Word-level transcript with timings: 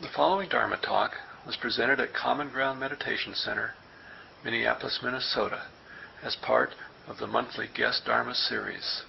The 0.00 0.08
following 0.16 0.48
Dharma 0.48 0.78
talk 0.78 1.12
was 1.44 1.56
presented 1.56 2.00
at 2.00 2.14
Common 2.14 2.48
Ground 2.48 2.80
Meditation 2.80 3.34
Center, 3.34 3.74
Minneapolis, 4.42 5.00
Minnesota, 5.02 5.64
as 6.22 6.36
part 6.36 6.70
of 7.06 7.18
the 7.18 7.26
monthly 7.26 7.68
Guest 7.74 8.06
Dharma 8.06 8.34
series. 8.34 9.02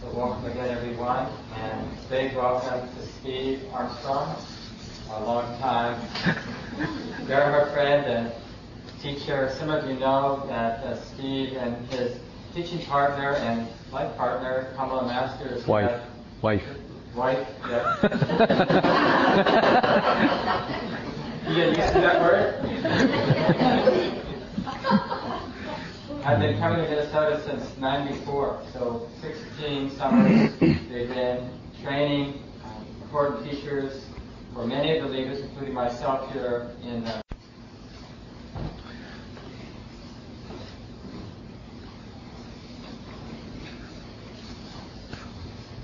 So 0.00 0.12
welcome 0.12 0.50
again, 0.50 0.76
everyone, 0.76 1.32
and 1.54 1.96
big 2.10 2.34
welcome 2.34 2.92
to 2.92 3.06
Steve 3.20 3.62
Armstrong, 3.72 4.36
a 5.10 5.24
long-time 5.24 5.94
Dharma 7.28 7.70
friend 7.72 8.04
and 8.04 8.32
teacher. 9.00 9.54
Some 9.60 9.70
of 9.70 9.88
you 9.88 9.94
know 9.94 10.44
that 10.48 10.80
uh, 10.80 11.00
Steve 11.14 11.52
and 11.52 11.86
his 11.92 12.18
teaching 12.52 12.84
partner 12.86 13.34
and 13.34 13.68
life 13.92 14.16
partner, 14.16 14.72
Kamala 14.76 15.06
Masters, 15.06 15.64
Wife. 15.68 16.11
Wife. 16.42 16.64
wife, 17.14 17.46
yeah. 17.70 17.96
you 21.48 21.54
get 21.54 21.76
used 21.76 21.92
to 21.92 22.00
that 22.00 22.20
word? 22.20 22.58
I've 26.24 26.40
been 26.40 26.58
coming 26.58 26.84
to 26.84 26.90
Minnesota 26.90 27.40
since 27.44 27.76
'94, 27.78 28.62
so 28.72 29.08
16 29.20 29.90
summers. 29.90 30.52
They've 30.58 31.08
been 31.08 31.48
training 31.82 32.42
um, 32.64 32.86
important 33.02 33.44
teachers 33.48 34.04
for 34.52 34.66
many 34.66 34.98
of 34.98 35.04
the 35.04 35.10
leaders, 35.10 35.40
including 35.40 35.74
myself 35.74 36.32
here 36.32 36.72
in. 36.82 37.04
Uh, 37.04 37.20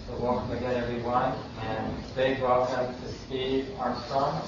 so 0.07 0.15
welcome 0.29 0.51
again, 0.59 0.77
everyone, 0.77 1.33
and 1.63 1.91
big 2.15 2.39
welcome 2.43 2.95
to 3.01 3.09
Steve 3.11 3.67
Armstrong, 3.79 4.43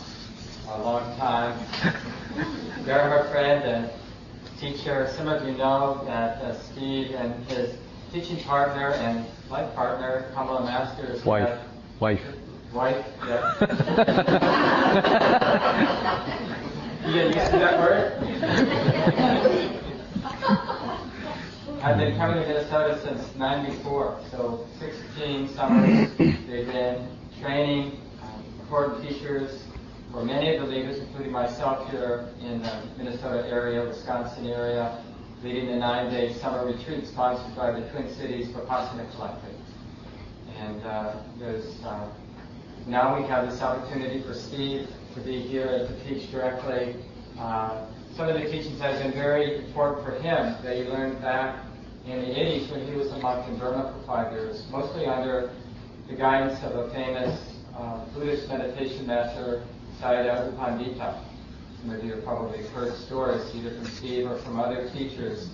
a 0.69 0.78
long-time 0.83 1.59
Dharma 2.87 3.27
friend 3.31 3.64
and 3.64 3.91
teacher. 4.59 5.09
Some 5.17 5.27
of 5.27 5.42
you 5.47 5.53
know 5.56 6.03
that 6.05 6.37
uh, 6.42 6.53
Steve 6.61 7.14
and 7.14 7.33
his 7.47 7.75
teaching 8.12 8.37
partner 8.45 8.91
and 8.92 9.25
life 9.48 9.75
partner, 9.75 10.31
Kamala 10.34 10.64
Masters, 10.67 11.25
Wife. 11.25 11.48
had- 11.48 11.61
Wife. 11.98 12.20
Wife, 12.75 13.06
yeah. 13.27 13.55
you 17.06 17.12
get 17.15 17.34
used 17.34 17.50
to 17.53 17.59
that 17.59 17.78
word? 17.81 18.12
I've 21.83 21.97
been 21.97 22.14
coming 22.19 22.42
to 22.42 22.47
Minnesota 22.47 23.00
since 23.03 23.34
'94, 23.36 24.20
so 24.31 24.67
16 24.78 25.48
summers. 25.48 26.11
They've 26.19 26.67
been 26.67 27.09
training 27.41 27.98
um, 28.22 28.45
important 28.61 29.09
teachers 29.09 29.62
for 30.12 30.22
many 30.22 30.55
of 30.55 30.61
the 30.61 30.69
leaders, 30.69 30.98
including 30.98 31.33
myself 31.33 31.91
here 31.91 32.28
in 32.42 32.61
the 32.61 32.83
Minnesota 32.98 33.48
area, 33.48 33.83
Wisconsin 33.83 34.48
area, 34.48 35.03
leading 35.42 35.69
the 35.69 35.77
nine-day 35.77 36.34
summer 36.34 36.67
retreat 36.67 37.06
sponsored 37.06 37.56
by 37.56 37.70
the 37.72 37.89
Twin 37.92 38.15
Cities 38.15 38.48
Vipassana 38.48 39.11
Collective. 39.15 39.56
And 40.59 40.83
uh, 40.83 41.17
there's 41.39 41.83
uh, 41.83 42.11
now 42.87 43.19
we 43.19 43.27
have 43.27 43.50
this 43.50 43.62
opportunity 43.62 44.22
for 44.22 44.34
Steve 44.34 44.87
to 45.15 45.20
be 45.22 45.41
here 45.41 45.67
and 45.67 45.89
to 45.89 46.05
teach 46.05 46.31
directly. 46.31 46.97
Uh, 47.39 47.87
some 48.15 48.28
of 48.28 48.34
the 48.34 48.50
teachings 48.50 48.78
have 48.81 49.03
been 49.03 49.12
very 49.12 49.65
important 49.65 50.05
for 50.05 50.12
him 50.20 50.55
that 50.62 50.77
he 50.77 50.83
learned 50.83 51.22
back 51.22 51.56
in 52.12 52.20
the 52.20 52.34
80s 52.34 52.70
when 52.70 52.86
he 52.86 52.94
was 52.94 53.11
a 53.12 53.19
monk 53.19 53.47
in 53.48 53.58
Burma 53.58 53.92
for 53.92 54.06
five 54.06 54.33
years, 54.33 54.64
mostly 54.70 55.06
under 55.06 55.53
the 56.08 56.14
guidance 56.14 56.62
of 56.64 56.72
a 56.75 56.91
famous 56.91 57.39
uh, 57.77 58.05
Buddhist 58.14 58.48
meditation 58.48 59.06
master, 59.06 59.64
Sayadaw 60.00 60.53
Pandita. 60.56 61.22
Some 61.81 61.91
of 61.91 62.05
you 62.05 62.15
have 62.15 62.25
probably 62.25 62.65
heard 62.69 62.94
stories 62.94 63.54
either 63.54 63.75
from 63.76 63.87
Steve 63.87 64.26
or 64.26 64.38
from 64.38 64.59
other 64.59 64.91
teachers. 64.91 65.48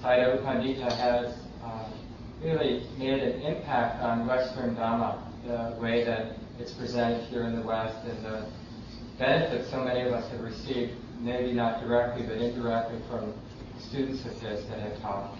Sayadaw 0.00 0.42
Pandita 0.42 0.92
has 0.92 1.34
uh, 1.64 1.90
really 2.42 2.86
made 2.96 3.20
an 3.20 3.40
impact 3.42 4.02
on 4.02 4.26
Western 4.26 4.76
Dhamma, 4.76 5.18
the 5.46 5.80
way 5.80 6.04
that 6.04 6.36
it's 6.60 6.72
presented 6.72 7.24
here 7.28 7.42
in 7.42 7.56
the 7.56 7.66
West 7.66 7.96
and 8.06 8.24
the 8.24 8.46
benefits 9.18 9.70
so 9.70 9.82
many 9.82 10.02
of 10.02 10.12
us 10.12 10.30
have 10.30 10.40
received, 10.40 10.92
maybe 11.20 11.52
not 11.52 11.80
directly 11.80 12.24
but 12.24 12.36
indirectly 12.36 13.00
from 13.08 13.34
students 13.80 14.24
of 14.24 14.32
his 14.40 14.64
that 14.68 14.78
have 14.78 15.00
taught. 15.00 15.36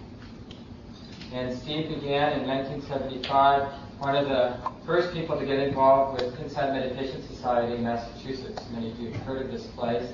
And 1.33 1.57
Steve 1.59 1.89
began 1.91 2.41
in 2.41 2.47
1975, 2.47 3.71
one 3.99 4.17
of 4.17 4.29
the 4.29 4.57
first 4.87 5.13
people 5.13 5.39
to 5.39 5.45
get 5.45 5.59
involved 5.59 6.23
with 6.23 6.41
Insight 6.41 6.73
Meditation 6.73 7.23
Society 7.29 7.75
in 7.75 7.85
Massachusetts. 7.85 8.63
Many 8.73 8.93
of 8.93 8.99
you 8.99 9.13
have 9.13 9.23
heard 9.23 9.43
of 9.43 9.53
this 9.53 9.67
place. 9.67 10.11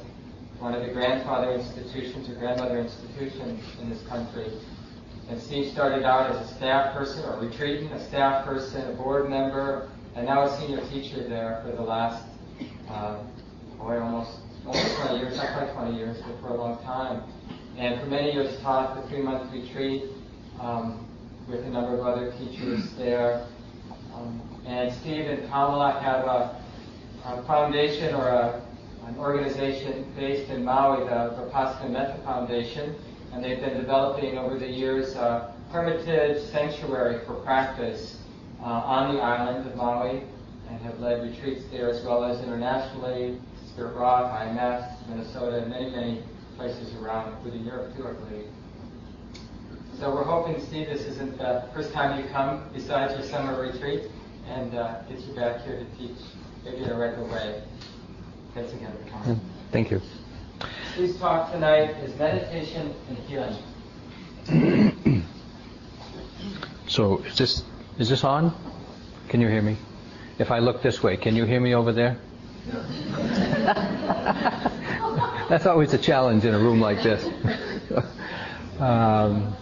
One 0.58 0.74
of 0.74 0.84
the 0.84 0.92
grandfather 0.92 1.52
institutions 1.52 2.28
or 2.28 2.34
grandmother 2.34 2.78
institutions 2.78 3.62
in 3.80 3.90
this 3.90 4.02
country. 4.08 4.50
And 5.28 5.40
Steve 5.40 5.72
started 5.72 6.04
out 6.04 6.30
as 6.30 6.50
a 6.50 6.54
staff 6.54 6.96
person 6.96 7.24
or 7.24 7.36
retreatant, 7.40 7.92
a 7.92 8.04
staff 8.04 8.44
person, 8.44 8.90
a 8.90 8.94
board 8.94 9.30
member, 9.30 9.90
and 10.16 10.26
now 10.26 10.42
a 10.42 10.58
senior 10.58 10.80
teacher 10.88 11.28
there 11.28 11.62
for 11.64 11.76
the 11.76 11.82
last, 11.82 12.24
uh, 12.90 13.18
boy, 13.78 14.00
almost, 14.00 14.38
almost 14.66 14.96
20 14.96 15.18
years, 15.18 15.36
not 15.36 15.56
quite 15.56 15.72
20 15.74 15.96
years, 15.96 16.18
but 16.26 16.40
for 16.40 16.54
a 16.54 16.56
long 16.56 16.82
time. 16.82 17.22
And 17.76 18.00
for 18.00 18.06
many 18.06 18.32
years 18.32 18.58
taught 18.60 18.96
the 18.96 19.08
three-month 19.08 19.52
retreat 19.52 20.04
um, 20.60 21.06
with 21.48 21.64
a 21.64 21.70
number 21.70 21.98
of 21.98 22.06
other 22.06 22.32
teachers 22.32 22.92
there. 22.94 23.46
Um, 24.14 24.40
and 24.66 24.92
Steve 24.92 25.26
and 25.26 25.42
Kamala 25.48 26.00
have 26.00 26.24
a, 26.24 26.62
a 27.24 27.42
foundation 27.44 28.14
or 28.14 28.28
a, 28.28 28.62
an 29.06 29.18
organization 29.18 30.10
based 30.16 30.50
in 30.50 30.64
Maui, 30.64 31.04
the 31.04 31.36
Vipassana 31.36 31.90
Metta 31.90 32.20
Foundation, 32.24 32.94
and 33.32 33.44
they've 33.44 33.60
been 33.60 33.76
developing 33.76 34.38
over 34.38 34.58
the 34.58 34.68
years 34.68 35.14
a 35.16 35.54
hermitage 35.70 36.42
sanctuary 36.50 37.24
for 37.26 37.34
practice 37.34 38.18
uh, 38.60 38.64
on 38.64 39.14
the 39.14 39.20
island 39.20 39.66
of 39.68 39.76
Maui 39.76 40.22
and 40.70 40.80
have 40.80 40.98
led 41.00 41.22
retreats 41.22 41.64
there 41.70 41.90
as 41.90 42.02
well 42.04 42.24
as 42.24 42.40
internationally, 42.42 43.38
Spirit 43.72 43.94
Rock, 43.96 44.30
IMS, 44.40 45.08
Minnesota, 45.08 45.58
and 45.58 45.70
many, 45.70 45.90
many 45.90 46.22
places 46.56 46.94
around, 46.94 47.32
including 47.32 47.64
Europe 47.64 47.94
too, 47.96 48.06
I 48.06 48.12
believe. 48.12 48.46
So 50.04 50.14
we're 50.14 50.24
hoping, 50.24 50.60
Steve, 50.60 50.88
this 50.88 51.06
isn't 51.06 51.38
the 51.38 51.64
first 51.72 51.94
time 51.94 52.22
you 52.22 52.28
come 52.28 52.62
besides 52.74 53.14
your 53.14 53.22
summer 53.22 53.58
retreat 53.58 54.02
and 54.46 54.74
uh, 54.74 55.00
get 55.08 55.18
you 55.20 55.32
back 55.32 55.62
here 55.62 55.78
to 55.78 55.84
teach 55.96 56.18
maybe 56.62 56.84
in 56.84 56.90
a 56.90 56.98
regular 56.98 57.26
way. 57.26 57.62
Thanks 58.52 58.74
again 58.74 58.92
for 59.02 59.10
coming. 59.10 59.40
Thank 59.72 59.90
you. 59.90 60.02
Steve's 60.92 61.16
talk 61.16 61.52
tonight 61.52 61.96
is 62.04 62.14
meditation 62.18 62.94
and 63.08 63.18
healing. 63.20 63.56
So 66.86 67.20
is 67.20 67.38
this 67.38 67.64
is 67.98 68.10
this 68.10 68.24
on? 68.24 68.52
Can 69.30 69.40
you 69.40 69.48
hear 69.48 69.62
me? 69.62 69.78
If 70.38 70.50
I 70.50 70.58
look 70.58 70.82
this 70.82 71.02
way, 71.02 71.16
can 71.16 71.34
you 71.34 71.46
hear 71.46 71.60
me 71.60 71.74
over 71.74 71.92
there? 71.92 72.18
That's 75.48 75.64
always 75.64 75.94
a 75.94 75.98
challenge 75.98 76.44
in 76.44 76.52
a 76.52 76.58
room 76.58 76.78
like 76.78 77.02
this. 77.02 77.24
um, 78.78 79.56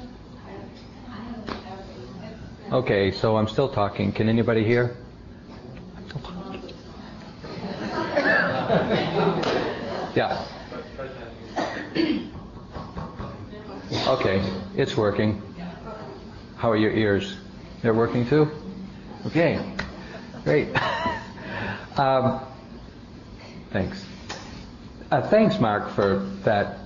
okay, 2.72 3.12
so 3.12 3.36
I'm 3.36 3.48
still 3.48 3.68
talking. 3.68 4.12
Can 4.12 4.28
anybody 4.28 4.64
hear? 4.64 4.96
Yeah. 10.14 10.44
Okay, 14.08 14.42
it's 14.76 14.96
working. 14.96 15.40
How 16.56 16.70
are 16.70 16.76
your 16.76 16.92
ears? 16.92 17.36
They're 17.82 17.94
working 17.94 18.26
too? 18.26 18.50
Okay, 19.26 19.60
great. 20.44 20.68
Um, 21.94 22.40
thanks. 23.70 24.02
Uh, 25.10 25.20
thanks, 25.28 25.60
Mark, 25.60 25.90
for 25.90 26.20
that. 26.44 26.78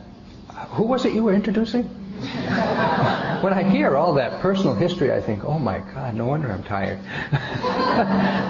Who 0.70 0.82
was 0.82 1.04
it 1.04 1.12
you 1.12 1.22
were 1.22 1.32
introducing? 1.32 1.88
when 3.42 3.52
I 3.52 3.62
hear 3.62 3.96
all 3.96 4.14
that 4.14 4.40
personal 4.40 4.74
history, 4.74 5.12
I 5.12 5.20
think, 5.20 5.44
oh 5.44 5.58
my 5.58 5.78
God, 5.78 6.14
no 6.14 6.24
wonder 6.24 6.50
I'm 6.50 6.62
tired. 6.62 6.98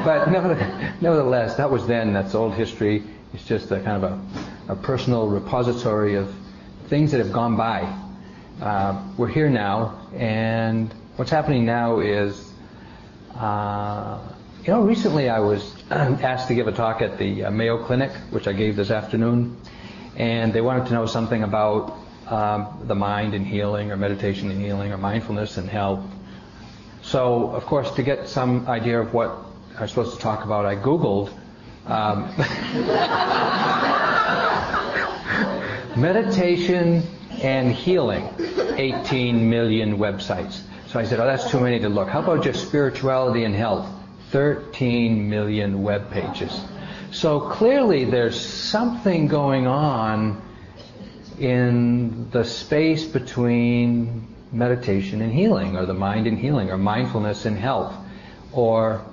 but 0.04 0.30
nevertheless, 0.30 1.56
that 1.56 1.70
was 1.70 1.86
then, 1.86 2.12
that's 2.12 2.34
old 2.34 2.54
history. 2.54 3.02
It's 3.34 3.44
just 3.44 3.70
a 3.72 3.80
kind 3.80 4.04
of 4.04 4.12
a, 4.68 4.72
a 4.72 4.76
personal 4.76 5.28
repository 5.28 6.14
of 6.14 6.32
things 6.86 7.10
that 7.10 7.18
have 7.18 7.32
gone 7.32 7.56
by. 7.56 7.80
Uh, 8.60 9.02
we're 9.16 9.28
here 9.28 9.50
now, 9.50 10.00
and 10.14 10.94
what's 11.16 11.30
happening 11.30 11.66
now 11.66 11.98
is, 11.98 12.52
uh, 13.34 14.18
you 14.62 14.72
know, 14.72 14.82
recently 14.82 15.28
I 15.28 15.40
was 15.40 15.74
asked 15.90 16.46
to 16.48 16.54
give 16.54 16.68
a 16.68 16.72
talk 16.72 17.02
at 17.02 17.18
the 17.18 17.46
uh, 17.46 17.50
Mayo 17.50 17.84
Clinic, 17.84 18.12
which 18.30 18.46
I 18.46 18.52
gave 18.52 18.76
this 18.76 18.90
afternoon, 18.90 19.60
and 20.16 20.52
they 20.52 20.60
wanted 20.60 20.86
to 20.86 20.94
know 20.94 21.06
something 21.06 21.42
about 21.42 22.05
um, 22.28 22.84
the 22.86 22.94
mind 22.94 23.34
and 23.34 23.46
healing, 23.46 23.92
or 23.92 23.96
meditation 23.96 24.50
and 24.50 24.60
healing, 24.60 24.92
or 24.92 24.98
mindfulness 24.98 25.56
and 25.56 25.68
health. 25.68 26.04
So, 27.02 27.50
of 27.50 27.64
course, 27.66 27.90
to 27.92 28.02
get 28.02 28.28
some 28.28 28.66
idea 28.68 29.00
of 29.00 29.14
what 29.14 29.36
I'm 29.78 29.88
supposed 29.88 30.16
to 30.16 30.20
talk 30.20 30.44
about, 30.44 30.66
I 30.66 30.74
Googled 30.74 31.30
um, 31.86 32.26
meditation 36.00 37.02
and 37.42 37.72
healing, 37.72 38.28
18 38.76 39.48
million 39.48 39.98
websites. 39.98 40.62
So 40.88 40.98
I 40.98 41.04
said, 41.04 41.20
oh, 41.20 41.26
that's 41.26 41.50
too 41.50 41.60
many 41.60 41.78
to 41.80 41.88
look. 41.88 42.08
How 42.08 42.22
about 42.22 42.42
just 42.42 42.66
spirituality 42.66 43.44
and 43.44 43.54
health? 43.54 43.88
13 44.30 45.28
million 45.28 45.82
web 45.82 46.10
pages. 46.10 46.60
So 47.12 47.40
clearly 47.40 48.04
there's 48.04 48.40
something 48.40 49.28
going 49.28 49.66
on 49.66 50.42
in 51.38 52.30
the 52.30 52.44
space 52.44 53.04
between 53.04 54.26
meditation 54.52 55.20
and 55.22 55.32
healing, 55.32 55.76
or 55.76 55.86
the 55.86 55.94
mind 55.94 56.26
and 56.26 56.38
healing, 56.38 56.70
or 56.70 56.78
mindfulness 56.78 57.44
and 57.44 57.58
health, 57.58 57.94
or 58.52 59.04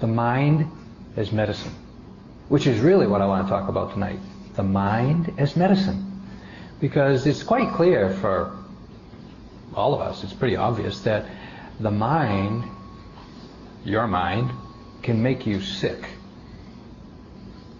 the 0.00 0.06
mind 0.06 0.70
as 1.16 1.30
medicine, 1.32 1.72
which 2.48 2.66
is 2.66 2.80
really 2.80 3.06
what 3.06 3.20
I 3.20 3.26
want 3.26 3.46
to 3.46 3.50
talk 3.50 3.68
about 3.68 3.92
tonight. 3.92 4.18
The 4.54 4.62
mind 4.62 5.34
as 5.38 5.56
medicine. 5.56 6.08
Because 6.80 7.26
it's 7.26 7.42
quite 7.42 7.72
clear 7.74 8.10
for 8.10 8.56
all 9.74 9.94
of 9.94 10.00
us, 10.00 10.24
it's 10.24 10.32
pretty 10.32 10.56
obvious 10.56 11.00
that 11.00 11.26
the 11.78 11.90
mind, 11.90 12.64
your 13.84 14.06
mind, 14.06 14.50
can 15.02 15.22
make 15.22 15.46
you 15.46 15.60
sick. 15.60 16.04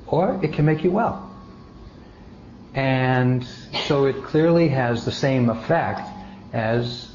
Or 0.07 0.39
it 0.43 0.53
can 0.53 0.65
make 0.65 0.85
you 0.85 0.91
well. 0.91 1.32
And 2.75 3.45
so 3.87 4.07
it 4.07 4.23
clearly 4.25 4.69
has 4.69 5.05
the 5.05 5.13
same 5.13 5.51
effect 5.51 6.09
as 6.53 7.11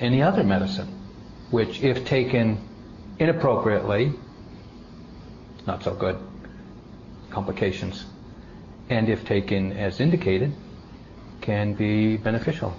any 0.00 0.22
other 0.22 0.42
medicine, 0.42 0.88
which 1.50 1.82
if 1.82 2.04
taken 2.04 2.58
inappropriately, 3.18 4.12
not 5.66 5.82
so 5.82 5.94
good, 5.94 6.18
complications, 7.30 8.04
and 8.90 9.08
if 9.08 9.24
taken 9.24 9.72
as 9.72 10.00
indicated, 10.00 10.52
can 11.40 11.74
be 11.74 12.16
beneficial. 12.16 12.74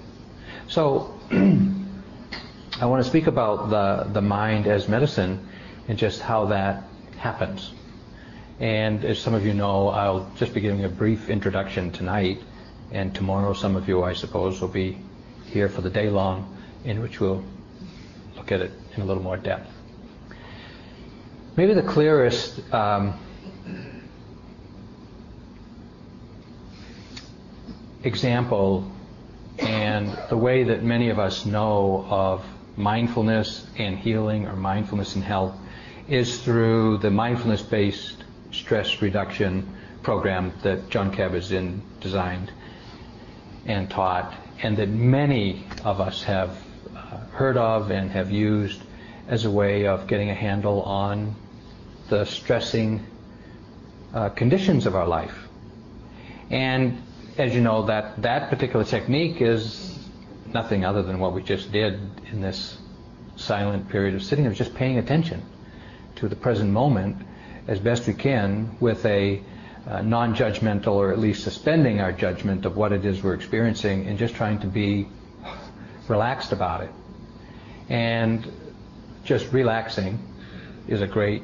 So 0.68 1.18
I 1.32 2.86
want 2.86 3.04
to 3.04 3.10
speak 3.10 3.28
about 3.28 3.70
the, 3.70 4.12
the 4.12 4.22
mind 4.22 4.68
as 4.68 4.88
medicine 4.88 5.48
and 5.88 5.98
just 5.98 6.22
how 6.22 6.46
that 6.46 6.84
happens. 7.18 7.72
And 8.60 9.06
as 9.06 9.20
some 9.20 9.36
of 9.36 9.46
you 9.46 9.54
know, 9.54 9.90
I'll 9.90 10.32
just 10.36 10.54
be 10.54 10.62
giving 10.62 10.84
a 10.84 10.90
brief 10.90 11.30
introduction 11.30 11.92
tonight, 11.92 12.42
and 12.92 13.14
tomorrow 13.14 13.54
some 13.54 13.76
of 13.76 13.88
you, 13.88 14.04
I 14.04 14.14
suppose, 14.14 14.60
will 14.60 14.68
be 14.68 14.98
here 15.46 15.70
for 15.70 15.82
the 15.82 15.90
day 15.90 16.10
long, 16.10 16.58
in 16.84 17.02
which 17.02 17.20
we'll 17.20 17.44
look 18.36 18.52
at 18.52 18.62
it 18.62 18.72
in 18.96 19.04
a 19.04 19.06
little 19.06 19.22
more 19.22 19.38
depth. 19.38 19.72
Maybe 21.56 21.74
the 21.76 21.84
clearest 21.84 22.62
um, 22.74 23.20
example 28.04 28.92
and 29.60 30.18
the 30.30 30.38
way 30.38 30.64
that 30.64 30.84
many 30.84 31.10
of 31.10 31.20
us 31.20 31.46
know 31.46 32.06
of 32.10 32.46
mindfulness 32.76 33.68
and 33.78 33.98
healing 33.98 34.46
or 34.46 34.56
mindfulness 34.56 35.16
and 35.16 35.24
health 35.24 35.56
is 36.08 36.42
through 36.42 37.00
the 37.00 37.10
mindfulness 37.10 37.62
based 37.62 38.17
stress 38.58 39.02
reduction 39.02 39.76
program 40.04 40.54
that 40.64 40.90
Jon 40.90 41.14
Kabat-Zinn 41.14 41.82
designed 42.00 42.52
and 43.66 43.90
taught, 43.90 44.34
and 44.64 44.78
that 44.78 44.90
many 44.90 45.66
of 45.84 46.00
us 46.00 46.24
have 46.24 46.58
uh, 46.96 47.18
heard 47.34 47.58
of 47.58 47.92
and 47.92 48.10
have 48.12 48.32
used 48.32 48.82
as 49.28 49.46
a 49.46 49.52
way 49.52 49.86
of 49.86 50.08
getting 50.08 50.30
a 50.30 50.34
handle 50.34 50.82
on 50.84 51.36
the 52.10 52.26
stressing 52.26 53.06
uh, 54.14 54.30
conditions 54.30 54.86
of 54.86 54.96
our 54.96 55.08
life. 55.08 55.48
And 56.50 57.02
as 57.38 57.54
you 57.54 57.62
know, 57.62 57.86
that, 57.88 58.22
that 58.22 58.50
particular 58.50 58.86
technique 58.86 59.42
is 59.42 60.00
nothing 60.48 60.86
other 60.86 61.04
than 61.04 61.20
what 61.20 61.34
we 61.34 61.44
just 61.44 61.72
did 61.72 62.00
in 62.32 62.42
this 62.42 62.78
silent 63.36 63.90
period 63.90 64.16
of 64.16 64.24
sitting, 64.24 64.46
of 64.48 64.56
just 64.56 64.74
paying 64.74 64.98
attention 64.98 65.44
to 66.16 66.28
the 66.28 66.36
present 66.36 66.72
moment 66.72 67.18
as 67.68 67.80
best 67.80 68.08
we 68.08 68.14
can 68.14 68.76
with 68.80 69.06
a 69.06 69.42
uh, 69.88 70.02
non-judgmental 70.02 70.88
or 70.88 71.12
at 71.12 71.20
least 71.20 71.44
suspending 71.44 72.02
our 72.02 72.12
judgment 72.12 72.66
of 72.66 72.76
what 72.76 72.92
it 72.92 73.06
is 73.06 73.24
we're 73.24 73.34
experiencing 73.34 74.08
and 74.08 74.18
just 74.18 74.36
trying 74.36 74.60
to 74.60 74.68
be 74.68 75.08
relaxed 76.08 76.52
about 76.52 76.82
it. 76.84 76.90
And 77.90 78.50
just 79.24 79.52
relaxing 79.54 80.20
is 80.88 81.02
a 81.02 81.08
great 81.08 81.44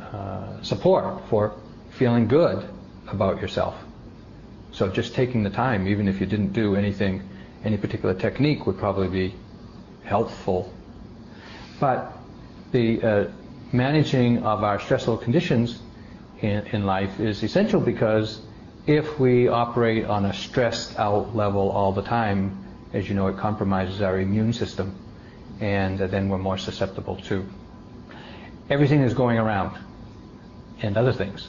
uh, 0.00 0.62
support 0.62 1.28
for 1.28 1.54
feeling 1.90 2.28
good 2.28 2.68
about 3.06 3.40
yourself. 3.40 3.76
So 4.72 4.88
just 4.88 5.14
taking 5.14 5.42
the 5.42 5.50
time, 5.50 5.88
even 5.88 6.08
if 6.08 6.20
you 6.20 6.26
didn't 6.26 6.52
do 6.52 6.76
anything, 6.76 7.28
any 7.64 7.76
particular 7.76 8.14
technique 8.14 8.66
would 8.66 8.78
probably 8.78 9.08
be 9.08 9.34
helpful. 10.04 10.72
But 11.80 12.12
the 12.72 13.02
uh, 13.02 13.24
managing 13.72 14.42
of 14.44 14.62
our 14.62 14.80
stressful 14.80 15.18
conditions 15.18 15.80
in, 16.40 16.66
in 16.68 16.86
life 16.86 17.20
is 17.20 17.42
essential 17.42 17.80
because 17.80 18.40
if 18.86 19.18
we 19.18 19.48
operate 19.48 20.06
on 20.06 20.24
a 20.24 20.32
stressed 20.32 20.98
out 20.98 21.36
level 21.36 21.70
all 21.70 21.92
the 21.92 22.02
time, 22.02 22.64
as 22.92 23.08
you 23.08 23.14
know, 23.14 23.26
it 23.26 23.36
compromises 23.36 24.00
our 24.00 24.18
immune 24.18 24.52
system, 24.52 24.94
and 25.60 25.98
then 25.98 26.28
we're 26.28 26.38
more 26.38 26.56
susceptible 26.56 27.16
to 27.16 27.44
everything 28.70 29.02
that's 29.02 29.14
going 29.14 29.38
around 29.38 29.76
and 30.80 30.96
other 30.96 31.12
things. 31.12 31.48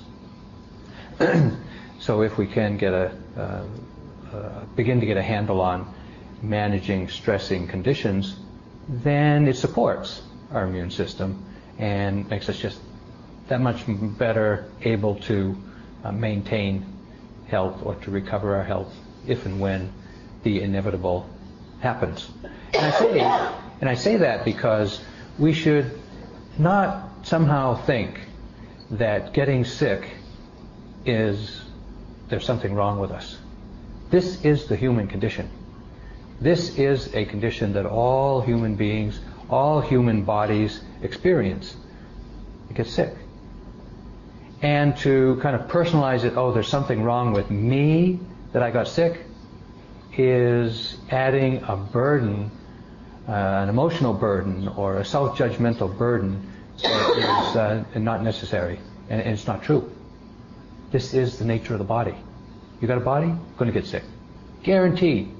so 2.00 2.22
if 2.22 2.38
we 2.38 2.48
can 2.48 2.78
get 2.78 2.94
a 2.94 3.18
uh, 3.38 3.64
uh, 4.34 4.66
begin 4.76 5.00
to 5.00 5.06
get 5.06 5.18
a 5.18 5.24
handle 5.24 5.60
on 5.62 5.92
managing 6.42 7.10
stressing 7.10 7.68
conditions, 7.68 8.36
then 8.88 9.48
it 9.48 9.56
supports 9.56 10.22
our 10.52 10.66
immune 10.66 10.92
system 10.92 11.46
and 11.80 12.30
makes 12.30 12.50
us 12.50 12.60
just 12.60 12.80
that 13.48 13.62
much 13.62 13.84
better 13.88 14.70
able 14.84 15.16
to 15.16 15.58
uh, 16.04 16.12
maintain 16.12 16.86
health 17.48 17.82
or 17.84 17.96
to 17.96 18.12
recover 18.12 18.56
our 18.56 18.64
health 18.64 18.94
if 19.28 19.46
and 19.46 19.60
when 19.60 19.92
the 20.44 20.62
inevitable 20.62 21.28
happens. 21.80 22.30
And 22.74 22.86
I 22.86 22.92
say, 22.92 23.20
and 23.82 23.90
I 23.90 23.96
say 23.96 24.18
that 24.18 24.46
because 24.46 25.02
we 25.40 25.54
should 25.54 26.00
not 26.58 27.10
somehow 27.24 27.76
think 27.86 28.20
that 28.92 29.34
getting 29.34 29.64
sick 29.66 30.10
is 31.06 31.62
there's 32.28 32.46
something 32.46 32.76
wrong 32.76 33.00
with 33.00 33.12
us. 33.12 33.38
This 34.10 34.44
is 34.44 34.68
the 34.68 34.76
human 34.76 35.08
condition. 35.08 35.50
This 36.42 36.78
is 36.78 37.14
a 37.16 37.26
condition 37.26 37.74
that 37.74 37.86
all 37.86 38.42
human 38.42 38.76
beings, 38.76 39.20
all 39.50 39.82
human 39.82 40.24
bodies 40.24 40.82
experience. 41.02 41.76
You 42.70 42.76
get 42.76 42.88
sick. 42.88 43.14
And 44.62 44.98
to 44.98 45.40
kind 45.42 45.56
of 45.56 45.70
personalize 45.70 46.26
it, 46.26 46.34
oh, 46.36 46.52
there's 46.52 46.68
something 46.68 47.02
wrong 47.04 47.34
with 47.34 47.50
me 47.50 48.20
that 48.52 48.62
I 48.62 48.72
got 48.72 48.88
sick, 48.88 49.22
is 50.18 50.98
adding 51.10 51.64
a 51.64 51.78
burden, 51.78 52.52
uh, 53.28 53.32
an 53.32 53.70
emotional 53.70 54.14
burden, 54.14 54.68
or 54.68 54.98
a 54.98 55.06
self-judgmental 55.06 55.98
burden 55.98 56.52
that 56.82 57.18
is 57.18 57.56
uh, 57.56 57.84
not 57.96 58.24
necessary, 58.24 58.80
and, 59.10 59.22
and 59.22 59.32
it's 59.32 59.48
not 59.48 59.64
true. 59.64 59.90
This 60.92 61.14
is 61.14 61.38
the 61.38 61.46
nature 61.46 61.74
of 61.74 61.80
the 61.80 61.86
body. 61.86 62.16
You 62.82 62.88
got 62.88 62.98
a 62.98 63.02
body? 63.02 63.28
Going 63.58 63.72
to 63.72 63.80
get 63.80 63.86
sick. 63.86 64.04
Guaranteed. 64.64 65.32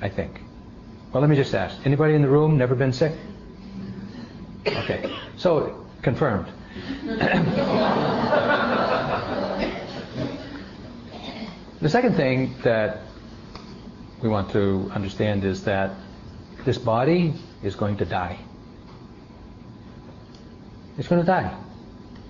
I 0.00 0.08
think. 0.08 0.40
Well, 1.12 1.20
let 1.20 1.30
me 1.30 1.36
just 1.36 1.54
ask. 1.54 1.84
Anybody 1.84 2.14
in 2.14 2.22
the 2.22 2.28
room 2.28 2.56
never 2.56 2.74
been 2.74 2.92
sick? 2.92 3.12
Okay. 4.66 5.14
So, 5.36 5.86
confirmed. 6.02 6.46
the 11.80 11.88
second 11.88 12.16
thing 12.16 12.54
that 12.62 13.02
we 14.22 14.28
want 14.28 14.50
to 14.52 14.90
understand 14.94 15.44
is 15.44 15.64
that 15.64 15.92
this 16.64 16.78
body 16.78 17.34
is 17.62 17.74
going 17.74 17.98
to 17.98 18.04
die. 18.04 18.38
It's 20.96 21.08
going 21.08 21.20
to 21.20 21.26
die. 21.26 21.54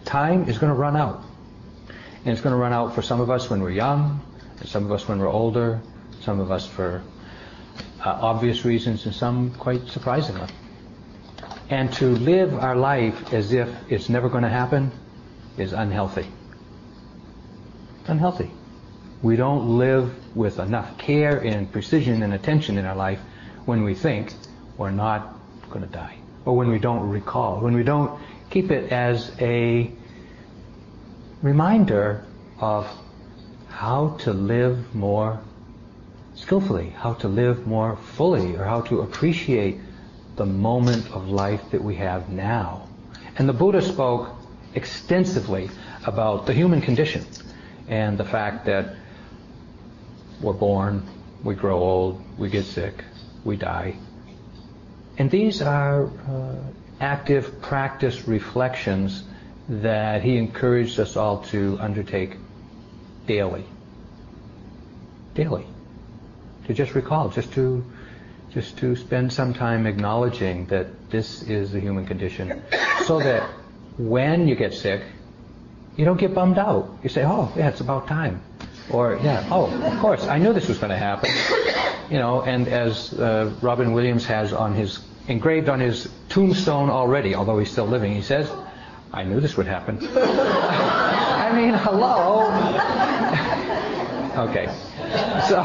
Time 0.04 0.48
is 0.48 0.58
going 0.58 0.72
to 0.72 0.78
run 0.78 0.96
out. 0.96 1.22
And 2.24 2.32
it's 2.32 2.40
going 2.40 2.54
to 2.54 2.60
run 2.60 2.72
out 2.72 2.94
for 2.94 3.02
some 3.02 3.20
of 3.20 3.30
us 3.30 3.50
when 3.50 3.60
we're 3.60 3.70
young, 3.70 4.20
and 4.58 4.68
some 4.68 4.84
of 4.84 4.92
us 4.92 5.06
when 5.06 5.18
we're 5.18 5.28
older, 5.28 5.80
some 6.22 6.40
of 6.40 6.50
us 6.50 6.66
for 6.66 7.02
uh, 8.00 8.08
obvious 8.08 8.64
reasons, 8.64 9.04
and 9.06 9.14
some 9.14 9.52
quite 9.54 9.86
surprisingly. 9.88 10.48
And 11.74 11.92
to 11.94 12.06
live 12.06 12.54
our 12.54 12.76
life 12.76 13.34
as 13.34 13.52
if 13.52 13.68
it's 13.90 14.08
never 14.08 14.28
going 14.28 14.44
to 14.44 14.48
happen 14.48 14.92
is 15.58 15.72
unhealthy. 15.72 16.28
Unhealthy. 18.06 18.52
We 19.22 19.34
don't 19.34 19.76
live 19.76 20.14
with 20.36 20.60
enough 20.60 20.96
care 20.98 21.36
and 21.36 21.70
precision 21.72 22.22
and 22.22 22.32
attention 22.32 22.78
in 22.78 22.84
our 22.84 22.94
life 22.94 23.18
when 23.64 23.82
we 23.82 23.92
think 23.92 24.34
we're 24.76 24.92
not 24.92 25.36
going 25.68 25.84
to 25.84 25.90
die. 25.90 26.14
Or 26.44 26.56
when 26.56 26.68
we 26.68 26.78
don't 26.78 27.08
recall, 27.08 27.58
when 27.58 27.74
we 27.74 27.82
don't 27.82 28.20
keep 28.50 28.70
it 28.70 28.92
as 28.92 29.32
a 29.40 29.90
reminder 31.42 32.24
of 32.60 32.86
how 33.68 34.10
to 34.20 34.32
live 34.32 34.94
more 34.94 35.40
skillfully, 36.36 36.90
how 36.90 37.14
to 37.14 37.26
live 37.26 37.66
more 37.66 37.96
fully, 37.96 38.54
or 38.54 38.62
how 38.62 38.82
to 38.82 39.00
appreciate 39.00 39.80
the 40.36 40.46
moment 40.46 41.10
of 41.12 41.28
life 41.28 41.62
that 41.70 41.82
we 41.82 41.96
have 41.96 42.28
now. 42.28 42.88
And 43.36 43.48
the 43.48 43.52
Buddha 43.52 43.82
spoke 43.82 44.30
extensively 44.74 45.70
about 46.04 46.46
the 46.46 46.52
human 46.52 46.80
condition 46.80 47.24
and 47.88 48.18
the 48.18 48.24
fact 48.24 48.66
that 48.66 48.96
we're 50.40 50.52
born, 50.52 51.08
we 51.42 51.54
grow 51.54 51.78
old, 51.78 52.22
we 52.38 52.50
get 52.50 52.64
sick, 52.64 53.04
we 53.44 53.56
die. 53.56 53.96
And 55.16 55.30
these 55.30 55.62
are 55.62 56.06
uh, 56.06 56.56
active 57.00 57.60
practice 57.62 58.26
reflections 58.26 59.22
that 59.68 60.22
he 60.22 60.36
encouraged 60.36 60.98
us 60.98 61.16
all 61.16 61.42
to 61.44 61.78
undertake 61.80 62.36
daily. 63.26 63.64
Daily. 65.34 65.66
To 66.66 66.74
just 66.74 66.94
recall, 66.94 67.28
just 67.28 67.52
to 67.54 67.84
just 68.54 68.78
to 68.78 68.94
spend 68.94 69.32
some 69.32 69.52
time 69.52 69.84
acknowledging 69.84 70.66
that 70.66 71.10
this 71.10 71.42
is 71.42 71.72
the 71.72 71.80
human 71.80 72.06
condition 72.06 72.62
so 73.04 73.18
that 73.18 73.42
when 73.98 74.46
you 74.46 74.54
get 74.54 74.72
sick, 74.72 75.02
you 75.96 76.04
don't 76.04 76.18
get 76.18 76.34
bummed 76.34 76.58
out. 76.58 76.98
You 77.02 77.08
say, 77.08 77.24
oh, 77.24 77.52
yeah, 77.56 77.68
it's 77.68 77.80
about 77.80 78.06
time. 78.06 78.40
Or, 78.90 79.18
yeah, 79.22 79.46
oh, 79.50 79.66
of 79.66 79.98
course, 79.98 80.26
I 80.26 80.38
knew 80.38 80.52
this 80.52 80.68
was 80.68 80.78
going 80.78 80.90
to 80.90 80.96
happen. 80.96 81.30
You 82.10 82.18
know, 82.18 82.42
and 82.42 82.68
as 82.68 83.12
uh, 83.14 83.52
Robin 83.60 83.92
Williams 83.92 84.24
has 84.26 84.52
on 84.52 84.74
his, 84.74 85.00
engraved 85.26 85.68
on 85.68 85.80
his 85.80 86.08
tombstone 86.28 86.90
already, 86.90 87.34
although 87.34 87.58
he's 87.58 87.70
still 87.70 87.86
living, 87.86 88.14
he 88.14 88.22
says, 88.22 88.50
I 89.12 89.24
knew 89.24 89.40
this 89.40 89.56
would 89.56 89.66
happen. 89.66 89.98
I 90.16 91.52
mean, 91.54 91.74
hello. 91.74 92.50
okay. 94.48 94.66
So, 95.48 95.62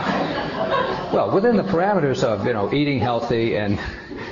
well, 0.70 1.32
within 1.32 1.58
the 1.58 1.64
parameters 1.64 2.24
of, 2.24 2.46
you 2.46 2.54
know, 2.54 2.74
eating 2.74 3.00
healthy 3.00 3.56
and, 3.56 3.80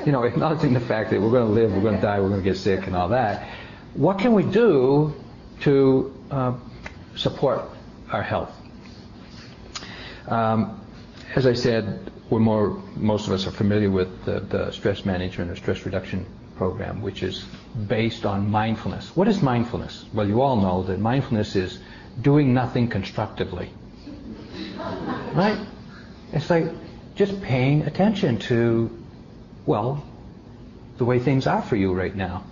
you 0.05 0.11
know, 0.11 0.23
acknowledging 0.23 0.73
the 0.73 0.79
fact 0.79 1.09
that 1.09 1.21
we're 1.21 1.31
going 1.31 1.47
to 1.47 1.53
live, 1.53 1.73
we're 1.73 1.81
going 1.81 1.95
to 1.95 2.01
die, 2.01 2.19
we're 2.19 2.29
going 2.29 2.41
to 2.41 2.49
get 2.49 2.57
sick 2.57 2.85
and 2.87 2.95
all 2.95 3.09
that, 3.09 3.47
what 3.93 4.19
can 4.19 4.33
we 4.33 4.43
do 4.43 5.13
to 5.61 6.13
uh, 6.29 6.53
support 7.15 7.61
our 8.11 8.21
health? 8.21 8.51
Um, 10.27 10.79
as 11.35 11.47
I 11.47 11.53
said, 11.53 12.11
we're 12.29 12.39
more, 12.39 12.81
most 12.95 13.27
of 13.27 13.33
us 13.33 13.47
are 13.47 13.51
familiar 13.51 13.89
with 13.89 14.25
the, 14.25 14.41
the 14.41 14.71
stress 14.71 15.05
management 15.05 15.49
or 15.49 15.55
stress 15.55 15.85
reduction 15.85 16.25
program, 16.57 17.01
which 17.01 17.23
is 17.23 17.45
based 17.87 18.25
on 18.25 18.49
mindfulness. 18.49 19.15
What 19.15 19.27
is 19.27 19.41
mindfulness? 19.41 20.05
Well, 20.13 20.27
you 20.27 20.41
all 20.41 20.57
know 20.57 20.83
that 20.83 20.99
mindfulness 20.99 21.55
is 21.55 21.79
doing 22.21 22.53
nothing 22.53 22.87
constructively. 22.89 23.71
Right? 25.33 25.57
It's 26.33 26.49
like 26.49 26.65
just 27.15 27.41
paying 27.41 27.83
attention 27.83 28.39
to, 28.39 28.89
well, 29.65 30.03
the 30.97 31.05
way 31.05 31.19
things 31.19 31.47
are 31.47 31.61
for 31.61 31.75
you 31.75 31.93
right 31.93 32.15
now. 32.15 32.43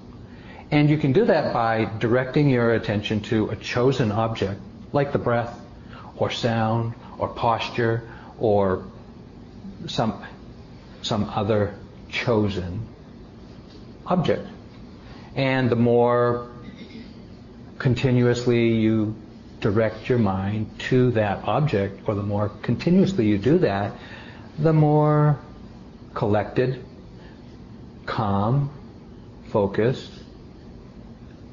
And 0.72 0.90
you 0.90 0.98
can 0.98 1.14
do 1.14 1.26
that 1.26 1.54
by 1.54 1.86
directing 2.00 2.50
your 2.50 2.74
attention 2.74 3.22
to 3.22 3.50
a 3.50 3.56
chosen 3.56 4.12
object, 4.12 4.60
like 4.92 5.12
the 5.12 5.20
breath, 5.20 5.60
or 6.18 6.32
sound, 6.32 6.96
or 7.18 7.28
posture, 7.28 8.10
or 8.40 8.86
some, 9.88 10.24
some 11.02 11.26
other 11.26 11.76
chosen 12.10 12.88
object. 14.08 14.48
And 15.36 15.70
the 15.70 15.76
more 15.76 16.52
continuously 17.78 18.76
you 18.76 19.16
direct 19.66 20.08
your 20.08 20.20
mind 20.20 20.70
to 20.78 21.10
that 21.10 21.44
object, 21.48 22.08
or 22.08 22.14
the 22.14 22.22
more 22.22 22.50
continuously 22.62 23.26
you 23.26 23.36
do 23.36 23.58
that, 23.58 23.92
the 24.60 24.72
more 24.72 25.40
collected, 26.14 26.86
calm, 28.06 28.70
focused 29.52 30.12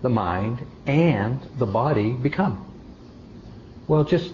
the 0.03 0.11
mind 0.11 0.59
and 0.85 1.41
the 1.57 1.65
body 1.65 2.13
become. 2.13 2.63
Well, 3.89 4.05
just 4.05 4.31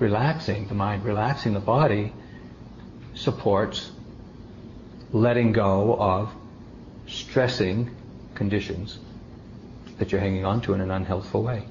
relaxing 0.00 0.66
the 0.66 0.74
mind, 0.74 1.04
relaxing 1.04 1.54
the 1.54 1.60
body 1.60 2.12
supports 3.14 3.92
letting 5.12 5.52
go 5.52 5.94
of 5.94 6.28
stressing 7.06 7.94
conditions 8.34 8.98
that 9.98 10.10
you're 10.10 10.20
hanging 10.20 10.44
on 10.44 10.60
to 10.62 10.74
in 10.74 10.80
an 10.80 10.90
unhealthful 10.90 11.44
way. 11.44 11.66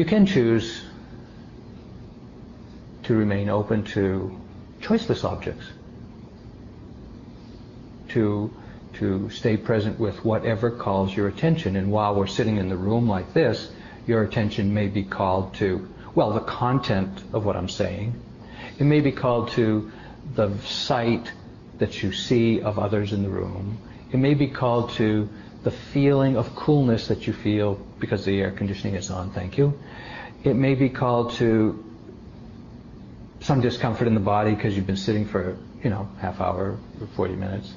You 0.00 0.06
can 0.06 0.24
choose 0.24 0.82
to 3.02 3.14
remain 3.14 3.50
open 3.50 3.84
to 3.92 4.34
choiceless 4.80 5.24
objects, 5.24 5.66
to, 8.08 8.50
to 8.94 9.28
stay 9.28 9.58
present 9.58 10.00
with 10.00 10.24
whatever 10.24 10.70
calls 10.70 11.14
your 11.14 11.28
attention. 11.28 11.76
And 11.76 11.92
while 11.92 12.14
we're 12.14 12.28
sitting 12.28 12.56
in 12.56 12.70
the 12.70 12.78
room 12.78 13.10
like 13.10 13.34
this, 13.34 13.70
your 14.06 14.22
attention 14.22 14.72
may 14.72 14.88
be 14.88 15.02
called 15.02 15.52
to, 15.56 15.86
well, 16.14 16.32
the 16.32 16.40
content 16.40 17.22
of 17.34 17.44
what 17.44 17.54
I'm 17.54 17.68
saying. 17.68 18.14
It 18.78 18.84
may 18.84 19.00
be 19.00 19.12
called 19.12 19.50
to 19.50 19.92
the 20.34 20.56
sight 20.60 21.30
that 21.76 22.02
you 22.02 22.12
see 22.12 22.62
of 22.62 22.78
others 22.78 23.12
in 23.12 23.22
the 23.22 23.28
room. 23.28 23.76
It 24.10 24.16
may 24.16 24.32
be 24.32 24.48
called 24.48 24.92
to 24.92 25.28
the 25.62 25.70
feeling 25.70 26.36
of 26.36 26.54
coolness 26.54 27.08
that 27.08 27.26
you 27.26 27.32
feel 27.32 27.74
because 27.98 28.24
the 28.24 28.40
air 28.40 28.50
conditioning 28.50 28.94
is 28.94 29.10
on, 29.10 29.30
thank 29.30 29.58
you. 29.58 29.78
It 30.42 30.54
may 30.54 30.74
be 30.74 30.88
called 30.88 31.32
to 31.34 31.84
some 33.40 33.60
discomfort 33.60 34.06
in 34.06 34.14
the 34.14 34.20
body 34.20 34.54
because 34.54 34.74
you've 34.74 34.86
been 34.86 34.96
sitting 34.96 35.26
for, 35.26 35.56
you 35.82 35.90
know, 35.90 36.08
half 36.18 36.40
hour 36.40 36.78
or 37.00 37.06
40 37.14 37.34
minutes. 37.34 37.74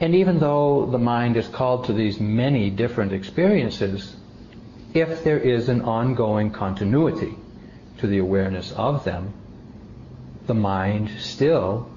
And 0.00 0.14
even 0.14 0.38
though 0.38 0.86
the 0.86 0.98
mind 0.98 1.36
is 1.36 1.48
called 1.48 1.86
to 1.86 1.92
these 1.92 2.20
many 2.20 2.70
different 2.70 3.12
experiences, 3.12 4.14
if 4.94 5.24
there 5.24 5.38
is 5.38 5.68
an 5.68 5.82
ongoing 5.82 6.50
continuity 6.50 7.34
to 7.98 8.06
the 8.06 8.18
awareness 8.18 8.70
of 8.72 9.04
them, 9.04 9.32
the 10.46 10.54
mind 10.54 11.10
still 11.18 11.90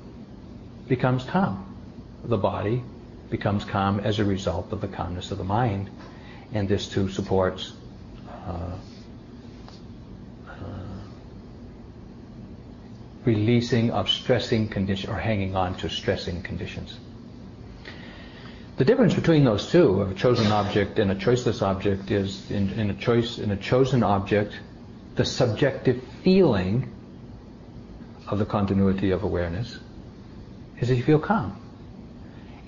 becomes 0.88 1.24
calm. 1.24 1.68
The 2.24 2.38
body 2.38 2.84
becomes 3.32 3.66
calm 3.66 4.00
as 4.02 4.20
a 4.20 4.26
result 4.26 4.72
of 4.72 4.82
the 4.82 4.88
calmness 4.88 5.32
of 5.32 5.40
the 5.40 5.44
mind. 5.44 5.90
And 6.54 6.68
this 6.68 6.88
too 6.88 7.10
supports 7.10 7.74
uh, 8.30 8.78
uh, 10.48 10.54
releasing 13.26 13.90
of 13.92 14.10
stressing 14.10 14.68
conditions 14.68 15.10
or 15.10 15.18
hanging 15.18 15.56
on 15.56 15.76
to 15.78 15.90
stressing 15.90 16.44
conditions. 16.44 17.00
The 18.78 18.86
difference 18.86 19.14
between 19.14 19.44
those 19.44 19.72
two, 19.72 20.02
of 20.02 20.12
a 20.12 20.14
chosen 20.14 20.52
object 20.52 21.00
and 21.00 21.12
a 21.12 21.16
choiceless 21.16 21.62
object, 21.62 22.12
is 22.12 22.50
in, 22.52 22.70
in 22.72 22.90
a 22.90 22.96
choice 22.96 23.38
in 23.38 23.52
a 23.52 23.58
chosen 23.58 24.04
object, 24.04 24.54
the 25.16 25.26
subjective 25.26 26.04
feeling 26.24 26.92
of 28.28 28.40
the 28.40 28.46
continuity 28.46 29.12
of 29.12 29.24
awareness 29.24 29.78
is 30.80 30.88
that 30.88 30.96
you 30.96 31.04
feel 31.04 31.20
calm. 31.20 31.61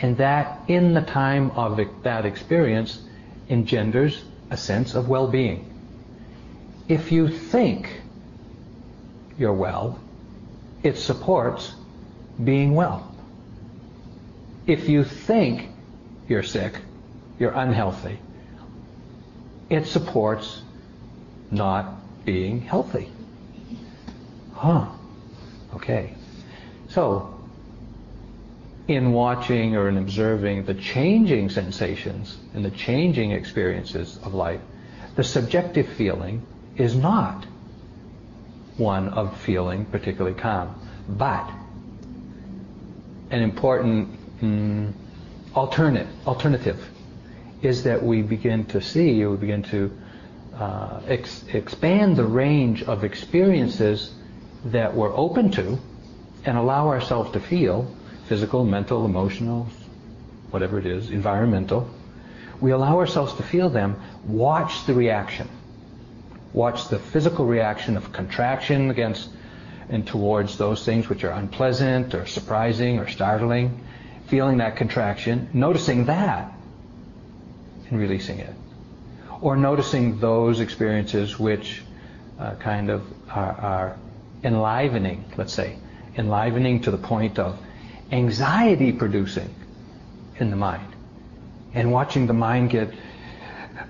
And 0.03 0.17
that 0.17 0.59
in 0.67 0.93
the 0.93 1.01
time 1.01 1.51
of 1.51 1.79
that 2.03 2.25
experience 2.25 3.01
engenders 3.49 4.21
a 4.51 4.57
sense 4.57 4.95
of 4.95 5.07
well-being. 5.07 5.73
If 6.89 7.13
you 7.13 7.29
think 7.29 8.01
you're 9.39 9.53
well, 9.53 9.97
it 10.83 10.97
supports 10.97 11.73
being 12.43 12.75
well. 12.75 13.15
If 14.67 14.89
you 14.89 15.05
think 15.05 15.69
you're 16.27 16.43
sick, 16.43 16.75
you're 17.39 17.53
unhealthy, 17.53 18.19
it 19.69 19.85
supports 19.85 20.63
not 21.49 22.25
being 22.25 22.59
healthy. 22.59 23.09
Huh. 24.53 24.89
Okay. 25.75 26.13
So, 26.89 27.32
in 28.87 29.13
watching 29.13 29.75
or 29.75 29.87
in 29.87 29.97
observing 29.97 30.65
the 30.65 30.73
changing 30.73 31.49
sensations 31.49 32.37
and 32.53 32.65
the 32.65 32.71
changing 32.71 33.31
experiences 33.31 34.19
of 34.23 34.33
life, 34.33 34.59
the 35.15 35.23
subjective 35.23 35.87
feeling 35.87 36.45
is 36.75 36.95
not 36.95 37.45
one 38.77 39.09
of 39.09 39.37
feeling 39.41 39.85
particularly 39.85 40.37
calm, 40.37 40.75
but 41.07 41.49
an 43.29 43.41
important 43.41 44.09
mm, 44.41 44.91
alternate, 45.55 46.07
alternative 46.25 46.89
is 47.61 47.83
that 47.83 48.03
we 48.03 48.21
begin 48.21 48.65
to 48.65 48.81
see, 48.81 49.25
we 49.25 49.37
begin 49.37 49.63
to 49.63 49.97
uh, 50.55 50.99
ex- 51.07 51.45
expand 51.53 52.17
the 52.17 52.25
range 52.25 52.83
of 52.83 53.03
experiences 53.03 54.13
that 54.65 54.93
we're 54.93 55.15
open 55.15 55.51
to 55.51 55.77
and 56.45 56.57
allow 56.57 56.87
ourselves 56.87 57.31
to 57.31 57.39
feel 57.39 57.89
physical, 58.27 58.63
mental, 58.63 59.05
emotional, 59.05 59.67
whatever 60.51 60.79
it 60.79 60.85
is, 60.85 61.09
environmental. 61.09 61.89
We 62.61 62.71
allow 62.71 62.99
ourselves 62.99 63.33
to 63.35 63.43
feel 63.43 63.69
them, 63.69 63.99
watch 64.25 64.85
the 64.85 64.93
reaction. 64.93 65.49
Watch 66.53 66.87
the 66.87 66.99
physical 66.99 67.45
reaction 67.45 67.97
of 67.97 68.13
contraction 68.13 68.89
against 68.89 69.29
and 69.89 70.07
towards 70.07 70.57
those 70.57 70.85
things 70.85 71.09
which 71.09 71.23
are 71.23 71.31
unpleasant 71.31 72.13
or 72.15 72.25
surprising 72.25 72.99
or 72.99 73.07
startling, 73.07 73.83
feeling 74.27 74.57
that 74.57 74.77
contraction, 74.77 75.49
noticing 75.53 76.05
that, 76.05 76.53
and 77.89 77.99
releasing 77.99 78.39
it. 78.39 78.53
Or 79.41 79.57
noticing 79.57 80.19
those 80.19 80.61
experiences 80.61 81.37
which 81.37 81.81
uh, 82.39 82.55
kind 82.55 82.89
of 82.89 83.03
are, 83.29 83.51
are 83.51 83.97
enlivening, 84.43 85.25
let's 85.37 85.53
say, 85.53 85.77
enlivening 86.17 86.81
to 86.81 86.91
the 86.91 86.97
point 86.97 87.39
of 87.39 87.57
anxiety 88.13 88.91
producing 88.91 89.53
in 90.37 90.49
the 90.49 90.55
mind. 90.55 90.95
And 91.73 91.91
watching 91.91 92.27
the 92.27 92.33
mind 92.33 92.69
get 92.69 92.91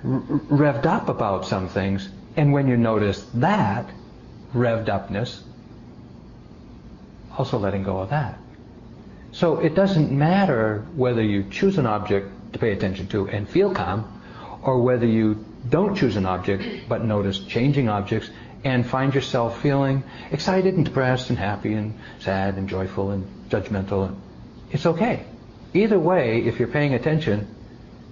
revved 0.03 0.85
up 0.85 1.09
about 1.09 1.45
some 1.45 1.67
things. 1.67 2.09
And 2.37 2.53
when 2.53 2.67
you 2.67 2.77
notice 2.77 3.25
that 3.35 3.85
revved 4.53 4.87
upness, 4.87 5.43
also 7.37 7.59
letting 7.59 7.83
go 7.83 7.99
of 7.99 8.09
that. 8.09 8.37
So 9.33 9.59
it 9.59 9.75
doesn't 9.75 10.11
matter 10.11 10.85
whether 10.95 11.21
you 11.21 11.43
choose 11.49 11.77
an 11.77 11.85
object 11.85 12.53
to 12.53 12.59
pay 12.59 12.71
attention 12.71 13.07
to 13.07 13.27
and 13.27 13.49
feel 13.49 13.73
calm, 13.73 14.21
or 14.61 14.81
whether 14.81 15.07
you 15.07 15.43
don't 15.69 15.95
choose 15.95 16.15
an 16.15 16.25
object 16.25 16.87
but 16.87 17.03
notice 17.03 17.39
changing 17.39 17.89
objects 17.89 18.29
and 18.63 18.85
find 18.85 19.13
yourself 19.13 19.61
feeling 19.61 20.03
excited 20.31 20.75
and 20.75 20.85
depressed 20.85 21.29
and 21.29 21.37
happy 21.37 21.73
and 21.73 21.99
sad 22.19 22.55
and 22.55 22.69
joyful 22.69 23.11
and 23.11 23.49
judgmental. 23.49 24.15
It's 24.71 24.85
okay. 24.85 25.25
Either 25.73 25.99
way, 25.99 26.43
if 26.45 26.59
you're 26.59 26.67
paying 26.67 26.93
attention, 26.93 27.53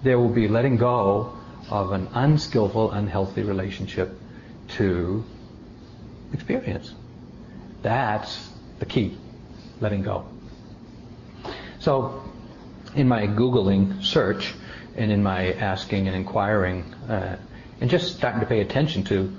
there 0.03 0.19
will 0.19 0.29
be 0.29 0.47
letting 0.47 0.77
go 0.77 1.37
of 1.69 1.91
an 1.91 2.07
unskillful, 2.13 2.91
unhealthy 2.91 3.43
relationship 3.43 4.17
to 4.67 5.23
experience. 6.33 6.93
That's 7.81 8.49
the 8.79 8.85
key, 8.85 9.17
letting 9.79 10.03
go. 10.03 10.25
So, 11.79 12.23
in 12.95 13.07
my 13.07 13.27
Googling 13.27 14.03
search 14.03 14.53
and 14.95 15.11
in 15.11 15.23
my 15.23 15.53
asking 15.53 16.07
and 16.07 16.15
inquiring 16.15 16.83
uh, 17.07 17.37
and 17.79 17.89
just 17.89 18.17
starting 18.17 18.41
to 18.41 18.45
pay 18.45 18.59
attention 18.59 19.03
to 19.05 19.33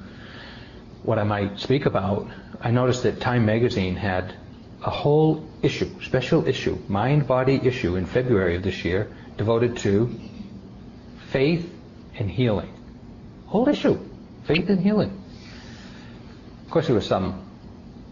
what 1.02 1.18
I 1.18 1.24
might 1.24 1.58
speak 1.58 1.86
about, 1.86 2.28
I 2.60 2.70
noticed 2.70 3.02
that 3.02 3.20
Time 3.20 3.44
magazine 3.44 3.96
had 3.96 4.34
a 4.82 4.90
whole 4.90 5.46
issue, 5.62 6.00
special 6.02 6.46
issue, 6.46 6.78
mind 6.88 7.26
body 7.26 7.60
issue 7.62 7.96
in 7.96 8.06
February 8.06 8.56
of 8.56 8.62
this 8.62 8.84
year 8.84 9.10
devoted 9.36 9.76
to 9.78 10.14
faith 11.30 11.72
and 12.18 12.30
healing. 12.30 12.72
Whole 13.46 13.68
issue, 13.68 13.98
faith 14.44 14.68
and 14.68 14.80
healing. 14.80 15.22
Of 16.64 16.70
course, 16.70 16.86
there 16.86 16.94
was 16.94 17.06
some 17.06 17.48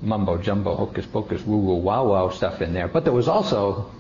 mumbo 0.03 0.39
jumbo, 0.39 0.75
hocus 0.75 1.07
pocus, 1.07 1.43
woo 1.43 1.59
woo 1.59 1.75
wow 1.77 2.07
wow 2.07 2.31
stuff 2.31 2.63
in 2.63 2.73
there, 2.73 2.89
but 2.89 3.05
there 3.05 3.13
was 3.13 3.29
also, 3.29 3.91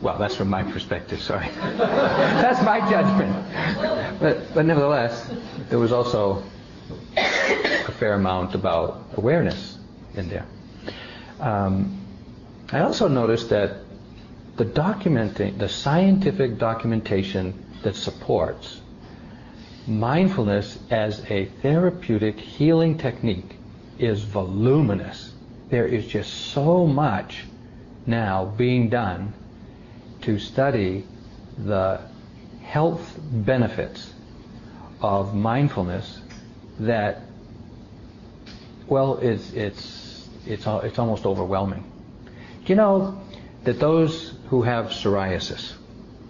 well, 0.00 0.18
that's 0.18 0.36
from 0.36 0.48
my 0.48 0.62
perspective, 0.62 1.20
sorry. 1.20 1.48
that's 1.56 2.62
my 2.62 2.80
judgment. 2.90 4.20
But, 4.20 4.54
but 4.54 4.66
nevertheless, 4.66 5.32
there 5.68 5.78
was 5.78 5.92
also 5.92 6.42
a 7.16 7.92
fair 7.92 8.14
amount 8.14 8.54
about 8.54 9.02
awareness 9.16 9.78
in 10.14 10.28
there. 10.28 10.46
Um, 11.38 12.00
I 12.72 12.80
also 12.80 13.08
noticed 13.08 13.50
that 13.50 13.78
the 14.56 14.64
documenting, 14.64 15.58
the 15.58 15.68
scientific 15.68 16.58
documentation 16.58 17.54
that 17.82 17.96
supports 17.96 18.80
mindfulness 19.86 20.78
as 20.90 21.24
a 21.30 21.46
therapeutic 21.62 22.38
healing 22.38 22.98
technique 22.98 23.56
is 23.98 24.22
voluminous. 24.22 25.32
There 25.70 25.86
is 25.86 26.06
just 26.06 26.32
so 26.52 26.86
much 26.86 27.44
now 28.06 28.44
being 28.44 28.88
done 28.88 29.32
to 30.22 30.38
study 30.38 31.06
the 31.58 32.00
health 32.62 33.18
benefits 33.18 34.12
of 35.00 35.34
mindfulness 35.34 36.19
that, 36.80 37.22
well, 38.86 39.18
it's, 39.18 39.52
it's, 39.52 40.28
it's, 40.46 40.66
it's 40.66 40.98
almost 40.98 41.26
overwhelming. 41.26 41.84
Do 42.64 42.72
you 42.72 42.76
know 42.76 43.20
that 43.64 43.78
those 43.80 44.34
who 44.48 44.62
have 44.62 44.86
psoriasis, 44.86 45.74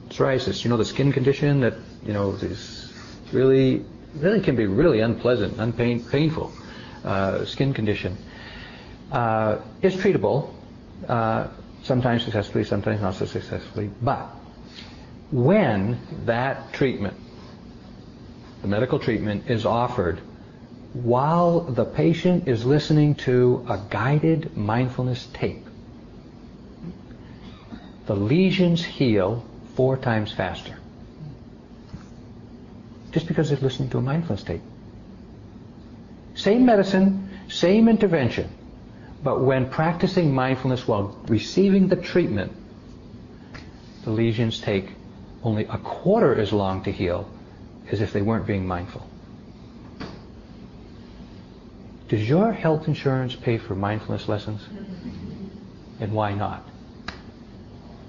psoriasis, 0.08 0.64
you 0.64 0.70
know, 0.70 0.76
the 0.76 0.84
skin 0.84 1.12
condition 1.12 1.60
that, 1.60 1.74
you 2.04 2.12
know, 2.12 2.32
is 2.32 2.92
really, 3.32 3.84
really 4.16 4.40
can 4.40 4.56
be 4.56 4.66
really 4.66 5.00
unpleasant, 5.00 5.58
unpainful. 5.58 6.10
painful 6.10 6.52
uh, 7.04 7.44
skin 7.44 7.72
condition 7.72 8.16
uh, 9.12 9.58
is 9.82 9.96
treatable, 9.96 10.52
uh, 11.08 11.48
sometimes 11.82 12.24
successfully, 12.24 12.64
sometimes 12.64 13.00
not 13.00 13.14
so 13.14 13.26
successfully. 13.26 13.90
But 14.02 14.26
when 15.30 15.98
that 16.26 16.72
treatment, 16.72 17.16
the 18.62 18.68
medical 18.68 18.98
treatment, 18.98 19.48
is 19.48 19.64
offered 19.64 20.20
while 20.92 21.60
the 21.60 21.84
patient 21.84 22.48
is 22.48 22.64
listening 22.64 23.14
to 23.14 23.64
a 23.68 23.78
guided 23.90 24.56
mindfulness 24.56 25.28
tape, 25.32 25.64
the 28.06 28.16
lesions 28.16 28.84
heal 28.84 29.44
four 29.74 29.96
times 29.96 30.32
faster. 30.32 30.76
Just 33.12 33.26
because 33.26 33.50
they're 33.50 33.58
listening 33.58 33.90
to 33.90 33.98
a 33.98 34.02
mindfulness 34.02 34.42
tape. 34.42 34.62
Same 36.34 36.64
medicine, 36.64 37.28
same 37.48 37.88
intervention. 37.88 38.48
But 39.22 39.40
when 39.42 39.68
practicing 39.68 40.34
mindfulness 40.34 40.88
while 40.88 41.18
receiving 41.26 41.88
the 41.88 41.96
treatment, 41.96 42.52
the 44.04 44.10
lesions 44.10 44.60
take 44.60 44.88
only 45.42 45.64
a 45.64 45.78
quarter 45.78 46.34
as 46.34 46.52
long 46.52 46.82
to 46.84 46.92
heal 46.92 47.28
as 47.90 48.00
if 48.00 48.12
they 48.12 48.22
weren't 48.22 48.46
being 48.46 48.66
mindful. 48.66 49.09
Does 52.10 52.28
your 52.28 52.52
health 52.52 52.88
insurance 52.88 53.36
pay 53.36 53.56
for 53.56 53.76
mindfulness 53.76 54.28
lessons? 54.28 54.62
And 56.00 56.12
why 56.12 56.34
not? 56.34 56.68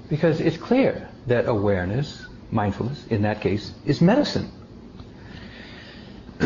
Because 0.09 0.41
it's 0.41 0.57
clear 0.57 1.07
that 1.27 1.47
awareness, 1.47 2.25
mindfulness, 2.49 3.05
in 3.07 3.21
that 3.21 3.41
case, 3.41 3.71
is 3.85 4.01
medicine. 4.01 4.51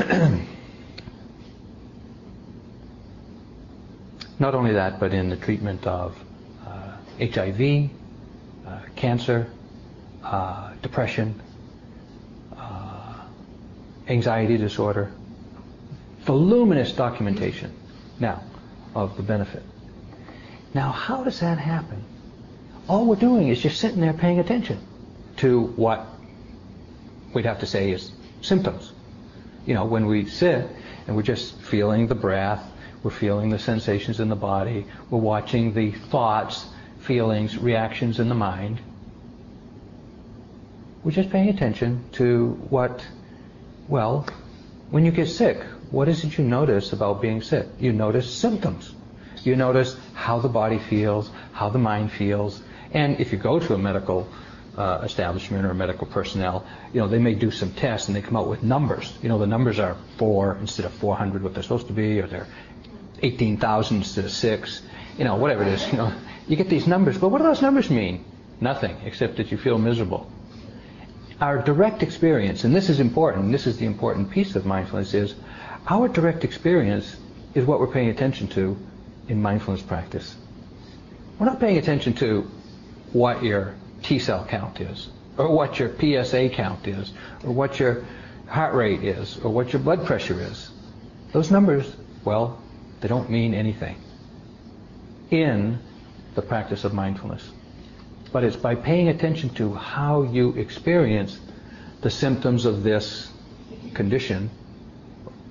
Not 4.37 4.53
only 4.53 4.73
that, 4.73 4.99
but 4.99 5.13
in 5.13 5.29
the 5.29 5.37
treatment 5.37 5.87
of 5.87 6.13
uh, 6.67 6.97
HIV, 7.21 7.89
uh, 8.67 8.79
cancer, 8.97 9.49
uh, 10.25 10.73
depression, 10.81 11.41
uh, 12.57 13.21
anxiety 14.09 14.57
disorder, 14.57 15.13
voluminous 16.25 16.91
documentation 16.91 17.71
now 18.19 18.43
of 18.95 19.15
the 19.15 19.23
benefit. 19.23 19.63
Now, 20.73 20.91
how 20.91 21.23
does 21.23 21.39
that 21.39 21.57
happen? 21.57 22.03
All 22.89 23.05
we're 23.05 23.15
doing 23.15 23.47
is 23.47 23.61
just 23.61 23.79
sitting 23.79 24.01
there 24.01 24.13
paying 24.13 24.39
attention 24.39 24.79
to 25.37 25.61
what 25.61 26.05
we'd 27.33 27.45
have 27.45 27.59
to 27.59 27.65
say 27.65 27.91
is 27.91 28.11
symptoms. 28.41 28.91
You 29.65 29.73
know, 29.73 29.85
when 29.85 30.05
we 30.05 30.25
sit 30.25 30.67
and 31.07 31.15
we're 31.15 31.23
just 31.23 31.59
feeling 31.61 32.07
the 32.07 32.15
breath, 32.15 32.63
we're 33.03 33.11
feeling 33.11 33.49
the 33.49 33.59
sensations 33.59 34.19
in 34.19 34.29
the 34.29 34.35
body. 34.35 34.85
We're 35.09 35.19
watching 35.19 35.73
the 35.73 35.91
thoughts, 35.91 36.65
feelings, 36.99 37.57
reactions 37.57 38.19
in 38.19 38.29
the 38.29 38.35
mind. 38.35 38.79
We're 41.03 41.11
just 41.11 41.29
paying 41.29 41.49
attention 41.49 42.03
to 42.13 42.53
what, 42.69 43.05
well, 43.87 44.27
when 44.89 45.05
you 45.05 45.11
get 45.11 45.27
sick, 45.27 45.63
what 45.91 46.07
is 46.07 46.23
it 46.23 46.37
you 46.37 46.43
notice 46.43 46.93
about 46.93 47.21
being 47.21 47.41
sick? 47.41 47.67
You 47.79 47.93
notice 47.93 48.33
symptoms. 48.33 48.93
You 49.43 49.55
notice 49.55 49.95
how 50.13 50.39
the 50.39 50.49
body 50.49 50.79
feels, 50.79 51.29
how 51.53 51.69
the 51.69 51.77
mind 51.77 52.11
feels. 52.11 52.61
And 52.91 53.19
if 53.19 53.31
you 53.31 53.37
go 53.37 53.59
to 53.59 53.73
a 53.73 53.77
medical 53.77 54.27
uh, 54.77 55.01
establishment 55.03 55.65
or 55.65 55.73
medical 55.73 56.07
personnel, 56.07 56.65
you 56.93 56.99
know, 56.99 57.07
they 57.07 57.19
may 57.19 57.35
do 57.35 57.51
some 57.51 57.71
tests 57.71 58.07
and 58.07 58.15
they 58.15 58.21
come 58.21 58.35
out 58.35 58.47
with 58.47 58.63
numbers. 58.63 59.17
You 59.21 59.29
know, 59.29 59.37
the 59.37 59.47
numbers 59.47 59.79
are 59.79 59.95
four 60.17 60.57
instead 60.59 60.85
of 60.85 60.93
400, 60.93 61.43
what 61.43 61.53
they're 61.53 61.63
supposed 61.63 61.87
to 61.87 61.93
be, 61.93 62.19
or 62.19 62.27
they're 62.27 62.47
18,000 63.21 63.97
instead 63.97 64.25
of 64.25 64.31
six, 64.31 64.81
you 65.17 65.23
know, 65.23 65.35
whatever 65.35 65.63
it 65.63 65.69
is, 65.69 65.87
you 65.87 65.97
know. 65.97 66.13
You 66.47 66.55
get 66.55 66.69
these 66.69 66.87
numbers, 66.87 67.17
but 67.17 67.29
what 67.29 67.39
do 67.39 67.43
those 67.45 67.61
numbers 67.61 67.89
mean? 67.89 68.23
Nothing, 68.61 68.97
except 69.05 69.37
that 69.37 69.51
you 69.51 69.57
feel 69.57 69.77
miserable. 69.77 70.31
Our 71.41 71.61
direct 71.61 72.03
experience, 72.03 72.63
and 72.63 72.75
this 72.75 72.89
is 72.89 72.99
important, 72.99 73.51
this 73.51 73.67
is 73.67 73.77
the 73.77 73.85
important 73.85 74.31
piece 74.31 74.55
of 74.55 74.65
mindfulness, 74.65 75.13
is 75.13 75.35
our 75.87 76.07
direct 76.07 76.43
experience 76.43 77.15
is 77.53 77.65
what 77.65 77.79
we're 77.79 77.91
paying 77.91 78.09
attention 78.09 78.47
to 78.49 78.77
in 79.27 79.41
mindfulness 79.41 79.83
practice. 79.83 80.35
We're 81.39 81.45
not 81.45 81.59
paying 81.59 81.77
attention 81.77 82.13
to 82.15 82.49
what 83.13 83.43
your 83.43 83.75
T 84.01 84.19
cell 84.19 84.45
count 84.45 84.81
is, 84.81 85.09
or 85.37 85.49
what 85.49 85.79
your 85.79 85.89
PSA 85.89 86.49
count 86.49 86.87
is, 86.87 87.13
or 87.43 87.51
what 87.51 87.79
your 87.79 88.05
heart 88.47 88.73
rate 88.73 89.03
is, 89.03 89.37
or 89.39 89.51
what 89.51 89.73
your 89.73 89.81
blood 89.81 90.05
pressure 90.05 90.39
is. 90.41 90.71
Those 91.31 91.51
numbers, 91.51 91.95
well, 92.23 92.61
they 93.01 93.07
don't 93.07 93.29
mean 93.29 93.53
anything 93.53 93.97
in 95.29 95.79
the 96.35 96.41
practice 96.41 96.83
of 96.83 96.93
mindfulness. 96.93 97.47
But 98.31 98.43
it's 98.43 98.55
by 98.55 98.75
paying 98.75 99.09
attention 99.09 99.49
to 99.55 99.73
how 99.73 100.23
you 100.23 100.53
experience 100.53 101.39
the 102.01 102.09
symptoms 102.09 102.65
of 102.65 102.83
this 102.83 103.31
condition 103.93 104.49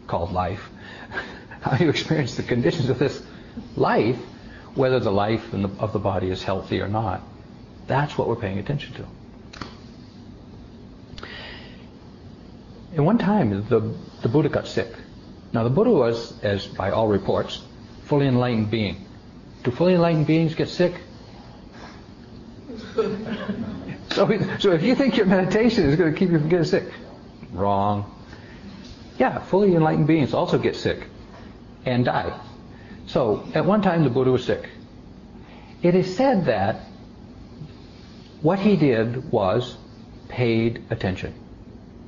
called 0.06 0.32
life, 0.32 0.68
how 1.60 1.76
you 1.76 1.88
experience 1.88 2.36
the 2.36 2.42
conditions 2.42 2.88
of 2.88 2.98
this 2.98 3.22
life, 3.76 4.18
whether 4.74 5.00
the 5.00 5.12
life 5.12 5.50
the, 5.50 5.70
of 5.78 5.92
the 5.92 5.98
body 5.98 6.30
is 6.30 6.42
healthy 6.42 6.80
or 6.80 6.88
not. 6.88 7.22
That's 7.86 8.16
what 8.16 8.28
we're 8.28 8.36
paying 8.36 8.58
attention 8.58 8.94
to. 8.94 9.06
And 12.94 13.04
one 13.04 13.18
time, 13.18 13.66
the, 13.68 13.94
the 14.22 14.28
Buddha 14.28 14.48
got 14.48 14.68
sick. 14.68 14.88
Now, 15.52 15.64
the 15.64 15.70
Buddha 15.70 15.90
was, 15.90 16.38
as 16.42 16.66
by 16.66 16.90
all 16.90 17.08
reports, 17.08 17.60
fully 18.04 18.26
enlightened 18.26 18.70
being. 18.70 19.04
Do 19.64 19.70
fully 19.70 19.94
enlightened 19.94 20.26
beings 20.26 20.54
get 20.54 20.68
sick? 20.68 20.94
so, 22.94 24.56
so 24.58 24.72
if 24.72 24.82
you 24.82 24.94
think 24.94 25.16
your 25.16 25.26
meditation 25.26 25.84
is 25.84 25.96
going 25.96 26.12
to 26.12 26.18
keep 26.18 26.30
you 26.30 26.38
from 26.38 26.48
getting 26.48 26.64
sick, 26.64 26.92
wrong. 27.52 28.13
Yeah, 29.18 29.38
fully 29.38 29.74
enlightened 29.74 30.06
beings 30.06 30.34
also 30.34 30.58
get 30.58 30.76
sick 30.76 31.06
and 31.84 32.04
die. 32.04 32.38
So, 33.06 33.46
at 33.54 33.64
one 33.64 33.82
time 33.82 34.04
the 34.04 34.10
Buddha 34.10 34.32
was 34.32 34.44
sick. 34.44 34.68
It 35.82 35.94
is 35.94 36.16
said 36.16 36.46
that 36.46 36.80
what 38.40 38.58
he 38.58 38.76
did 38.76 39.30
was 39.30 39.76
paid 40.28 40.84
attention. 40.90 41.34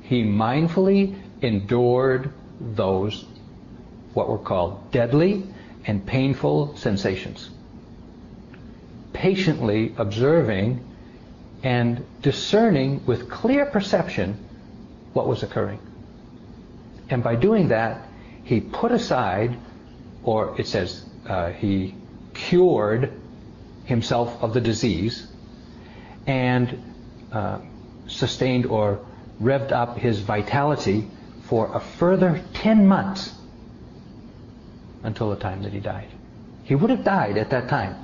He 0.01 0.23
mindfully 0.23 1.15
endured 1.41 2.31
those, 2.59 3.25
what 4.13 4.27
were 4.27 4.37
called 4.37 4.91
deadly 4.91 5.43
and 5.85 6.05
painful 6.05 6.75
sensations. 6.75 7.49
Patiently 9.13 9.93
observing 9.97 10.83
and 11.63 12.05
discerning 12.21 13.05
with 13.05 13.29
clear 13.29 13.65
perception 13.65 14.37
what 15.13 15.27
was 15.27 15.43
occurring. 15.43 15.79
And 17.09 17.23
by 17.23 17.35
doing 17.35 17.69
that, 17.69 18.01
he 18.43 18.61
put 18.61 18.91
aside, 18.91 19.57
or 20.23 20.59
it 20.59 20.67
says 20.67 21.05
uh, 21.27 21.51
he 21.51 21.95
cured 22.33 23.11
himself 23.85 24.41
of 24.41 24.53
the 24.53 24.61
disease 24.61 25.27
and 26.25 26.83
uh, 27.31 27.59
sustained 28.07 28.65
or 28.65 29.05
revved 29.41 29.71
up 29.71 29.97
his 29.97 30.19
vitality 30.19 31.07
for 31.43 31.75
a 31.75 31.79
further 31.79 32.43
10 32.53 32.87
months 32.87 33.33
until 35.03 35.29
the 35.29 35.35
time 35.35 35.63
that 35.63 35.71
he 35.71 35.79
died. 35.79 36.09
He 36.63 36.75
would 36.75 36.89
have 36.89 37.03
died 37.03 37.37
at 37.37 37.51
that 37.51 37.69
time. 37.69 37.95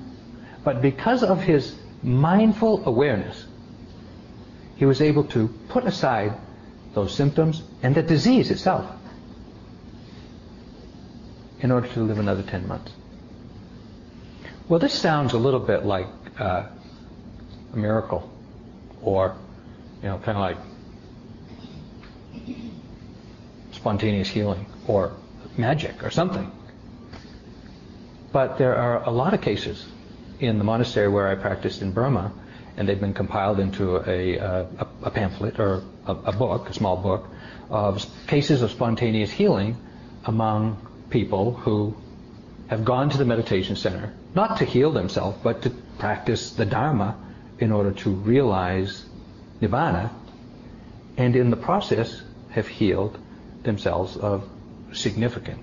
But 0.64 0.82
because 0.82 1.24
of 1.24 1.42
his 1.42 1.76
mindful 2.02 2.86
awareness, 2.86 3.46
he 4.78 4.86
was 4.86 5.02
able 5.02 5.26
to 5.26 5.50
put 5.68 5.84
aside 5.86 6.34
those 6.94 7.14
symptoms 7.14 7.64
and 7.84 7.94
the 7.94 8.02
disease 8.02 8.50
itself 8.50 8.90
in 11.60 11.72
order 11.72 11.88
to 11.90 12.00
live 12.00 12.18
another 12.18 12.42
10 12.42 12.68
months. 12.68 12.92
Well, 14.68 14.80
this 14.80 14.94
sounds 14.94 15.34
a 15.34 15.38
little 15.38 15.60
bit 15.60 15.86
like 15.86 16.08
uh, 16.40 16.68
a 17.74 17.76
miracle 17.76 18.30
or, 19.02 19.36
you 20.02 20.08
know, 20.10 20.18
kind 20.20 20.38
of 20.38 20.42
like 20.42 20.58
spontaneous 23.74 24.30
healing 24.30 24.66
or 24.88 25.14
magic 25.58 26.04
or 26.04 26.10
something. 26.10 26.50
But 28.32 28.58
there 28.58 28.76
are 28.76 29.04
a 29.04 29.12
lot 29.12 29.34
of 29.34 29.42
cases 29.42 29.86
in 30.40 30.58
the 30.58 30.64
monastery 30.64 31.10
where 31.10 31.28
I 31.28 31.36
practiced 31.36 31.82
in 31.82 31.92
Burma, 31.92 32.34
and 32.78 32.88
they've 32.88 33.00
been 33.00 33.14
compiled 33.14 33.60
into 33.60 33.98
a, 33.98 34.38
a, 34.38 34.68
a 35.04 35.12
pamphlet 35.12 35.60
or 35.60 35.84
a, 36.08 36.12
a, 36.12 36.32
book, 36.32 36.70
a 36.70 36.74
small 36.74 36.98
book, 36.98 37.28
of 37.70 38.06
cases 38.28 38.62
of 38.62 38.72
spontaneous 38.72 39.32
healing 39.32 39.78
among 40.26 40.78
people 41.10 41.54
who 41.54 41.96
have 42.68 42.84
gone 42.84 43.10
to 43.10 43.18
the 43.18 43.26
meditation 43.26 43.76
center, 43.76 44.14
not 44.36 44.58
to 44.58 44.66
heal 44.66 44.92
themselves, 44.92 45.38
but 45.44 45.62
to 45.62 45.70
practice 46.00 46.52
the 46.52 46.66
Dharma 46.66 47.16
in 47.60 47.72
order 47.72 47.92
to 47.92 48.10
realize 48.10 49.06
Nibbana, 49.62 50.10
and 51.18 51.36
in 51.36 51.50
the 51.50 51.58
process 51.58 52.22
have 52.50 52.68
healed 52.68 53.18
themselves 53.64 54.18
of 54.18 54.50
significant 54.92 55.60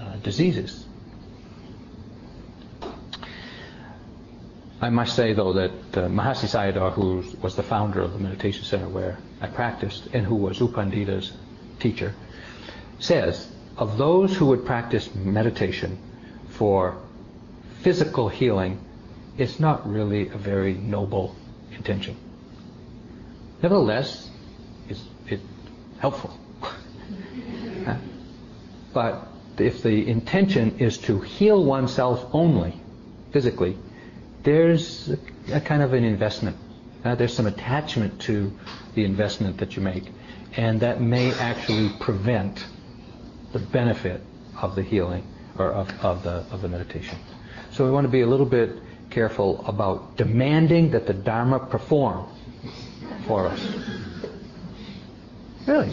uh, 0.00 0.16
diseases. 0.16 0.85
I 4.80 4.90
must 4.90 5.16
say, 5.16 5.32
though, 5.32 5.54
that 5.54 5.70
uh, 5.94 6.08
Mahasi 6.08 6.46
Sayadaw, 6.46 6.92
who 6.92 7.24
was 7.40 7.56
the 7.56 7.62
founder 7.62 8.00
of 8.00 8.12
the 8.12 8.18
meditation 8.18 8.64
center 8.64 8.88
where 8.88 9.18
I 9.40 9.46
practiced 9.46 10.08
and 10.12 10.26
who 10.26 10.34
was 10.34 10.60
U 10.60 10.68
Pandita's 10.68 11.32
teacher, 11.78 12.14
says 12.98 13.50
of 13.78 13.96
those 13.96 14.36
who 14.36 14.46
would 14.46 14.66
practice 14.66 15.14
meditation 15.14 15.98
for 16.50 16.96
physical 17.80 18.28
healing, 18.28 18.78
it's 19.38 19.58
not 19.58 19.88
really 19.90 20.28
a 20.28 20.36
very 20.36 20.74
noble 20.74 21.34
intention. 21.72 22.16
Nevertheless, 23.62 24.30
it's, 24.88 25.02
it's 25.26 25.42
helpful. 25.98 26.38
But 28.92 29.28
if 29.58 29.82
the 29.82 30.08
intention 30.08 30.78
is 30.78 30.96
to 30.98 31.20
heal 31.20 31.62
oneself 31.62 32.26
only, 32.32 32.80
physically, 33.30 33.76
there's 34.46 35.10
a, 35.52 35.60
kind 35.60 35.82
of 35.82 35.92
an 35.92 36.04
investment. 36.04 36.56
Uh, 37.04 37.16
there's 37.16 37.34
some 37.34 37.46
attachment 37.46 38.20
to 38.22 38.52
the 38.94 39.04
investment 39.04 39.58
that 39.58 39.74
you 39.74 39.82
make, 39.82 40.04
and 40.56 40.80
that 40.80 41.00
may 41.00 41.32
actually 41.34 41.90
prevent 41.98 42.64
the 43.52 43.58
benefit 43.58 44.22
of 44.62 44.76
the 44.76 44.82
healing 44.82 45.26
or 45.58 45.72
of, 45.72 45.90
of 46.04 46.22
the 46.22 46.44
of 46.52 46.62
the 46.62 46.68
meditation. 46.68 47.18
So 47.72 47.84
we 47.84 47.90
want 47.90 48.04
to 48.04 48.08
be 48.08 48.20
a 48.20 48.26
little 48.26 48.46
bit 48.46 48.70
careful 49.10 49.64
about 49.66 50.16
demanding 50.16 50.92
that 50.92 51.08
the 51.08 51.14
Dharma 51.14 51.58
perform 51.58 52.26
for 53.26 53.48
us. 53.48 53.60
Really, 55.66 55.92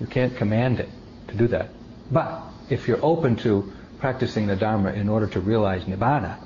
you 0.00 0.06
can't 0.08 0.36
command 0.36 0.80
it 0.80 0.88
to 1.28 1.36
do 1.36 1.46
that. 1.48 1.68
But 2.10 2.42
if 2.68 2.88
you're 2.88 3.04
open 3.04 3.36
to 3.36 3.72
practicing 4.00 4.48
the 4.48 4.56
Dharma 4.56 4.92
in 4.92 5.08
order 5.08 5.28
to 5.28 5.40
realize 5.40 5.84
Nibbana, 5.84 6.43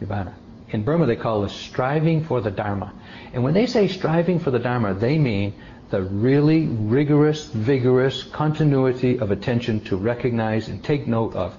Nibbana. 0.00 0.32
In 0.70 0.82
Burma, 0.84 1.06
they 1.06 1.16
call 1.16 1.42
this 1.42 1.52
striving 1.52 2.24
for 2.24 2.40
the 2.40 2.50
Dharma. 2.50 2.92
And 3.32 3.42
when 3.42 3.54
they 3.54 3.66
say 3.66 3.88
striving 3.88 4.38
for 4.38 4.50
the 4.50 4.58
Dharma, 4.58 4.94
they 4.94 5.18
mean 5.18 5.54
the 5.90 6.02
really 6.02 6.66
rigorous, 6.66 7.46
vigorous 7.46 8.22
continuity 8.22 9.18
of 9.18 9.30
attention 9.30 9.80
to 9.80 9.96
recognize 9.96 10.68
and 10.68 10.82
take 10.82 11.06
note 11.06 11.34
of 11.34 11.56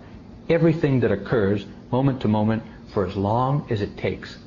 everything 0.49 1.01
that 1.01 1.11
occurs 1.11 1.65
moment 1.91 2.21
to 2.21 2.27
moment 2.27 2.63
for 2.93 3.05
as 3.05 3.15
long 3.15 3.67
as 3.69 3.81
it 3.81 3.97
takes. 3.97 4.37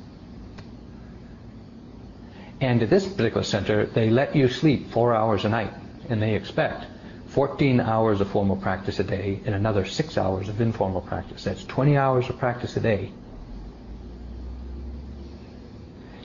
And 2.61 2.81
at 2.81 2.89
this 2.89 3.07
particular 3.07 3.43
center, 3.43 3.85
they 3.85 4.09
let 4.09 4.35
you 4.35 4.47
sleep 4.47 4.89
four 4.91 5.13
hours 5.13 5.45
a 5.45 5.49
night, 5.49 5.73
and 6.09 6.21
they 6.21 6.35
expect 6.35 6.85
14 7.27 7.79
hours 7.79 8.21
of 8.21 8.29
formal 8.29 8.55
practice 8.55 8.99
a 8.99 9.03
day 9.03 9.41
and 9.45 9.53
another 9.53 9.85
six 9.85 10.17
hours 10.17 10.47
of 10.49 10.61
informal 10.61 11.01
practice. 11.01 11.43
That's 11.43 11.63
20 11.65 11.97
hours 11.97 12.29
of 12.29 12.39
practice 12.39 12.77
a 12.77 12.79
day. 12.79 13.11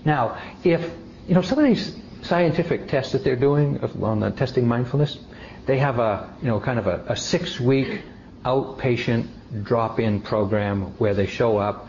Now, 0.04 0.40
if, 0.64 0.90
you 1.28 1.34
know, 1.34 1.42
some 1.42 1.58
of 1.58 1.64
these 1.64 1.96
scientific 2.22 2.88
tests 2.88 3.12
that 3.12 3.24
they're 3.24 3.36
doing 3.36 3.80
on 4.02 4.20
the 4.20 4.30
testing 4.30 4.66
mindfulness, 4.66 5.18
they 5.66 5.78
have 5.78 5.98
a, 5.98 6.34
you 6.42 6.48
know, 6.48 6.60
kind 6.60 6.78
of 6.78 6.86
a, 6.86 7.04
a 7.08 7.16
six-week 7.16 8.02
outpatient 8.44 9.28
drop-in 9.62 10.20
program 10.20 10.82
where 10.98 11.14
they 11.14 11.26
show 11.26 11.58
up 11.58 11.86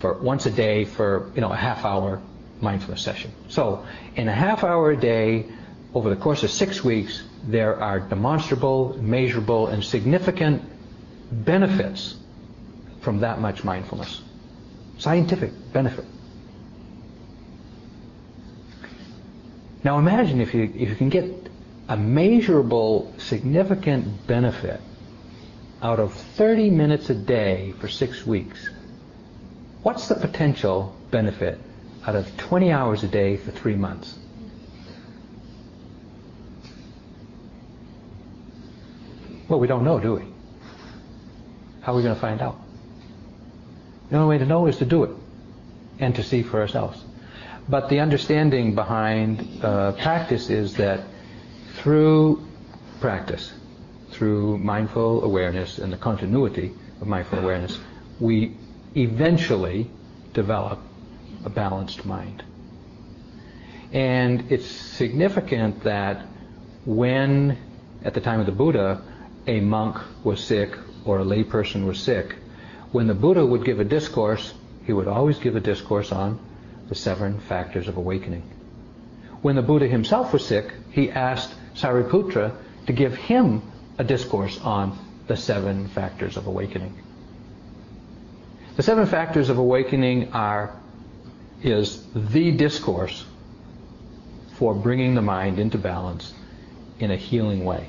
for 0.00 0.14
once 0.14 0.46
a 0.46 0.50
day 0.50 0.84
for, 0.84 1.30
you 1.34 1.40
know, 1.40 1.52
a 1.52 1.56
half-hour 1.56 2.20
mindfulness 2.60 3.02
session. 3.02 3.32
So, 3.48 3.86
in 4.16 4.28
a 4.28 4.34
half 4.34 4.64
hour 4.64 4.90
a 4.90 4.96
day, 4.96 5.46
over 5.94 6.10
the 6.10 6.16
course 6.16 6.42
of 6.42 6.50
six 6.50 6.82
weeks, 6.82 7.22
there 7.44 7.80
are 7.80 8.00
demonstrable, 8.00 8.98
measurable, 9.00 9.68
and 9.68 9.84
significant 9.84 10.62
benefits 11.30 12.16
from 13.00 13.20
that 13.20 13.40
much 13.40 13.64
mindfulness. 13.64 14.22
Scientific 14.98 15.52
benefit. 15.72 16.04
Now 19.84 19.98
imagine 19.98 20.40
if 20.40 20.54
you, 20.54 20.62
if 20.74 20.88
you 20.88 20.96
can 20.96 21.10
get 21.10 21.30
a 21.88 21.96
measurable, 21.96 23.12
significant 23.18 24.26
benefit 24.26 24.80
out 25.82 26.00
of 26.00 26.14
30 26.14 26.70
minutes 26.70 27.10
a 27.10 27.14
day 27.14 27.74
for 27.78 27.88
six 27.88 28.26
weeks. 28.26 28.70
What's 29.82 30.08
the 30.08 30.14
potential 30.14 30.96
benefit 31.10 31.60
out 32.06 32.16
of 32.16 32.34
20 32.38 32.72
hours 32.72 33.04
a 33.04 33.08
day 33.08 33.36
for 33.36 33.50
three 33.50 33.76
months? 33.76 34.18
Well, 39.46 39.60
we 39.60 39.66
don't 39.66 39.84
know, 39.84 40.00
do 40.00 40.14
we? 40.14 40.24
How 41.82 41.92
are 41.92 41.96
we 41.96 42.02
going 42.02 42.14
to 42.14 42.20
find 42.20 42.40
out? 42.40 42.58
The 44.08 44.16
only 44.16 44.34
way 44.34 44.38
to 44.38 44.46
know 44.46 44.66
is 44.66 44.78
to 44.78 44.86
do 44.86 45.04
it 45.04 45.10
and 45.98 46.14
to 46.14 46.22
see 46.22 46.42
for 46.42 46.62
ourselves. 46.62 47.04
But 47.68 47.88
the 47.88 48.00
understanding 48.00 48.74
behind 48.74 49.64
uh, 49.64 49.92
practice 49.92 50.50
is 50.50 50.74
that 50.74 51.00
through 51.76 52.46
practice, 53.00 53.52
through 54.10 54.58
mindful 54.58 55.24
awareness 55.24 55.78
and 55.78 55.92
the 55.92 55.96
continuity 55.96 56.74
of 57.00 57.06
mindful 57.06 57.38
awareness, 57.38 57.78
we 58.20 58.56
eventually 58.94 59.90
develop 60.34 60.78
a 61.44 61.50
balanced 61.50 62.04
mind. 62.04 62.44
And 63.92 64.52
it's 64.52 64.66
significant 64.66 65.84
that 65.84 66.26
when, 66.84 67.56
at 68.04 68.12
the 68.12 68.20
time 68.20 68.40
of 68.40 68.46
the 68.46 68.52
Buddha, 68.52 69.00
a 69.46 69.60
monk 69.60 69.96
was 70.22 70.42
sick 70.42 70.76
or 71.04 71.20
a 71.20 71.24
layperson 71.24 71.86
was 71.86 71.98
sick, 71.98 72.36
when 72.92 73.06
the 73.06 73.14
Buddha 73.14 73.44
would 73.44 73.64
give 73.64 73.80
a 73.80 73.84
discourse, 73.84 74.52
he 74.84 74.92
would 74.92 75.08
always 75.08 75.38
give 75.38 75.56
a 75.56 75.60
discourse 75.60 76.12
on 76.12 76.38
the 76.88 76.94
seven 76.94 77.40
factors 77.40 77.88
of 77.88 77.96
awakening. 77.96 78.42
When 79.42 79.56
the 79.56 79.62
Buddha 79.62 79.86
himself 79.86 80.32
was 80.32 80.46
sick, 80.46 80.72
he 80.90 81.10
asked 81.10 81.54
Sariputra 81.74 82.54
to 82.86 82.92
give 82.92 83.14
him 83.14 83.62
a 83.98 84.04
discourse 84.04 84.60
on 84.60 84.98
the 85.26 85.36
seven 85.36 85.88
factors 85.88 86.36
of 86.36 86.46
awakening. 86.46 86.98
The 88.76 88.82
seven 88.82 89.06
factors 89.06 89.50
of 89.50 89.58
awakening 89.58 90.32
are 90.32 90.74
is 91.62 92.04
the 92.14 92.50
discourse 92.52 93.24
for 94.54 94.74
bringing 94.74 95.14
the 95.14 95.22
mind 95.22 95.58
into 95.58 95.78
balance 95.78 96.34
in 96.98 97.10
a 97.10 97.16
healing 97.16 97.64
way. 97.64 97.88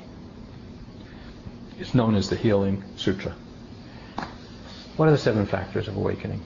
It's 1.78 1.94
known 1.94 2.14
as 2.14 2.30
the 2.30 2.36
Healing 2.36 2.82
Sutra. 2.96 3.34
What 4.96 5.08
are 5.08 5.12
the 5.12 5.18
seven 5.18 5.44
factors 5.44 5.88
of 5.88 5.96
awakening? 5.96 6.40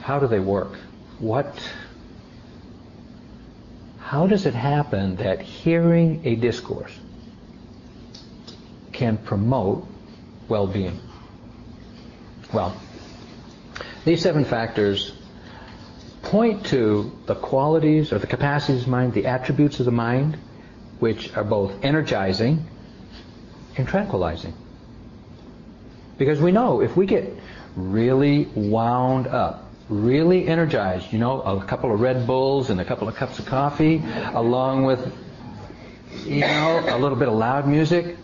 How 0.00 0.20
do 0.20 0.28
they 0.28 0.38
work? 0.38 0.78
What 1.20 1.54
how 4.00 4.26
does 4.26 4.44
it 4.44 4.54
happen 4.54 5.14
that 5.16 5.40
hearing 5.40 6.22
a 6.24 6.34
discourse 6.34 6.92
can 8.90 9.16
promote 9.18 9.86
well-being? 10.48 10.98
Well, 12.52 12.74
these 14.04 14.20
seven 14.20 14.44
factors 14.44 15.12
point 16.22 16.66
to 16.66 17.16
the 17.26 17.36
qualities 17.36 18.12
or 18.12 18.18
the 18.18 18.26
capacities 18.26 18.82
of 18.82 18.88
mind, 18.88 19.12
the 19.12 19.26
attributes 19.26 19.78
of 19.78 19.86
the 19.86 19.92
mind, 19.92 20.36
which 20.98 21.36
are 21.36 21.44
both 21.44 21.72
energizing 21.84 22.66
and 23.76 23.86
tranquilizing. 23.86 24.54
Because 26.18 26.40
we 26.40 26.50
know 26.50 26.80
if 26.80 26.96
we 26.96 27.06
get 27.06 27.32
really 27.76 28.46
wound 28.56 29.28
up, 29.28 29.69
really 29.90 30.46
energized, 30.46 31.12
you 31.12 31.18
know, 31.18 31.42
a 31.42 31.64
couple 31.64 31.92
of 31.92 32.00
Red 32.00 32.26
Bulls 32.26 32.70
and 32.70 32.80
a 32.80 32.84
couple 32.84 33.08
of 33.08 33.16
cups 33.16 33.38
of 33.40 33.46
coffee, 33.46 34.02
along 34.32 34.84
with, 34.84 35.12
you 36.24 36.40
know, 36.40 36.84
a 36.88 36.98
little 36.98 37.18
bit 37.18 37.28
of 37.28 37.34
loud 37.34 37.66
music, 37.66 38.16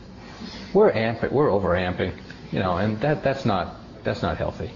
we're 0.73 0.93
amping, 0.93 1.33
we're 1.33 1.51
over 1.51 1.71
amping, 1.71 2.13
you 2.53 2.61
know, 2.61 2.77
and 2.77 3.01
that, 3.01 3.25
that's 3.25 3.45
not, 3.45 3.75
that's 4.05 4.23
not 4.23 4.37
healthy. 4.37 4.71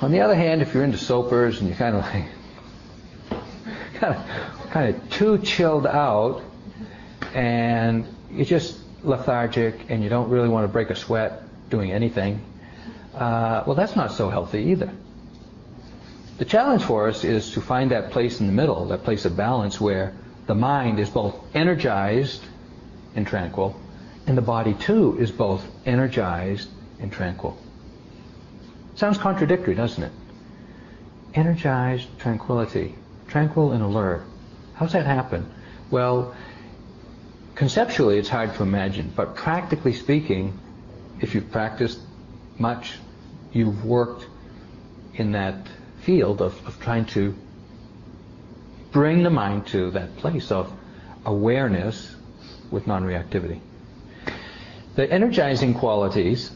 On 0.00 0.10
the 0.10 0.20
other 0.20 0.34
hand, 0.34 0.62
if 0.62 0.72
you're 0.72 0.82
into 0.82 0.98
soapers 0.98 1.60
and 1.60 1.68
you're 1.68 1.76
kind 1.76 1.96
of 1.96 2.02
like, 2.02 3.40
kind 3.94 4.14
of, 4.14 4.70
kind 4.70 4.94
of 4.94 5.10
too 5.10 5.38
chilled 5.38 5.86
out, 5.86 6.42
and 7.34 8.06
you're 8.30 8.46
just 8.46 8.78
lethargic 9.04 9.90
and 9.90 10.02
you 10.02 10.08
don't 10.08 10.30
really 10.30 10.48
want 10.48 10.64
to 10.64 10.68
break 10.68 10.90
a 10.90 10.96
sweat 10.96 11.42
doing 11.68 11.92
anything, 11.92 12.42
uh, 13.14 13.62
well, 13.66 13.76
that's 13.76 13.94
not 13.94 14.12
so 14.12 14.30
healthy 14.30 14.70
either. 14.70 14.90
The 16.42 16.48
challenge 16.48 16.82
for 16.82 17.06
us 17.06 17.22
is 17.22 17.52
to 17.52 17.60
find 17.60 17.92
that 17.92 18.10
place 18.10 18.40
in 18.40 18.48
the 18.48 18.52
middle, 18.52 18.86
that 18.86 19.04
place 19.04 19.24
of 19.24 19.36
balance 19.36 19.80
where 19.80 20.12
the 20.46 20.56
mind 20.56 20.98
is 20.98 21.08
both 21.08 21.36
energized 21.54 22.42
and 23.14 23.24
tranquil, 23.24 23.80
and 24.26 24.36
the 24.36 24.42
body 24.42 24.74
too 24.74 25.16
is 25.20 25.30
both 25.30 25.64
energized 25.86 26.68
and 26.98 27.12
tranquil. 27.12 27.56
Sounds 28.96 29.18
contradictory, 29.18 29.76
doesn't 29.76 30.02
it? 30.02 30.10
Energized 31.34 32.08
tranquility, 32.18 32.96
tranquil 33.28 33.70
and 33.70 33.84
alert. 33.84 34.24
How's 34.74 34.94
that 34.94 35.06
happen? 35.06 35.48
Well, 35.92 36.34
conceptually 37.54 38.18
it's 38.18 38.28
hard 38.28 38.52
to 38.56 38.64
imagine, 38.64 39.12
but 39.14 39.36
practically 39.36 39.92
speaking, 39.92 40.58
if 41.20 41.36
you've 41.36 41.52
practiced 41.52 42.00
much, 42.58 42.98
you've 43.52 43.84
worked 43.84 44.26
in 45.14 45.30
that 45.30 45.68
field 46.02 46.42
of, 46.42 46.66
of 46.66 46.78
trying 46.80 47.06
to 47.06 47.34
bring 48.90 49.22
the 49.22 49.30
mind 49.30 49.66
to 49.68 49.90
that 49.92 50.16
place 50.16 50.50
of 50.52 50.70
awareness 51.24 52.14
with 52.70 52.86
non-reactivity. 52.86 53.60
The 54.96 55.10
energizing 55.10 55.74
qualities, 55.74 56.50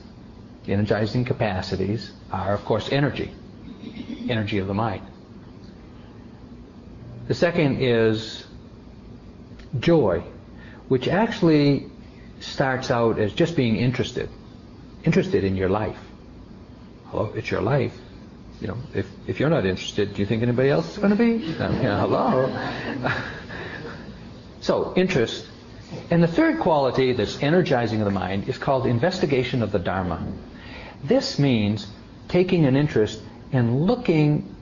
the 0.65 0.73
energizing 0.73 1.25
capacities, 1.25 2.13
are 2.31 2.55
of 2.55 2.65
course 2.65 2.91
energy, 2.93 3.33
energy 4.29 4.59
of 4.59 4.67
the 4.67 4.75
mind. 4.75 5.03
The 7.29 7.35
second 7.35 7.81
is 7.81 8.47
joy, 9.81 10.23
which 10.89 11.09
actually 11.09 11.91
starts 12.41 12.91
out 12.91 13.19
as 13.19 13.33
just 13.33 13.57
being 13.57 13.77
interested, 13.77 14.29
interested 15.05 15.45
in 15.45 15.57
your 15.57 15.69
life. 15.69 15.99
Hello, 17.07 17.33
it's 17.35 17.51
your 17.51 17.63
life. 17.63 17.97
You 18.61 18.69
know, 18.69 18.77
if, 18.95 19.07
if 19.27 19.39
you're 19.39 19.51
not 19.51 19.67
interested, 19.67 20.15
do 20.15 20.21
you 20.21 20.27
think 20.27 20.43
anybody 20.43 20.71
else 20.71 20.93
is 20.93 20.99
going 20.99 21.11
to 21.11 21.17
be? 21.17 21.55
Um, 21.59 21.77
you 21.77 21.83
know, 21.83 21.99
hello. 21.99 23.13
so, 24.61 24.95
interest. 24.97 25.47
And 26.11 26.23
the 26.23 26.29
third 26.29 26.61
quality 26.61 27.13
that's 27.13 27.43
energizing 27.43 28.03
the 28.03 28.11
mind 28.11 28.49
is 28.49 28.59
called 28.59 28.87
investigation 28.87 29.63
of 29.63 29.73
the 29.73 29.79
Dharma. 29.79 30.27
This 31.05 31.39
means 31.39 31.87
taking 32.29 32.65
an 32.65 32.77
interest 32.77 33.21
and 33.53 33.83
looking 33.83 34.55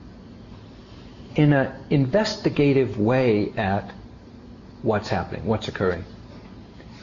in 1.35 1.53
an 1.53 1.73
investigative 1.89 2.99
way 2.99 3.51
at 3.57 3.91
what's 4.81 5.09
happening, 5.09 5.45
what's 5.45 5.67
occurring. 5.67 6.05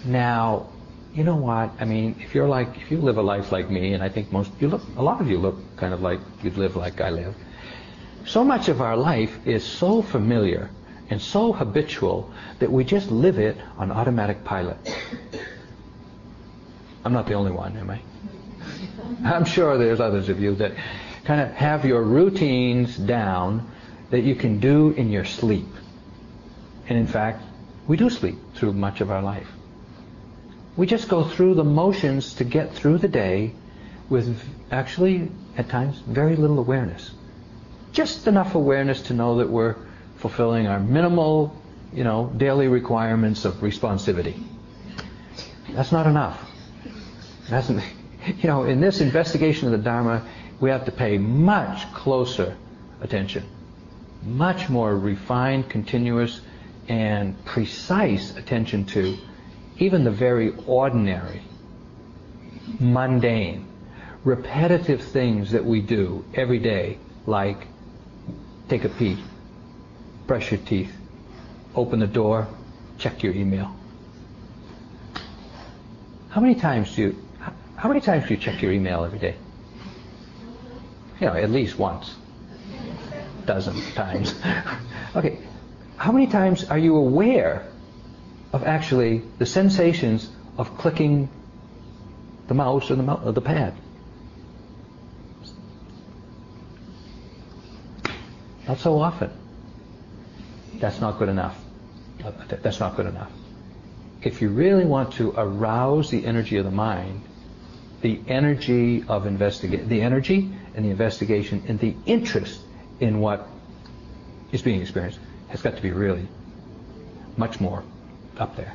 Now, 0.05 0.68
you 1.14 1.25
know 1.25 1.37
what? 1.37 1.72
I 1.79 1.85
mean, 1.85 2.16
if 2.20 2.35
you're 2.35 2.48
like, 2.48 2.77
if 2.77 2.90
you 2.90 2.98
live 2.98 3.18
a 3.18 3.22
life 3.22 3.53
like 3.53 3.68
me, 3.68 3.92
and 3.92 4.03
I 4.03 4.09
think 4.09 4.33
most, 4.33 4.51
you 4.61 4.68
look, 4.68 4.83
a 4.96 5.03
lot 5.03 5.20
of 5.20 5.29
you 5.29 5.38
look 5.38 5.57
kind 5.77 5.92
of 5.92 6.01
like 6.01 6.20
you'd 6.42 6.57
live 6.57 6.77
like 6.77 7.01
I 7.01 7.11
live. 7.11 7.35
So 8.25 8.44
much 8.44 8.68
of 8.68 8.81
our 8.81 8.96
life 8.96 9.46
is 9.46 9.64
so 9.64 10.01
familiar 10.01 10.70
and 11.11 11.20
so 11.20 11.53
habitual 11.53 12.33
that 12.61 12.72
we 12.72 12.85
just 12.85 13.11
live 13.11 13.38
it 13.38 13.57
on 13.77 13.90
automatic 13.90 14.44
pilot. 14.44 14.79
I'm 17.05 17.12
not 17.12 17.27
the 17.27 17.35
only 17.35 17.51
one, 17.51 17.77
am 17.77 17.90
I? 17.90 18.01
I'm 19.25 19.44
sure 19.44 19.77
there's 19.77 20.01
others 20.01 20.29
of 20.29 20.40
you 20.40 20.55
that 20.57 20.72
kind 21.25 21.40
of 21.40 21.51
have 21.53 21.85
your 21.85 22.03
routines 22.03 22.96
down 22.96 23.70
that 24.11 24.22
you 24.22 24.35
can 24.35 24.61
do 24.61 24.90
in 24.92 25.11
your 25.11 25.25
sleep. 25.25 25.68
And 26.88 26.96
in 26.96 27.07
fact, 27.07 27.42
we 27.87 27.96
do 27.96 28.09
sleep 28.09 28.38
through 28.55 28.72
much 28.72 29.01
of 29.01 29.11
our 29.11 29.22
life. 29.22 29.48
We 30.77 30.87
just 30.87 31.09
go 31.09 31.25
through 31.25 31.55
the 31.55 31.65
motions 31.65 32.35
to 32.35 32.45
get 32.45 32.75
through 32.75 32.99
the 32.99 33.09
day 33.09 33.53
with 34.09 34.39
actually, 34.71 35.31
at 35.57 35.69
times, 35.69 35.99
very 35.99 36.37
little 36.37 36.59
awareness. 36.59 37.11
Just 37.93 38.27
enough 38.27 38.55
awareness 38.55 39.03
to 39.03 39.15
know 39.15 39.39
that 39.39 39.51
we're 39.51 39.77
fulfilling 40.17 40.67
our 40.67 40.81
minimal, 40.81 41.55
you 41.93 42.05
know, 42.05 42.33
daily 42.37 42.69
requirements 42.69 43.45
of 43.45 43.55
responsivity. 43.57 44.43
That's 45.71 45.93
not 45.93 46.07
enough. 46.07 46.51
That's, 47.51 47.69
you 47.71 48.45
know, 48.45 48.65
in 48.65 48.81
this 48.81 49.01
investigation 49.01 49.67
of 49.67 49.73
the 49.73 49.85
Dharma, 49.85 50.27
we 50.61 50.71
have 50.71 50.85
to 50.87 50.93
pay 50.93 51.19
much 51.19 51.93
closer 51.93 52.57
attention, 53.01 53.45
much 54.23 54.69
more 54.69 54.97
refined, 54.97 55.69
continuous, 55.69 56.41
and 56.89 57.45
precise 57.45 58.37
attention 58.37 58.87
to 58.87 59.19
even 59.83 60.05
the 60.05 60.12
very 60.12 60.55
ordinary, 60.68 61.42
mundane, 62.79 63.66
repetitive 64.23 65.03
things 65.03 65.51
that 65.51 65.64
we 65.64 65.81
do 65.81 66.25
every 66.35 66.61
day, 66.61 66.97
like 67.27 67.66
take 68.68 68.85
a 68.85 68.88
pee, 68.88 69.18
brush 70.29 70.53
your 70.53 70.61
teeth, 70.61 70.95
open 71.75 71.99
the 71.99 72.07
door, 72.07 72.47
check 72.97 73.25
your 73.25 73.35
email. 73.35 73.75
How 76.29 76.40
many 76.40 76.55
times 76.55 76.95
do 76.95 77.03
you 77.03 77.29
how 77.75 77.88
many 77.88 78.01
times 78.01 78.29
do 78.29 78.35
you 78.35 78.40
check 78.40 78.62
your 78.62 78.71
email 78.71 79.03
every 79.03 79.18
day? 79.18 79.35
You 81.21 81.27
know, 81.27 81.35
at 81.35 81.51
least 81.51 81.77
once. 81.77 82.14
dozen 83.47 83.83
times. 83.95 84.33
okay, 85.16 85.40
how 85.97 86.12
many 86.12 86.29
times 86.29 86.62
are 86.71 86.79
you 86.79 86.95
aware 86.95 87.72
of 88.53 88.65
actually 88.65 89.23
the 89.38 89.47
sensations 89.47 90.31
of 90.59 90.77
clicking 90.77 91.29
the 92.49 92.55
mouse 92.55 92.91
or 92.91 92.97
the, 92.97 93.12
or 93.12 93.33
the 93.33 93.41
pad? 93.41 93.75
Not 98.69 98.79
so 98.79 99.01
often. 99.01 99.31
That's 100.75 101.01
not 101.01 101.19
good 101.19 101.29
enough. 101.29 101.59
That's 102.49 102.79
not 102.79 102.97
good 102.97 103.07
enough. 103.07 103.31
If 104.23 104.41
you 104.41 104.51
really 104.51 104.85
want 104.85 105.15
to 105.15 105.33
arouse 105.37 106.11
the 106.11 106.25
energy 106.25 106.57
of 106.59 106.65
the 106.65 106.71
mind, 106.71 107.23
the 108.03 108.21
energy 108.29 109.05
of 109.09 109.27
investigate, 109.27 109.88
the 109.88 110.03
energy 110.03 110.53
and 110.75 110.85
the 110.85 110.91
investigation 110.91 111.65
and 111.67 111.79
the 111.79 111.95
interest 112.07 112.61
in 113.01 113.21
what 113.21 113.49
is 114.53 114.62
being 114.62 114.81
experienced 114.81 115.19
has 115.49 115.62
got 115.62 115.77
to 115.77 115.83
be 115.83 115.91
really 115.91 116.29
much 117.37 117.61
more 117.61 117.83
up 118.42 118.57
there. 118.57 118.74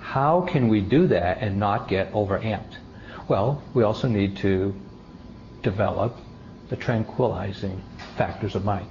How 0.00 0.42
can 0.42 0.68
we 0.68 0.80
do 0.80 1.06
that 1.08 1.38
and 1.40 1.58
not 1.58 1.88
get 1.88 2.12
overamped? 2.12 2.76
Well, 3.28 3.62
we 3.74 3.82
also 3.82 4.08
need 4.08 4.36
to 4.38 4.74
develop 5.62 6.16
the 6.68 6.76
tranquilizing 6.76 7.82
factors 8.16 8.54
of 8.54 8.64
mind. 8.64 8.86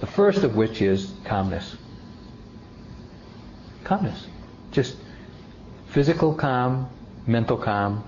The 0.00 0.06
first 0.06 0.44
of 0.44 0.56
which 0.56 0.82
is 0.82 1.12
calmness. 1.24 1.76
Calmness. 3.84 4.26
Just 4.70 4.96
physical 5.88 6.34
calm, 6.34 6.88
mental 7.26 7.56
calm. 7.56 8.04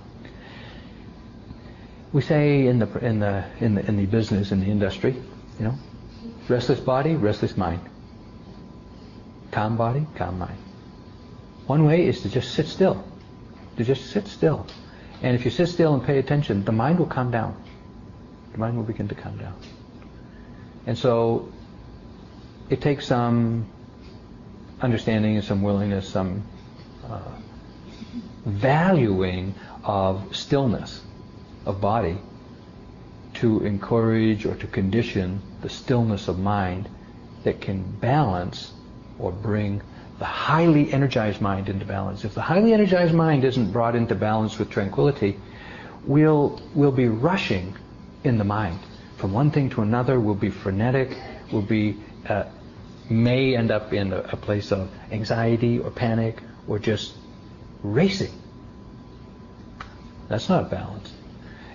We 2.12 2.22
say 2.22 2.66
in 2.66 2.78
the 2.78 2.98
in 2.98 3.20
the 3.20 3.44
in 3.60 3.74
the 3.74 3.86
in 3.86 3.96
the 3.96 4.06
business 4.06 4.52
in 4.52 4.60
the 4.60 4.66
industry, 4.66 5.14
you 5.58 5.64
know, 5.64 5.74
restless 6.48 6.80
body, 6.80 7.14
restless 7.14 7.56
mind. 7.56 7.87
Calm 9.50 9.76
body, 9.76 10.06
calm 10.14 10.38
mind. 10.38 10.58
One 11.66 11.84
way 11.84 12.06
is 12.06 12.22
to 12.22 12.28
just 12.28 12.54
sit 12.54 12.66
still. 12.66 13.04
To 13.76 13.84
just 13.84 14.10
sit 14.10 14.26
still. 14.26 14.66
And 15.22 15.34
if 15.34 15.44
you 15.44 15.50
sit 15.50 15.68
still 15.68 15.94
and 15.94 16.04
pay 16.04 16.18
attention, 16.18 16.64
the 16.64 16.72
mind 16.72 16.98
will 16.98 17.06
calm 17.06 17.30
down. 17.30 17.60
The 18.52 18.58
mind 18.58 18.76
will 18.76 18.84
begin 18.84 19.08
to 19.08 19.14
calm 19.14 19.36
down. 19.38 19.54
And 20.86 20.96
so 20.96 21.52
it 22.70 22.80
takes 22.80 23.06
some 23.06 23.66
understanding 24.80 25.36
and 25.36 25.44
some 25.44 25.62
willingness, 25.62 26.08
some 26.08 26.44
uh, 27.04 27.20
valuing 28.44 29.54
of 29.84 30.34
stillness 30.34 31.02
of 31.66 31.80
body 31.80 32.18
to 33.34 33.64
encourage 33.64 34.46
or 34.46 34.54
to 34.56 34.66
condition 34.66 35.40
the 35.62 35.68
stillness 35.68 36.28
of 36.28 36.38
mind 36.38 36.88
that 37.44 37.60
can 37.60 37.82
balance 37.82 38.72
or 39.18 39.32
bring 39.32 39.82
the 40.18 40.24
highly 40.24 40.92
energized 40.92 41.40
mind 41.40 41.68
into 41.68 41.84
balance. 41.84 42.24
If 42.24 42.34
the 42.34 42.42
highly 42.42 42.72
energized 42.72 43.14
mind 43.14 43.44
isn't 43.44 43.72
brought 43.72 43.94
into 43.94 44.14
balance 44.14 44.58
with 44.58 44.70
tranquility, 44.70 45.38
we'll, 46.04 46.60
we'll 46.74 46.92
be 46.92 47.08
rushing 47.08 47.76
in 48.24 48.38
the 48.38 48.44
mind. 48.44 48.80
From 49.16 49.32
one 49.32 49.50
thing 49.50 49.70
to 49.70 49.82
another, 49.82 50.18
we'll 50.18 50.34
be 50.34 50.50
frenetic, 50.50 51.16
we'll 51.52 51.62
be, 51.62 51.96
uh, 52.28 52.44
may 53.08 53.56
end 53.56 53.70
up 53.70 53.92
in 53.92 54.12
a, 54.12 54.18
a 54.18 54.36
place 54.36 54.72
of 54.72 54.90
anxiety 55.10 55.78
or 55.78 55.90
panic 55.90 56.38
or 56.66 56.78
just 56.78 57.14
racing. 57.82 58.32
That's 60.28 60.48
not 60.48 60.70
balanced. 60.70 61.12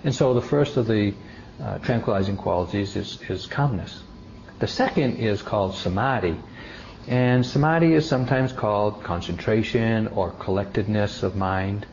And 0.04 0.14
so 0.14 0.34
the 0.34 0.42
first 0.42 0.76
of 0.76 0.86
the 0.86 1.14
uh, 1.62 1.78
tranquilizing 1.78 2.36
qualities 2.36 2.94
is, 2.96 3.20
is 3.28 3.46
calmness. 3.46 4.02
The 4.58 4.66
second 4.66 5.16
is 5.16 5.42
called 5.42 5.74
samadhi. 5.74 6.36
And 7.06 7.44
samadhi 7.44 7.92
is 7.92 8.08
sometimes 8.08 8.52
called 8.52 9.02
concentration 9.02 10.08
or 10.08 10.30
collectedness 10.30 11.22
of 11.22 11.36
mind. 11.36 11.86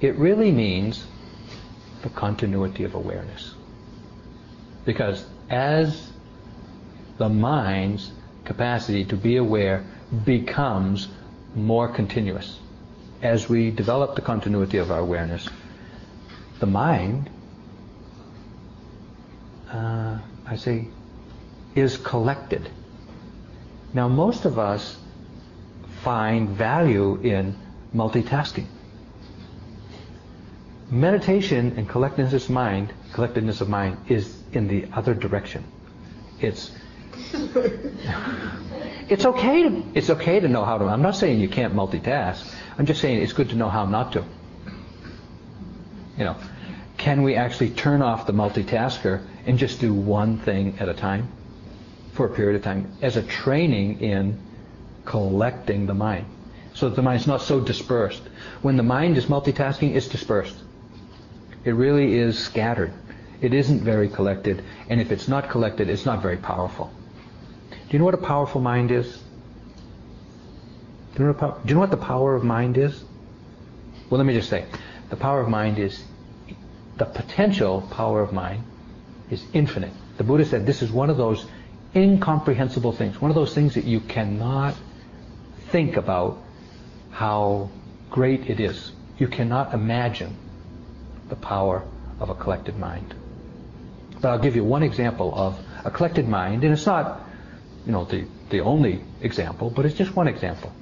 It 0.00 0.16
really 0.16 0.50
means 0.50 1.04
the 2.02 2.08
continuity 2.08 2.84
of 2.84 2.94
awareness. 2.94 3.54
Because 4.86 5.24
as 5.50 6.10
the 7.18 7.28
mind's 7.28 8.10
capacity 8.44 9.04
to 9.04 9.16
be 9.16 9.36
aware 9.36 9.84
becomes 10.24 11.08
more 11.54 11.88
continuous, 11.88 12.58
as 13.22 13.48
we 13.48 13.70
develop 13.70 14.14
the 14.14 14.22
continuity 14.22 14.78
of 14.78 14.90
our 14.90 15.00
awareness, 15.00 15.46
the 16.60 16.66
mind, 16.66 17.28
uh, 19.70 20.18
I 20.46 20.56
say, 20.56 20.88
is 21.74 21.98
collected. 21.98 22.70
Now, 23.92 24.08
most 24.08 24.44
of 24.44 24.58
us 24.58 24.96
find 26.02 26.48
value 26.48 27.16
in 27.16 27.56
multitasking. 27.94 28.66
Meditation 30.90 31.74
and 31.76 31.88
collectedness 31.88 32.44
of 32.44 32.50
mind, 32.50 32.92
collectedness 33.12 33.60
of 33.60 33.68
mind 33.68 33.96
is 34.08 34.42
in 34.52 34.68
the 34.68 34.86
other 34.92 35.14
direction. 35.14 35.64
It's 36.40 36.72
it's 39.08 39.24
okay 39.24 39.62
to 39.62 39.82
it's 39.94 40.10
okay 40.10 40.40
to 40.40 40.48
know 40.48 40.64
how 40.64 40.78
to. 40.78 40.84
I'm 40.86 41.02
not 41.02 41.16
saying 41.16 41.40
you 41.40 41.48
can't 41.48 41.74
multitask. 41.74 42.52
I'm 42.78 42.86
just 42.86 43.00
saying 43.00 43.22
it's 43.22 43.32
good 43.32 43.50
to 43.50 43.56
know 43.56 43.68
how 43.68 43.84
not 43.84 44.12
to. 44.12 44.24
You 46.16 46.24
know, 46.24 46.36
can 46.96 47.22
we 47.22 47.36
actually 47.36 47.70
turn 47.70 48.02
off 48.02 48.26
the 48.26 48.32
multitasker 48.32 49.22
and 49.46 49.58
just 49.58 49.80
do 49.80 49.92
one 49.92 50.38
thing 50.38 50.78
at 50.80 50.88
a 50.88 50.94
time 50.94 51.28
for 52.12 52.26
a 52.26 52.28
period 52.30 52.56
of 52.56 52.62
time 52.62 52.92
as 53.02 53.16
a 53.16 53.22
training 53.22 54.00
in 54.00 54.38
collecting 55.04 55.86
the 55.86 55.94
mind 55.94 56.26
so 56.74 56.88
that 56.88 56.96
the 56.96 57.02
mind's 57.02 57.26
not 57.26 57.42
so 57.42 57.60
dispersed. 57.60 58.22
When 58.62 58.76
the 58.76 58.82
mind 58.82 59.16
is 59.16 59.26
multitasking, 59.26 59.94
it's 59.94 60.08
dispersed. 60.08 60.56
It 61.64 61.72
really 61.72 62.14
is 62.16 62.38
scattered. 62.38 62.92
It 63.40 63.54
isn't 63.54 63.80
very 63.80 64.08
collected, 64.08 64.62
and 64.88 65.00
if 65.00 65.10
it's 65.10 65.28
not 65.28 65.50
collected, 65.50 65.88
it's 65.88 66.06
not 66.06 66.22
very 66.22 66.36
powerful. 66.36 66.92
Do 67.70 67.76
you 67.90 67.98
know 67.98 68.04
what 68.04 68.14
a 68.14 68.18
powerful 68.18 68.60
mind 68.60 68.90
is? 68.90 69.22
Do 71.14 71.22
you 71.22 71.24
know 71.26 71.32
what, 71.32 71.66
do 71.66 71.68
you 71.68 71.74
know 71.74 71.80
what 71.80 71.90
the 71.90 71.96
power 71.96 72.34
of 72.34 72.44
mind 72.44 72.78
is? 72.78 73.02
Well, 74.08 74.18
let 74.18 74.26
me 74.26 74.34
just 74.34 74.48
say, 74.48 74.66
the 75.08 75.16
power 75.16 75.40
of 75.40 75.48
mind 75.48 75.78
is 75.78 76.04
the 76.96 77.06
potential 77.06 77.80
power 77.90 78.20
of 78.20 78.32
mind 78.32 78.62
is 79.30 79.42
infinite. 79.52 79.92
The 80.18 80.24
Buddha 80.24 80.44
said 80.44 80.66
this 80.66 80.82
is 80.82 80.90
one 80.90 81.08
of 81.08 81.16
those 81.16 81.46
incomprehensible 81.94 82.92
things, 82.92 83.20
one 83.20 83.30
of 83.30 83.34
those 83.34 83.54
things 83.54 83.74
that 83.74 83.84
you 83.84 84.00
cannot 84.00 84.74
think 85.70 85.96
about 85.96 86.42
how 87.10 87.70
great 88.10 88.48
it 88.48 88.60
is. 88.60 88.92
You 89.18 89.28
cannot 89.28 89.74
imagine 89.74 90.36
the 91.28 91.36
power 91.36 91.84
of 92.18 92.30
a 92.30 92.34
collected 92.34 92.78
mind. 92.78 93.14
But 94.20 94.28
I'll 94.30 94.38
give 94.38 94.56
you 94.56 94.64
one 94.64 94.82
example 94.82 95.32
of 95.34 95.58
a 95.84 95.90
collected 95.90 96.28
mind, 96.28 96.64
and 96.64 96.72
it's 96.72 96.86
not, 96.86 97.20
you 97.86 97.92
know, 97.92 98.04
the, 98.04 98.26
the 98.50 98.60
only 98.60 99.02
example, 99.20 99.70
but 99.70 99.86
it's 99.86 99.96
just 99.96 100.14
one 100.14 100.28
example. 100.28 100.72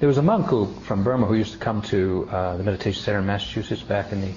There 0.00 0.08
was 0.08 0.18
a 0.18 0.22
monk 0.22 0.46
who, 0.46 0.66
from 0.82 1.04
Burma 1.04 1.26
who 1.26 1.34
used 1.34 1.52
to 1.52 1.58
come 1.58 1.82
to 1.82 2.28
uh, 2.30 2.56
the 2.56 2.62
meditation 2.62 3.02
center 3.02 3.20
in 3.20 3.26
Massachusetts 3.26 3.82
back 3.82 4.12
in 4.12 4.20
the 4.20 4.32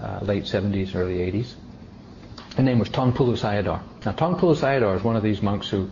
uh, 0.00 0.20
late 0.22 0.44
70s, 0.44 0.94
early 0.94 1.18
80s. 1.18 1.54
The 2.56 2.62
name 2.62 2.78
was 2.78 2.88
Sayadaw. 2.88 3.80
Now, 4.06 4.12
Sayadaw 4.12 4.96
is 4.96 5.02
one 5.02 5.16
of 5.16 5.24
these 5.24 5.42
monks 5.42 5.68
who 5.68 5.90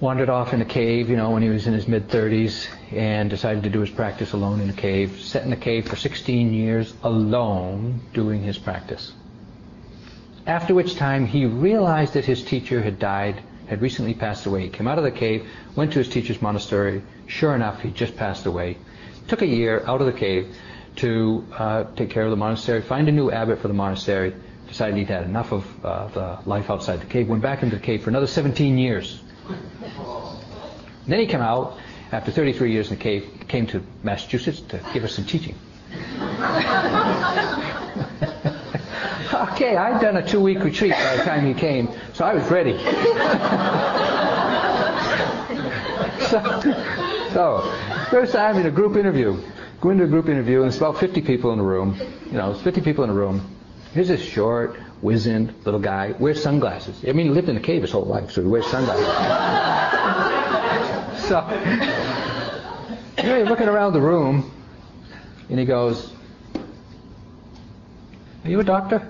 wandered 0.00 0.30
off 0.30 0.54
in 0.54 0.62
a 0.62 0.64
cave, 0.64 1.10
you 1.10 1.16
know, 1.16 1.30
when 1.30 1.42
he 1.42 1.50
was 1.50 1.66
in 1.66 1.74
his 1.74 1.86
mid-30s 1.86 2.66
and 2.92 3.28
decided 3.28 3.62
to 3.64 3.70
do 3.70 3.80
his 3.80 3.90
practice 3.90 4.32
alone 4.32 4.60
in 4.62 4.70
a 4.70 4.72
cave. 4.72 5.20
Sat 5.20 5.44
in 5.44 5.52
a 5.52 5.56
cave 5.56 5.86
for 5.86 5.96
16 5.96 6.54
years 6.54 6.94
alone 7.02 8.00
doing 8.14 8.42
his 8.42 8.56
practice. 8.56 9.12
After 10.46 10.74
which 10.74 10.96
time 10.96 11.26
he 11.26 11.44
realized 11.44 12.14
that 12.14 12.24
his 12.24 12.42
teacher 12.42 12.82
had 12.82 12.98
died, 12.98 13.42
had 13.66 13.82
recently 13.82 14.14
passed 14.14 14.46
away. 14.46 14.62
He 14.62 14.68
came 14.70 14.88
out 14.88 14.96
of 14.96 15.04
the 15.04 15.10
cave, 15.10 15.46
went 15.76 15.92
to 15.92 15.98
his 15.98 16.08
teacher's 16.08 16.40
monastery. 16.40 17.02
Sure 17.26 17.54
enough, 17.54 17.82
he 17.82 17.90
just 17.90 18.16
passed 18.16 18.46
away. 18.46 18.78
Took 19.28 19.42
a 19.42 19.46
year 19.46 19.84
out 19.86 20.00
of 20.00 20.06
the 20.06 20.18
cave 20.18 20.56
to 20.96 21.46
uh, 21.52 21.84
take 21.96 22.08
care 22.08 22.24
of 22.24 22.30
the 22.30 22.36
monastery, 22.36 22.80
find 22.80 23.10
a 23.10 23.12
new 23.12 23.30
abbot 23.30 23.60
for 23.60 23.68
the 23.68 23.74
monastery, 23.74 24.34
decided 24.72 24.96
he'd 24.96 25.08
had 25.08 25.24
enough 25.24 25.52
of 25.52 25.84
uh, 25.84 26.06
the 26.08 26.38
life 26.48 26.70
outside 26.70 26.98
the 26.98 27.06
cave, 27.06 27.28
went 27.28 27.42
back 27.42 27.62
into 27.62 27.76
the 27.76 27.82
cave 27.82 28.02
for 28.02 28.08
another 28.08 28.26
17 28.26 28.78
years. 28.78 29.22
Then 31.06 31.20
he 31.20 31.26
came 31.26 31.42
out 31.42 31.76
after 32.10 32.30
33 32.32 32.72
years 32.72 32.90
in 32.90 32.96
the 32.96 33.02
cave, 33.02 33.28
came 33.48 33.66
to 33.66 33.84
Massachusetts 34.02 34.62
to 34.62 34.80
give 34.94 35.04
us 35.04 35.14
some 35.14 35.26
teaching. 35.26 35.54
okay, 39.52 39.76
I'd 39.76 40.00
done 40.00 40.16
a 40.16 40.26
two-week 40.26 40.64
retreat 40.64 40.92
by 40.92 41.16
the 41.16 41.24
time 41.24 41.44
he 41.44 41.52
came, 41.52 41.90
so 42.14 42.24
I 42.24 42.32
was 42.32 42.50
ready. 42.50 42.72
so, 46.30 46.40
so, 47.34 48.08
first 48.10 48.32
time 48.32 48.56
in 48.56 48.64
a 48.64 48.70
group 48.70 48.96
interview. 48.96 49.38
Go 49.82 49.90
into 49.90 50.04
a 50.04 50.08
group 50.08 50.30
interview, 50.30 50.60
and 50.60 50.68
it's 50.68 50.78
about 50.78 50.98
50 50.98 51.20
people 51.20 51.52
in 51.52 51.58
the 51.58 51.64
room. 51.64 51.94
You 52.26 52.38
know, 52.38 52.52
it's 52.52 52.62
50 52.62 52.80
people 52.80 53.04
in 53.04 53.10
a 53.10 53.14
room. 53.14 53.61
Here's 53.92 54.08
this 54.08 54.22
short, 54.22 54.78
wizened 55.02 55.54
little 55.66 55.80
guy, 55.80 56.14
wears 56.18 56.42
sunglasses. 56.42 57.04
I 57.06 57.12
mean, 57.12 57.26
he 57.26 57.32
lived 57.32 57.50
in 57.50 57.58
a 57.58 57.60
cave 57.60 57.82
his 57.82 57.90
whole 57.90 58.06
life, 58.06 58.30
so 58.30 58.40
he 58.40 58.48
wears 58.48 58.66
sunglasses. 58.66 59.04
so, 61.28 61.42
he's 63.18 63.48
looking 63.48 63.68
around 63.68 63.92
the 63.92 64.00
room, 64.00 64.50
and 65.50 65.58
he 65.58 65.66
goes, 65.66 66.10
"Are 68.44 68.50
you 68.50 68.60
a 68.60 68.64
doctor?" 68.64 69.06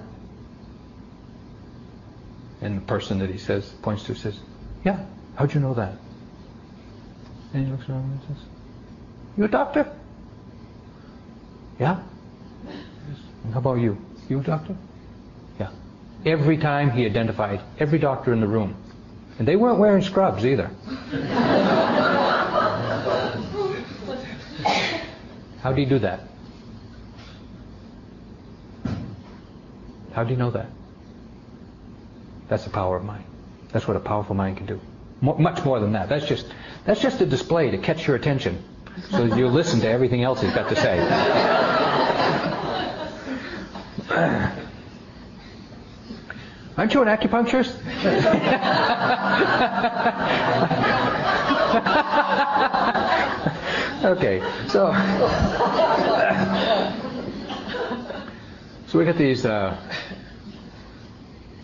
And 2.61 2.79
the 2.79 2.83
person 2.83 3.21
that 3.21 3.31
he 3.31 3.39
says 3.39 3.69
points 3.83 4.03
to 4.05 4.17
says, 4.17 4.41
"Yeah. 4.85 5.05
How'd 5.37 5.55
you 5.55 5.61
know 5.61 5.75
that?" 5.75 5.95
And 7.55 7.67
he 7.67 7.71
looks 7.71 7.89
around 7.89 8.03
and 8.03 8.21
says, 8.23 8.45
"You 9.37 9.45
a 9.45 9.49
doctor?" 9.49 9.93
Yeah. 11.79 12.01
How 13.53 13.59
about 13.59 13.75
you? 13.75 13.97
You 14.33 14.41
a 14.41 14.43
doctor? 14.43 14.75
Yeah. 15.61 15.69
Every 16.25 16.57
time 16.57 16.91
he 16.91 17.05
identified 17.05 17.61
every 17.79 17.99
doctor 17.99 18.33
in 18.33 18.41
the 18.41 18.47
room. 18.47 18.75
And 19.39 19.47
they 19.47 19.57
weren't 19.57 19.79
wearing 19.79 20.03
scrubs 20.03 20.47
either. 20.47 20.71
How 25.61 25.75
do 25.75 25.83
you 25.83 25.87
do 25.87 25.99
that? 25.99 26.21
How 30.15 30.25
do 30.25 30.31
you 30.31 30.39
know 30.39 30.51
that? 30.53 30.71
That's 32.49 32.65
the 32.65 32.71
power 32.71 32.97
of 32.97 33.05
mind. 33.05 33.25
That's 33.71 33.87
what 33.87 33.99
a 33.99 34.01
powerful 34.01 34.35
mind 34.35 34.57
can 34.57 34.65
do. 34.65 34.81
Much 35.21 35.63
more 35.63 35.79
than 35.79 35.93
that. 35.93 36.09
That's 36.09 36.25
just 36.25 36.47
that's 36.87 37.03
just 37.03 37.21
a 37.21 37.27
display 37.27 37.71
to 37.71 37.77
catch 37.77 38.07
your 38.07 38.17
attention, 38.17 38.65
so 39.11 39.25
you 39.25 39.49
listen 39.49 39.81
to 39.81 39.89
everything 39.89 40.23
else 40.23 40.41
he's 40.41 40.55
got 40.55 40.71
to 40.71 40.77
say. 40.77 41.99
Aren't 46.77 46.95
you 46.95 47.03
an 47.03 47.09
acupuncturist? 47.09 47.73
okay, 54.05 54.43
so 54.69 54.93
so 58.89 58.99
we 58.99 59.05
got 59.05 59.17
these. 59.17 59.47
Uh, 59.47 59.77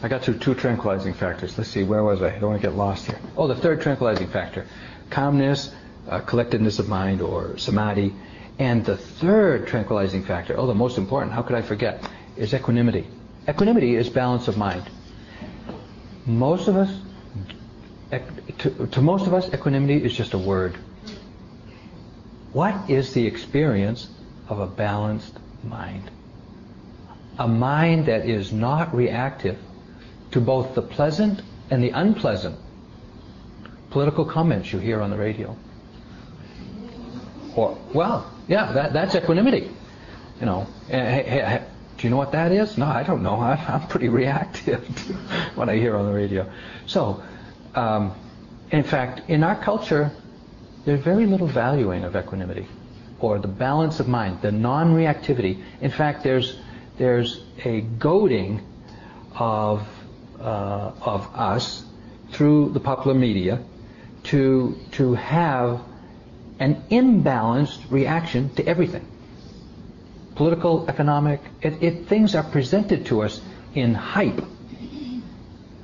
I 0.00 0.08
got 0.08 0.22
to 0.24 0.34
two 0.34 0.54
tranquilizing 0.54 1.14
factors. 1.14 1.58
Let's 1.58 1.70
see, 1.70 1.82
where 1.82 2.04
was 2.04 2.22
I? 2.22 2.28
I 2.28 2.38
don't 2.38 2.50
want 2.50 2.62
to 2.62 2.68
get 2.68 2.76
lost 2.76 3.06
here. 3.06 3.18
Oh, 3.36 3.48
the 3.48 3.56
third 3.56 3.80
tranquilizing 3.80 4.28
factor: 4.28 4.66
calmness, 5.10 5.74
uh, 6.08 6.20
collectedness 6.20 6.78
of 6.78 6.88
mind, 6.88 7.20
or 7.20 7.58
samadhi. 7.58 8.14
And 8.58 8.84
the 8.84 8.96
third 8.96 9.68
tranquilizing 9.68 10.24
factor, 10.24 10.58
oh, 10.58 10.66
the 10.66 10.74
most 10.74 10.98
important, 10.98 11.32
how 11.32 11.42
could 11.42 11.54
I 11.54 11.62
forget, 11.62 12.02
is 12.38 12.54
equanimity. 12.54 13.06
Equanimity 13.48 13.96
is 13.96 14.08
balance 14.08 14.48
of 14.48 14.56
mind. 14.56 14.88
Most 16.26 16.68
of 16.68 16.76
us, 16.76 17.00
to, 18.58 18.86
to 18.86 19.00
most 19.00 19.26
of 19.26 19.34
us, 19.34 19.52
equanimity 19.52 20.02
is 20.04 20.16
just 20.16 20.34
a 20.34 20.38
word. 20.38 20.76
What 22.52 22.88
is 22.88 23.12
the 23.12 23.26
experience 23.26 24.08
of 24.48 24.60
a 24.60 24.66
balanced 24.66 25.38
mind? 25.64 26.10
A 27.38 27.48
mind 27.48 28.06
that 28.06 28.26
is 28.26 28.52
not 28.52 28.94
reactive 28.94 29.58
to 30.30 30.40
both 30.40 30.74
the 30.74 30.82
pleasant 30.82 31.42
and 31.70 31.82
the 31.82 31.90
unpleasant 31.90 32.58
political 33.90 34.24
comments 34.24 34.72
you 34.72 34.78
hear 34.78 35.00
on 35.00 35.10
the 35.10 35.16
radio. 35.16 35.56
Or, 37.56 37.78
well, 37.94 38.30
yeah, 38.46 38.72
that, 38.72 38.92
that's 38.92 39.14
equanimity. 39.14 39.70
You 40.40 40.46
know, 40.46 40.66
hey, 40.88 41.24
hey, 41.26 41.64
do 41.98 42.06
you 42.06 42.10
know 42.10 42.16
what 42.16 42.32
that 42.32 42.52
is? 42.52 42.78
No, 42.78 42.86
I 42.86 43.02
don't 43.02 43.22
know. 43.22 43.34
I, 43.40 43.56
am 43.68 43.88
pretty 43.88 44.08
reactive 44.08 44.86
to 45.06 45.12
what 45.56 45.68
I 45.68 45.76
hear 45.76 45.96
on 45.96 46.06
the 46.06 46.12
radio. 46.12 46.50
So, 46.86 47.22
um, 47.74 48.14
in 48.70 48.84
fact, 48.84 49.28
in 49.28 49.42
our 49.42 49.56
culture, 49.56 50.10
there's 50.84 51.00
very 51.00 51.26
little 51.26 51.48
valuing 51.48 52.04
of 52.04 52.16
equanimity 52.16 52.66
or 53.20 53.38
the 53.38 53.48
balance 53.48 53.98
of 53.98 54.06
mind, 54.06 54.40
the 54.42 54.52
non-reactivity. 54.52 55.62
In 55.80 55.90
fact, 55.90 56.22
there's 56.22 56.58
there's 56.98 57.44
a 57.64 57.80
goading 57.80 58.64
of 59.34 59.86
uh, 60.40 60.92
of 61.00 61.28
us 61.34 61.84
through 62.30 62.70
the 62.70 62.80
popular 62.80 63.18
media 63.18 63.60
to 64.24 64.78
to 64.92 65.14
have 65.14 65.80
an 66.60 66.82
imbalanced 66.90 67.90
reaction 67.90 68.50
to 68.54 68.66
everything. 68.66 69.06
Political, 70.38 70.88
economic, 70.88 71.40
it, 71.62 71.82
it, 71.82 72.06
things 72.06 72.36
are 72.36 72.44
presented 72.44 73.06
to 73.06 73.22
us 73.22 73.40
in 73.74 73.92
hype 73.92 74.40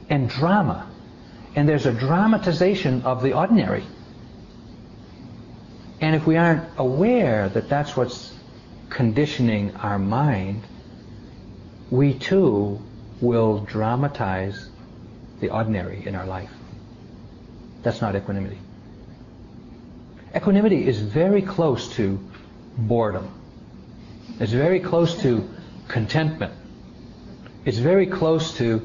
and 0.09 0.29
drama. 0.29 0.89
And 1.57 1.69
there's 1.69 1.87
a 1.87 1.93
dramatization 1.93 3.03
of 3.03 3.21
the 3.21 3.33
ordinary. 3.33 3.83
And 6.01 6.15
if 6.15 6.25
we 6.25 6.37
aren't 6.37 6.69
aware 6.79 7.49
that 7.49 7.69
that's 7.69 7.97
what's 7.97 8.33
conditioning 8.91 9.75
our 9.75 9.99
mind, 9.99 10.63
we 11.91 12.15
too 12.15 12.81
will 13.21 13.59
dramatize 13.59 14.69
the 15.41 15.51
ordinary 15.51 16.07
in 16.07 16.15
our 16.15 16.27
life. 16.27 16.53
That's 17.83 18.01
not 18.01 18.15
equanimity. 18.15 18.61
Equanimity 20.33 20.87
is 20.87 21.01
very 21.01 21.43
close 21.43 21.89
to 21.97 22.21
boredom. 22.79 23.33
It's 24.41 24.53
very 24.53 24.81
close 24.81 25.21
to 25.23 25.49
contentment. 25.89 26.53
It's 27.65 27.79
very 27.79 28.07
close 28.07 28.57
to 28.59 28.83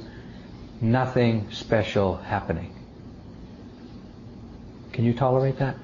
nothing 0.80 1.52
special 1.52 2.18
happening. 2.18 2.74
Can 4.94 5.06
you 5.06 5.14
tolerate 5.14 5.58
that? 5.60 5.76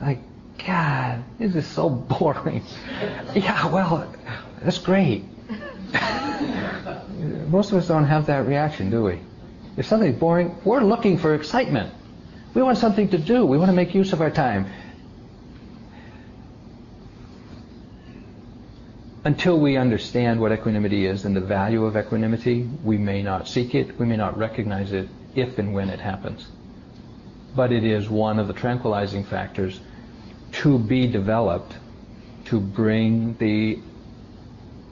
Like, 0.00 0.20
God, 0.64 1.24
this 1.38 1.54
is 1.54 1.66
so 1.66 1.88
boring. 1.88 2.62
yeah, 3.34 3.66
well, 3.66 4.12
that's 4.62 4.78
great. 4.78 5.24
Most 7.48 7.72
of 7.72 7.78
us 7.78 7.88
don't 7.88 8.04
have 8.04 8.26
that 8.26 8.46
reaction, 8.46 8.90
do 8.90 9.02
we? 9.02 9.20
If 9.76 9.86
something's 9.86 10.18
boring, 10.18 10.56
we're 10.64 10.82
looking 10.82 11.18
for 11.18 11.34
excitement. 11.34 11.92
We 12.54 12.62
want 12.62 12.78
something 12.78 13.08
to 13.08 13.18
do. 13.18 13.44
We 13.44 13.58
want 13.58 13.70
to 13.70 13.74
make 13.74 13.94
use 13.94 14.12
of 14.12 14.20
our 14.20 14.30
time. 14.30 14.66
Until 19.24 19.58
we 19.58 19.78
understand 19.78 20.38
what 20.38 20.52
equanimity 20.52 21.06
is 21.06 21.24
and 21.24 21.34
the 21.34 21.40
value 21.40 21.86
of 21.86 21.96
equanimity, 21.96 22.68
we 22.82 22.98
may 22.98 23.22
not 23.22 23.48
seek 23.48 23.74
it, 23.74 23.98
we 23.98 24.04
may 24.04 24.16
not 24.16 24.36
recognize 24.36 24.92
it 24.92 25.08
if 25.34 25.58
and 25.58 25.72
when 25.72 25.88
it 25.88 25.98
happens. 25.98 26.46
But 27.56 27.72
it 27.72 27.84
is 27.84 28.10
one 28.10 28.38
of 28.38 28.48
the 28.48 28.52
tranquilizing 28.52 29.24
factors 29.24 29.80
to 30.52 30.78
be 30.78 31.06
developed 31.06 31.74
to 32.46 32.60
bring 32.60 33.34
the 33.38 33.78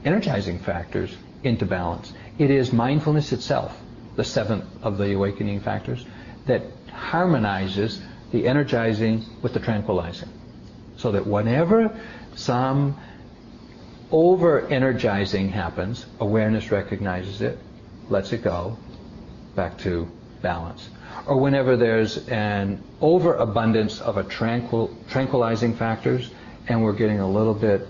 energizing 0.04 0.58
factors 0.58 1.14
into 1.44 1.66
balance. 1.66 2.14
It 2.38 2.50
is 2.50 2.72
mindfulness 2.72 3.32
itself, 3.32 3.78
the 4.16 4.24
seventh 4.24 4.64
of 4.82 4.96
the 4.96 5.12
awakening 5.12 5.60
factors, 5.60 6.06
that 6.46 6.62
harmonizes 6.90 8.00
the 8.30 8.48
energizing 8.48 9.26
with 9.42 9.52
the 9.52 9.60
tranquilizing. 9.60 10.30
So 10.96 11.12
that 11.12 11.26
whenever 11.26 11.94
some 12.34 12.98
over 14.12 14.66
energizing 14.68 15.48
happens, 15.48 16.04
awareness 16.20 16.70
recognizes 16.70 17.40
it, 17.40 17.58
lets 18.10 18.32
it 18.32 18.44
go, 18.44 18.76
back 19.56 19.78
to 19.78 20.06
balance. 20.42 20.90
Or 21.26 21.38
whenever 21.38 21.76
there's 21.76 22.28
an 22.28 22.82
overabundance 23.00 24.00
of 24.00 24.18
a 24.18 24.24
tranquil, 24.24 24.94
tranquilizing 25.08 25.74
factors 25.74 26.30
and 26.68 26.82
we're 26.82 26.92
getting 26.92 27.20
a 27.20 27.28
little 27.28 27.54
bit 27.54 27.88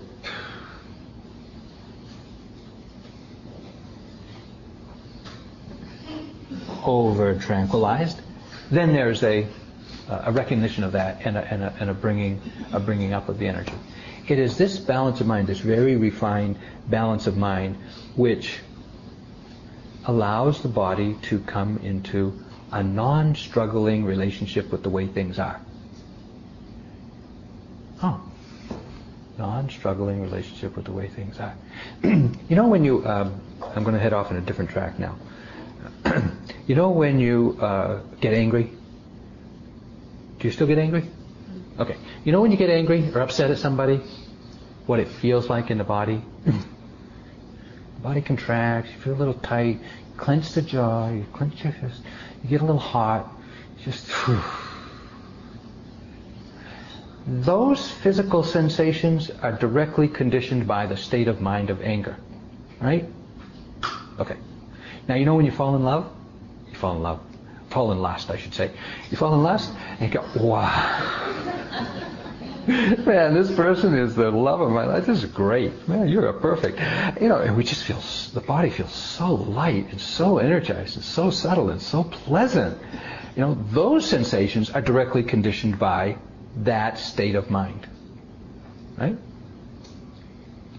over 6.85 7.35
tranquilized, 7.35 8.19
then 8.71 8.93
there's 8.93 9.23
a, 9.23 9.47
a 10.09 10.31
recognition 10.31 10.83
of 10.83 10.93
that 10.93 11.25
and 11.25 11.37
a, 11.37 11.41
and, 11.41 11.63
a, 11.63 11.75
and 11.79 11.89
a, 11.89 11.93
bringing, 11.93 12.41
a 12.71 12.79
bringing 12.79 13.13
up 13.13 13.29
of 13.29 13.39
the 13.39 13.47
energy. 13.47 13.73
It 14.27 14.39
is 14.39 14.57
this 14.57 14.79
balance 14.79 15.19
of 15.21 15.27
mind, 15.27 15.47
this 15.47 15.59
very 15.59 15.95
refined 15.97 16.57
balance 16.87 17.27
of 17.27 17.35
mind, 17.35 17.75
which 18.15 18.59
allows 20.05 20.61
the 20.61 20.69
body 20.69 21.17
to 21.23 21.39
come 21.39 21.77
into 21.79 22.39
a 22.71 22.83
non-struggling 22.83 24.05
relationship 24.05 24.71
with 24.71 24.83
the 24.83 24.89
way 24.89 25.07
things 25.07 25.39
are. 25.39 25.59
Oh, 28.01 28.21
non-struggling 29.37 30.21
relationship 30.21 30.75
with 30.75 30.85
the 30.85 30.91
way 30.91 31.07
things 31.07 31.39
are. 31.39 31.55
you 32.03 32.55
know 32.55 32.67
when 32.67 32.83
you, 32.83 33.05
um, 33.05 33.39
I'm 33.75 33.83
going 33.83 33.93
to 33.93 33.99
head 33.99 34.13
off 34.13 34.31
in 34.31 34.37
a 34.37 34.41
different 34.41 34.71
track 34.71 34.99
now. 34.99 35.15
you 36.67 36.75
know 36.75 36.89
when 36.91 37.19
you 37.19 37.57
uh, 37.61 38.01
get 38.21 38.33
angry? 38.33 38.71
Do 40.39 40.47
you 40.47 40.51
still 40.51 40.67
get 40.67 40.77
angry? 40.77 41.09
Okay. 41.79 41.97
You 42.23 42.31
know 42.31 42.41
when 42.41 42.51
you 42.51 42.57
get 42.57 42.69
angry 42.69 43.09
or 43.13 43.21
upset 43.21 43.49
at 43.49 43.57
somebody, 43.57 44.01
what 44.85 44.99
it 44.99 45.07
feels 45.07 45.49
like 45.49 45.71
in 45.71 45.77
the 45.77 45.83
body? 45.83 46.21
The 46.45 48.01
body 48.01 48.21
contracts, 48.21 48.91
you 48.91 48.99
feel 48.99 49.13
a 49.13 49.15
little 49.15 49.33
tight, 49.33 49.79
you 49.79 50.17
clench 50.17 50.51
the 50.51 50.61
jaw, 50.61 51.09
you 51.09 51.25
clench 51.33 51.63
your 51.63 51.73
fist, 51.73 52.01
you 52.43 52.49
get 52.49 52.61
a 52.61 52.65
little 52.65 52.79
hot, 52.79 53.31
just 53.83 54.07
whew. 54.07 54.41
Those 57.25 57.89
physical 57.89 58.43
sensations 58.43 59.31
are 59.41 59.53
directly 59.53 60.09
conditioned 60.09 60.67
by 60.67 60.85
the 60.85 60.97
state 60.97 61.29
of 61.29 61.39
mind 61.39 61.69
of 61.69 61.81
anger. 61.81 62.17
Right? 62.81 63.09
Okay. 64.19 64.35
Now 65.07 65.15
you 65.15 65.25
know 65.25 65.35
when 65.35 65.45
you 65.45 65.51
fall 65.51 65.75
in 65.75 65.83
love? 65.83 66.11
You 66.69 66.75
fall 66.75 66.97
in 66.97 67.01
love. 67.01 67.21
Fall 67.73 67.87
last, 67.95 68.29
I 68.29 68.37
should 68.37 68.53
say. 68.53 68.69
You 69.09 69.17
fall 69.17 69.33
in 69.33 69.41
lust 69.41 69.73
and 69.99 70.13
you 70.13 70.19
go, 70.19 70.23
wow. 70.35 71.33
Man, 72.67 73.33
this 73.33 73.51
person 73.55 73.95
is 73.95 74.13
the 74.13 74.29
love 74.29 74.61
of 74.61 74.69
my 74.69 74.85
life. 74.85 75.07
This 75.07 75.23
is 75.23 75.29
great. 75.31 75.87
Man, 75.89 76.07
you're 76.07 76.27
a 76.27 76.39
perfect. 76.39 76.79
You 77.19 77.29
know, 77.29 77.39
and 77.39 77.57
we 77.57 77.63
just 77.63 77.83
feel, 77.83 77.99
the 78.39 78.45
body 78.45 78.69
feels 78.69 78.93
so 78.93 79.33
light 79.33 79.89
and 79.89 79.99
so 79.99 80.37
energized 80.37 80.97
and 80.97 81.03
so 81.03 81.31
subtle 81.31 81.71
and 81.71 81.81
so 81.81 82.03
pleasant. 82.03 82.77
You 83.35 83.41
know, 83.41 83.55
those 83.71 84.05
sensations 84.05 84.69
are 84.69 84.81
directly 84.81 85.23
conditioned 85.23 85.79
by 85.79 86.17
that 86.57 86.99
state 86.99 87.33
of 87.33 87.49
mind. 87.49 87.87
Right? 88.97 89.17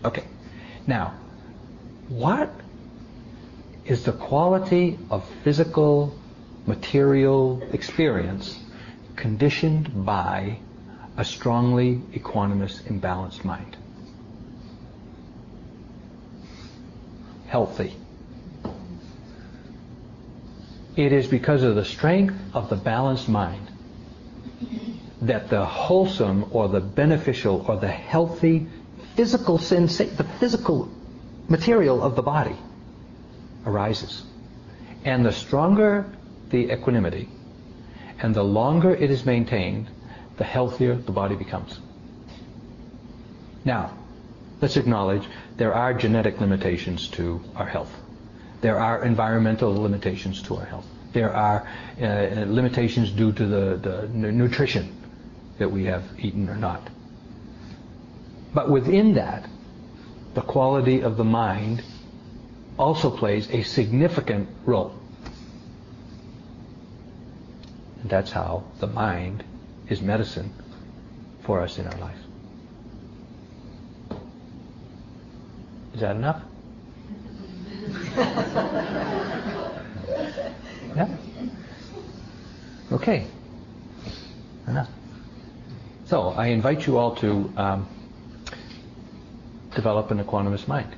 Okay. 0.04 0.24
Now, 0.86 1.14
what 2.08 2.52
is 3.84 4.04
the 4.04 4.12
quality 4.12 4.96
of 5.10 5.28
physical, 5.42 6.16
material 6.66 7.62
experience 7.72 8.58
conditioned 9.16 10.04
by 10.04 10.58
a 11.16 11.24
strongly 11.24 12.00
equanimous, 12.12 12.82
imbalanced 12.82 13.44
mind? 13.44 13.76
Healthy. 17.46 17.94
It 20.96 21.12
is 21.12 21.26
because 21.26 21.62
of 21.62 21.74
the 21.74 21.84
strength 21.84 22.36
of 22.54 22.70
the 22.70 22.76
balanced 22.76 23.28
mind 23.28 23.68
that 25.22 25.48
the 25.48 25.64
wholesome 25.64 26.46
or 26.50 26.68
the 26.68 26.80
beneficial 26.80 27.64
or 27.68 27.76
the 27.76 27.88
healthy 27.88 28.66
physical 29.14 29.58
sensa- 29.58 30.16
the 30.16 30.24
physical 30.24 30.88
material 31.48 32.02
of 32.02 32.16
the 32.16 32.22
body 32.22 32.56
arises. 33.66 34.22
And 35.04 35.24
the 35.24 35.32
stronger 35.32 36.06
the 36.54 36.72
equanimity 36.72 37.28
and 38.20 38.32
the 38.34 38.44
longer 38.44 38.94
it 38.94 39.10
is 39.10 39.26
maintained, 39.26 39.90
the 40.36 40.44
healthier 40.44 40.94
the 40.94 41.10
body 41.10 41.34
becomes. 41.34 41.80
Now, 43.64 43.98
let's 44.60 44.76
acknowledge 44.76 45.24
there 45.56 45.74
are 45.74 45.92
genetic 45.92 46.40
limitations 46.40 47.08
to 47.08 47.40
our 47.56 47.66
health. 47.66 47.92
There 48.60 48.78
are 48.78 49.04
environmental 49.04 49.74
limitations 49.74 50.42
to 50.42 50.56
our 50.56 50.64
health. 50.64 50.86
There 51.12 51.34
are 51.34 51.66
uh, 52.00 52.44
limitations 52.46 53.10
due 53.10 53.32
to 53.32 53.46
the, 53.46 53.76
the 53.76 54.08
nutrition 54.08 54.94
that 55.58 55.70
we 55.70 55.84
have 55.84 56.04
eaten 56.18 56.48
or 56.48 56.56
not. 56.56 56.88
But 58.52 58.70
within 58.70 59.14
that, 59.14 59.48
the 60.34 60.42
quality 60.42 61.00
of 61.00 61.16
the 61.16 61.24
mind 61.24 61.82
also 62.78 63.10
plays 63.10 63.50
a 63.50 63.62
significant 63.62 64.48
role. 64.64 64.94
And 67.93 67.93
that's 68.04 68.30
how 68.30 68.64
the 68.80 68.86
mind 68.86 69.42
is 69.88 70.00
medicine 70.02 70.50
for 71.42 71.60
us 71.60 71.78
in 71.78 71.86
our 71.86 71.98
life. 71.98 72.18
Is 75.94 76.00
that 76.00 76.16
enough? 76.16 76.42
yeah? 80.96 81.08
Okay. 82.92 83.26
Enough. 84.66 84.88
So 86.06 86.28
I 86.30 86.46
invite 86.48 86.86
you 86.86 86.98
all 86.98 87.14
to 87.16 87.52
um, 87.56 87.86
develop 89.74 90.10
an 90.10 90.22
equanimous 90.22 90.66
mind. 90.66 90.94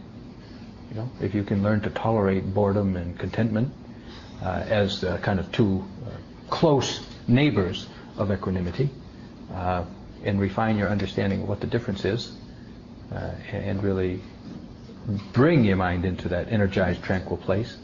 You 0.90 0.96
know, 0.96 1.10
if 1.20 1.34
you 1.34 1.42
can 1.42 1.62
learn 1.62 1.80
to 1.82 1.90
tolerate 1.90 2.52
boredom 2.52 2.96
and 2.96 3.18
contentment 3.18 3.72
uh, 4.42 4.64
as 4.66 5.04
uh, 5.04 5.18
kind 5.18 5.40
of 5.40 5.50
two 5.52 5.84
uh, 6.06 6.10
close 6.48 7.04
neighbors 7.28 7.86
of 8.16 8.30
equanimity, 8.30 8.88
uh, 9.52 9.84
and 10.24 10.40
refine 10.40 10.76
your 10.76 10.88
understanding 10.88 11.42
of 11.42 11.48
what 11.48 11.60
the 11.60 11.66
difference 11.66 12.04
is, 12.04 12.32
uh, 13.12 13.30
and 13.52 13.82
really 13.82 14.20
bring 15.32 15.64
your 15.64 15.76
mind 15.76 16.04
into 16.04 16.28
that 16.28 16.50
energized, 16.50 17.02
tranquil 17.02 17.36
place, 17.36 17.76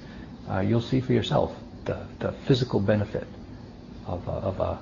uh, 0.51 0.61
you'll 0.61 0.81
see 0.81 1.01
for 1.01 1.13
yourself 1.13 1.55
the, 1.85 2.07
the 2.19 2.33
physical 2.47 2.81
benefit 2.81 3.27
of 4.07 4.27
a, 4.27 4.33
of 4.33 4.61
a 4.61 4.79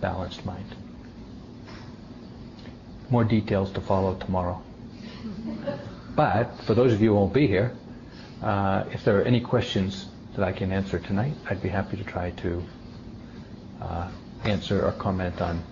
balanced 0.00 0.44
mind. 0.44 0.76
More 3.08 3.24
details 3.24 3.72
to 3.72 3.80
follow 3.80 4.14
tomorrow. 4.14 4.62
But 6.14 6.60
for 6.66 6.74
those 6.74 6.92
of 6.92 7.00
you 7.00 7.10
who 7.10 7.14
won't 7.16 7.32
be 7.32 7.46
here, 7.46 7.74
uh, 8.42 8.84
if 8.92 9.04
there 9.04 9.18
are 9.20 9.24
any 9.24 9.40
questions 9.40 10.06
that 10.34 10.44
I 10.44 10.52
can 10.52 10.72
answer 10.72 10.98
tonight, 10.98 11.34
I'd 11.48 11.62
be 11.62 11.68
happy 11.68 11.96
to 11.96 12.04
try 12.04 12.30
to 12.30 12.62
uh, 13.80 14.08
answer 14.44 14.84
or 14.84 14.92
comment 14.92 15.40
on 15.40 15.62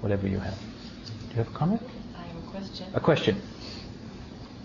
whatever 0.00 0.26
you 0.26 0.38
have. 0.38 0.58
Do 0.58 1.30
you 1.30 1.36
have 1.36 1.48
a 1.48 1.56
comment? 1.56 1.82
I 2.16 2.22
have 2.22 2.36
a 2.36 2.50
question. 2.50 2.86
A 2.94 3.00
question. 3.00 3.42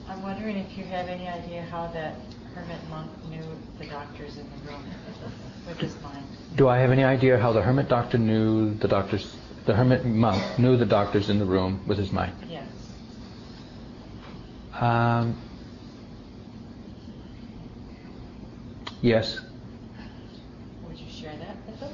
I'm 0.07 0.21
wondering 0.21 0.57
if 0.57 0.77
you 0.77 0.85
have 0.85 1.07
any 1.07 1.27
idea 1.27 1.63
how 1.63 1.87
that 1.87 2.15
hermit 2.53 2.89
monk 2.89 3.11
knew 3.29 3.43
the 3.79 3.85
doctors 3.85 4.37
in 4.37 4.49
the 4.49 4.71
room 4.71 4.83
with 5.67 5.77
his 5.77 6.01
mind. 6.01 6.25
Do 6.55 6.67
I 6.67 6.77
have 6.79 6.91
any 6.91 7.03
idea 7.03 7.37
how 7.37 7.51
the 7.51 7.61
hermit 7.61 7.89
doctor 7.89 8.17
knew 8.17 8.73
the 8.75 8.87
doctors, 8.87 9.35
the 9.65 9.73
hermit 9.73 10.05
monk 10.05 10.59
knew 10.59 10.77
the 10.77 10.85
doctors 10.85 11.29
in 11.29 11.39
the 11.39 11.45
room 11.45 11.81
with 11.85 11.97
his 11.97 12.11
mind? 12.11 12.33
Yes. 12.47 12.67
Um, 14.79 15.35
yes. 19.05 19.39
Would 20.87 20.97
you 20.97 21.09
share 21.09 21.35
that 21.37 21.57
with 21.65 21.81
us? 21.81 21.91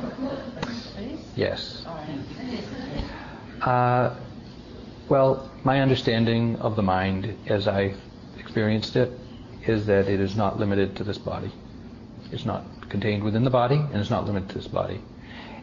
Yes. 1.36 1.84
Uh, 3.60 4.16
well, 5.10 5.50
my 5.64 5.80
understanding 5.82 6.56
of 6.56 6.76
the 6.76 6.82
mind 6.82 7.36
as 7.46 7.68
I 7.68 7.94
experienced 8.38 8.96
it 8.96 9.12
is 9.66 9.84
that 9.86 10.08
it 10.08 10.18
is 10.18 10.34
not 10.34 10.58
limited 10.58 10.96
to 10.96 11.04
this 11.04 11.18
body. 11.18 11.52
It's 12.32 12.46
not 12.46 12.64
contained 12.88 13.22
within 13.22 13.44
the 13.44 13.50
body 13.50 13.76
and 13.76 13.96
it's 13.96 14.08
not 14.08 14.24
limited 14.24 14.48
to 14.50 14.54
this 14.56 14.66
body. 14.66 15.02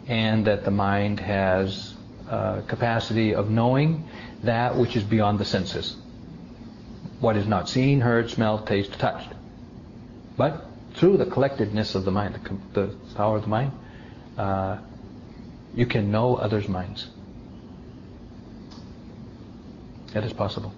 And 0.08 0.46
that 0.46 0.64
the 0.64 0.72
mind 0.72 1.20
has 1.20 1.96
uh, 2.30 2.62
capacity 2.68 3.34
of 3.34 3.50
knowing 3.50 4.08
that 4.44 4.76
which 4.76 4.96
is 4.96 5.04
beyond 5.04 5.40
the 5.40 5.46
senses. 5.46 5.96
What 7.24 7.38
is 7.38 7.48
not 7.48 7.70
seen, 7.70 8.02
heard, 8.02 8.30
smelled, 8.30 8.68
tasted, 8.68 9.00
touched. 9.00 9.30
But 10.36 10.66
through 10.96 11.16
the 11.16 11.26
collectedness 11.26 11.96
of 11.96 12.04
the 12.04 12.12
mind, 12.12 12.38
the, 12.74 12.88
the 12.88 13.16
power 13.16 13.38
of 13.38 13.44
the 13.44 13.48
mind, 13.48 13.72
uh, 14.38 14.80
you 15.74 15.86
can 15.86 16.12
know 16.12 16.36
others' 16.36 16.68
minds. 16.68 17.08
That 20.12 20.26
is 20.26 20.34
possible. 20.34 20.74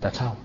That's 0.00 0.16
how. 0.16 0.38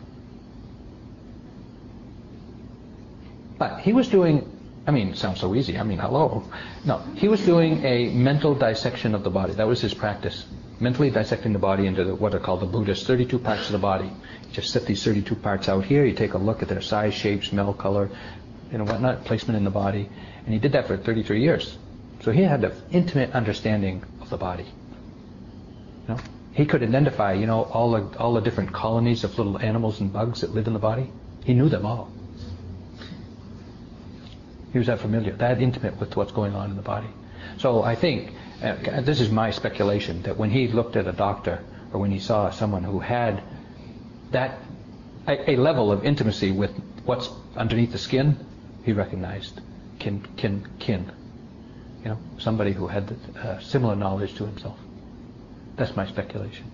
But 3.57 3.79
he 3.79 3.93
was 3.93 4.09
doing, 4.09 4.45
I 4.85 4.91
mean, 4.91 5.15
sounds 5.15 5.39
so 5.39 5.55
easy. 5.55 5.77
I 5.77 5.83
mean, 5.83 5.99
hello. 5.99 6.43
No, 6.83 6.97
he 7.15 7.29
was 7.29 7.39
doing 7.45 7.85
a 7.85 8.09
mental 8.09 8.55
dissection 8.55 9.15
of 9.15 9.23
the 9.23 9.29
body. 9.29 9.53
That 9.53 9.67
was 9.67 9.79
his 9.79 9.93
practice. 9.93 10.45
Mentally 10.81 11.11
dissecting 11.11 11.53
the 11.53 11.59
body 11.59 11.85
into 11.85 12.03
the, 12.03 12.15
what 12.15 12.33
are 12.33 12.39
called 12.39 12.61
the 12.61 12.65
Buddhist 12.65 13.05
32 13.05 13.37
parts 13.37 13.67
of 13.67 13.71
the 13.71 13.77
body. 13.77 14.05
You 14.07 14.51
just 14.51 14.71
set 14.71 14.87
these 14.87 15.03
32 15.03 15.35
parts 15.35 15.69
out 15.69 15.85
here. 15.85 16.03
You 16.03 16.13
take 16.13 16.33
a 16.33 16.39
look 16.39 16.63
at 16.63 16.69
their 16.69 16.81
size, 16.81 17.13
shape, 17.13 17.45
smell, 17.45 17.71
color, 17.71 18.09
you 18.71 18.79
know, 18.79 18.85
whatnot, 18.85 19.23
placement 19.23 19.57
in 19.57 19.63
the 19.63 19.69
body. 19.69 20.09
And 20.43 20.53
he 20.53 20.59
did 20.59 20.71
that 20.71 20.87
for 20.87 20.97
33 20.97 21.39
years. 21.39 21.77
So 22.21 22.31
he 22.31 22.41
had 22.41 22.63
an 22.63 22.73
intimate 22.91 23.31
understanding 23.31 24.03
of 24.21 24.31
the 24.31 24.37
body. 24.37 24.65
You 26.07 26.15
know? 26.15 26.19
He 26.53 26.65
could 26.65 26.81
identify, 26.81 27.33
you 27.33 27.45
know, 27.45 27.63
all 27.63 27.91
the, 27.91 28.17
all 28.17 28.33
the 28.33 28.41
different 28.41 28.73
colonies 28.73 29.23
of 29.23 29.37
little 29.37 29.59
animals 29.59 30.01
and 30.01 30.11
bugs 30.11 30.41
that 30.41 30.49
live 30.49 30.65
in 30.65 30.73
the 30.73 30.79
body. 30.79 31.11
He 31.45 31.53
knew 31.53 31.69
them 31.69 31.85
all. 31.85 32.11
He 34.71 34.79
was 34.79 34.87
that 34.87 34.99
familiar, 34.99 35.33
that 35.33 35.61
intimate 35.61 35.99
with 35.99 36.15
what's 36.15 36.31
going 36.31 36.55
on 36.55 36.71
in 36.71 36.75
the 36.75 36.81
body. 36.81 37.09
So 37.57 37.83
I 37.83 37.95
think, 37.95 38.33
uh, 38.61 39.01
this 39.01 39.19
is 39.19 39.31
my 39.31 39.49
speculation, 39.49 40.21
that 40.23 40.37
when 40.37 40.51
he 40.51 40.67
looked 40.67 40.95
at 40.95 41.07
a 41.07 41.11
doctor 41.11 41.63
or 41.91 41.99
when 41.99 42.11
he 42.11 42.19
saw 42.19 42.51
someone 42.51 42.83
who 42.83 42.99
had 42.99 43.41
that 44.29 44.59
a, 45.27 45.51
a 45.51 45.55
level 45.55 45.91
of 45.91 46.05
intimacy 46.05 46.51
with 46.51 46.71
what's 47.05 47.29
underneath 47.55 47.91
the 47.91 47.97
skin, 47.97 48.37
he 48.83 48.93
recognized 48.93 49.59
kin, 49.99 50.21
kin, 50.37 50.67
kin. 50.79 51.11
You 52.03 52.09
know, 52.09 52.19
somebody 52.37 52.71
who 52.71 52.87
had 52.87 53.15
uh, 53.35 53.59
similar 53.59 53.95
knowledge 53.95 54.35
to 54.35 54.45
himself. 54.45 54.77
That's 55.75 55.95
my 55.95 56.07
speculation. 56.07 56.69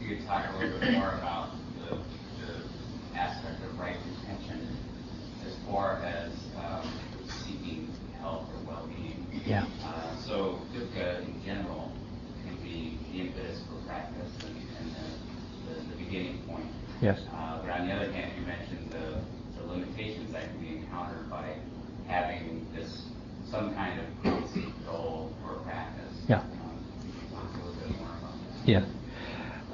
You 0.00 0.18
talk 0.26 0.46
a 0.54 0.58
little 0.58 0.80
bit 0.80 0.92
more 0.92 1.12
about 1.12 1.50
the, 1.88 1.96
the 1.96 3.18
aspect 3.18 3.62
of 3.64 3.78
right 3.78 3.96
intention 4.08 4.76
as 5.46 5.54
far 5.70 5.96
as 6.02 6.32
Yeah. 9.50 9.66
Uh, 9.84 10.16
so 10.16 10.60
dukkha 10.72 11.26
in 11.26 11.42
general 11.44 11.90
can 12.46 12.54
be 12.62 12.98
the 13.10 13.18
impetus 13.22 13.62
for 13.66 13.84
practice 13.84 14.30
and, 14.46 14.56
and 14.78 14.94
the, 14.94 15.74
the, 15.74 15.80
the 15.90 16.04
beginning 16.04 16.38
point. 16.46 16.66
Yes. 17.02 17.18
Uh, 17.34 17.60
but 17.60 17.70
on 17.70 17.88
the 17.88 17.92
other 17.92 18.12
hand, 18.12 18.30
you 18.38 18.46
mentioned 18.46 18.92
the, 18.92 19.18
the 19.58 19.66
limitations 19.66 20.32
that 20.32 20.44
can 20.50 20.60
be 20.60 20.76
encountered 20.76 21.28
by 21.28 21.56
having 22.06 22.64
this 22.72 23.06
some 23.50 23.74
kind 23.74 23.98
of 23.98 24.06
goal 24.86 25.32
or 25.44 25.54
practice. 25.64 26.14
Yeah. 26.28 26.36
Um, 26.38 26.84
talk 27.34 27.52
a 27.52 27.56
little 27.56 27.74
bit 27.74 27.98
more 27.98 28.06
about 28.06 28.32
that. 28.64 28.70
Yeah. 28.70 28.84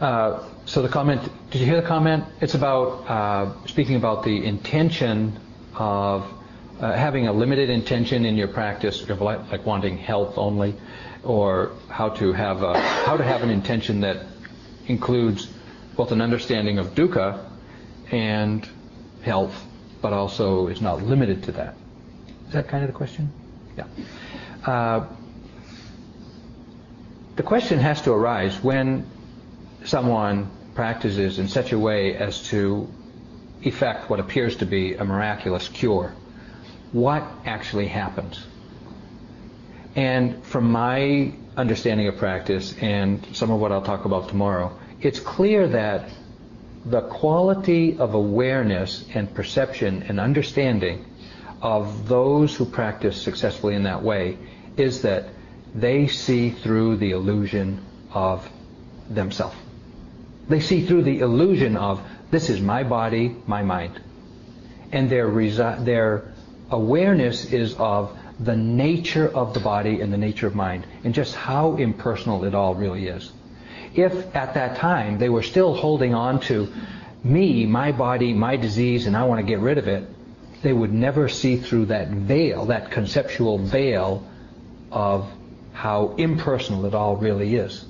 Uh, 0.01 0.49
so 0.65 0.81
the 0.81 0.89
comment, 0.89 1.21
did 1.51 1.61
you 1.61 1.67
hear 1.67 1.83
the 1.83 1.87
comment? 1.87 2.25
It's 2.41 2.55
about 2.55 3.05
uh, 3.11 3.67
speaking 3.67 3.97
about 3.97 4.25
the 4.25 4.43
intention 4.43 5.39
of 5.75 6.33
uh, 6.81 6.93
having 6.93 7.27
a 7.27 7.33
limited 7.33 7.71
intention 7.71 8.25
in 8.25 8.37
your 8.37 8.49
practice, 8.49 9.09
of 9.09 9.21
like, 9.21 9.51
like 9.51 9.65
wanting 9.65 9.99
health 9.99 10.37
only, 10.37 10.75
or 11.23 11.73
how 11.89 12.11
to 12.11 12.33
have 12.33 12.63
a, 12.63 12.79
how 12.79 13.17
to 13.17 13.25
have 13.25 13.43
an 13.43 13.51
intention 13.51 14.01
that 14.01 14.27
includes 14.87 15.49
both 15.97 16.13
an 16.13 16.21
understanding 16.21 16.79
of 16.79 16.95
dukkha 16.95 17.45
and 18.11 18.69
health, 19.23 19.65
but 20.03 20.13
also 20.13 20.69
is 20.69 20.81
not 20.81 21.03
limited 21.03 21.43
to 21.45 21.53
that. 21.53 21.75
Is 22.47 22.53
that 22.53 22.69
kind 22.69 22.85
of 22.85 22.91
the 22.91 22.97
question? 22.97 23.33
Yeah. 23.77 23.87
Uh, 24.65 25.07
the 27.37 27.43
question 27.43 27.79
has 27.79 28.03
to 28.03 28.13
arise 28.13 28.63
when 28.63 29.07
someone 29.85 30.51
practices 30.75 31.39
in 31.39 31.49
such 31.49 31.73
a 31.73 31.79
way 31.79 32.17
as 32.17 32.43
to 32.49 32.89
effect 33.63 34.09
what 34.11 34.21
appears 34.21 34.57
to 34.57 34.67
be 34.67 34.95
a 34.95 35.05
miraculous 35.05 35.69
cure. 35.69 36.15
What 36.93 37.25
actually 37.45 37.89
happens? 37.89 38.45
And 39.95 40.45
from 40.45 40.71
my 40.71 41.33
understanding 41.57 42.07
of 42.07 42.17
practice 42.19 42.75
and 42.81 43.27
some 43.33 43.51
of 43.51 43.61
what 43.61 43.73
I'll 43.73 43.83
talk 43.83 44.05
about 44.05 44.29
tomorrow, 44.29 44.79
it's 45.01 45.21
clear 45.21 45.69
that 45.69 46.09
the 46.85 47.01
quality 47.03 47.99
of 47.99 48.15
awareness 48.15 49.05
and 49.15 49.33
perception 49.35 50.05
and 50.05 50.21
understanding 50.21 51.05
of 51.63 52.09
those 52.09 52.55
who 52.55 52.65
practice 52.65 53.21
successfully 53.21 53.75
in 53.75 53.83
that 53.85 54.03
way 54.03 54.39
is 54.77 55.03
that 55.03 55.29
they 55.75 56.07
see 56.07 56.51
through 56.51 56.97
the 56.97 57.11
illusion 57.11 57.85
of 58.13 58.49
themselves. 59.11 59.57
They 60.49 60.61
see 60.61 60.87
through 60.87 61.03
the 61.03 61.21
illusion 61.21 61.77
of 61.77 62.01
this 62.31 62.51
is 62.51 62.61
my 62.61 62.85
body, 62.85 63.37
my 63.47 63.63
mind. 63.63 64.01
And 64.93 65.11
their, 65.11 65.29
resi- 65.29 65.85
their 65.85 66.33
awareness 66.71 67.53
is 67.53 67.75
of 67.75 68.17
the 68.41 68.57
nature 68.57 69.29
of 69.29 69.55
the 69.55 69.61
body 69.61 70.01
and 70.01 70.13
the 70.13 70.19
nature 70.19 70.47
of 70.47 70.55
mind 70.55 70.87
and 71.05 71.15
just 71.15 71.35
how 71.35 71.77
impersonal 71.77 72.45
it 72.45 72.55
all 72.55 72.75
really 72.75 73.07
is. 73.07 73.33
If 73.95 74.35
at 74.37 74.55
that 74.55 74.77
time 74.77 75.19
they 75.19 75.29
were 75.29 75.43
still 75.43 75.75
holding 75.75 76.15
on 76.15 76.41
to 76.43 76.73
me, 77.25 77.67
my 77.67 77.93
body, 77.93 78.33
my 78.33 78.57
disease, 78.57 79.07
and 79.07 79.17
I 79.17 79.25
want 79.25 79.41
to 79.41 79.47
get 79.47 79.61
rid 79.61 79.79
of 79.79 79.89
it, 79.89 80.07
they 80.63 80.73
would 80.73 80.93
never 80.93 81.29
see 81.29 81.57
through 81.57 81.87
that 81.87 82.09
veil, 82.09 82.67
that 82.67 82.91
conceptual 82.91 83.59
veil 83.59 84.27
of 84.93 85.31
how 85.73 86.15
impersonal 86.17 86.87
it 86.87 86.95
all 86.95 87.17
really 87.17 87.57
is. 87.57 87.85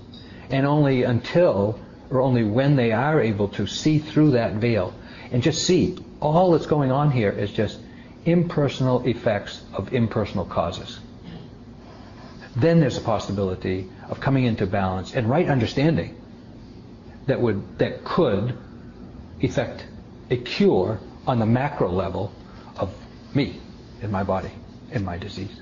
And 0.51 0.67
only 0.67 1.03
until, 1.03 1.81
or 2.11 2.21
only 2.21 2.45
when 2.45 2.77
they 2.77 2.93
are 2.93 3.21
able 3.21 3.49
to 3.49 3.67
see 3.67 3.99
through 3.99 4.33
that 4.33 4.55
veil 4.55 4.95
and 5.33 5.43
just 5.43 5.65
see 5.65 5.99
all 6.21 6.53
that's 6.53 6.67
going 6.67 6.93
on 6.93 7.11
here 7.11 7.31
is 7.31 7.51
just 7.51 7.79
impersonal 8.27 9.07
effects 9.07 9.63
of 9.73 9.95
impersonal 9.95 10.45
causes. 10.45 10.99
Then 12.57 12.81
there's 12.81 12.99
a 12.99 13.03
possibility 13.03 13.89
of 14.09 14.21
coming 14.21 14.45
into 14.45 14.67
balance 14.67 15.15
and 15.15 15.31
right 15.31 15.49
understanding 15.49 16.21
that 17.27 17.41
would 17.41 17.79
that 17.79 18.05
could 18.05 18.57
effect 19.41 19.85
a 20.31 20.37
cure 20.37 20.99
on 21.27 21.39
the 21.39 21.47
macro 21.47 21.91
level 21.91 22.33
of 22.77 22.93
me 23.35 23.61
and 24.03 24.11
my 24.11 24.23
body 24.23 24.51
and 24.91 25.05
my 25.05 25.19
disease. 25.19 25.61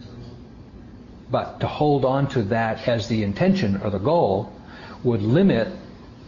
But 1.30 1.60
to 1.60 1.66
hold 1.66 2.04
on 2.04 2.28
to 2.28 2.42
that 2.44 2.86
as 2.86 3.08
the 3.08 3.22
intention 3.22 3.80
or 3.82 3.90
the 3.90 3.98
goal 3.98 4.52
would 5.02 5.22
limit 5.22 5.68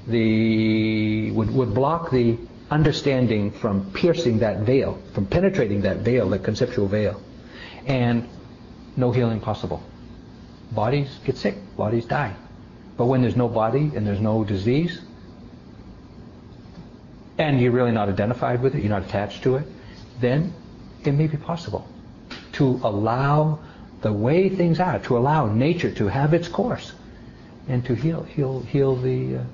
the 0.07 1.31
would, 1.31 1.55
would 1.55 1.75
block 1.75 2.11
the 2.11 2.39
understanding 2.71 3.51
from 3.51 3.91
piercing 3.93 4.41
that 4.41 4.61
veil, 4.61 5.01
from 5.13 5.27
penetrating 5.27 5.83
that 5.83 5.99
veil, 5.99 6.29
that 6.31 6.43
conceptual 6.43 6.89
veil. 6.89 7.21
And 7.87 8.29
no 8.97 9.13
healing 9.13 9.41
possible. 9.41 9.83
Bodies 10.73 11.19
get 11.25 11.37
sick, 11.37 11.55
bodies 11.77 12.07
die. 12.07 12.35
But 12.97 13.07
when 13.07 13.23
there's 13.23 13.37
no 13.37 13.49
body 13.49 13.93
and 13.95 14.07
there's 14.07 14.21
no 14.21 14.43
disease, 14.43 15.01
and 17.39 17.61
you're 17.61 17.73
really 17.73 17.93
not 17.93 18.09
identified 18.09 18.63
with 18.63 18.75
it, 18.75 18.81
you're 18.81 18.91
not 18.91 19.05
attached 19.05 19.43
to 19.43 19.57
it, 19.57 19.67
then 20.21 20.53
it 21.05 21.13
may 21.13 21.27
be 21.27 21.37
possible 21.37 21.87
to 22.53 22.81
allow 22.83 23.59
the 24.01 24.13
way 24.13 24.49
things 24.49 24.81
are, 24.81 24.99
to 25.01 25.17
allow 25.17 25.47
nature 25.47 25.93
to 25.93 26.09
have 26.09 26.33
its 26.33 26.49
course, 26.49 26.93
and 27.69 27.85
to 27.85 27.95
heal, 27.95 28.23
heal, 28.23 28.61
heal 28.61 28.97
the, 28.97 29.37
uh, 29.37 29.45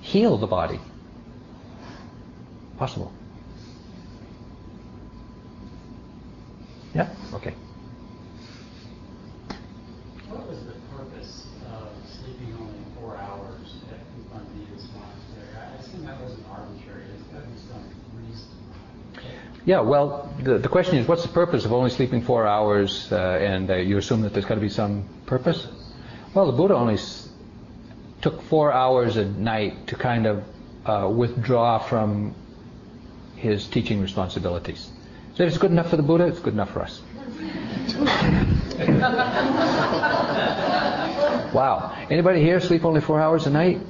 heal 0.00 0.36
the 0.36 0.46
body. 0.46 0.80
Possible. 2.80 3.12
Yeah. 6.94 7.10
Okay. 7.34 7.52
What 10.30 10.48
was 10.48 10.64
the 10.64 10.72
purpose 10.96 11.44
of 11.70 11.88
sleeping 12.08 12.56
only 12.58 12.78
four 12.98 13.18
hours 13.18 13.74
at 13.92 13.98
U 14.16 14.24
Pandita's 14.32 14.88
monastery? 14.96 15.58
I 15.60 15.76
assume 15.76 16.06
that 16.06 16.22
wasn't 16.22 16.46
arbitrary. 16.50 17.02
There's 17.10 17.22
got 17.24 17.42
to 17.42 17.48
be 17.48 17.58
some 17.68 17.84
reason. 18.16 18.48
Yeah, 19.66 19.80
well, 19.80 20.32
the, 20.42 20.56
the 20.56 20.68
question 20.70 20.96
is, 20.96 21.06
what's 21.06 21.22
the 21.24 21.28
purpose 21.28 21.66
of 21.66 21.74
only 21.74 21.90
sleeping 21.90 22.22
four 22.22 22.46
hours? 22.46 23.12
Uh, 23.12 23.16
and 23.42 23.70
uh, 23.70 23.74
you 23.74 23.98
assume 23.98 24.22
that 24.22 24.32
there's 24.32 24.46
got 24.46 24.54
to 24.54 24.60
be 24.62 24.70
some 24.70 25.04
purpose? 25.26 25.68
Well, 26.32 26.46
the 26.46 26.56
Buddha 26.56 26.76
only 26.76 26.94
s- 26.94 27.28
took 28.22 28.40
four 28.40 28.72
hours 28.72 29.18
a 29.18 29.26
night 29.26 29.88
to 29.88 29.96
kind 29.96 30.24
of 30.26 30.44
uh, 30.86 31.10
withdraw 31.14 31.78
from 31.78 32.34
his 33.40 33.66
teaching 33.66 34.00
responsibilities. 34.00 34.90
So 35.34 35.44
if 35.44 35.48
it's 35.48 35.58
good 35.58 35.70
enough 35.70 35.90
for 35.90 35.96
the 35.96 36.02
Buddha, 36.02 36.26
it's 36.26 36.40
good 36.40 36.52
enough 36.52 36.70
for 36.70 36.82
us. 36.82 37.00
wow. 41.54 41.96
Anybody 42.10 42.42
here 42.42 42.60
sleep 42.60 42.84
only 42.84 43.00
four 43.00 43.20
hours 43.20 43.46
a 43.46 43.50
night? 43.50 43.80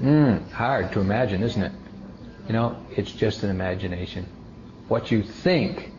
Mm, 0.00 0.50
hard 0.50 0.92
to 0.92 1.00
imagine, 1.00 1.42
isn't 1.42 1.62
it? 1.62 1.72
You 2.46 2.54
know, 2.54 2.76
it's 2.96 3.12
just 3.12 3.42
an 3.42 3.50
imagination. 3.50 4.26
What 4.88 5.10
you 5.10 5.22
think 5.22 5.92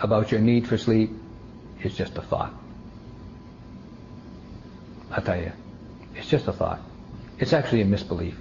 about 0.00 0.30
your 0.30 0.40
need 0.40 0.68
for 0.68 0.76
sleep 0.76 1.10
is 1.82 1.96
just 1.96 2.16
a 2.16 2.22
thought. 2.22 2.52
I 5.10 5.20
tell 5.20 5.40
you, 5.40 5.52
it's 6.14 6.28
just 6.28 6.46
a 6.46 6.52
thought. 6.52 6.80
It's 7.38 7.52
actually 7.52 7.80
a 7.80 7.86
misbelief. 7.86 8.34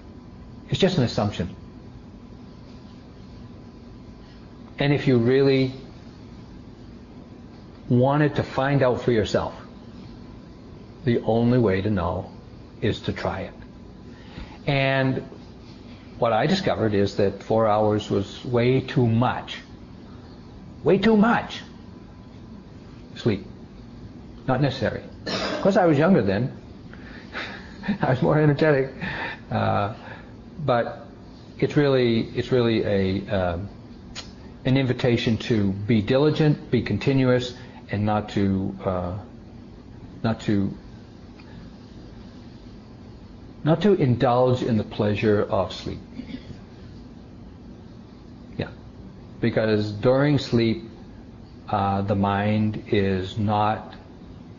It's 0.70 0.80
just 0.80 0.98
an 0.98 1.04
assumption. 1.04 1.56
And 4.80 4.94
if 4.94 5.08
you 5.08 5.18
really 5.18 5.74
wanted 7.90 8.36
to 8.36 8.44
find 8.44 8.84
out 8.84 9.02
for 9.02 9.12
yourself, 9.12 9.54
the 11.06 11.22
only 11.22 11.58
way 11.58 11.82
to 11.82 11.90
know 11.90 12.32
is 12.82 13.00
to 13.02 13.14
try 13.14 13.42
it. 13.42 13.54
And 14.68 15.28
what 16.20 16.34
I 16.34 16.48
discovered 16.48 16.94
is 16.94 17.16
that 17.18 17.42
four 17.42 17.68
hours 17.68 18.10
was 18.10 18.44
way 18.44 18.82
too 18.82 19.08
much. 19.08 19.58
Way 20.84 20.98
too 20.98 21.18
much 21.18 21.62
sleep. 23.18 23.46
Not 24.48 24.62
necessary. 24.62 25.04
Of 25.26 25.62
course, 25.62 25.78
I 25.78 25.86
was 25.86 25.98
younger 25.98 26.22
then. 26.22 26.56
I 28.02 28.12
was 28.12 28.22
more 28.22 28.40
energetic. 28.40 28.94
Uh, 29.52 29.96
but 30.66 31.06
it's 31.60 31.76
really, 31.76 32.22
it's 32.36 32.52
really 32.52 32.84
a, 32.84 33.28
um, 33.30 33.70
an 34.68 34.76
invitation 34.76 35.38
to 35.38 35.72
be 35.72 36.02
diligent, 36.02 36.70
be 36.70 36.82
continuous, 36.82 37.56
and 37.90 38.06
not 38.06 38.28
to, 38.30 38.78
uh, 38.84 39.18
not 40.24 40.42
to 40.42 40.78
not 43.64 43.82
to 43.82 43.94
indulge 43.96 44.62
in 44.62 44.78
the 44.78 44.84
pleasure 44.84 45.42
of 45.42 45.74
sleep. 45.74 46.00
Yeah. 48.58 48.70
Because 49.42 49.92
during 49.92 50.38
sleep, 50.38 50.84
uh, 51.68 52.02
the 52.02 52.16
mind 52.16 52.86
is 52.88 53.38
not 53.38 53.94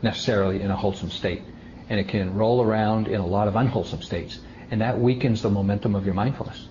necessarily 0.03 0.61
in 0.61 0.71
a 0.71 0.77
wholesome 0.77 1.11
state. 1.11 1.43
And 1.89 1.99
it 1.99 2.09
can 2.09 2.35
roll 2.35 2.63
around 2.63 3.09
in 3.09 3.21
a 3.21 3.27
lot 3.27 3.49
of 3.49 3.57
unwholesome 3.57 4.03
states. 4.03 4.41
and 4.71 4.83
that 4.83 5.01
weakens 5.01 5.41
the 5.41 5.49
momentum 5.49 5.95
of 5.95 6.05
your 6.05 6.15
mindfulness. 6.15 6.68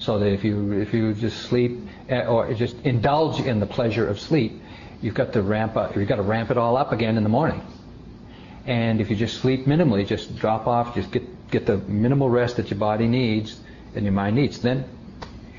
So 0.00 0.18
that 0.18 0.32
if 0.32 0.44
you 0.44 0.72
if 0.72 0.94
you 0.94 1.14
just 1.14 1.42
sleep 1.42 1.78
eh, 2.08 2.24
or 2.24 2.52
just 2.54 2.74
indulge 2.84 3.40
in 3.40 3.60
the 3.60 3.66
pleasure 3.66 4.08
of 4.08 4.18
sleep, 4.18 4.60
you've 5.02 5.14
got 5.14 5.34
to 5.34 5.42
ramp 5.42 5.76
up. 5.76 5.94
You've 5.94 6.08
got 6.08 6.16
to 6.16 6.22
ramp 6.22 6.50
it 6.50 6.56
all 6.56 6.76
up 6.76 6.92
again 6.92 7.16
in 7.16 7.22
the 7.22 7.28
morning. 7.28 7.62
And 8.66 9.00
if 9.00 9.10
you 9.10 9.16
just 9.16 9.40
sleep 9.40 9.66
minimally, 9.66 10.06
just 10.06 10.36
drop 10.36 10.66
off, 10.66 10.94
just 10.94 11.10
get 11.10 11.50
get 11.50 11.66
the 11.66 11.78
minimal 11.78 12.30
rest 12.30 12.56
that 12.56 12.70
your 12.70 12.78
body 12.78 13.06
needs 13.06 13.60
and 13.94 14.04
your 14.04 14.12
mind 14.12 14.36
needs, 14.36 14.60
then 14.60 14.84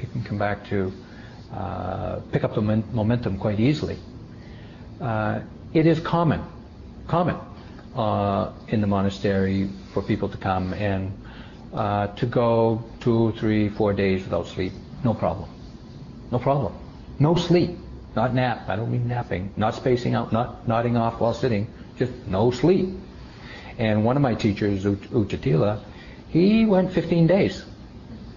you 0.02 0.08
can 0.08 0.24
come 0.24 0.38
back 0.38 0.68
to 0.70 0.92
uh, 1.54 2.20
pick 2.32 2.44
up 2.44 2.56
the 2.56 2.62
momentum 2.62 3.38
quite 3.38 3.60
easily. 3.60 3.98
Uh, 5.00 5.42
it 5.74 5.86
is 5.86 6.00
common, 6.00 6.42
common 7.08 7.36
uh, 7.96 8.52
in 8.70 8.82
the 8.82 8.88
monastery 8.88 9.70
for 9.94 10.02
people 10.02 10.30
to 10.30 10.38
come 10.38 10.74
and 10.74 11.12
uh, 11.74 12.07
to 12.07 12.26
go 12.26 12.84
two, 12.99 13.34
three, 13.34 13.69
four 13.69 13.93
days 13.93 14.24
without 14.24 14.47
sleep. 14.47 14.74
No 15.03 15.13
problem. 15.13 15.49
No 16.32 16.39
problem. 16.39 16.74
No 17.19 17.36
sleep. 17.36 17.78
Not 18.15 18.34
nap. 18.34 18.67
I 18.67 18.76
don't 18.76 18.91
mean 18.91 19.07
napping. 19.07 19.53
Not 19.55 19.76
spacing 19.76 20.15
out. 20.15 20.32
Not 20.32 20.67
nodding 20.67 20.97
off 20.97 21.19
while 21.19 21.34
sitting. 21.34 21.67
Just 21.97 22.11
no 22.28 22.51
sleep. 22.51 22.89
And 23.78 24.03
one 24.03 24.15
of 24.15 24.22
my 24.22 24.36
teachers, 24.36 24.84
U 24.84 24.95
Jatila, 24.95 25.82
he 26.30 26.65
went 26.65 26.91
15 26.93 27.28
days. 27.28 27.63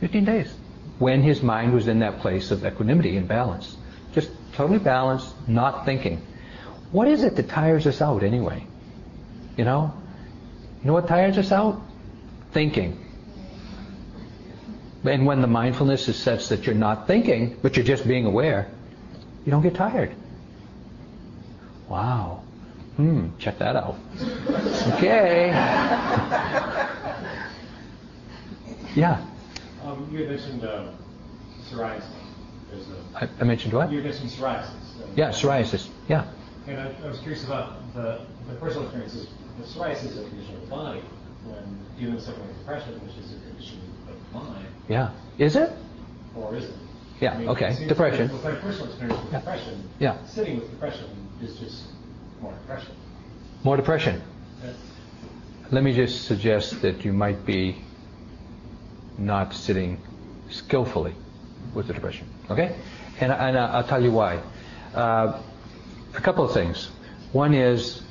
15 0.00 0.24
days. 0.24 0.54
When 0.98 1.22
his 1.22 1.42
mind 1.42 1.74
was 1.74 1.88
in 1.88 1.98
that 2.00 2.20
place 2.20 2.50
of 2.50 2.64
equanimity 2.64 3.16
and 3.16 3.26
balance. 3.26 3.76
Just 4.12 4.30
totally 4.52 4.78
balanced, 4.78 5.34
not 5.48 5.84
thinking. 5.84 6.24
What 6.92 7.08
is 7.08 7.24
it 7.24 7.34
that 7.36 7.48
tires 7.48 7.86
us 7.86 8.00
out 8.00 8.22
anyway? 8.22 8.64
You 9.56 9.64
know? 9.64 9.92
You 10.80 10.88
know 10.88 10.92
what 10.92 11.08
tires 11.08 11.36
us 11.36 11.50
out? 11.50 11.82
Thinking. 12.52 13.03
And 15.04 15.26
when 15.26 15.42
the 15.42 15.46
mindfulness 15.46 16.08
is 16.08 16.16
such 16.16 16.48
that 16.48 16.64
you're 16.64 16.74
not 16.74 17.06
thinking, 17.06 17.56
but 17.62 17.76
you're 17.76 17.84
just 17.84 18.08
being 18.08 18.24
aware, 18.24 18.68
you 19.44 19.50
don't 19.50 19.62
get 19.62 19.74
tired. 19.74 20.14
Wow. 21.88 22.42
Hmm, 22.96 23.28
check 23.38 23.58
that 23.58 23.76
out. 23.76 23.96
Okay. 24.94 25.48
yeah. 28.94 29.22
Um, 29.84 30.08
you 30.10 30.26
mentioned 30.26 30.64
uh, 30.64 30.88
psoriasis. 31.68 32.04
I, 33.14 33.28
I, 33.40 33.44
mentioned 33.44 33.74
what? 33.74 33.92
You 33.92 34.00
mentioned 34.00 34.30
psoriasis. 34.30 34.70
yeah, 35.16 35.28
psoriasis. 35.28 35.88
Yeah. 36.08 36.24
And 36.66 36.80
I, 36.80 36.94
I 37.04 37.08
was 37.08 37.18
curious 37.18 37.44
about 37.44 37.94
the, 37.94 38.22
the 38.48 38.54
personal 38.54 38.84
experiences. 38.84 39.28
The 39.58 39.64
psoriasis 39.64 40.06
is 40.06 40.18
a 40.18 40.24
condition 40.28 40.54
of 40.56 40.60
the 40.62 40.66
body 40.68 41.02
when 41.44 41.78
dealing 41.98 42.14
with 42.14 42.24
something 42.24 42.42
like 42.46 42.58
depression, 42.58 42.94
which 43.06 43.16
is 43.18 43.32
a 43.32 43.38
condition 43.46 43.78
Yeah. 44.88 45.10
Is 45.38 45.56
it? 45.56 45.72
Or 46.36 46.54
is 46.54 46.64
it? 46.64 46.74
Yeah, 47.20 47.34
I 47.34 47.38
mean, 47.38 47.48
okay. 47.48 47.86
Depression. 47.86 48.30
With 48.32 48.44
my 48.44 48.54
personal 48.56 48.86
experience 48.88 49.22
with 49.22 49.32
yeah. 49.32 49.38
depression, 49.38 49.88
yeah. 49.98 50.26
sitting 50.26 50.58
with 50.58 50.70
depression 50.70 51.06
is 51.42 51.56
just 51.58 51.84
more 52.40 52.52
depression. 52.52 52.92
More 53.62 53.76
depression. 53.76 54.22
Yeah. 54.62 54.72
Let 55.70 55.84
me 55.84 55.94
just 55.94 56.24
suggest 56.24 56.82
that 56.82 57.04
you 57.04 57.12
might 57.12 57.46
be 57.46 57.76
not 59.16 59.54
sitting 59.54 60.00
skillfully 60.50 61.14
with 61.72 61.86
the 61.86 61.94
depression. 61.94 62.28
Okay? 62.50 62.76
And, 63.20 63.32
and 63.32 63.56
I'll 63.56 63.84
tell 63.84 64.02
you 64.02 64.12
why. 64.12 64.40
Uh, 64.94 65.40
a 66.14 66.20
couple 66.20 66.44
of 66.44 66.52
things. 66.52 66.90
One 67.32 67.54
is 67.54 68.02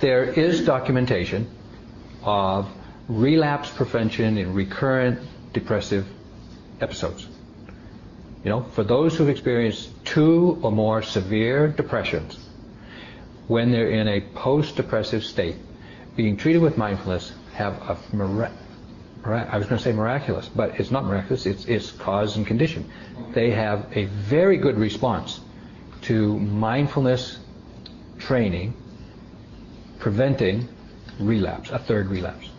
there 0.00 0.24
is 0.24 0.64
documentation 0.64 1.48
of 2.22 2.68
relapse 3.08 3.70
prevention 3.70 4.38
in 4.38 4.54
recurrent 4.54 5.20
depressive 5.52 6.06
episodes. 6.80 7.26
You 8.42 8.50
know, 8.50 8.62
for 8.62 8.84
those 8.84 9.16
who've 9.16 9.28
experienced 9.28 9.90
two 10.04 10.58
or 10.62 10.70
more 10.70 11.02
severe 11.02 11.68
depressions, 11.68 12.38
when 13.48 13.70
they're 13.70 13.90
in 13.90 14.08
a 14.08 14.20
post-depressive 14.20 15.24
state, 15.24 15.56
being 16.16 16.36
treated 16.36 16.62
with 16.62 16.76
mindfulness 16.76 17.32
have 17.54 17.74
a 17.82 17.98
mira- 18.14 18.52
I 19.24 19.56
was 19.56 19.66
going 19.66 19.78
to 19.78 19.82
say 19.82 19.92
miraculous, 19.92 20.48
but 20.48 20.78
it's 20.78 20.90
not 20.90 21.04
miraculous. 21.04 21.46
It's, 21.46 21.64
it's 21.64 21.90
cause 21.90 22.36
and 22.36 22.46
condition. 22.46 22.90
They 23.32 23.50
have 23.50 23.86
a 23.96 24.04
very 24.04 24.58
good 24.58 24.76
response 24.76 25.40
to 26.02 26.38
mindfulness 26.38 27.38
training 28.18 28.74
preventing 29.98 30.68
relapse, 31.18 31.70
a 31.70 31.78
third 31.78 32.08
relapse. 32.08 32.50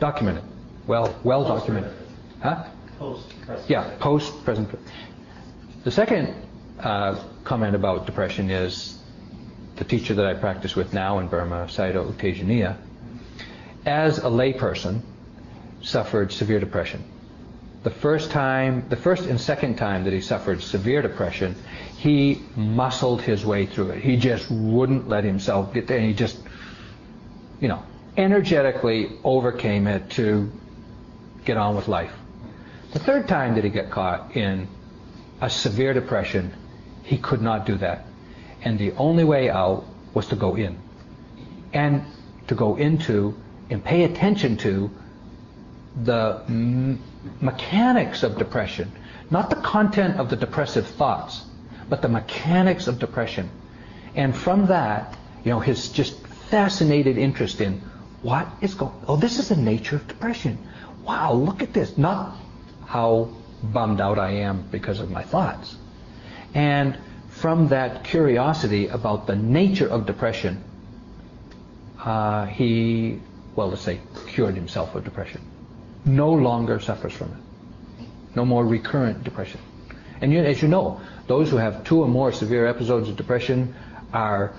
Documented. 0.00 0.42
Well, 0.86 1.14
well 1.22 1.44
documented. 1.44 1.92
Huh? 2.42 2.64
Post 2.98 3.46
present. 3.46 3.70
Yeah, 3.70 3.96
post 3.98 4.44
present. 4.44 4.68
The 5.84 5.90
second 5.90 6.34
uh, 6.80 7.22
comment 7.44 7.76
about 7.76 8.06
depression 8.06 8.50
is 8.50 8.98
the 9.76 9.84
teacher 9.84 10.14
that 10.14 10.26
I 10.26 10.34
practice 10.34 10.74
with 10.74 10.92
now 10.92 11.18
in 11.18 11.28
Burma, 11.28 11.66
Sayadaw 11.66 12.06
U 12.06 12.12
Tejaniya, 12.14 12.76
as 13.86 14.18
a 14.18 14.22
layperson, 14.22 15.00
suffered 15.82 16.32
severe 16.32 16.60
depression. 16.60 17.04
The 17.82 17.90
first 17.90 18.30
time, 18.30 18.86
the 18.88 18.96
first 18.96 19.24
and 19.24 19.40
second 19.40 19.76
time 19.76 20.04
that 20.04 20.12
he 20.12 20.20
suffered 20.20 20.62
severe 20.62 21.00
depression, 21.00 21.54
he 21.96 22.42
muscled 22.56 23.22
his 23.22 23.44
way 23.44 23.64
through 23.64 23.90
it. 23.90 24.02
He 24.02 24.16
just 24.16 24.50
wouldn't 24.50 25.08
let 25.08 25.24
himself 25.24 25.72
get 25.72 25.86
there. 25.86 25.98
And 25.98 26.06
he 26.06 26.14
just 26.14 26.38
you 27.60 27.68
know, 27.68 27.82
energetically 28.16 29.18
overcame 29.24 29.86
it 29.86 30.10
to 30.10 30.50
get 31.44 31.56
on 31.56 31.76
with 31.76 31.88
life. 31.88 32.12
The 32.92 32.98
third 32.98 33.28
time 33.28 33.54
that 33.54 33.64
he 33.64 33.70
got 33.70 33.90
caught 33.90 34.36
in 34.36 34.68
a 35.40 35.48
severe 35.48 35.94
depression, 35.94 36.52
he 37.02 37.18
could 37.18 37.40
not 37.40 37.66
do 37.66 37.76
that. 37.76 38.04
And 38.62 38.78
the 38.78 38.92
only 38.92 39.24
way 39.24 39.48
out 39.48 39.84
was 40.12 40.26
to 40.28 40.36
go 40.36 40.56
in. 40.56 40.78
And 41.72 42.04
to 42.48 42.54
go 42.54 42.76
into 42.76 43.36
and 43.70 43.82
pay 43.82 44.02
attention 44.02 44.56
to 44.58 44.90
the 46.02 46.42
m- 46.48 47.02
mechanics 47.40 48.22
of 48.22 48.38
depression. 48.38 48.90
Not 49.30 49.50
the 49.50 49.56
content 49.56 50.18
of 50.18 50.28
the 50.28 50.36
depressive 50.36 50.86
thoughts, 50.86 51.44
but 51.88 52.02
the 52.02 52.08
mechanics 52.08 52.88
of 52.88 52.98
depression. 52.98 53.48
And 54.16 54.36
from 54.36 54.66
that, 54.66 55.16
you 55.44 55.52
know, 55.52 55.60
his 55.60 55.88
just 55.88 56.26
fascinated 56.26 57.16
interest 57.16 57.60
in 57.60 57.80
what 58.22 58.48
is 58.60 58.74
going 58.74 58.92
oh 59.08 59.16
this 59.16 59.38
is 59.38 59.48
the 59.48 59.56
nature 59.56 59.96
of 59.96 60.06
depression. 60.08 60.58
Wow 61.04 61.32
look 61.32 61.62
at 61.62 61.72
this. 61.72 61.96
Not 61.96 62.36
how 62.86 63.30
bummed 63.62 64.00
out 64.00 64.18
i 64.18 64.30
am 64.30 64.62
because 64.70 65.00
of 65.00 65.10
my 65.10 65.22
thoughts. 65.22 65.76
And 66.54 66.98
from 67.28 67.68
that 67.68 68.04
curiosity 68.04 68.88
about 68.88 69.26
the 69.26 69.36
nature 69.36 69.88
of 69.88 70.06
depression 70.06 70.62
uh, 72.02 72.46
he 72.46 73.20
well 73.54 73.68
let's 73.68 73.82
say 73.82 74.00
cured 74.26 74.54
himself 74.54 74.94
of 74.94 75.04
depression. 75.04 75.40
No 76.04 76.32
longer 76.32 76.80
suffers 76.80 77.12
from 77.12 77.28
it. 77.32 78.06
No 78.34 78.44
more 78.44 78.64
recurrent 78.64 79.24
depression. 79.24 79.60
And 80.20 80.34
as 80.34 80.60
you 80.60 80.68
know 80.68 81.00
those 81.26 81.50
who 81.50 81.56
have 81.56 81.84
two 81.84 82.02
or 82.02 82.08
more 82.08 82.32
severe 82.32 82.66
episodes 82.66 83.08
of 83.08 83.16
depression 83.16 83.74
are 84.12 84.52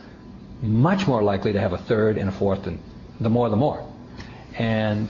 much 0.61 1.07
more 1.07 1.21
likely 1.23 1.53
to 1.53 1.59
have 1.59 1.73
a 1.73 1.77
third 1.77 2.17
and 2.17 2.29
a 2.29 2.31
fourth, 2.31 2.67
and 2.67 2.79
the 3.21 3.29
more 3.29 3.49
the 3.49 3.55
more. 3.55 3.87
And 4.57 5.07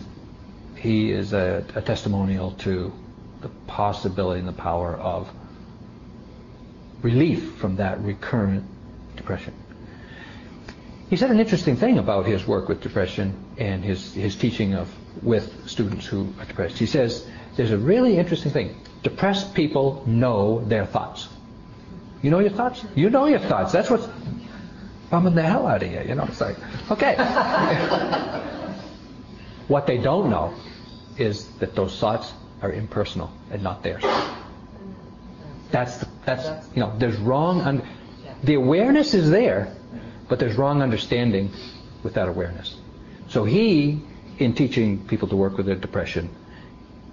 he 0.75 1.11
is 1.11 1.33
a, 1.33 1.65
a 1.75 1.81
testimonial 1.81 2.51
to 2.51 2.93
the 3.41 3.49
possibility 3.67 4.39
and 4.39 4.47
the 4.47 4.53
power 4.53 4.95
of 4.95 5.29
relief 7.01 7.55
from 7.55 7.77
that 7.77 7.99
recurrent 8.01 8.63
depression. 9.15 9.53
He 11.09 11.17
said 11.17 11.31
an 11.31 11.39
interesting 11.39 11.75
thing 11.75 11.97
about 11.97 12.25
his 12.25 12.45
work 12.45 12.69
with 12.69 12.81
depression 12.81 13.33
and 13.57 13.83
his, 13.83 14.13
his 14.13 14.35
teaching 14.35 14.75
of 14.75 14.93
with 15.23 15.67
students 15.69 16.05
who 16.05 16.33
are 16.39 16.45
depressed. 16.45 16.77
He 16.77 16.85
says 16.85 17.27
there's 17.55 17.71
a 17.71 17.77
really 17.77 18.17
interesting 18.17 18.51
thing. 18.51 18.75
Depressed 19.03 19.53
people 19.53 20.03
know 20.05 20.63
their 20.65 20.85
thoughts. 20.85 21.27
You 22.21 22.29
know 22.29 22.39
your 22.39 22.51
thoughts? 22.51 22.85
You 22.95 23.09
know 23.09 23.25
your 23.25 23.39
thoughts. 23.39 23.71
That's 23.71 23.89
what's 23.89 24.07
bumming 25.11 25.35
the 25.35 25.43
hell 25.43 25.67
out 25.67 25.83
of 25.83 25.91
you. 25.91 26.01
You 26.01 26.15
know, 26.15 26.23
it's 26.23 26.41
like, 26.41 26.57
okay. 26.89 27.15
what 29.67 29.85
they 29.85 29.99
don't 29.99 30.31
know 30.31 30.55
is 31.17 31.47
that 31.59 31.75
those 31.75 31.99
thoughts 31.99 32.33
are 32.61 32.71
impersonal 32.71 33.31
and 33.51 33.61
not 33.61 33.83
theirs. 33.83 34.03
That's 35.69 36.03
that's 36.25 36.67
you 36.75 36.81
know 36.81 36.93
there's 36.97 37.17
wrong 37.17 37.61
un- 37.61 37.87
the 38.43 38.55
awareness 38.55 39.13
is 39.13 39.29
there, 39.29 39.73
but 40.27 40.39
there's 40.39 40.55
wrong 40.55 40.81
understanding 40.81 41.51
with 42.03 42.15
that 42.15 42.27
awareness. 42.27 42.75
So 43.27 43.43
he, 43.45 44.01
in 44.39 44.53
teaching 44.53 45.05
people 45.07 45.27
to 45.29 45.35
work 45.35 45.57
with 45.57 45.65
their 45.65 45.75
depression, 45.75 46.29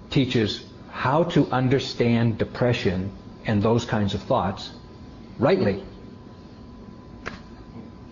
teaches 0.09 0.65
how 0.91 1.23
to 1.25 1.47
understand 1.51 2.37
depression 2.37 3.11
and 3.45 3.61
those 3.61 3.85
kinds 3.85 4.13
of 4.13 4.21
thoughts 4.23 4.71
rightly 5.37 5.83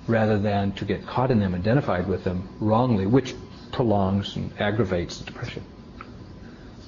rather 0.08 0.40
than 0.40 0.72
to 0.74 0.86
get 0.86 1.06
caught 1.06 1.32
in 1.32 1.40
them, 1.40 1.54
identified 1.54 2.08
with 2.08 2.24
them 2.24 2.48
wrongly, 2.60 3.06
which 3.06 3.36
prolongs 3.72 4.36
and 4.36 4.52
aggravates 4.60 5.20
the 5.20 5.26
depression. 5.26 5.64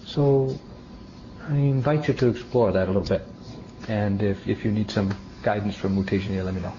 So 0.05 0.57
I 1.47 1.55
invite 1.55 2.07
you 2.07 2.13
to 2.15 2.27
explore 2.27 2.71
that 2.71 2.85
a 2.87 2.91
little 2.91 3.07
bit. 3.07 3.23
And 3.87 4.21
if, 4.21 4.47
if 4.47 4.63
you 4.63 4.71
need 4.71 4.89
some 4.89 5.15
guidance 5.43 5.75
from 5.75 5.95
Mutation 5.95 6.33
here, 6.33 6.43
let 6.43 6.53
me 6.53 6.61
know. 6.61 6.73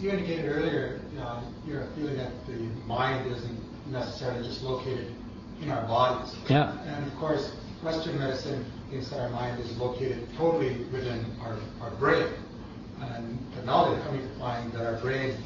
You 0.00 0.10
indicated 0.10 0.50
earlier, 0.50 1.00
uh, 1.20 1.40
you're 1.66 1.86
feeling 1.96 2.16
that 2.16 2.46
the 2.46 2.58
mind 2.86 3.30
isn't 3.30 3.90
necessarily 3.90 4.46
just 4.46 4.62
located 4.62 5.14
in 5.62 5.70
our 5.70 5.86
bodies. 5.86 6.34
Yeah. 6.48 6.76
And 6.82 7.06
of 7.06 7.16
course, 7.16 7.54
Western 7.82 8.18
medicine 8.18 8.64
thinks 8.90 9.08
that 9.08 9.20
our 9.20 9.30
mind 9.30 9.60
is 9.60 9.76
located 9.76 10.26
totally 10.36 10.84
within 10.92 11.24
our, 11.42 11.56
our 11.80 11.90
brain. 11.92 12.26
And 13.12 13.66
now 13.66 13.90
they're 13.90 14.02
coming 14.04 14.22
to 14.22 14.34
find 14.38 14.72
that 14.72 14.86
our 14.86 15.00
brain, 15.00 15.36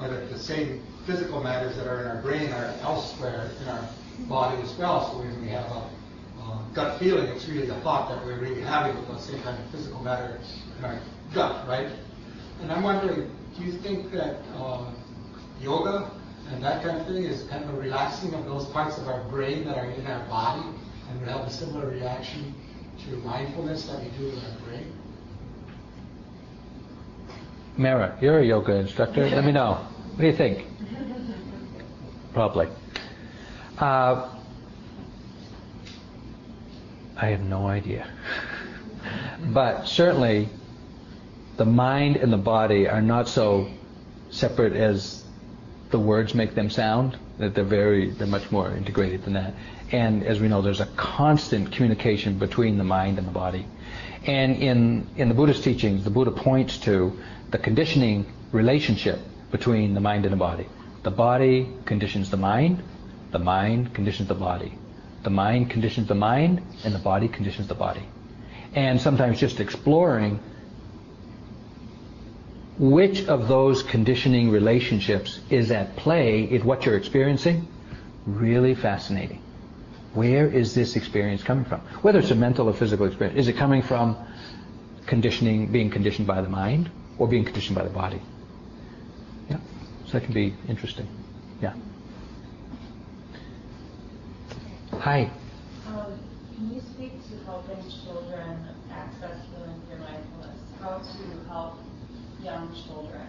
or 0.00 0.08
that 0.08 0.30
the 0.30 0.38
same 0.38 0.82
physical 1.06 1.42
matters 1.42 1.76
that 1.76 1.86
are 1.86 2.02
in 2.02 2.08
our 2.08 2.22
brain 2.22 2.52
are 2.52 2.74
elsewhere 2.82 3.50
in 3.62 3.68
our 3.68 3.88
body 4.28 4.60
as 4.62 4.74
well. 4.74 5.10
So 5.10 5.18
when 5.18 5.40
we 5.40 5.48
have 5.48 5.66
a 5.66 5.88
uh, 6.42 6.62
gut 6.74 6.98
feeling, 6.98 7.26
it's 7.28 7.46
really 7.48 7.66
the 7.66 7.80
thought 7.80 8.08
that 8.08 8.24
we're 8.24 8.38
really 8.38 8.60
having 8.60 8.96
with 8.96 9.08
the 9.08 9.18
same 9.18 9.42
kind 9.42 9.58
of 9.58 9.70
physical 9.70 10.02
matter 10.02 10.40
in 10.78 10.84
our 10.84 10.98
gut, 11.34 11.66
right? 11.68 11.88
And 12.62 12.72
I'm 12.72 12.82
wondering, 12.82 13.30
do 13.56 13.64
you 13.64 13.72
think 13.72 14.12
that 14.12 14.36
uh, 14.56 14.90
yoga 15.60 16.10
and 16.50 16.62
that 16.62 16.82
kind 16.82 16.98
of 17.00 17.06
thing 17.06 17.24
is 17.24 17.42
kind 17.44 17.64
of 17.64 17.74
a 17.74 17.80
relaxing 17.80 18.34
of 18.34 18.44
those 18.44 18.66
parts 18.66 18.98
of 18.98 19.08
our 19.08 19.22
brain 19.24 19.64
that 19.64 19.76
are 19.76 19.90
in 19.90 20.06
our 20.06 20.26
body 20.28 20.66
and 21.08 21.20
would 21.20 21.28
have 21.28 21.46
a 21.46 21.50
similar 21.50 21.90
reaction 21.90 22.54
to 23.04 23.16
mindfulness 23.18 23.86
that 23.86 24.02
we 24.02 24.08
do 24.18 24.28
in 24.28 24.38
our 24.38 24.58
brain? 24.66 24.92
Mara, 27.78 28.16
you're 28.22 28.38
a 28.38 28.44
yoga 28.44 28.72
instructor. 28.76 29.28
Let 29.28 29.44
me 29.44 29.52
know. 29.52 29.74
What 29.74 30.20
do 30.20 30.26
you 30.26 30.32
think? 30.32 30.66
Probably. 32.32 32.68
Uh, 33.78 34.34
I 37.16 37.26
have 37.26 37.42
no 37.42 37.66
idea. 37.66 38.08
but 39.48 39.84
certainly, 39.86 40.48
the 41.58 41.66
mind 41.66 42.16
and 42.16 42.32
the 42.32 42.38
body 42.38 42.88
are 42.88 43.02
not 43.02 43.28
so 43.28 43.68
separate 44.30 44.72
as 44.72 45.24
the 45.90 45.98
words 45.98 46.34
make 46.34 46.54
them 46.54 46.70
sound. 46.70 47.18
That 47.38 47.54
they're 47.54 47.64
very, 47.64 48.08
they're 48.08 48.26
much 48.26 48.50
more 48.50 48.70
integrated 48.74 49.24
than 49.24 49.34
that. 49.34 49.52
And 49.92 50.24
as 50.24 50.40
we 50.40 50.48
know, 50.48 50.62
there's 50.62 50.80
a 50.80 50.86
constant 50.96 51.72
communication 51.72 52.38
between 52.38 52.78
the 52.78 52.84
mind 52.84 53.18
and 53.18 53.26
the 53.26 53.32
body. 53.32 53.66
And 54.24 54.56
in 54.56 55.06
in 55.16 55.28
the 55.28 55.34
Buddhist 55.34 55.62
teachings, 55.62 56.04
the 56.04 56.10
Buddha 56.10 56.30
points 56.30 56.78
to 56.78 57.18
the 57.50 57.58
conditioning 57.58 58.26
relationship 58.52 59.20
between 59.50 59.94
the 59.94 60.00
mind 60.00 60.24
and 60.24 60.32
the 60.32 60.38
body. 60.38 60.66
The 61.02 61.10
body 61.10 61.68
conditions 61.84 62.30
the 62.30 62.36
mind, 62.36 62.82
the 63.30 63.38
mind 63.38 63.94
conditions 63.94 64.28
the 64.28 64.34
body. 64.34 64.76
The 65.22 65.30
mind 65.30 65.70
conditions 65.70 66.08
the 66.08 66.14
mind, 66.14 66.62
and 66.84 66.94
the 66.94 66.98
body 66.98 67.28
conditions 67.28 67.68
the 67.68 67.74
body. 67.74 68.02
And 68.74 69.00
sometimes 69.00 69.38
just 69.38 69.60
exploring 69.60 70.40
which 72.78 73.26
of 73.26 73.48
those 73.48 73.82
conditioning 73.82 74.50
relationships 74.50 75.40
is 75.48 75.70
at 75.70 75.96
play 75.96 76.42
in 76.44 76.64
what 76.64 76.84
you're 76.84 76.96
experiencing, 76.96 77.66
really 78.26 78.74
fascinating. 78.74 79.40
Where 80.12 80.46
is 80.46 80.74
this 80.74 80.96
experience 80.96 81.42
coming 81.42 81.64
from? 81.64 81.80
Whether 82.02 82.18
it's 82.18 82.30
a 82.30 82.34
mental 82.34 82.68
or 82.68 82.74
physical 82.74 83.06
experience, 83.06 83.38
is 83.38 83.48
it 83.48 83.56
coming 83.56 83.82
from 83.82 84.16
conditioning, 85.06 85.72
being 85.72 85.90
conditioned 85.90 86.26
by 86.26 86.40
the 86.40 86.48
mind, 86.48 86.90
or 87.18 87.28
being 87.28 87.44
conditioned 87.44 87.76
by 87.76 87.82
the 87.84 87.90
body? 87.90 88.20
Yeah, 89.48 89.58
so 90.06 90.12
that 90.12 90.24
can 90.24 90.34
be 90.34 90.54
interesting. 90.68 91.08
Yeah. 91.60 91.74
Hi. 94.98 95.30
Um, 95.86 96.18
can 96.54 96.74
you 96.74 96.80
speak 96.80 97.12
to 97.28 97.44
helping 97.44 97.82
children 98.04 98.66
access 98.90 99.38
feeling 99.54 99.80
through 99.88 99.98
mindfulness? 100.00 100.58
How 100.80 100.98
to 100.98 101.48
help 101.48 101.78
young 102.42 102.74
children 102.86 103.22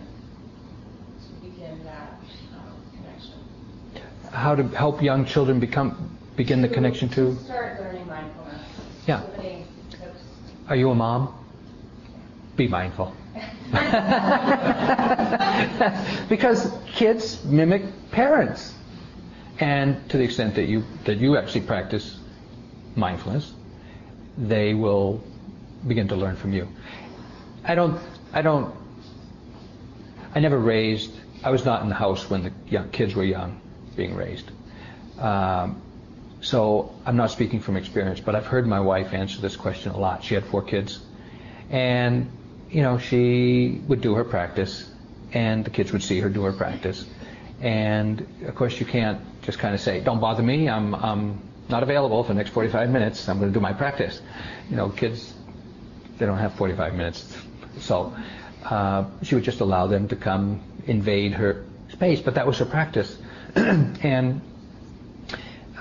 to 1.21 1.47
begin 1.47 1.83
that 1.83 2.19
um, 2.55 2.73
connection? 2.95 3.33
How 4.31 4.55
to 4.55 4.63
help 4.69 5.01
young 5.01 5.25
children 5.25 5.59
become 5.59 6.17
begin 6.35 6.61
the 6.61 6.69
connection 6.69 7.09
to? 7.09 7.35
Start 7.43 7.79
learning 7.79 8.07
mindfulness. 8.07 8.61
Yeah. 9.07 9.21
So 9.21 9.31
any 9.39 9.65
tips? 9.89 10.21
Are 10.69 10.75
you 10.75 10.89
a 10.91 10.95
mom? 10.95 11.33
Be 12.55 12.67
mindful. 12.67 13.15
because 16.29 16.71
kids 16.87 17.43
mimic 17.45 17.83
parents. 18.11 18.73
And 19.59 20.07
to 20.09 20.17
the 20.17 20.23
extent 20.23 20.55
that 20.55 20.65
you 20.65 20.83
that 21.05 21.17
you 21.17 21.37
actually 21.37 21.61
practice 21.61 22.19
mindfulness, 22.95 23.53
they 24.37 24.73
will 24.73 25.23
begin 25.87 26.07
to 26.09 26.15
learn 26.15 26.35
from 26.35 26.53
you. 26.53 26.67
I 27.63 27.75
don't 27.75 27.99
I 28.33 28.41
don't 28.41 28.75
I 30.35 30.39
never 30.39 30.59
raised 30.59 31.11
I 31.43 31.49
was 31.49 31.65
not 31.65 31.81
in 31.81 31.89
the 31.89 31.95
house 31.95 32.29
when 32.29 32.43
the 32.43 32.51
young 32.67 32.89
kids 32.89 33.15
were 33.15 33.23
young 33.23 33.59
being 33.95 34.15
raised. 34.15 34.51
Um, 35.19 35.81
so 36.41 36.93
I'm 37.05 37.17
not 37.17 37.31
speaking 37.31 37.59
from 37.59 37.77
experience, 37.77 38.19
but 38.19 38.35
I've 38.35 38.45
heard 38.45 38.67
my 38.67 38.79
wife 38.79 39.13
answer 39.13 39.41
this 39.41 39.55
question 39.55 39.91
a 39.91 39.97
lot. 39.97 40.23
She 40.23 40.35
had 40.35 40.45
four 40.45 40.61
kids. 40.61 40.99
And 41.69 42.29
you 42.69 42.81
know, 42.81 42.97
she 42.97 43.81
would 43.87 44.01
do 44.01 44.15
her 44.15 44.23
practice, 44.23 44.89
and 45.33 45.63
the 45.63 45.69
kids 45.69 45.91
would 45.91 46.03
see 46.03 46.19
her 46.19 46.29
do 46.29 46.43
her 46.43 46.53
practice. 46.53 47.05
And 47.61 48.25
of 48.45 48.55
course, 48.55 48.79
you 48.79 48.85
can't 48.85 49.19
just 49.41 49.59
kind 49.59 49.73
of 49.73 49.81
say, 49.81 49.99
"Don't 50.01 50.19
bother 50.19 50.43
me. 50.43 50.69
I'm 50.69 50.93
I'm 50.93 51.41
not 51.69 51.83
available 51.83 52.23
for 52.23 52.29
the 52.29 52.37
next 52.37 52.51
45 52.51 52.89
minutes. 52.89 53.27
I'm 53.29 53.39
going 53.39 53.51
to 53.51 53.53
do 53.53 53.61
my 53.61 53.73
practice." 53.73 54.21
You 54.69 54.75
know, 54.75 54.89
kids 54.89 55.33
they 56.17 56.25
don't 56.25 56.37
have 56.37 56.53
45 56.55 56.95
minutes, 56.95 57.37
so 57.79 58.15
uh, 58.65 59.05
she 59.23 59.35
would 59.35 59.43
just 59.43 59.61
allow 59.61 59.87
them 59.87 60.07
to 60.09 60.15
come 60.15 60.61
invade 60.85 61.33
her 61.33 61.65
space. 61.89 62.21
But 62.21 62.35
that 62.35 62.45
was 62.45 62.57
her 62.59 62.65
practice, 62.65 63.17
and 63.55 64.41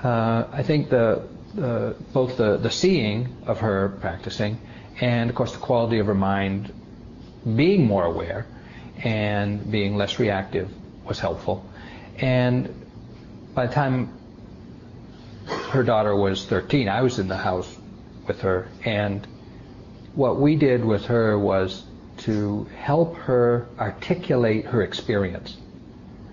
uh, 0.03 0.45
I 0.51 0.63
think 0.63 0.89
the, 0.89 1.27
the 1.53 1.95
both 2.13 2.37
the 2.37 2.57
the 2.57 2.71
seeing 2.71 3.35
of 3.45 3.59
her 3.59 3.89
practicing 3.99 4.57
and 4.99 5.29
of 5.29 5.35
course 5.35 5.53
the 5.53 5.59
quality 5.59 5.99
of 5.99 6.07
her 6.07 6.15
mind 6.15 6.73
being 7.55 7.85
more 7.85 8.05
aware 8.05 8.45
and 9.03 9.71
being 9.71 9.95
less 9.95 10.19
reactive 10.19 10.69
was 11.05 11.19
helpful. 11.19 11.65
And 12.17 12.73
by 13.53 13.67
the 13.67 13.73
time 13.73 14.09
her 15.69 15.83
daughter 15.83 16.15
was 16.15 16.45
13, 16.45 16.89
I 16.89 17.01
was 17.01 17.19
in 17.19 17.27
the 17.27 17.37
house 17.37 17.77
with 18.27 18.41
her, 18.41 18.67
and 18.83 19.25
what 20.13 20.39
we 20.39 20.55
did 20.55 20.83
with 20.83 21.05
her 21.05 21.37
was 21.37 21.85
to 22.17 22.67
help 22.75 23.15
her 23.17 23.67
articulate 23.79 24.65
her 24.65 24.81
experience. 24.81 25.55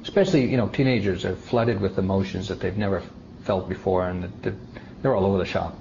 Especially, 0.03 0.51
you 0.51 0.57
know, 0.57 0.69
teenagers 0.69 1.25
are 1.25 1.37
flooded 1.37 1.81
with 1.81 1.99
emotions 1.99 2.49
that 2.49 2.61
they've 2.61 2.77
never 2.77 3.03
felt 3.43 3.69
before, 3.69 4.09
and 4.09 4.33
they're 5.03 5.15
all 5.15 5.27
over 5.27 5.39
the 5.39 5.45
shop 5.45 5.77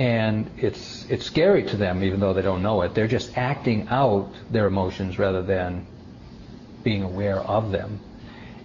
and 0.00 0.50
it's 0.56 1.04
it's 1.10 1.26
scary 1.26 1.62
to 1.62 1.76
them 1.76 2.02
even 2.02 2.20
though 2.20 2.32
they 2.32 2.40
don't 2.40 2.62
know 2.62 2.80
it. 2.80 2.94
They're 2.94 3.06
just 3.06 3.36
acting 3.36 3.86
out 3.88 4.32
their 4.50 4.66
emotions 4.66 5.18
rather 5.18 5.42
than 5.42 5.86
being 6.82 7.02
aware 7.02 7.38
of 7.38 7.70
them. 7.70 8.00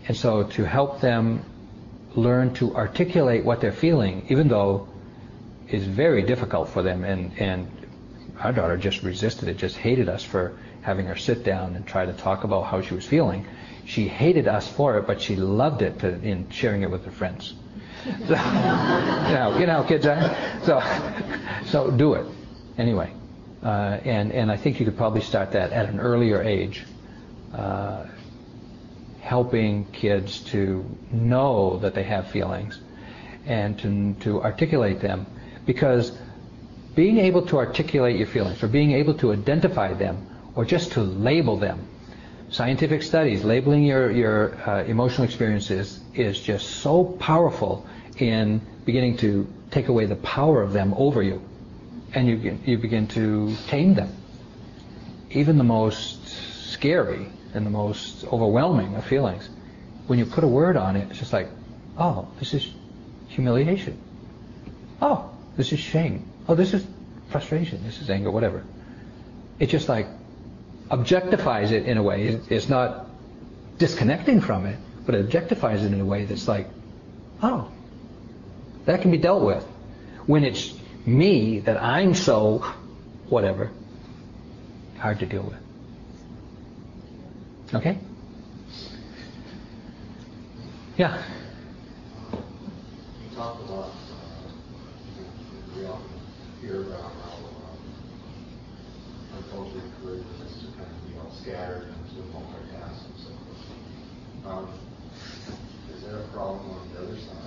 And 0.07 0.15
so 0.15 0.43
to 0.43 0.63
help 0.63 1.01
them 1.01 1.43
learn 2.15 2.53
to 2.53 2.73
articulate 2.73 3.43
what 3.43 3.59
they're 3.59 3.73
feeling 3.73 4.25
even 4.29 4.47
though 4.47 4.88
it's 5.67 5.83
very 5.83 6.21
difficult 6.21 6.69
for 6.69 6.81
them 6.81 7.03
and 7.03 7.38
and 7.38 7.67
our 8.39 8.53
daughter 8.53 8.77
just 8.77 9.03
resisted 9.03 9.49
it 9.49 9.57
just 9.57 9.75
hated 9.75 10.07
us 10.07 10.23
for 10.23 10.57
having 10.83 11.05
her 11.05 11.17
sit 11.17 11.43
down 11.43 11.75
and 11.75 11.86
try 11.86 12.05
to 12.05 12.13
talk 12.13 12.45
about 12.45 12.61
how 12.61 12.79
she 12.79 12.95
was 12.95 13.05
feeling. 13.05 13.45
She 13.83 14.07
hated 14.07 14.47
us 14.47 14.69
for 14.69 14.97
it 14.99 15.05
but 15.05 15.21
she 15.21 15.36
loved 15.36 15.81
it 15.81 15.99
to, 15.99 16.07
in 16.21 16.49
sharing 16.49 16.83
it 16.83 16.89
with 16.89 17.03
her 17.03 17.11
friends 17.11 17.55
so, 18.28 18.36
you 18.36 19.34
know, 19.34 19.58
you 19.60 19.66
know, 19.66 19.84
kids 19.84 20.06
are. 20.06 20.36
So, 20.64 20.80
so 21.66 21.89
do 21.89 22.14
it 22.14 22.28
anyway. 22.78 23.12
Uh, 23.64 23.99
and 24.06 24.32
and 24.32 24.51
I 24.51 24.58
think 24.58 24.80
you 24.80 24.86
could 24.86 24.95
probably 24.95 25.22
start 25.22 25.53
that 25.53 25.72
at 25.72 25.89
an 25.89 25.99
earlier 25.99 26.39
age, 26.39 26.84
uh, 27.51 28.06
helping 29.22 29.86
kids 29.86 30.41
to 30.51 30.86
know 31.12 31.80
that 31.80 31.95
they 31.95 32.03
have 32.03 32.30
feelings, 32.30 32.80
and 33.47 33.80
to 33.80 34.14
to 34.24 34.43
articulate 34.43 34.99
them, 34.99 35.26
because 35.66 36.16
being 36.93 37.18
able 37.18 37.41
to 37.47 37.58
articulate 37.58 38.18
your 38.18 38.28
feelings, 38.28 38.62
or 38.62 38.68
being 38.68 38.91
able 38.91 39.16
to 39.16 39.34
identify 39.34 39.93
them, 39.93 40.28
or 40.53 40.64
just 40.64 40.91
to 40.91 41.01
label 41.01 41.58
them, 41.58 41.88
scientific 42.49 43.01
studies 43.01 43.43
labeling 43.43 43.84
your 43.84 44.12
your 44.12 44.70
uh, 44.70 44.84
emotional 44.84 45.26
experiences 45.26 46.01
is 46.14 46.39
just 46.39 46.70
so 46.70 47.03
powerful 47.03 47.84
in 48.18 48.61
beginning 48.86 49.18
to 49.18 49.47
take 49.72 49.88
away 49.88 50.05
the 50.05 50.16
power 50.18 50.61
of 50.61 50.74
them 50.74 50.93
over 50.95 51.22
you, 51.22 51.41
and 52.13 52.28
you 52.28 52.59
you 52.66 52.78
begin 52.78 53.07
to 53.09 53.55
tame 53.68 53.93
them. 53.93 54.13
Even 55.32 55.57
the 55.57 55.63
most 55.63 56.28
scary 56.72 57.28
and 57.53 57.66
the 57.66 57.72
most 57.72 58.26
overwhelming 58.26 58.95
of 58.95 59.05
feelings 59.05 59.49
when 60.07 60.20
you 60.20 60.26
put 60.26 60.43
a 60.43 60.47
word 60.47 60.78
on 60.78 60.95
it, 60.95 61.09
it's 61.09 61.20
just 61.20 61.34
like, 61.34 61.49
oh, 61.97 62.28
this 62.39 62.53
is 62.53 62.72
humiliation. 63.28 63.99
Oh, 65.01 65.32
this 65.57 65.72
is 65.74 65.80
shame. 65.80 66.28
Oh, 66.47 66.55
this 66.55 66.74
is 66.74 66.86
frustration. 67.30 67.84
This 67.84 68.01
is 68.01 68.09
anger, 68.09 68.30
whatever. 68.30 68.63
It 69.59 69.68
just 69.68 69.89
like 69.89 70.07
objectifies 70.89 71.72
it 71.72 71.86
in 71.86 71.97
a 71.97 72.03
way. 72.03 72.39
It's 72.49 72.70
not 72.70 73.07
disconnecting 73.78 74.41
from 74.41 74.66
it, 74.66 74.78
but 75.05 75.16
it 75.16 75.28
objectifies 75.28 75.84
it 75.84 75.91
in 75.91 75.99
a 75.99 76.05
way 76.05 76.26
that's 76.26 76.47
like, 76.47 76.70
oh, 77.41 77.72
that 78.86 79.01
can 79.01 79.11
be 79.11 79.17
dealt 79.17 79.43
with. 79.43 79.63
When 80.25 80.43
it's 80.43 80.73
me, 81.05 81.59
that 81.59 81.81
I'm 81.81 82.13
so 82.15 82.65
whatever, 83.29 83.71
hard 84.97 85.19
to 85.19 85.25
deal 85.25 85.43
with. 85.43 85.59
Okay? 87.73 87.97
Yeah. 90.97 91.21
You 92.31 93.36
talked 93.36 93.63
about, 93.65 93.89
uh, 93.89 93.91
we 95.75 95.86
often 95.86 96.09
hear 96.61 96.81
about 96.81 97.01
how 97.01 97.38
uh, 99.33 99.38
uncultured 99.38 99.91
careers 100.01 100.25
is 100.45 100.67
kind 100.77 100.89
of, 100.89 101.09
you 101.09 101.15
know, 101.15 101.27
scattered 101.41 101.88
of 101.89 102.25
multitask 102.33 103.05
and 103.05 103.17
so 103.17 103.29
forth. 103.45 104.47
Um, 104.47 104.69
Is 105.93 106.01
there 106.03 106.19
a 106.19 106.27
problem 106.29 106.69
on 106.69 106.89
the 106.93 106.99
other 107.01 107.17
side, 107.19 107.45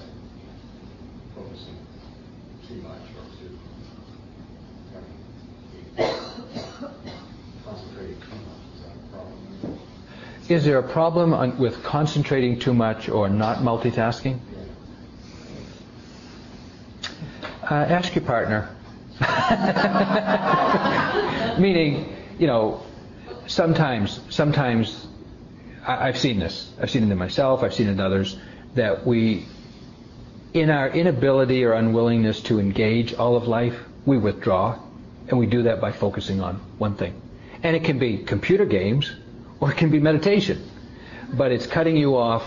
focusing 1.39 1.77
too 2.67 2.75
much 2.77 3.03
or 3.17 3.25
too, 3.39 3.59
I 5.99 6.01
mean, 6.05 6.15
concentrating 7.65 8.21
too 8.21 8.37
much, 8.47 8.63
is 8.75 8.81
that 8.83 8.95
a 8.95 8.99
problem? 9.11 9.79
Is 10.49 10.65
there 10.65 10.79
a 10.79 10.83
problem 10.83 11.35
on, 11.35 11.59
with 11.59 11.83
concentrating 11.83 12.59
too 12.59 12.75
much 12.75 13.09
or 13.09 13.29
not 13.29 13.59
multitasking? 13.59 14.39
Uh, 17.71 17.75
ask 17.75 18.15
your 18.15 18.25
partner. 18.25 18.75
Meaning, 21.61 22.17
you 22.39 22.47
know, 22.47 22.83
sometimes, 23.47 24.21
sometimes 24.31 25.07
I, 25.87 26.09
I've 26.09 26.19
seen 26.19 26.39
this. 26.39 26.73
I've 26.81 26.91
seen 26.91 27.03
it 27.03 27.11
in 27.11 27.19
myself. 27.19 27.63
I've 27.63 27.75
seen 27.75 27.89
it 27.89 27.93
in 27.93 28.01
others 28.01 28.39
that 28.75 29.07
we, 29.07 29.47
in 30.55 30.71
our 30.71 30.89
inability 30.89 31.65
or 31.65 31.73
unwillingness 31.73 32.41
to 32.43 32.59
engage 32.59 33.15
all 33.15 33.37
of 33.37 33.47
life, 33.47 33.79
we 34.07 34.19
withdraw, 34.19 34.79
and 35.29 35.39
we 35.39 35.47
do 35.47 35.63
that 35.65 35.81
by 35.81 35.93
focusing 35.93 36.41
on 36.41 36.57
one 36.79 36.95
thing. 36.95 37.21
And 37.63 37.77
it 37.77 37.85
can 37.85 37.99
be 37.99 38.19
computer 38.19 38.65
games, 38.65 39.15
or 39.61 39.71
it 39.71 39.77
can 39.77 39.91
be 39.91 39.99
meditation, 39.99 40.69
but 41.33 41.53
it's 41.53 41.67
cutting 41.67 41.97
you 41.97 42.17
off 42.17 42.45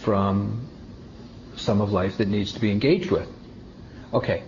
from 0.00 0.68
some 1.56 1.80
of 1.80 1.92
life 1.92 2.18
that 2.18 2.28
needs 2.28 2.52
to 2.52 2.60
be 2.60 2.70
engaged 2.70 3.10
with. 3.10 3.28
Okay. 4.12 4.42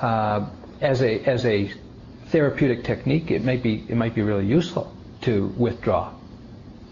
Uh, 0.00 0.46
as 0.80 1.00
a 1.02 1.20
as 1.24 1.46
a 1.46 1.72
therapeutic 2.26 2.82
technique, 2.82 3.30
it 3.30 3.44
might 3.44 3.62
be 3.62 3.84
it 3.88 3.94
might 3.96 4.14
be 4.14 4.22
really 4.22 4.46
useful 4.46 4.92
to 5.22 5.46
withdraw, 5.56 6.12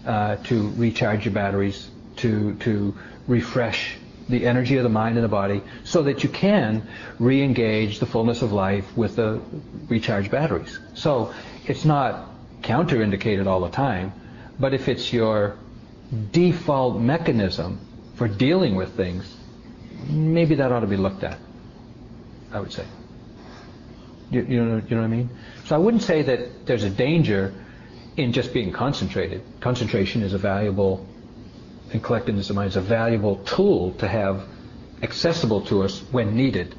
uh, 0.06 0.36
to 0.36 0.70
recharge 0.76 1.24
your 1.24 1.34
batteries, 1.34 1.90
to 2.16 2.54
to 2.56 2.94
refresh 3.26 3.96
the 4.30 4.46
energy 4.46 4.76
of 4.76 4.82
the 4.82 4.88
mind 4.88 5.16
and 5.16 5.24
the 5.24 5.28
body, 5.28 5.62
so 5.84 6.02
that 6.02 6.22
you 6.22 6.28
can 6.28 6.86
re-engage 7.18 7.98
the 7.98 8.06
fullness 8.06 8.42
of 8.42 8.52
life 8.52 8.96
with 8.96 9.16
the 9.16 9.40
recharged 9.88 10.30
batteries. 10.30 10.78
So 10.94 11.34
it's 11.66 11.84
not 11.84 12.30
counterindicated 12.62 13.46
all 13.46 13.60
the 13.60 13.70
time, 13.70 14.12
but 14.58 14.74
if 14.74 14.88
it's 14.88 15.12
your 15.12 15.56
default 16.32 17.00
mechanism 17.00 17.80
for 18.14 18.28
dealing 18.28 18.74
with 18.74 18.96
things, 18.96 19.36
maybe 20.08 20.56
that 20.56 20.72
ought 20.72 20.80
to 20.80 20.86
be 20.86 20.96
looked 20.96 21.24
at. 21.24 21.38
I 22.52 22.60
would 22.60 22.72
say. 22.72 22.84
You, 24.30 24.42
you, 24.42 24.64
know, 24.64 24.82
you 24.88 24.96
know 24.96 25.02
what 25.02 25.04
I 25.04 25.08
mean? 25.08 25.30
So 25.64 25.74
I 25.74 25.78
wouldn't 25.78 26.02
say 26.02 26.22
that 26.22 26.66
there's 26.66 26.84
a 26.84 26.90
danger 26.90 27.52
in 28.16 28.32
just 28.32 28.52
being 28.52 28.72
concentrated. 28.72 29.42
Concentration 29.60 30.22
is 30.22 30.34
a 30.34 30.38
valuable, 30.38 31.06
and 31.92 32.54
mind 32.54 32.68
is 32.68 32.76
a 32.76 32.80
valuable 32.80 33.36
tool 33.44 33.92
to 33.94 34.08
have 34.08 34.46
accessible 35.02 35.62
to 35.62 35.82
us 35.82 36.00
when 36.10 36.36
needed. 36.36 36.74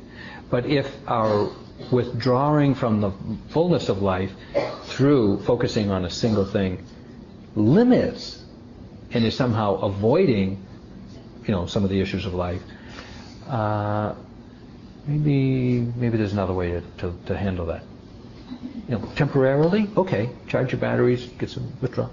But 0.49 0.65
if 0.65 0.87
our 1.07 1.49
withdrawing 1.91 2.75
from 2.75 3.01
the 3.01 3.11
fullness 3.49 3.89
of 3.89 4.01
life 4.01 4.31
through 4.83 5.41
focusing 5.43 5.89
on 5.89 6.05
a 6.05 6.09
single 6.09 6.45
thing 6.45 6.85
limits 7.55 8.43
and 9.11 9.25
is 9.25 9.35
somehow 9.35 9.75
avoiding, 9.75 10.63
you 11.45 11.51
know, 11.51 11.65
some 11.65 11.83
of 11.83 11.89
the 11.89 11.99
issues 11.99 12.25
of 12.25 12.33
life, 12.33 12.61
uh, 13.47 14.13
maybe 15.07 15.79
maybe 15.79 16.17
there's 16.17 16.33
another 16.33 16.53
way 16.53 16.71
to, 16.71 16.81
to, 16.99 17.13
to, 17.25 17.37
handle 17.37 17.65
that. 17.65 17.83
You 18.87 18.97
know, 18.97 19.11
temporarily, 19.15 19.89
okay, 19.97 20.29
charge 20.47 20.71
your 20.71 20.79
batteries, 20.79 21.25
get 21.25 21.49
some 21.49 21.73
withdrawal. 21.81 22.11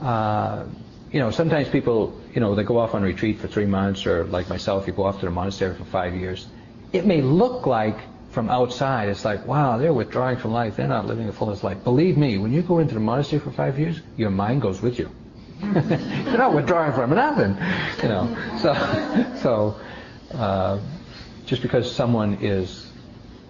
Uh, 0.00 0.64
you 1.10 1.20
know, 1.20 1.30
sometimes 1.30 1.68
people, 1.68 2.18
you 2.34 2.40
know, 2.40 2.54
they 2.54 2.62
go 2.62 2.78
off 2.78 2.94
on 2.94 3.02
retreat 3.02 3.38
for 3.38 3.48
three 3.48 3.66
months, 3.66 4.06
or 4.06 4.24
like 4.24 4.48
myself, 4.48 4.86
you 4.86 4.92
go 4.92 5.04
off 5.04 5.20
to 5.20 5.26
the 5.26 5.30
monastery 5.30 5.74
for 5.74 5.84
five 5.84 6.14
years. 6.14 6.46
It 6.92 7.06
may 7.06 7.20
look 7.20 7.66
like 7.66 7.98
from 8.30 8.48
outside, 8.48 9.08
it's 9.08 9.24
like, 9.24 9.46
wow, 9.46 9.76
they're 9.76 9.92
withdrawing 9.92 10.38
from 10.38 10.52
life. 10.52 10.76
They're 10.76 10.88
not 10.88 11.06
living 11.06 11.28
a 11.28 11.32
fullest 11.32 11.62
life. 11.62 11.84
Believe 11.84 12.16
me, 12.16 12.38
when 12.38 12.52
you 12.52 12.62
go 12.62 12.78
into 12.78 12.94
the 12.94 13.00
monastery 13.00 13.40
for 13.40 13.50
five 13.50 13.78
years, 13.78 14.00
your 14.16 14.30
mind 14.30 14.62
goes 14.62 14.80
with 14.80 14.98
you. 14.98 15.10
You're 15.62 16.38
not 16.38 16.54
withdrawing 16.54 16.92
from 16.92 17.10
nothing, 17.10 17.56
you 18.02 18.08
know. 18.08 18.36
So, 18.58 18.74
so 19.42 19.80
uh, 20.34 20.80
just 21.44 21.62
because 21.62 21.94
someone 21.94 22.38
is 22.40 22.90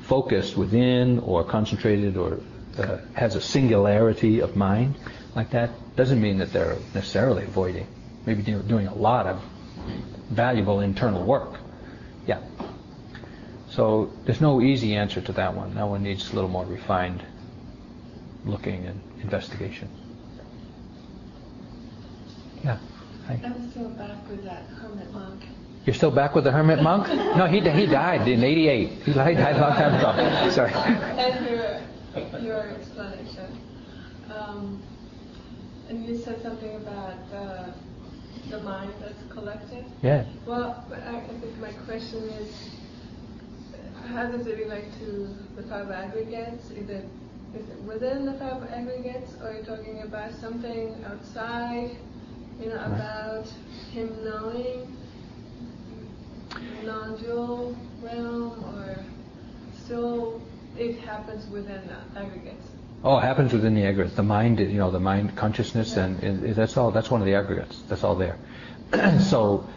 focused 0.01 0.57
within 0.57 1.21
or 1.21 1.45
concentrated 1.45 2.17
or 2.17 2.41
uh, 2.77 2.99
has 3.15 3.37
a 3.37 3.41
singularity 3.41 4.41
of 4.41 4.57
mind 4.57 4.97
like 5.35 5.51
that 5.51 5.71
doesn't 5.97 6.21
mean 6.21 6.39
that 6.39 6.53
they're 6.53 6.77
necessarily 6.95 7.45
avoiding. 7.45 7.87
Maybe 8.27 8.43
doing 8.43 8.87
a 8.87 8.95
lot 8.95 9.27
of 9.27 9.43
valuable 10.31 10.81
internal 10.81 11.25
work. 11.25 11.59
Yeah. 12.27 12.41
So 13.71 14.13
there's 14.25 14.41
no 14.41 14.61
easy 14.61 14.95
answer 14.95 15.21
to 15.21 15.33
that 15.33 15.55
one. 15.55 15.75
That 15.75 15.89
one 15.89 16.03
needs 16.03 16.31
a 16.31 16.35
little 16.35 16.51
more 16.51 16.65
refined 16.65 17.23
looking 18.45 18.87
and 18.87 19.01
investigation. 19.23 19.89
Yeah. 22.65 22.79
Hi. 23.27 23.41
I'm 23.45 23.71
still 23.71 23.89
back 23.91 24.29
with 24.29 24.45
that 24.45 24.65
hermit 24.67 25.13
monk. 25.13 25.45
You're 25.87 25.95
still 25.95 26.11
back 26.11 26.35
with 26.35 26.45
the 26.45 26.53
hermit 26.53 26.83
monk? 26.83 27.09
No, 27.37 27.47
he 27.47 27.61
he 27.61 27.87
died 27.87 28.29
in 28.29 28.45
'88. 28.45 28.89
He 28.89 29.13
died 29.13 29.37
a 29.37 29.61
long 29.61 29.73
time 29.73 29.95
ago. 29.95 30.51
Sorry. 30.51 30.73
And 30.73 31.47
your 31.47 32.41
your 32.41 32.61
explanation. 32.71 33.59
Um, 34.33 34.83
and 35.89 36.07
you 36.07 36.17
said 36.19 36.43
something 36.43 36.77
about 36.77 37.19
uh, 37.35 37.73
the 38.53 38.61
mind 38.61 38.93
that's 39.01 39.33
collected. 39.33 39.85
Yeah. 40.03 40.25
Well, 40.47 40.85
I, 40.93 41.17
I 41.17 41.21
think 41.41 41.59
my 41.59 41.73
question 41.87 42.23
is 42.41 42.55
how 44.13 44.27
does 44.27 44.47
it 44.47 44.59
relate 44.59 44.93
to 44.99 45.35
the 45.57 45.63
five 45.63 45.91
aggregates? 45.91 46.71
Is 46.71 46.91
it, 46.91 47.07
is 47.55 47.67
it 47.67 47.81
within 47.87 48.27
the 48.27 48.35
five 48.35 48.63
aggregates, 48.71 49.37
or 49.41 49.49
are 49.49 49.57
you 49.57 49.65
talking 49.65 50.03
about 50.03 50.35
something 50.35 51.03
outside, 51.07 51.97
you 52.61 52.69
know, 52.69 52.85
about 52.85 53.47
him 53.91 54.15
knowing 54.23 54.97
non-dual 56.85 57.75
realm, 58.03 58.65
or 58.77 59.03
still 59.83 60.43
it 60.77 60.99
happens 61.01 61.49
within 61.49 61.81
the 61.87 62.21
aggregates? 62.21 62.67
Oh, 63.05 63.19
it 63.19 63.23
happens 63.23 63.53
within 63.53 63.75
the 63.75 63.85
aggregates. 63.85 64.17
The 64.17 64.23
mind, 64.23 64.61
you 64.61 64.79
know, 64.79 64.91
the 64.91 65.01
mind 65.01 65.37
consciousness, 65.37 65.95
yeah. 65.97 66.05
and, 66.05 66.23
and 66.23 66.55
that's 66.55 66.77
all. 66.77 66.91
That's 66.91 67.11
one 67.11 67.21
of 67.21 67.27
the 67.27 67.35
aggregates. 67.35 67.83
That's 67.89 68.05
all 68.05 68.15
there. 68.15 68.39
so, 69.21 69.69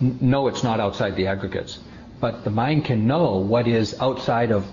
no, 0.00 0.46
it's 0.46 0.62
not 0.62 0.78
outside 0.78 1.16
the 1.16 1.26
aggregates 1.26 1.80
but 2.20 2.44
the 2.44 2.50
mind 2.50 2.84
can 2.84 3.06
know 3.06 3.36
what 3.36 3.68
is 3.68 3.98
outside 4.00 4.50
of 4.50 4.66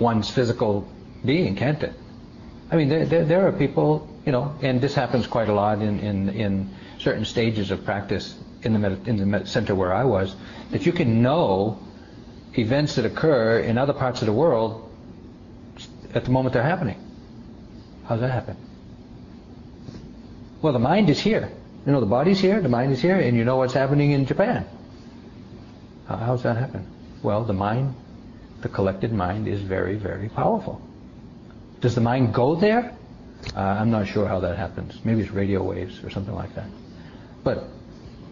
one's 0.00 0.30
physical 0.30 0.86
being, 1.24 1.56
can't 1.56 1.82
it? 1.82 1.92
I 2.70 2.76
mean, 2.76 2.88
there, 2.88 3.06
there, 3.06 3.24
there 3.24 3.46
are 3.46 3.52
people, 3.52 4.08
you 4.26 4.32
know, 4.32 4.54
and 4.62 4.80
this 4.80 4.94
happens 4.94 5.26
quite 5.26 5.48
a 5.48 5.52
lot 5.52 5.80
in, 5.80 6.00
in, 6.00 6.28
in 6.30 6.74
certain 6.98 7.24
stages 7.24 7.70
of 7.70 7.84
practice 7.84 8.36
in 8.62 8.72
the, 8.72 8.78
med- 8.78 9.08
in 9.08 9.30
the 9.30 9.46
center 9.46 9.74
where 9.74 9.92
I 9.92 10.04
was, 10.04 10.34
that 10.70 10.86
you 10.86 10.92
can 10.92 11.22
know 11.22 11.78
events 12.54 12.96
that 12.96 13.04
occur 13.04 13.60
in 13.60 13.78
other 13.78 13.92
parts 13.92 14.22
of 14.22 14.26
the 14.26 14.32
world 14.32 14.90
at 16.14 16.24
the 16.24 16.30
moment 16.30 16.52
they're 16.52 16.62
happening. 16.62 17.00
How's 18.06 18.20
that 18.20 18.30
happen? 18.30 18.56
Well, 20.62 20.72
the 20.72 20.78
mind 20.78 21.10
is 21.10 21.20
here. 21.20 21.50
You 21.86 21.92
know, 21.92 22.00
the 22.00 22.06
body's 22.06 22.40
here, 22.40 22.60
the 22.60 22.68
mind 22.68 22.92
is 22.92 23.02
here, 23.02 23.18
and 23.18 23.36
you 23.36 23.44
know 23.44 23.56
what's 23.56 23.74
happening 23.74 24.12
in 24.12 24.24
Japan. 24.26 24.66
How 26.06 26.16
does 26.16 26.42
that 26.42 26.56
happen? 26.56 26.86
Well, 27.22 27.44
the 27.44 27.52
mind, 27.52 27.94
the 28.60 28.68
collected 28.68 29.12
mind, 29.12 29.48
is 29.48 29.60
very, 29.60 29.96
very 29.96 30.28
powerful. 30.28 30.80
Does 31.80 31.94
the 31.94 32.00
mind 32.00 32.32
go 32.32 32.54
there? 32.54 32.96
Uh, 33.54 33.60
I'm 33.60 33.90
not 33.90 34.06
sure 34.06 34.26
how 34.26 34.40
that 34.40 34.56
happens. 34.56 34.98
Maybe 35.04 35.20
it's 35.20 35.30
radio 35.30 35.62
waves 35.62 36.02
or 36.02 36.10
something 36.10 36.34
like 36.34 36.54
that. 36.54 36.68
But 37.42 37.68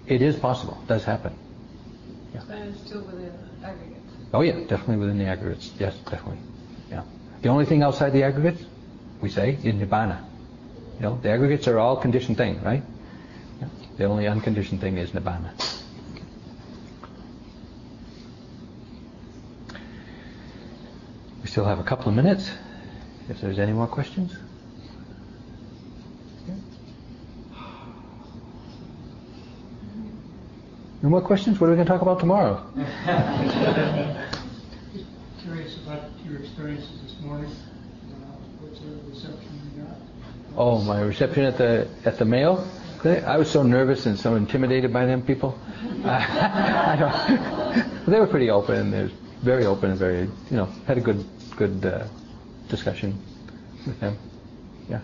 It 0.06 0.20
is 0.20 0.36
possible. 0.36 0.78
It 0.82 0.88
does 0.88 1.04
happen. 1.04 1.34
But 2.34 2.58
it's 2.58 2.80
still 2.80 3.02
within 3.02 3.32
the 3.60 3.66
aggregates. 3.66 4.00
Oh 4.34 4.40
yeah, 4.40 4.58
definitely 4.66 4.96
within 4.96 5.18
the 5.18 5.26
aggregates. 5.26 5.70
Yes, 5.78 5.96
definitely. 5.98 6.38
Yeah. 6.90 7.04
The 7.42 7.48
only 7.48 7.66
thing 7.66 7.82
outside 7.82 8.10
the 8.12 8.22
aggregates, 8.24 8.64
we 9.22 9.30
say, 9.30 9.58
in 9.62 9.80
nibbana. 9.80 10.22
You 10.96 11.02
know, 11.02 11.18
the 11.22 11.30
aggregates 11.30 11.66
are 11.68 11.78
all 11.78 11.96
conditioned 11.96 12.36
things, 12.36 12.62
right? 12.62 12.82
The 13.96 14.04
only 14.04 14.26
unconditioned 14.26 14.80
thing 14.80 14.98
is 14.98 15.12
nibbana. 15.12 15.50
We 21.42 21.48
still 21.48 21.64
have 21.64 21.78
a 21.78 21.84
couple 21.84 22.08
of 22.08 22.14
minutes. 22.14 22.50
If 23.28 23.40
there's 23.40 23.58
any 23.58 23.72
more 23.72 23.86
questions. 23.86 24.36
No 31.02 31.08
more 31.08 31.20
questions? 31.20 31.58
What 31.60 31.66
are 31.66 31.70
we 31.70 31.76
going 31.76 31.86
to 31.86 31.92
talk 31.92 32.02
about 32.02 32.20
tomorrow? 32.20 32.64
Curious 35.42 35.76
about 35.84 36.10
your 36.24 36.38
experiences 36.38 37.02
this 37.02 37.20
morning. 37.20 37.50
Uh, 37.50 38.14
What's 38.60 38.78
the 38.78 38.86
reception 39.10 39.60
you 39.74 39.82
got? 39.82 39.96
Oh, 40.56 40.82
my 40.82 41.00
reception 41.00 41.44
at 41.44 41.56
the 41.56 41.88
at 42.04 42.18
the 42.18 42.24
Mayo. 42.24 42.64
I 43.04 43.36
was 43.36 43.50
so 43.50 43.62
nervous 43.62 44.06
and 44.06 44.18
so 44.18 44.36
intimidated 44.36 44.92
by 44.92 45.06
them 45.06 45.22
people. 45.22 45.58
They 48.06 48.18
were 48.18 48.26
pretty 48.26 48.50
open. 48.50 48.90
They 48.90 49.04
were 49.04 49.10
very 49.42 49.64
open 49.64 49.90
and 49.90 49.98
very, 49.98 50.20
you 50.50 50.56
know, 50.56 50.66
had 50.86 50.98
a 50.98 51.00
good 51.00 51.24
good 51.56 51.84
uh, 51.84 52.06
discussion 52.68 53.16
with 53.86 54.00
them. 54.00 54.16
Yeah. 54.88 55.00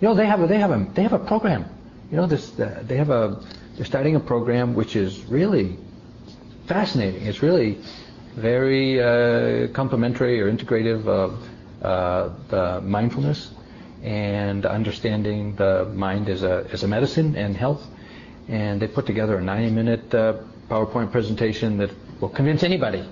You 0.00 0.08
know, 0.08 0.14
they 0.14 0.26
have 0.26 0.42
a, 0.42 0.46
they 0.46 0.58
have 0.58 0.70
a 0.70 0.86
they 0.94 1.02
have 1.02 1.14
a 1.14 1.18
program. 1.18 1.64
You 2.10 2.18
know, 2.18 2.26
this 2.26 2.58
uh, 2.60 2.82
they 2.86 2.96
have 2.96 3.10
a 3.10 3.42
they're 3.76 3.86
starting 3.86 4.16
a 4.16 4.20
program 4.20 4.74
which 4.74 4.96
is 4.96 5.24
really 5.24 5.78
fascinating. 6.66 7.26
It's 7.26 7.42
really 7.42 7.78
very 8.36 9.00
uh, 9.00 9.68
complementary 9.72 10.40
or 10.40 10.52
integrative 10.52 11.06
of 11.06 11.38
uh, 11.82 12.80
mindfulness 12.84 13.50
and 14.02 14.64
understanding 14.64 15.56
the 15.56 15.90
mind 15.94 16.28
as 16.28 16.42
a 16.42 16.66
as 16.72 16.82
a 16.82 16.88
medicine 16.88 17.36
and 17.36 17.56
health. 17.56 17.84
And 18.48 18.80
they 18.80 18.88
put 18.88 19.04
together 19.04 19.36
a 19.36 19.42
90-minute 19.42 20.14
uh, 20.14 20.34
PowerPoint 20.70 21.12
presentation 21.12 21.76
that 21.78 21.90
will 22.20 22.30
convince 22.30 22.62
anybody. 22.62 23.04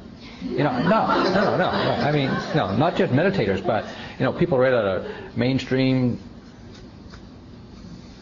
You 0.43 0.64
know, 0.64 0.72
no, 0.82 1.07
no, 1.34 1.45
no, 1.45 1.57
no. 1.57 1.68
I 1.68 2.12
mean, 2.12 2.28
no, 2.55 2.74
not 2.76 2.97
just 2.97 3.12
meditators, 3.12 3.64
but 3.66 3.84
you 4.18 4.24
know, 4.24 4.32
people 4.32 4.59
right 4.59 4.72
out 4.72 4.84
of 4.84 5.37
mainstream 5.37 6.20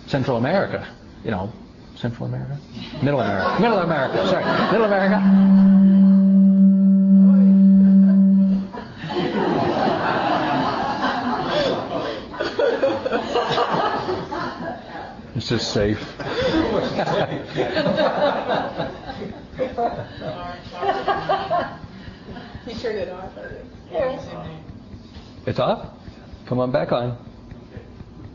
Central 0.06 0.36
America. 0.36 0.86
You 1.24 1.30
know, 1.30 1.52
Central 1.96 2.26
America, 2.28 2.58
Middle 3.02 3.20
America, 3.20 3.60
Middle 3.60 3.78
America. 3.78 4.28
Sorry, 4.28 4.72
Middle 4.72 4.86
America. 4.86 6.13
This 15.44 15.60
is 15.60 15.66
safe. 15.68 15.98
He 22.64 22.74
turned 22.80 22.98
it 22.98 23.10
off. 23.10 23.30
It's 25.44 25.58
off? 25.58 25.88
Come 26.46 26.60
on 26.60 26.70
back 26.72 26.92
on. 26.92 27.18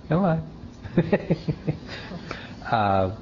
Come 0.07 0.23
on. 0.23 0.51
uh, 2.71 3.15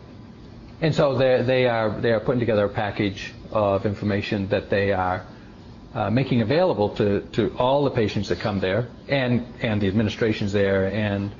and 0.81 0.93
so 0.93 1.15
they 1.15 1.41
they 1.43 1.67
are 1.67 2.01
they 2.01 2.11
are 2.11 2.19
putting 2.19 2.41
together 2.41 2.65
a 2.65 2.69
package 2.69 3.33
of 3.51 3.85
information 3.85 4.49
that 4.49 4.69
they 4.69 4.91
are 4.91 5.25
uh, 5.95 6.09
making 6.09 6.41
available 6.41 6.89
to, 6.95 7.21
to 7.31 7.55
all 7.57 7.85
the 7.85 7.91
patients 7.91 8.27
that 8.27 8.41
come 8.41 8.59
there 8.59 8.89
and 9.07 9.47
and 9.61 9.81
the 9.81 9.87
administrations 9.87 10.51
there 10.51 10.91
and 10.91 11.31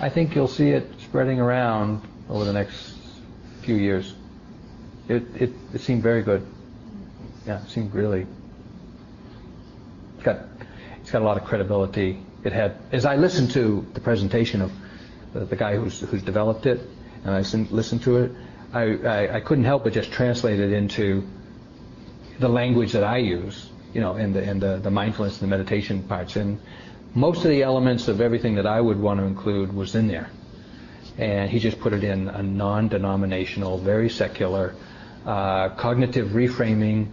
I 0.00 0.08
think 0.08 0.34
you'll 0.34 0.46
see 0.48 0.70
it 0.70 0.95
spreading 1.16 1.40
around 1.40 2.02
over 2.28 2.44
the 2.44 2.52
next 2.52 2.94
few 3.62 3.74
years. 3.74 4.14
It 5.08 5.22
it, 5.40 5.50
it 5.72 5.80
seemed 5.80 6.02
very 6.02 6.22
good. 6.22 6.46
Yeah, 7.46 7.62
it 7.62 7.70
seemed 7.70 7.94
really 7.94 8.26
it's 10.16 10.24
got 10.24 10.40
it's 11.00 11.10
got 11.10 11.22
a 11.22 11.24
lot 11.24 11.38
of 11.38 11.44
credibility. 11.44 12.20
It 12.44 12.52
had 12.52 12.76
as 12.92 13.06
I 13.06 13.16
listened 13.16 13.50
to 13.52 13.86
the 13.94 14.00
presentation 14.00 14.60
of 14.60 14.70
the, 15.32 15.46
the 15.46 15.56
guy 15.56 15.76
who's 15.76 16.00
who's 16.00 16.22
developed 16.22 16.66
it 16.66 16.80
and 17.24 17.30
I 17.34 17.38
listened, 17.38 18.02
to 18.02 18.18
it, 18.18 18.32
I, 18.74 18.82
I, 18.82 19.36
I 19.36 19.40
couldn't 19.40 19.64
help 19.64 19.84
but 19.84 19.94
just 19.94 20.12
translate 20.12 20.60
it 20.60 20.70
into 20.70 21.26
the 22.40 22.48
language 22.50 22.92
that 22.92 23.04
I 23.04 23.16
use, 23.16 23.70
you 23.94 24.02
know, 24.02 24.16
and 24.16 24.34
the 24.34 24.42
and 24.42 24.60
the, 24.60 24.80
the 24.80 24.90
mindfulness 24.90 25.40
and 25.40 25.50
the 25.50 25.56
meditation 25.56 26.02
parts. 26.02 26.36
And 26.36 26.60
most 27.14 27.38
of 27.38 27.50
the 27.50 27.62
elements 27.62 28.06
of 28.06 28.20
everything 28.20 28.56
that 28.56 28.66
I 28.66 28.82
would 28.82 29.00
want 29.00 29.18
to 29.20 29.24
include 29.24 29.72
was 29.72 29.94
in 29.94 30.08
there. 30.08 30.28
And 31.18 31.50
he 31.50 31.58
just 31.58 31.80
put 31.80 31.92
it 31.92 32.04
in 32.04 32.28
a 32.28 32.42
non-denominational, 32.42 33.78
very 33.78 34.10
secular, 34.10 34.74
uh, 35.24 35.70
cognitive 35.70 36.28
reframing 36.28 37.08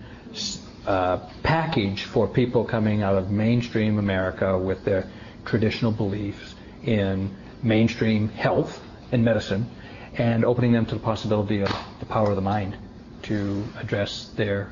uh, 0.86 1.18
package 1.44 2.04
for 2.04 2.28
people 2.28 2.66
coming 2.66 3.02
out 3.02 3.16
of 3.16 3.32
mainstream 3.32 3.98
America 3.98 4.58
with 4.58 4.84
their 4.84 5.10
traditional 5.46 5.92
beliefs 5.92 6.56
in 6.84 7.34
mainstream 7.62 8.28
health 8.30 8.82
and 9.12 9.24
medicine 9.24 9.70
and 10.16 10.46
opening 10.46 10.72
them 10.72 10.86
to 10.86 10.96
the 10.96 11.02
possibility 11.02 11.62
of 11.62 11.74
the 12.00 12.06
power 12.06 12.30
of 12.30 12.36
the 12.36 12.42
mind 12.42 12.78
to 13.24 13.64
address 13.80 14.32
their 14.36 14.70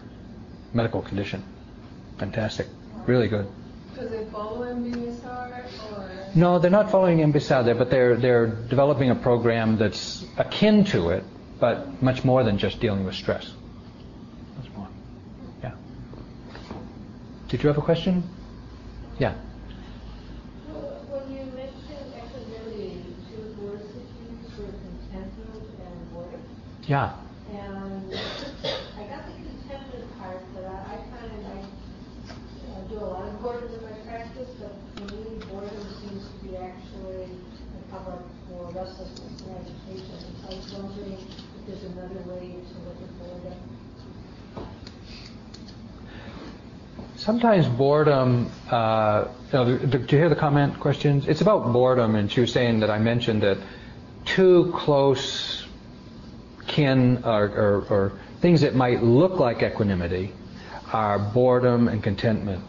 medical 0.74 1.02
condition. 1.02 1.44
Fantastic. 2.20 2.68
Really 3.08 3.28
good. 3.28 3.48
Do 3.96 4.08
they 4.08 4.26
follow 4.26 4.66
MBSR 4.66 5.98
or? 5.98 6.11
No, 6.34 6.60
they're 6.60 6.72
not 6.72 6.90
following 6.90 7.20
there, 7.66 7.76
but 7.76 7.90
they're 7.90 8.16
they're 8.16 8.48
developing 8.48 9.10
a 9.10 9.16
program 9.16 9.78
that's 9.78 10.26
akin 10.38 10.86
to 10.86 11.10
it, 11.10 11.24
but 11.60 12.02
much 12.02 12.24
more 12.24 12.44
than 12.44 12.58
just 12.58 12.80
dealing 12.80 13.04
with 13.06 13.16
stress. 13.16 13.54
Much 14.58 14.72
more. 14.76 14.88
Yeah. 15.62 15.74
Did 17.50 17.64
you 17.64 17.68
have 17.68 17.78
a 17.78 17.82
question? 17.82 18.24
Yeah. 19.20 19.34
When 20.72 21.36
you 21.36 21.44
mentioned 21.52 22.14
equanimity, 22.16 23.04
two 23.30 23.44
words 23.62 23.84
that 23.92 24.08
you 24.16 24.40
used 24.40 24.58
were 24.58 24.72
contentment 24.72 25.68
and 25.84 26.14
boredom. 26.14 26.42
Yeah. 26.88 27.14
And 27.52 28.14
I 28.16 29.04
got 29.04 29.28
the 29.28 29.34
contentment 29.36 30.18
part, 30.18 30.42
but 30.56 30.64
I, 30.64 30.78
I 30.80 30.98
find 31.12 31.46
I 31.46 31.60
uh, 32.32 32.88
do 32.88 32.96
a 32.96 33.06
lot 33.06 33.28
of 33.28 33.42
boredom 33.42 33.74
in 33.74 33.82
my 33.84 33.98
practice, 34.08 34.50
but 34.60 34.74
for 34.96 35.14
me, 35.14 35.38
boredom 35.46 35.86
seems 36.02 36.24
to 36.26 36.48
be 36.48 36.56
actually 36.58 37.30
a 37.30 37.92
cover 37.92 38.24
agitation. 38.82 40.36
I 40.44 40.56
was 40.56 40.74
wondering 40.74 41.14
if 41.14 41.68
there's 41.68 41.84
another 41.84 42.20
way 42.32 42.50
to 42.50 42.74
look 42.86 42.98
at 43.02 43.20
boredom. 43.20 43.58
Sometimes 47.16 47.68
boredom, 47.68 48.50
uh, 48.72 49.28
you 49.48 49.54
know, 49.54 49.78
did 49.78 50.12
you 50.12 50.18
hear 50.18 50.30
the 50.30 50.36
comment 50.36 50.80
questions? 50.80 51.28
It's 51.28 51.42
about 51.42 51.72
boredom, 51.72 52.16
and 52.16 52.32
she 52.32 52.42
was 52.42 52.52
saying 52.52 52.80
that 52.80 52.90
I 52.90 52.98
mentioned 52.98 53.44
that 53.44 53.60
too 54.26 54.74
close 54.76 55.68
kin 56.66 57.24
or, 57.24 57.44
or, 57.44 57.86
or 57.90 58.14
things 58.40 58.62
that 58.62 58.74
might 58.74 59.04
look 59.04 59.40
like 59.40 59.62
equanimity 59.62 60.34
are 60.92 61.20
boredom 61.20 61.88
and 61.88 62.02
contentment. 62.02 62.64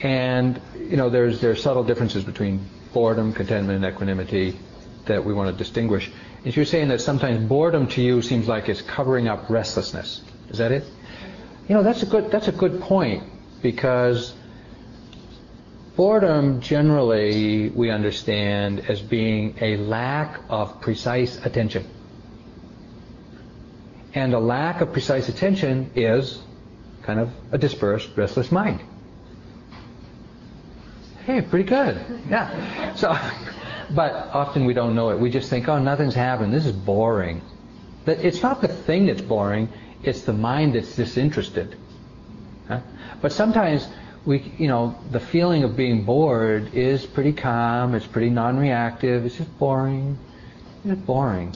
And, 0.00 0.60
you 0.78 0.96
know, 0.96 1.10
there's, 1.10 1.40
there's 1.40 1.62
subtle 1.62 1.84
differences 1.84 2.24
between 2.24 2.66
boredom, 2.92 3.32
contentment, 3.32 3.84
and 3.84 3.94
equanimity 3.94 4.58
that 5.06 5.24
we 5.24 5.32
want 5.32 5.50
to 5.50 5.56
distinguish. 5.56 6.10
And 6.44 6.54
you're 6.54 6.64
saying 6.64 6.88
that 6.88 7.00
sometimes 7.00 7.48
boredom 7.48 7.86
to 7.88 8.02
you 8.02 8.22
seems 8.22 8.48
like 8.48 8.68
it's 8.68 8.82
covering 8.82 9.28
up 9.28 9.48
restlessness. 9.48 10.22
Is 10.50 10.58
that 10.58 10.72
it? 10.72 10.84
You 11.68 11.74
know, 11.74 11.82
that's 11.82 12.02
a 12.02 12.06
good, 12.06 12.30
that's 12.30 12.48
a 12.48 12.52
good 12.52 12.80
point 12.80 13.24
because 13.62 14.34
boredom 15.96 16.60
generally 16.60 17.70
we 17.70 17.90
understand 17.90 18.80
as 18.90 19.00
being 19.00 19.56
a 19.60 19.76
lack 19.78 20.40
of 20.48 20.80
precise 20.80 21.44
attention. 21.44 21.88
And 24.12 24.34
a 24.34 24.38
lack 24.38 24.80
of 24.80 24.92
precise 24.92 25.28
attention 25.28 25.90
is 25.96 26.40
kind 27.02 27.18
of 27.18 27.30
a 27.52 27.58
dispersed, 27.58 28.10
restless 28.16 28.52
mind. 28.52 28.80
Hey, 31.24 31.40
pretty 31.40 31.68
good. 31.68 31.98
Yeah. 32.28 32.94
So, 32.94 33.16
but 33.90 34.12
often 34.32 34.64
we 34.64 34.74
don't 34.74 34.94
know 34.94 35.10
it. 35.10 35.18
We 35.18 35.30
just 35.30 35.50
think, 35.50 35.68
oh, 35.68 35.78
nothing's 35.78 36.14
happened. 36.14 36.52
This 36.52 36.66
is 36.66 36.72
boring. 36.72 37.42
But 38.04 38.18
it's 38.18 38.42
not 38.42 38.60
the 38.60 38.68
thing 38.68 39.06
that's 39.06 39.22
boring. 39.22 39.68
It's 40.02 40.22
the 40.22 40.32
mind 40.32 40.74
that's 40.74 40.94
disinterested. 40.94 41.76
Huh? 42.68 42.80
But 43.20 43.32
sometimes 43.32 43.88
we, 44.26 44.52
you 44.58 44.68
know, 44.68 44.96
the 45.10 45.20
feeling 45.20 45.64
of 45.64 45.76
being 45.76 46.04
bored 46.04 46.74
is 46.74 47.06
pretty 47.06 47.32
calm. 47.32 47.94
It's 47.94 48.06
pretty 48.06 48.30
non-reactive. 48.30 49.24
It's 49.24 49.36
just 49.36 49.58
boring. 49.58 50.18
It's 50.84 51.00
boring. 51.00 51.54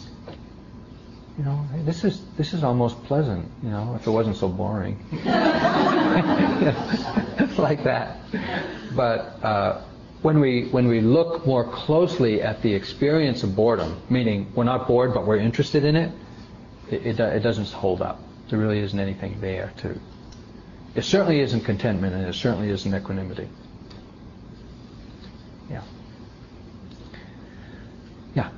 you 1.38 1.44
know, 1.44 1.66
this 1.84 2.04
is 2.04 2.20
this 2.36 2.52
is 2.52 2.64
almost 2.64 3.02
pleasant, 3.04 3.48
you 3.62 3.70
know, 3.70 3.94
if 3.94 4.06
it 4.06 4.10
wasn't 4.10 4.36
so 4.36 4.48
boring. 4.48 4.98
like 7.58 7.84
that. 7.84 8.18
But 8.96 9.20
uh, 9.42 9.82
when 10.22 10.40
we 10.40 10.68
when 10.68 10.88
we 10.88 11.00
look 11.00 11.46
more 11.46 11.64
closely 11.64 12.42
at 12.42 12.60
the 12.62 12.74
experience 12.74 13.42
of 13.42 13.54
boredom, 13.54 14.00
meaning 14.10 14.50
we're 14.54 14.64
not 14.64 14.86
bored 14.88 15.14
but 15.14 15.26
we're 15.26 15.36
interested 15.38 15.84
in 15.84 15.96
it, 15.96 16.12
it, 16.90 17.06
it, 17.06 17.20
it 17.20 17.40
doesn't 17.40 17.68
hold 17.70 18.02
up. 18.02 18.20
There 18.48 18.58
really 18.58 18.80
isn't 18.80 18.98
anything 18.98 19.40
there 19.40 19.72
to. 19.78 19.98
It 20.94 21.02
certainly 21.02 21.40
isn't 21.40 21.60
contentment, 21.60 22.14
and 22.14 22.26
it 22.26 22.34
certainly 22.34 22.70
isn't 22.70 22.92
equanimity. 22.94 23.48
Yeah. 25.70 25.82
Yeah. 28.34 28.50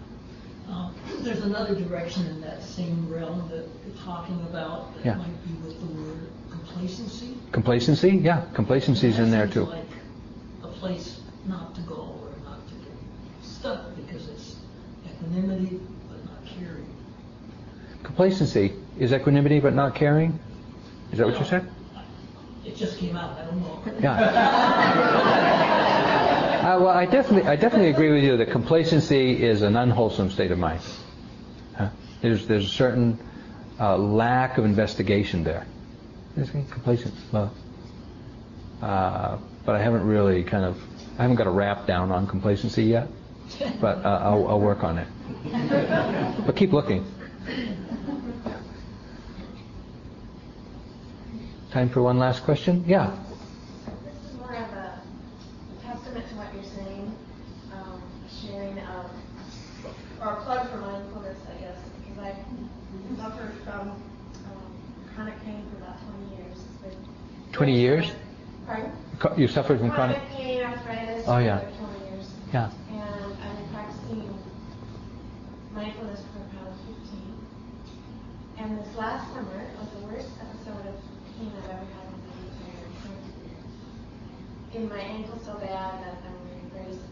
Uh, 0.70 0.90
there's 1.22 1.42
another 1.42 1.74
direction 1.74 2.26
in 2.26 2.40
that 2.40 2.62
same 2.62 3.12
realm 3.12 3.48
that 3.50 3.66
you're 3.84 3.96
talking 4.04 4.40
about 4.48 4.94
that 4.94 5.04
Yeah. 5.04 5.14
might 5.16 5.44
be 5.44 5.52
with 5.66 5.80
the 5.80 5.86
word 6.00 6.28
complacency. 6.50 7.36
Complacency, 7.52 8.10
yeah, 8.10 8.44
complacency 8.54 9.08
is 9.08 9.18
in 9.18 9.30
there 9.30 9.48
too. 9.48 9.64
like 9.64 9.84
a 10.62 10.68
place 10.68 11.20
not 11.46 11.74
to 11.74 11.80
go 11.82 12.16
or 12.22 12.30
not 12.44 12.66
to 12.68 12.74
get 12.74 12.92
stuck 13.42 13.96
because 13.96 14.28
it's 14.28 14.56
equanimity 15.30 15.80
but 16.08 16.24
not 16.24 16.44
caring. 16.46 16.86
Complacency 18.02 18.72
is 18.98 19.12
equanimity 19.12 19.60
but 19.60 19.74
not 19.74 19.94
caring. 19.94 20.38
Is 21.12 21.18
that 21.18 21.26
what 21.26 21.38
you 21.38 21.44
said? 21.44 21.70
It 22.64 22.76
just 22.76 22.98
came 22.98 23.16
out. 23.16 23.38
I 23.38 23.44
don't 23.44 23.60
know. 24.00 25.66
Uh, 26.60 26.78
well, 26.78 26.88
I 26.88 27.06
definitely, 27.06 27.48
I 27.48 27.56
definitely 27.56 27.88
agree 27.88 28.12
with 28.12 28.22
you 28.22 28.36
that 28.36 28.50
complacency 28.50 29.42
is 29.42 29.62
an 29.62 29.76
unwholesome 29.76 30.30
state 30.30 30.50
of 30.50 30.58
mind. 30.58 30.82
Huh? 31.74 31.88
There's, 32.20 32.46
there's 32.46 32.66
a 32.66 32.68
certain 32.68 33.18
uh, 33.80 33.96
lack 33.96 34.58
of 34.58 34.66
investigation 34.66 35.42
there. 35.42 35.66
It 36.36 36.50
complacent? 36.70 37.14
Well, 37.32 37.50
uh, 38.82 39.38
but 39.64 39.74
I 39.74 39.82
haven't 39.82 40.06
really 40.06 40.44
kind 40.44 40.66
of, 40.66 40.78
I 41.18 41.22
haven't 41.22 41.36
got 41.36 41.46
a 41.46 41.50
wrap 41.50 41.86
down 41.86 42.12
on 42.12 42.26
complacency 42.26 42.84
yet. 42.84 43.08
But 43.80 44.04
uh, 44.04 44.20
I'll, 44.22 44.46
I'll 44.48 44.60
work 44.60 44.82
on 44.84 44.98
it. 44.98 45.08
But 46.46 46.56
keep 46.56 46.72
looking. 46.72 47.04
Time 51.70 51.88
for 51.88 52.02
one 52.02 52.18
last 52.18 52.42
question? 52.44 52.84
Yeah. 52.86 53.16
This 54.04 54.32
is 54.32 54.38
more 54.38 54.54
of 54.56 54.72
a 54.72 55.00
testament 55.82 56.28
to 56.28 56.34
what 56.34 56.52
you're 56.54 56.64
saying, 56.64 57.14
um, 57.72 58.02
sharing 58.42 58.78
of, 58.80 59.10
or 60.20 60.32
a 60.32 60.42
plug 60.42 60.68
for 60.70 60.78
mindfulness, 60.78 61.38
I 61.48 61.60
guess, 61.60 61.76
because 62.02 62.18
I 62.18 62.34
suffered 63.22 63.52
from 63.64 63.90
um, 63.90 64.00
chronic 65.14 65.40
pain 65.44 65.64
for 65.70 65.76
about 65.84 65.96
20 66.02 66.42
years. 66.42 66.58
Been 66.82 67.52
20 67.52 67.72
years? 67.80 68.10
Pardon? 68.66 68.90
You 69.36 69.46
suffered 69.46 69.78
from 69.78 69.90
chronic? 69.92 70.18
pain, 70.30 70.62
arthritis, 70.64 71.24
Oh, 71.28 71.38
yeah. 71.38 71.60
for 71.60 71.86
20 71.86 72.10
years. 72.16 72.30
Yeah. 72.52 72.70
And 72.90 73.00
I've 73.44 73.56
been 73.58 73.68
practicing 73.72 74.34
mindfulness 75.72 76.20
for 76.32 76.38
about 76.58 76.74
15. 76.84 77.46
And 78.58 78.78
this 78.78 78.92
last 79.10 79.34
summer 79.34 79.66
was 79.74 79.90
the 79.90 80.06
worst 80.06 80.30
episode 80.38 80.86
of 80.86 80.94
pain 81.34 81.50
I've 81.58 81.70
ever 81.70 81.82
had 81.82 82.06
in 82.14 82.22
my 82.22 82.46
entire 82.46 82.86
career. 83.02 83.58
In 84.72 84.88
my 84.88 85.00
ankle 85.02 85.36
so 85.44 85.54
bad 85.54 85.98
that 85.98 86.22
I'm 86.22 86.38
wearing 86.46 86.70
brace. 86.70 87.02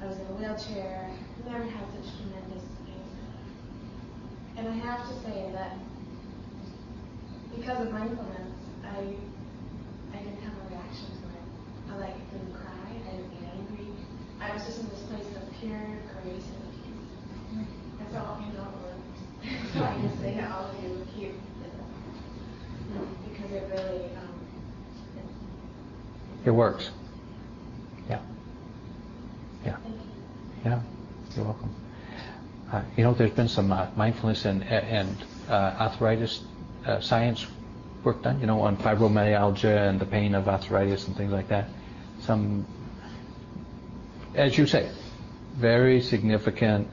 I 0.00 0.06
was 0.06 0.16
in 0.16 0.24
a 0.24 0.34
wheelchair. 0.40 1.12
Never 1.44 1.64
had 1.64 1.84
such 1.92 2.16
tremendous 2.16 2.64
pain. 2.80 3.04
And 4.56 4.68
I 4.68 4.76
have 4.80 5.04
to 5.04 5.14
say 5.20 5.52
that 5.52 5.76
because 7.54 7.84
of 7.84 7.92
mindfulness, 7.92 8.56
I 8.88 9.12
I 10.16 10.24
didn't 10.24 10.40
have 10.40 10.56
a 10.56 10.64
reaction 10.72 11.12
to 11.12 11.24
it. 11.28 11.44
I 11.92 11.96
like 12.08 12.16
didn't 12.32 12.56
cry. 12.56 12.88
I 13.04 13.10
didn't 13.12 13.36
get 13.36 13.52
angry. 13.52 13.92
I 14.40 14.54
was 14.54 14.64
just 14.64 14.80
in 14.80 14.88
this 14.88 15.04
place 15.12 15.28
of 15.36 15.44
pure 15.60 15.92
grace 16.08 16.48
and 16.56 16.72
peace. 16.72 17.68
And 18.00 18.08
so 18.16 18.40
you 18.40 18.56
know 18.56 18.87
it 19.44 19.50
works. 19.50 19.72
so 19.74 19.84
I 19.84 19.94
can 19.94 20.18
say 20.20 20.34
to 20.34 20.52
all 20.52 20.66
of 20.66 20.82
you 20.82 21.06
here 21.16 21.32
because 23.28 23.52
it 23.52 23.68
really 23.70 24.04
um, 24.16 24.28
It 26.44 26.50
works. 26.50 26.90
Yeah. 28.08 28.20
Yeah. 29.64 29.76
Yeah. 30.64 30.80
You're 31.36 31.44
welcome. 31.44 31.74
Uh, 32.72 32.82
you 32.96 33.04
know, 33.04 33.14
there's 33.14 33.30
been 33.30 33.48
some 33.48 33.72
uh, 33.72 33.86
mindfulness 33.96 34.44
and, 34.44 34.62
and 34.64 35.16
uh, 35.48 35.52
arthritis 35.78 36.42
uh, 36.86 37.00
science 37.00 37.46
work 38.04 38.22
done, 38.22 38.40
you 38.40 38.46
know, 38.46 38.60
on 38.60 38.76
fibromyalgia 38.76 39.88
and 39.88 40.00
the 40.00 40.06
pain 40.06 40.34
of 40.34 40.48
arthritis 40.48 41.06
and 41.06 41.16
things 41.16 41.32
like 41.32 41.48
that. 41.48 41.68
Some, 42.20 42.66
as 44.34 44.56
you 44.56 44.66
say, 44.66 44.90
very 45.56 46.00
significant 46.00 46.88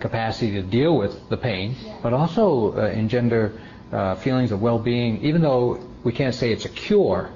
capacity 0.00 0.52
to 0.52 0.62
deal 0.62 0.96
with 0.96 1.28
the 1.28 1.36
pain, 1.36 1.76
but 2.02 2.12
also 2.12 2.72
uh, 2.76 2.86
engender 2.88 3.52
uh, 3.92 4.14
feelings 4.16 4.52
of 4.52 4.60
well-being, 4.60 5.22
even 5.22 5.42
though 5.42 5.78
we 6.04 6.12
can't 6.12 6.34
say 6.34 6.52
it's 6.52 6.64
a 6.64 6.68
cure 6.68 7.30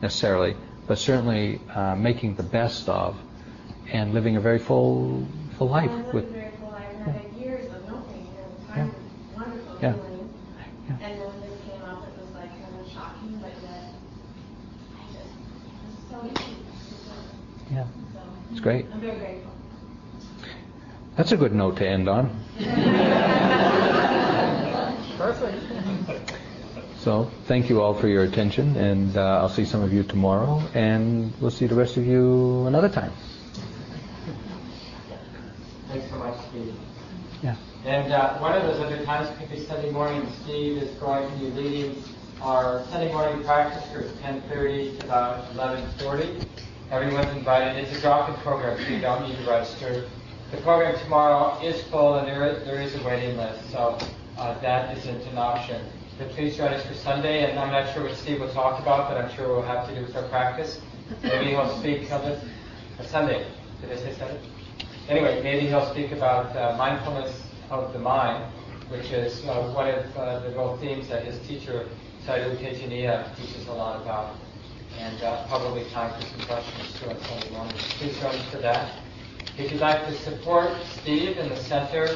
necessarily, 0.00 0.56
but 0.86 0.98
certainly 0.98 1.60
uh, 1.74 1.94
making 1.96 2.34
the 2.36 2.42
best 2.42 2.88
of 2.88 3.16
and 3.92 4.12
living 4.14 4.36
a 4.36 4.40
very 4.40 4.58
full, 4.58 5.26
full 5.58 5.68
life 5.68 5.90
I'm 5.90 5.96
living 6.06 6.12
with. 6.12 6.32
very 6.32 6.50
full 6.58 6.70
life. 6.70 6.86
I've 7.06 7.14
had 7.14 7.32
years 7.34 7.70
of 7.72 7.88
no 7.88 7.96
pain 8.12 8.26
finding 8.68 8.94
wonderful 9.34 9.78
Yeah. 9.82 9.92
feeling. 9.94 10.28
And 10.88 11.00
then 11.00 11.40
this 11.40 11.60
came 11.64 11.82
up, 11.82 12.06
it 12.06 12.20
was 12.20 12.34
like 12.34 12.50
kind 12.50 12.80
of 12.80 12.92
shocking, 12.92 13.38
but 13.40 13.52
yet 13.62 13.94
I 14.96 15.02
just, 15.12 15.34
it 15.66 15.86
was 15.86 15.96
so 16.10 16.44
easy. 16.44 16.56
Yeah, 17.72 17.84
So, 18.12 18.20
it's 18.50 18.60
great. 18.60 18.86
I'm 18.92 19.00
very 19.00 19.18
grateful. 19.18 19.51
That's 21.16 21.32
a 21.32 21.36
good 21.36 21.54
note 21.54 21.76
to 21.76 21.86
end 21.86 22.08
on. 22.08 22.30
Perfect. 25.18 26.32
So, 27.00 27.30
thank 27.46 27.68
you 27.68 27.82
all 27.82 27.94
for 27.94 28.06
your 28.08 28.22
attention, 28.22 28.76
and 28.76 29.16
uh, 29.16 29.40
I'll 29.40 29.48
see 29.48 29.64
some 29.64 29.82
of 29.82 29.92
you 29.92 30.04
tomorrow, 30.04 30.62
and 30.72 31.32
we'll 31.40 31.50
see 31.50 31.66
the 31.66 31.74
rest 31.74 31.96
of 31.96 32.06
you 32.06 32.66
another 32.66 32.88
time. 32.88 33.12
Thanks 35.88 36.08
so 36.08 36.16
much, 36.16 36.36
Steve. 36.48 36.74
Yeah. 37.42 37.56
And 37.84 38.12
uh, 38.12 38.38
one 38.38 38.52
of 38.52 38.62
those 38.62 38.80
other 38.80 39.04
times 39.04 39.28
could 39.38 39.50
be 39.50 39.58
Sunday 39.66 39.90
morning. 39.90 40.26
Steve 40.44 40.80
is 40.80 40.90
going 40.98 41.28
to 41.30 41.36
be 41.38 41.50
leading 41.50 42.02
our 42.40 42.84
Sunday 42.90 43.12
morning 43.12 43.44
practice 43.44 43.86
group, 43.92 44.06
10:30 44.22 45.00
to 45.00 45.06
about 45.06 45.52
11:40. 45.54 46.46
Everyone's 46.90 47.36
invited. 47.36 47.84
It's 47.84 47.98
a 47.98 48.00
drop-in 48.00 48.36
program, 48.36 48.78
so 48.78 48.88
you 48.88 49.00
don't 49.00 49.28
need 49.28 49.36
to 49.36 49.50
register. 49.50 50.08
The 50.52 50.58
program 50.58 50.98
tomorrow 50.98 51.58
is 51.62 51.82
full, 51.84 52.16
and 52.16 52.28
there 52.28 52.46
is, 52.46 52.62
there 52.66 52.80
is 52.80 52.94
a 52.94 53.02
waiting 53.02 53.38
list, 53.38 53.70
so 53.70 53.96
uh, 54.36 54.60
that 54.60 54.94
isn't 54.98 55.22
an 55.22 55.38
option. 55.38 55.82
But 56.18 56.28
please 56.28 56.58
join 56.58 56.74
us 56.74 56.84
for 56.86 56.92
Sunday, 56.92 57.50
and 57.50 57.58
I'm 57.58 57.72
not 57.72 57.92
sure 57.94 58.02
what 58.02 58.14
Steve 58.18 58.38
will 58.40 58.52
talk 58.52 58.78
about, 58.78 59.08
but 59.08 59.16
I'm 59.16 59.34
sure 59.34 59.46
it 59.46 59.48
will 59.48 59.62
have 59.62 59.88
to 59.88 59.94
do 59.94 60.02
with 60.02 60.14
our 60.14 60.28
practice. 60.28 60.78
Maybe 61.22 61.52
he'll 61.52 61.78
speak. 61.78 62.12
Uh, 62.12 62.36
Sunday. 63.00 63.46
Did 63.80 63.92
I 63.92 63.96
say 63.96 64.14
Sunday? 64.14 64.40
Anyway, 65.08 65.40
maybe 65.42 65.66
he'll 65.68 65.90
speak 65.90 66.12
about 66.12 66.54
uh, 66.54 66.76
mindfulness 66.76 67.42
of 67.70 67.90
the 67.94 67.98
mind, 67.98 68.44
which 68.90 69.10
is 69.10 69.42
uh, 69.46 69.72
one 69.72 69.88
of 69.88 70.16
uh, 70.18 70.40
the 70.40 70.50
real 70.50 70.76
themes 70.76 71.08
that 71.08 71.24
his 71.24 71.38
teacher, 71.48 71.88
Sayadaw 72.26 72.58
Tejaniya, 72.58 73.34
teaches 73.36 73.66
a 73.68 73.72
lot 73.72 74.02
about. 74.02 74.36
And 74.98 75.22
uh, 75.22 75.46
probably 75.48 75.88
time 75.90 76.12
for 76.20 76.26
some 76.26 76.46
questions 76.46 77.00
too 77.00 77.08
on 77.08 77.18
Sunday 77.22 77.50
morning. 77.50 77.74
Please 77.96 78.18
join 78.20 78.34
us 78.34 78.50
for 78.50 78.58
that. 78.58 78.92
If 79.58 79.70
you'd 79.70 79.82
like 79.82 80.06
to 80.06 80.14
support 80.14 80.70
Steve 81.02 81.36
in 81.36 81.50
the 81.50 81.56
center, 81.56 82.08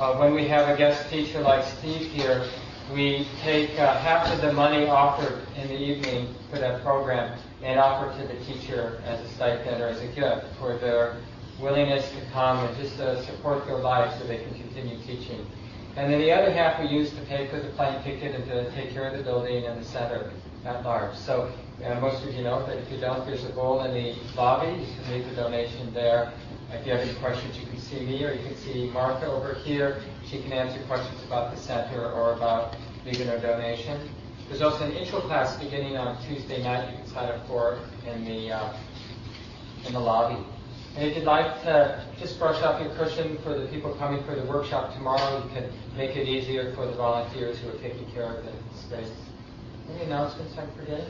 uh, 0.00 0.16
when 0.16 0.34
we 0.34 0.48
have 0.48 0.68
a 0.68 0.76
guest 0.76 1.08
teacher 1.08 1.40
like 1.40 1.64
Steve 1.64 2.10
here, 2.10 2.44
we 2.92 3.28
take 3.42 3.78
uh, 3.78 3.96
half 3.98 4.28
of 4.32 4.40
the 4.40 4.52
money 4.52 4.86
offered 4.86 5.38
in 5.56 5.68
the 5.68 5.78
evening 5.78 6.34
for 6.50 6.58
that 6.58 6.82
program 6.82 7.38
and 7.62 7.78
offer 7.78 8.10
to 8.20 8.26
the 8.26 8.44
teacher 8.44 9.00
as 9.06 9.20
a 9.20 9.28
stipend 9.34 9.80
or 9.80 9.86
as 9.86 10.00
a 10.00 10.08
gift 10.08 10.46
for 10.58 10.76
their 10.78 11.18
willingness 11.60 12.10
to 12.10 12.20
come 12.32 12.58
and 12.66 12.76
just 12.76 12.98
uh, 12.98 13.22
support 13.22 13.64
their 13.66 13.78
life 13.78 14.12
so 14.18 14.26
they 14.26 14.38
can 14.38 14.54
continue 14.54 14.98
teaching. 15.04 15.46
And 15.94 16.12
then 16.12 16.20
the 16.20 16.32
other 16.32 16.50
half 16.50 16.80
we 16.80 16.88
use 16.88 17.10
to 17.10 17.20
pay 17.22 17.46
for 17.46 17.60
the 17.60 17.68
plane 17.70 18.02
ticket 18.02 18.34
and 18.34 18.44
to 18.46 18.68
take 18.72 18.92
care 18.92 19.08
of 19.08 19.16
the 19.16 19.22
building 19.22 19.64
and 19.64 19.80
the 19.80 19.84
center 19.84 20.32
at 20.64 20.84
large. 20.84 21.16
So 21.16 21.52
uh, 21.84 22.00
most 22.00 22.24
of 22.24 22.34
you 22.34 22.42
know 22.42 22.66
that 22.66 22.78
if 22.78 22.90
you 22.90 22.98
don't, 22.98 23.24
there's 23.26 23.44
a 23.44 23.50
bowl 23.50 23.82
in 23.82 23.94
the 23.94 24.16
lobby. 24.36 24.72
You 24.72 24.86
can 25.04 25.12
leave 25.12 25.28
the 25.30 25.36
donation 25.36 25.94
there. 25.94 26.32
If 26.72 26.86
you 26.86 26.92
have 26.92 27.00
any 27.00 27.14
questions, 27.18 27.58
you 27.58 27.66
can 27.66 27.78
see 27.78 28.00
me 28.00 28.24
or 28.24 28.32
you 28.32 28.44
can 28.44 28.56
see 28.56 28.88
Martha 28.90 29.26
over 29.26 29.54
here. 29.54 30.00
She 30.24 30.40
can 30.40 30.52
answer 30.52 30.80
questions 30.86 31.20
about 31.24 31.54
the 31.54 31.60
center 31.60 32.10
or 32.12 32.34
about 32.34 32.76
a 33.06 33.40
donation. 33.40 34.08
There's 34.48 34.62
also 34.62 34.84
an 34.84 34.92
intro 34.92 35.20
class 35.20 35.56
beginning 35.56 35.96
on 35.96 36.22
Tuesday 36.24 36.62
night 36.62 36.90
you 36.90 36.96
can 36.96 37.06
sign 37.06 37.28
up 37.28 37.46
for 37.46 37.78
in 38.06 38.24
the 38.24 38.52
uh, 38.52 38.76
in 39.86 39.92
the 39.92 40.00
lobby. 40.00 40.44
And 40.96 41.08
if 41.08 41.16
you'd 41.16 41.24
like 41.24 41.62
to 41.62 42.04
just 42.18 42.38
brush 42.38 42.62
up 42.62 42.80
your 42.82 42.94
cushion 42.94 43.38
for 43.42 43.56
the 43.56 43.66
people 43.68 43.94
coming 43.94 44.22
for 44.24 44.34
the 44.34 44.44
workshop 44.44 44.92
tomorrow, 44.94 45.42
you 45.44 45.50
can 45.50 45.72
make 45.96 46.16
it 46.16 46.28
easier 46.28 46.74
for 46.74 46.86
the 46.86 46.92
volunteers 46.92 47.58
who 47.58 47.70
are 47.70 47.78
taking 47.78 48.10
care 48.12 48.24
of 48.24 48.44
the 48.44 48.52
space. 48.76 49.12
Any 49.88 50.04
announcements 50.04 50.56
I 50.58 50.66
forget? 50.78 51.08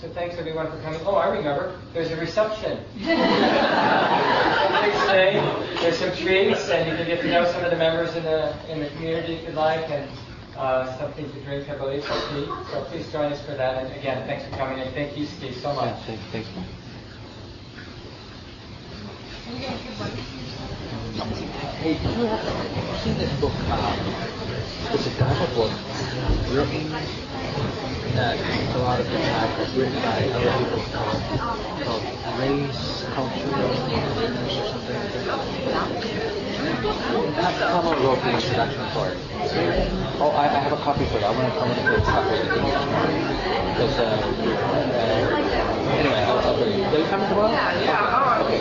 So 0.00 0.08
thanks 0.10 0.36
everyone 0.36 0.70
for 0.70 0.78
coming. 0.82 1.00
Oh, 1.06 1.14
I 1.14 1.28
remember. 1.34 1.80
There's 1.94 2.10
a 2.10 2.16
reception. 2.16 2.84
Please 2.96 3.08
stay. 5.04 5.40
There's 5.80 5.96
some 5.96 6.14
treats, 6.14 6.68
and 6.68 6.90
you 6.90 6.96
can 6.96 7.06
get 7.06 7.22
to 7.22 7.28
know 7.28 7.50
some 7.50 7.64
of 7.64 7.70
the 7.70 7.78
members 7.78 8.14
in 8.14 8.24
the 8.24 8.54
in 8.70 8.80
the 8.80 8.90
community 8.90 9.36
if 9.36 9.44
you'd 9.44 9.54
like, 9.54 9.88
and 9.88 10.10
uh, 10.58 10.94
something 10.98 11.24
to 11.32 11.40
drink, 11.44 11.70
I 11.70 11.76
believe, 11.76 12.04
for 12.04 12.12
tea. 12.12 12.44
So 12.70 12.84
please 12.90 13.10
join 13.10 13.32
us 13.32 13.40
for 13.46 13.52
that. 13.52 13.84
And 13.84 13.94
again, 13.98 14.26
thanks 14.26 14.44
for 14.44 14.50
coming, 14.58 14.80
and 14.80 14.92
thank 14.94 15.16
you, 15.16 15.24
Steve, 15.24 15.56
so 15.56 15.72
much. 15.72 15.98
Thank 16.04 16.20
thank 16.30 16.46
you. 16.46 16.62
Hey, 21.80 21.94
did 21.94 22.02
you 22.18 22.26
have 22.26 23.00
seen 23.00 23.16
this 23.16 23.32
book? 23.40 23.54
Um, 23.70 23.98
it's 24.92 25.06
a 25.06 25.10
Dharma 25.18 25.46
book 25.54 25.72
written 26.52 26.92
that 28.14 28.38
a 28.74 28.78
lot 28.78 29.00
of 29.00 29.06
people 29.06 29.24
have 29.24 29.76
written 29.76 30.00
by 30.02 30.24
other 30.30 30.52
people 30.62 30.82
called, 30.92 31.22
called 31.84 32.04
Race, 32.38 33.04
Culture, 33.14 33.50
or 33.50 33.74
something. 34.70 35.00
Someone 37.58 37.98
wrote 38.02 38.22
the 38.22 38.30
introduction 38.34 38.84
for 38.94 39.08
it. 39.08 39.18
Oh, 40.18 40.30
I, 40.30 40.44
I 40.46 40.58
have 40.58 40.72
a 40.72 40.76
copy 40.82 41.04
for 41.06 41.18
it. 41.18 41.24
I 41.24 41.30
want 41.30 41.52
to, 41.52 41.58
come 41.58 41.68
want 41.68 41.80
to 41.80 41.86
put 41.86 41.98
a 41.98 42.02
copy 42.04 42.34
of 42.34 42.40
it. 42.40 42.52
Because, 42.56 43.98
uh, 43.98 44.04
uh, 44.96 45.36
anyway, 45.98 46.20
I'll, 46.24 46.38
I'll 46.38 46.56
bring 46.56 46.72
it. 46.80 46.90
Will 46.90 47.00
you 47.00 47.06
come 47.06 47.20
tomorrow? 47.28 47.52
Yeah, 47.52 47.80
yeah. 47.84 48.42
Okay. 48.46 48.60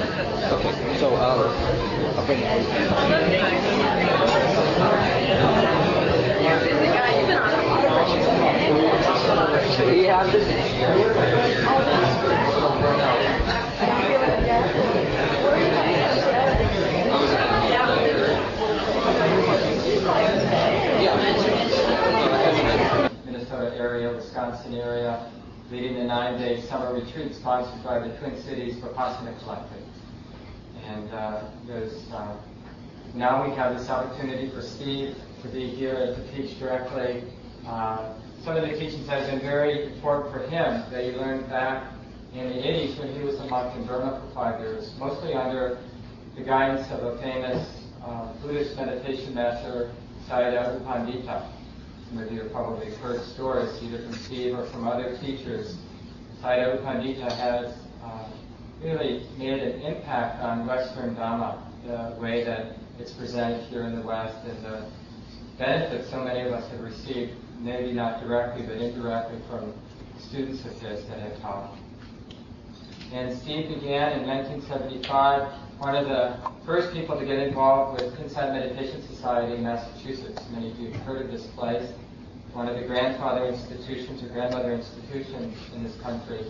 Okay, 0.51 0.99
so 0.99 1.15
I'll, 1.15 1.49
I'll 2.17 2.25
bring 2.25 2.39
it. 2.39 2.45
Yeah, 9.55 10.19
I'm 10.19 10.31
just. 10.31 10.49
Minnesota 23.25 23.77
area, 23.77 24.11
Wisconsin 24.13 24.73
area, 24.73 25.31
leading 25.71 25.99
the 25.99 26.03
nine-day 26.03 26.61
summer 26.63 26.93
retreat 26.93 27.33
sponsored 27.33 27.81
by 27.81 27.99
the 27.99 28.09
Twin 28.17 28.37
Cities 28.43 28.75
Vipassana 28.75 29.39
Collective. 29.39 29.83
And 30.85 31.09
uh, 31.13 31.43
there's 31.65 32.11
uh, 32.11 32.35
now 33.13 33.47
we 33.47 33.55
have 33.55 33.77
this 33.77 33.89
opportunity 33.89 34.49
for 34.49 34.61
Steve 34.61 35.15
to 35.43 35.47
be 35.47 35.69
here 35.69 36.13
to 36.13 36.31
teach 36.35 36.59
directly. 36.59 37.23
Uh, 37.65 38.15
some 38.45 38.57
of 38.57 38.61
the 38.61 38.77
teachings 38.77 39.07
have 39.09 39.25
been 39.27 39.39
very 39.39 39.91
important 39.91 40.31
for 40.31 40.39
him 40.47 40.85
that 40.91 41.03
he 41.03 41.11
learned 41.17 41.49
back 41.49 41.91
in 42.31 42.47
the 42.47 42.53
80s 42.53 42.99
when 42.99 43.11
he 43.15 43.23
was 43.23 43.39
a 43.39 43.45
monk 43.47 43.75
in 43.75 43.87
Burma 43.87 44.21
for 44.21 44.35
five 44.35 44.59
years, 44.59 44.93
mostly 44.99 45.33
under 45.33 45.79
the 46.37 46.43
guidance 46.43 46.85
of 46.91 47.01
a 47.01 47.19
famous 47.23 47.67
uh, 48.03 48.31
Buddhist 48.43 48.75
meditation 48.75 49.33
master, 49.33 49.91
Sayadaw 50.29 50.79
Pandita. 50.85 51.49
Some 52.07 52.19
of 52.19 52.31
you 52.31 52.43
have 52.43 52.51
probably 52.51 52.93
heard 52.97 53.19
stories 53.33 53.81
either 53.81 54.03
from 54.03 54.13
Steve 54.13 54.53
or 54.53 54.67
from 54.67 54.87
other 54.87 55.17
teachers. 55.21 55.75
Sayadaw 56.43 56.83
Pandita 56.83 57.31
has 57.37 57.73
uh, 58.03 58.29
really 58.83 59.25
made 59.39 59.59
an 59.59 59.81
impact 59.81 60.39
on 60.43 60.67
Western 60.67 61.15
Dhamma, 61.15 61.63
the 61.87 62.21
way 62.21 62.43
that 62.43 62.75
it's 62.99 63.11
presented 63.13 63.67
here 63.69 63.85
in 63.85 63.95
the 63.95 64.05
West 64.05 64.37
and 64.45 64.63
the 64.63 64.85
benefits 65.57 66.11
so 66.11 66.23
many 66.23 66.41
of 66.41 66.53
us 66.53 66.69
have 66.69 66.81
received, 66.81 67.33
maybe 67.59 67.91
not 67.91 68.21
directly 68.21 68.65
but 68.65 68.77
indirectly 68.77 69.39
from 69.49 69.73
students 70.19 70.65
of 70.65 70.79
his 70.79 71.05
that 71.05 71.19
have 71.19 71.39
taught. 71.41 71.75
And 73.13 73.37
Steve 73.37 73.69
began 73.69 74.19
in 74.19 74.27
1975, 74.27 75.51
one 75.77 75.95
of 75.95 76.07
the 76.07 76.37
first 76.65 76.93
people 76.93 77.17
to 77.17 77.25
get 77.25 77.39
involved 77.39 78.01
with 78.01 78.19
Insight 78.19 78.51
Meditation 78.51 79.01
Society 79.07 79.55
in 79.55 79.63
Massachusetts. 79.63 80.41
Many 80.51 80.71
of 80.71 80.79
you 80.79 80.91
have 80.91 81.01
heard 81.01 81.21
of 81.21 81.31
this 81.31 81.45
place. 81.47 81.87
One 82.53 82.67
of 82.67 82.79
the 82.79 82.87
grandfather 82.87 83.45
institutions 83.45 84.23
or 84.23 84.27
grandmother 84.27 84.73
institutions 84.73 85.55
in 85.75 85.83
this 85.83 85.95
country. 86.01 86.45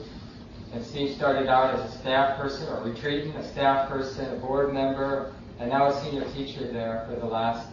And 0.74 0.84
Steve 0.84 1.16
started 1.16 1.48
out 1.48 1.74
as 1.74 1.94
a 1.94 1.98
staff 1.98 2.40
person, 2.40 2.68
or 2.70 2.84
retreating, 2.84 3.34
a 3.36 3.48
staff 3.52 3.90
person, 3.90 4.32
a 4.34 4.38
board 4.38 4.74
member, 4.74 5.34
and 5.60 5.70
now 5.70 5.88
a 5.88 6.02
senior 6.04 6.26
teacher 6.34 6.72
there 6.72 7.06
for 7.10 7.16
the 7.20 7.26
last, 7.26 7.68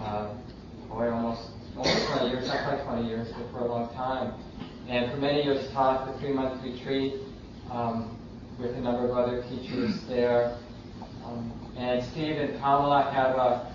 uh, 0.00 0.28
boy, 0.88 1.10
almost, 1.10 1.51
almost 1.76 2.06
20 2.08 2.30
years, 2.30 2.48
not 2.48 2.64
quite 2.64 2.84
20 2.84 3.08
years, 3.08 3.28
but 3.32 3.50
for 3.52 3.64
a 3.64 3.68
long 3.68 3.88
time. 3.94 4.34
And 4.88 5.10
for 5.10 5.16
many 5.16 5.44
years 5.44 5.70
taught 5.72 6.06
the 6.06 6.18
three-month 6.18 6.62
retreat 6.62 7.14
um, 7.70 8.18
with 8.58 8.74
a 8.74 8.80
number 8.80 9.04
of 9.04 9.16
other 9.16 9.42
teachers 9.44 10.02
there. 10.04 10.56
Um, 11.24 11.52
and 11.76 12.04
Steve 12.04 12.36
and 12.36 12.58
Kamala 12.60 13.10
have 13.10 13.36
a, 13.36 13.72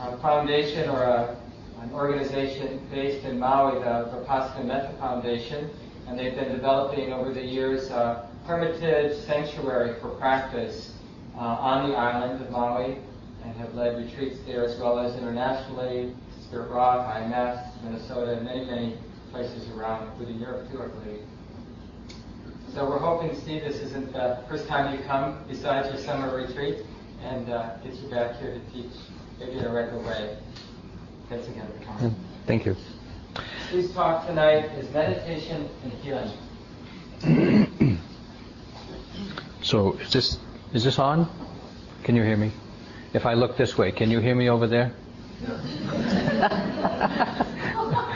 a 0.00 0.16
foundation 0.18 0.88
or 0.88 1.02
a, 1.02 1.36
an 1.82 1.92
organization 1.92 2.80
based 2.90 3.24
in 3.24 3.38
Maui, 3.38 3.78
the 3.80 4.10
Vipassana 4.24 4.64
Metta 4.64 4.94
Foundation, 4.98 5.68
and 6.06 6.18
they've 6.18 6.34
been 6.34 6.52
developing 6.52 7.12
over 7.12 7.32
the 7.32 7.44
years 7.44 7.90
a 7.90 8.28
hermitage 8.46 9.16
sanctuary 9.26 9.98
for 10.00 10.08
practice 10.10 10.94
uh, 11.36 11.40
on 11.40 11.90
the 11.90 11.96
island 11.96 12.40
of 12.42 12.50
Maui 12.50 12.96
and 13.44 13.54
have 13.56 13.74
led 13.74 13.98
retreats 13.98 14.38
there 14.46 14.64
as 14.64 14.78
well 14.78 14.98
as 14.98 15.16
internationally, 15.16 16.14
Spirit 16.46 16.70
Rock, 16.70 17.14
IMS, 17.16 17.82
Minnesota, 17.82 18.36
and 18.36 18.44
many, 18.44 18.64
many 18.64 18.98
places 19.32 19.68
around, 19.70 20.08
including 20.08 20.40
Europe 20.40 20.70
too, 20.70 20.82
I 20.82 20.86
believe. 20.86 21.22
So 22.72 22.88
we're 22.88 22.98
hoping, 22.98 23.34
Steve, 23.40 23.62
this 23.62 23.80
isn't 23.80 24.12
the 24.12 24.38
first 24.48 24.68
time 24.68 24.96
you 24.96 25.02
come 25.04 25.38
besides 25.48 25.88
your 25.88 25.98
summer 25.98 26.36
retreat 26.36 26.78
and 27.22 27.48
uh, 27.50 27.76
get 27.78 27.94
you 27.94 28.08
back 28.08 28.38
here 28.38 28.52
to 28.52 28.60
teach 28.72 28.92
maybe 29.38 29.52
in 29.58 29.64
a 29.64 29.72
regular 29.72 30.02
way. 30.02 30.36
Thanks 31.28 31.48
again 31.48 31.66
for 31.66 31.84
coming. 31.84 32.14
Thank 32.46 32.66
you. 32.66 32.76
Steve's 33.68 33.92
talk 33.92 34.26
tonight 34.26 34.66
is 34.78 34.90
meditation 34.92 35.68
and 35.82 35.92
healing. 35.94 36.30
So 39.66 39.94
is 39.94 40.12
this 40.12 40.38
is 40.74 40.84
this 40.84 41.00
on? 41.00 41.28
Can 42.04 42.14
you 42.14 42.22
hear 42.22 42.36
me? 42.36 42.52
If 43.12 43.26
I 43.26 43.34
look 43.34 43.56
this 43.56 43.76
way, 43.76 43.90
can 43.90 44.12
you 44.12 44.20
hear 44.20 44.36
me 44.36 44.48
over 44.48 44.68
there? 44.68 44.92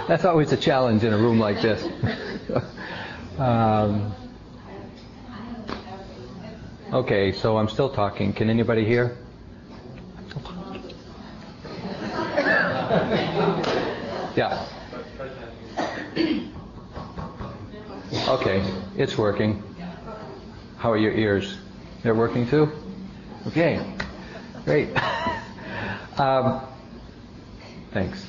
That's 0.08 0.24
always 0.24 0.52
a 0.52 0.56
challenge 0.56 1.04
in 1.04 1.12
a 1.12 1.18
room 1.18 1.38
like 1.38 1.60
this. 1.60 1.86
um, 3.38 4.14
okay, 6.92 7.32
so 7.32 7.58
I'm 7.58 7.68
still 7.68 7.90
talking. 7.90 8.32
Can 8.32 8.48
anybody 8.48 8.84
hear? 8.84 9.18
Yeah. 14.36 14.66
Okay, 18.28 18.64
it's 18.96 19.18
working. 19.18 19.62
How 20.78 20.90
are 20.90 20.96
your 20.96 21.12
ears? 21.12 21.58
They're 22.02 22.14
working 22.14 22.48
too? 22.48 22.72
Okay, 23.48 23.80
great. 24.64 24.88
Um, 26.18 26.69
thanks. 27.92 28.26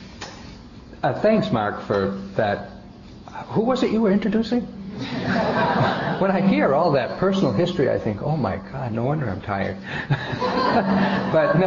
Uh, 1.04 1.14
thanks, 1.20 1.52
Mark, 1.52 1.82
for 1.82 2.12
that. 2.36 2.70
Who 3.48 3.62
was 3.62 3.84
it 3.84 3.92
you 3.92 4.02
were 4.02 4.12
introducing? 4.12 4.62
when 5.02 6.30
I 6.30 6.42
hear 6.48 6.76
all 6.76 6.92
that 6.92 7.18
personal 7.18 7.52
history, 7.52 7.90
I 7.90 7.98
think, 7.98 8.22
oh 8.22 8.38
my 8.38 8.58
God, 8.72 8.92
no 8.92 9.04
wonder 9.04 9.28
I'm 9.28 9.42
tired. 9.42 9.78
but 11.34 11.58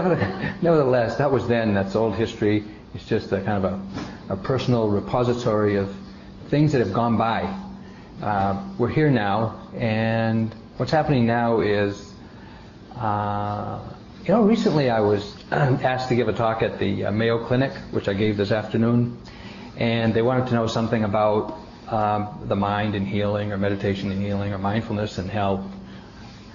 nevertheless, 0.63 1.17
that 1.17 1.31
was 1.31 1.49
then, 1.49 1.75
that's 1.75 1.97
old 1.97 2.15
history. 2.15 2.63
It's 2.95 3.05
just 3.07 3.33
a 3.33 3.41
kind 3.41 3.65
of 3.65 3.73
a, 3.73 4.35
a 4.35 4.37
personal 4.37 4.89
repository 4.89 5.77
of 5.77 5.93
things 6.49 6.71
that 6.73 6.79
have 6.79 6.93
gone 6.93 7.17
by. 7.17 7.43
Uh, 8.23 8.63
we're 8.79 8.89
here 8.89 9.11
now, 9.11 9.69
and 9.77 10.55
what's 10.77 10.93
happening 10.93 11.27
now 11.27 11.61
is, 11.61 12.13
uh, 12.97 13.81
you 14.25 14.33
know, 14.33 14.43
recently 14.43 14.89
I 14.89 15.01
was 15.01 15.35
asked 15.51 16.09
to 16.09 16.15
give 16.15 16.29
a 16.29 16.33
talk 16.33 16.63
at 16.63 16.79
the 16.79 17.07
uh, 17.07 17.11
Mayo 17.11 17.45
Clinic, 17.45 17.73
which 17.91 18.09
I 18.09 18.15
gave 18.15 18.39
this 18.39 18.53
afternoon, 18.53 19.19
and 19.77 20.15
they 20.15 20.23
wanted 20.23 20.47
to 20.47 20.55
know 20.55 20.67
something 20.67 21.05
about 21.05 21.59
um, 21.89 22.41
the 22.47 22.57
mind 22.57 22.95
and 22.95 23.07
healing, 23.07 23.53
or 23.53 23.59
meditation 23.59 24.11
and 24.11 24.23
healing, 24.23 24.55
or 24.55 24.59
mindfulness 24.59 25.19
and 25.19 25.29
health. 25.29 25.63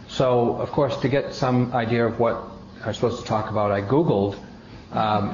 So, 0.07 0.55
of 0.55 0.71
course, 0.71 0.97
to 1.01 1.09
get 1.09 1.35
some 1.35 1.71
idea 1.73 2.07
of 2.07 2.19
what 2.19 2.41
I 2.83 2.87
was 2.87 2.95
supposed 2.95 3.19
to 3.19 3.25
talk 3.25 3.51
about, 3.51 3.71
I 3.71 3.83
Googled 3.83 4.35
um, 4.91 5.27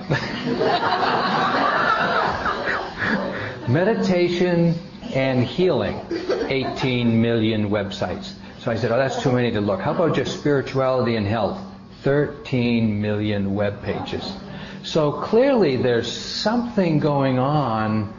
meditation 3.73 4.77
and 5.13 5.45
healing, 5.45 6.01
18 6.49 7.21
million 7.21 7.69
websites. 7.69 8.33
So 8.59 8.71
I 8.71 8.75
said, 8.75 8.91
oh, 8.91 8.97
that's 8.97 9.21
too 9.23 9.31
many 9.31 9.51
to 9.51 9.61
look. 9.61 9.79
How 9.79 9.93
about 9.93 10.17
just 10.17 10.37
spirituality 10.37 11.15
and 11.15 11.25
health? 11.25 11.61
13 12.05 13.01
million 13.01 13.55
web 13.55 13.81
pages. 13.81 14.37
So 14.83 15.11
clearly 15.11 15.77
there's 15.77 16.11
something 16.11 16.99
going 16.99 17.39
on 17.39 18.13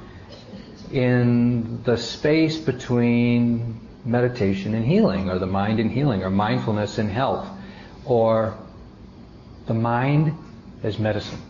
in 0.90 1.84
the 1.84 1.96
space 1.96 2.58
between 2.58 3.80
meditation 4.04 4.74
and 4.74 4.84
healing, 4.84 5.30
or 5.30 5.38
the 5.38 5.46
mind 5.46 5.78
and 5.78 5.88
healing, 5.88 6.24
or 6.24 6.30
mindfulness 6.30 6.98
and 6.98 7.08
health, 7.08 7.48
or 8.04 8.58
the 9.66 9.74
mind 9.74 10.36
as 10.82 10.98
medicine, 10.98 11.40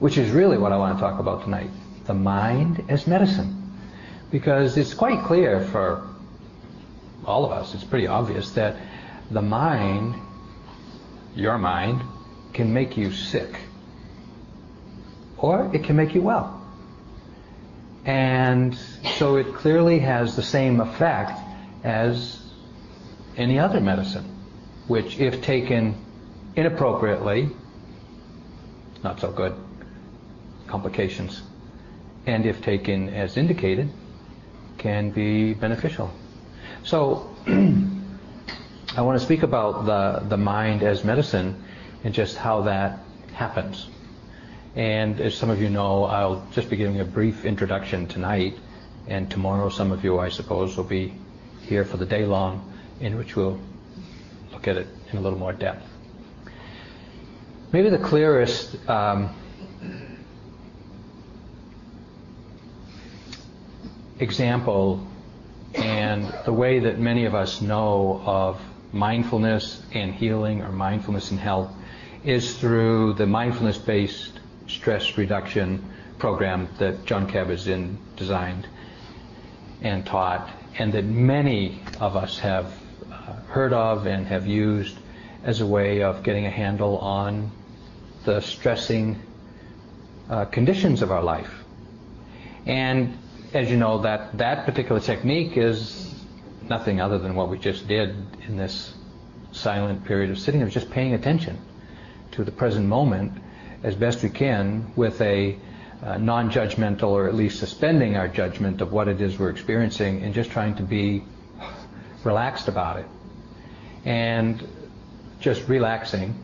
which 0.00 0.18
is 0.18 0.30
really 0.30 0.58
what 0.58 0.72
I 0.72 0.76
want 0.76 0.98
to 0.98 1.00
talk 1.00 1.20
about 1.20 1.44
tonight. 1.44 1.70
The 2.06 2.14
mind 2.14 2.84
as 2.88 3.06
medicine. 3.06 3.78
Because 4.32 4.76
it's 4.76 4.94
quite 4.94 5.22
clear 5.22 5.60
for 5.66 6.04
all 7.24 7.44
of 7.44 7.52
us, 7.52 7.74
it's 7.74 7.84
pretty 7.84 8.08
obvious 8.08 8.50
that 8.52 8.76
the 9.30 9.42
mind, 9.42 10.16
your 11.34 11.58
mind, 11.58 12.02
can 12.52 12.72
make 12.72 12.96
you 12.96 13.12
sick. 13.12 13.54
Or 15.38 15.70
it 15.74 15.84
can 15.84 15.96
make 15.96 16.14
you 16.14 16.22
well. 16.22 16.56
And 18.04 18.76
so 19.18 19.36
it 19.36 19.54
clearly 19.54 19.98
has 20.00 20.36
the 20.36 20.42
same 20.42 20.80
effect 20.80 21.32
as 21.84 22.42
any 23.36 23.58
other 23.58 23.80
medicine, 23.80 24.24
which 24.86 25.18
if 25.18 25.42
taken 25.42 25.94
inappropriately, 26.56 27.50
not 29.02 29.20
so 29.20 29.30
good, 29.30 29.54
complications, 30.66 31.42
and 32.26 32.46
if 32.46 32.62
taken 32.62 33.08
as 33.10 33.36
indicated, 33.36 33.90
can 34.78 35.10
be 35.10 35.54
beneficial. 35.54 36.10
So 36.84 37.34
I 39.00 39.02
want 39.02 39.18
to 39.18 39.24
speak 39.24 39.42
about 39.42 39.86
the, 39.86 40.28
the 40.28 40.36
mind 40.36 40.82
as 40.82 41.04
medicine 41.04 41.64
and 42.04 42.12
just 42.12 42.36
how 42.36 42.60
that 42.64 42.98
happens. 43.32 43.88
And 44.76 45.18
as 45.22 45.34
some 45.34 45.48
of 45.48 45.62
you 45.62 45.70
know, 45.70 46.04
I'll 46.04 46.46
just 46.52 46.68
be 46.68 46.76
giving 46.76 47.00
a 47.00 47.04
brief 47.06 47.46
introduction 47.46 48.06
tonight, 48.06 48.58
and 49.08 49.30
tomorrow 49.30 49.70
some 49.70 49.90
of 49.90 50.04
you, 50.04 50.18
I 50.18 50.28
suppose, 50.28 50.76
will 50.76 50.84
be 50.84 51.14
here 51.62 51.86
for 51.86 51.96
the 51.96 52.04
day 52.04 52.26
long, 52.26 52.74
in 53.00 53.16
which 53.16 53.36
we'll 53.36 53.58
look 54.52 54.68
at 54.68 54.76
it 54.76 54.86
in 55.10 55.16
a 55.16 55.22
little 55.22 55.38
more 55.38 55.54
depth. 55.54 55.88
Maybe 57.72 57.88
the 57.88 57.96
clearest 57.96 58.86
um, 58.86 59.34
example 64.18 65.08
and 65.74 66.30
the 66.44 66.52
way 66.52 66.80
that 66.80 66.98
many 66.98 67.24
of 67.24 67.34
us 67.34 67.62
know 67.62 68.20
of 68.26 68.60
mindfulness 68.92 69.82
and 69.92 70.14
healing 70.14 70.62
or 70.62 70.72
mindfulness 70.72 71.30
and 71.30 71.40
health 71.40 71.70
is 72.24 72.58
through 72.58 73.14
the 73.14 73.26
mindfulness 73.26 73.78
based 73.78 74.40
stress 74.66 75.16
reduction 75.16 75.84
program 76.18 76.68
that 76.78 77.04
Jon 77.06 77.26
Kabat-Zinn 77.28 77.98
designed 78.16 78.66
and 79.82 80.04
taught, 80.04 80.50
and 80.78 80.92
that 80.92 81.04
many 81.04 81.80
of 81.98 82.16
us 82.16 82.38
have 82.38 82.66
uh, 83.10 83.32
heard 83.48 83.72
of 83.72 84.06
and 84.06 84.26
have 84.26 84.46
used 84.46 84.96
as 85.42 85.60
a 85.60 85.66
way 85.66 86.02
of 86.02 86.22
getting 86.22 86.44
a 86.44 86.50
handle 86.50 86.98
on 86.98 87.50
the 88.24 88.40
stressing 88.40 89.18
uh, 90.28 90.44
conditions 90.44 91.00
of 91.00 91.10
our 91.10 91.22
life. 91.22 91.64
And 92.66 93.16
as 93.54 93.70
you 93.70 93.76
know, 93.78 94.02
that, 94.02 94.36
that 94.36 94.66
particular 94.66 95.00
technique 95.00 95.56
is 95.56 96.19
nothing 96.70 97.00
other 97.00 97.18
than 97.18 97.34
what 97.34 97.50
we 97.50 97.58
just 97.58 97.88
did 97.88 98.14
in 98.46 98.56
this 98.56 98.94
silent 99.50 100.04
period 100.04 100.30
of 100.30 100.38
sitting, 100.38 100.62
of 100.62 100.70
just 100.70 100.88
paying 100.88 101.14
attention 101.14 101.58
to 102.30 102.44
the 102.44 102.52
present 102.52 102.86
moment 102.86 103.32
as 103.82 103.96
best 103.96 104.22
we 104.22 104.30
can 104.30 104.92
with 104.94 105.20
a 105.20 105.58
uh, 106.04 106.16
non-judgmental 106.16 107.08
or 107.08 107.26
at 107.28 107.34
least 107.34 107.58
suspending 107.58 108.16
our 108.16 108.28
judgment 108.28 108.80
of 108.80 108.92
what 108.92 109.08
it 109.08 109.20
is 109.20 109.36
we're 109.36 109.50
experiencing 109.50 110.22
and 110.22 110.32
just 110.32 110.52
trying 110.52 110.76
to 110.76 110.84
be 110.84 111.24
relaxed 112.22 112.68
about 112.68 113.00
it. 113.00 113.06
And 114.04 114.66
just 115.40 115.68
relaxing 115.68 116.38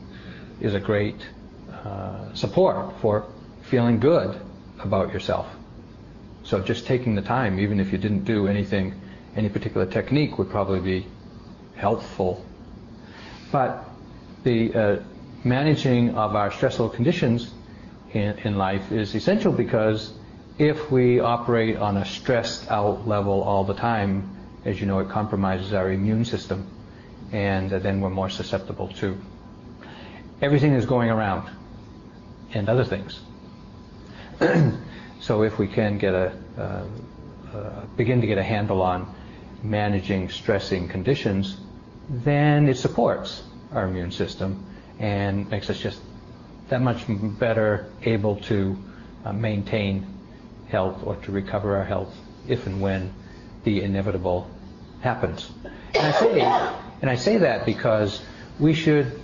is 0.59 0.73
a 0.73 0.79
great 0.79 1.25
uh, 1.71 2.33
support 2.33 2.99
for 2.99 3.25
feeling 3.63 4.01
good 4.01 4.39
about 4.79 5.13
yourself. 5.13 5.47
So 6.43 6.59
just 6.61 6.85
taking 6.85 7.15
the 7.15 7.21
time, 7.21 7.59
even 7.59 7.79
if 7.79 7.93
you 7.93 7.97
didn't 7.97 8.25
do 8.25 8.47
anything, 8.47 8.93
any 9.37 9.49
particular 9.49 9.85
technique 9.85 10.37
would 10.37 10.49
probably 10.49 10.79
be 10.79 11.07
helpful. 11.75 12.43
But 13.51 13.87
the 14.43 14.73
uh, 14.73 14.99
managing 15.43 16.15
of 16.15 16.35
our 16.35 16.51
stressful 16.51 16.89
conditions 16.89 17.53
in, 18.13 18.37
in 18.39 18.57
life 18.57 18.91
is 18.91 19.15
essential 19.15 19.51
because 19.51 20.11
if 20.57 20.91
we 20.91 21.19
operate 21.19 21.77
on 21.77 21.97
a 21.97 22.05
stressed 22.05 22.69
out 22.71 23.07
level 23.07 23.43
all 23.43 23.63
the 23.63 23.75
time, 23.75 24.35
as 24.65 24.81
you 24.81 24.87
know, 24.87 24.99
it 24.99 25.09
compromises 25.09 25.71
our 25.71 25.91
immune 25.91 26.25
system, 26.25 26.67
and 27.31 27.69
then 27.69 28.01
we're 28.01 28.09
more 28.09 28.29
susceptible 28.29 28.87
to 28.87 29.17
everything 30.41 30.73
that's 30.73 30.85
going 30.85 31.09
around 31.09 31.49
and 32.53 32.67
other 32.69 32.83
things. 32.83 33.19
so 35.19 35.43
if 35.43 35.59
we 35.59 35.67
can 35.67 35.97
get 35.97 36.13
a 36.13 36.37
uh, 36.57 36.85
uh, 37.53 37.85
begin 37.95 38.21
to 38.21 38.27
get 38.27 38.37
a 38.37 38.43
handle 38.43 38.81
on 38.81 39.15
managing 39.63 40.29
stressing 40.29 40.87
conditions, 40.87 41.57
then 42.09 42.67
it 42.69 42.77
supports 42.77 43.43
our 43.71 43.87
immune 43.87 44.11
system 44.11 44.65
and 44.99 45.49
makes 45.49 45.69
us 45.69 45.79
just 45.79 46.01
that 46.69 46.81
much 46.81 47.05
better 47.07 47.91
able 48.03 48.35
to 48.37 48.77
uh, 49.25 49.33
maintain 49.33 50.05
health 50.69 51.01
or 51.03 51.15
to 51.17 51.31
recover 51.31 51.77
our 51.77 51.85
health 51.85 52.13
if 52.47 52.65
and 52.65 52.81
when 52.81 53.13
the 53.63 53.81
inevitable 53.81 54.49
happens. 55.01 55.49
And 55.93 56.05
I 56.05 56.11
say, 56.11 56.41
and 57.01 57.09
I 57.09 57.15
say 57.15 57.37
that 57.37 57.65
because 57.65 58.21
we 58.59 58.73
should 58.73 59.21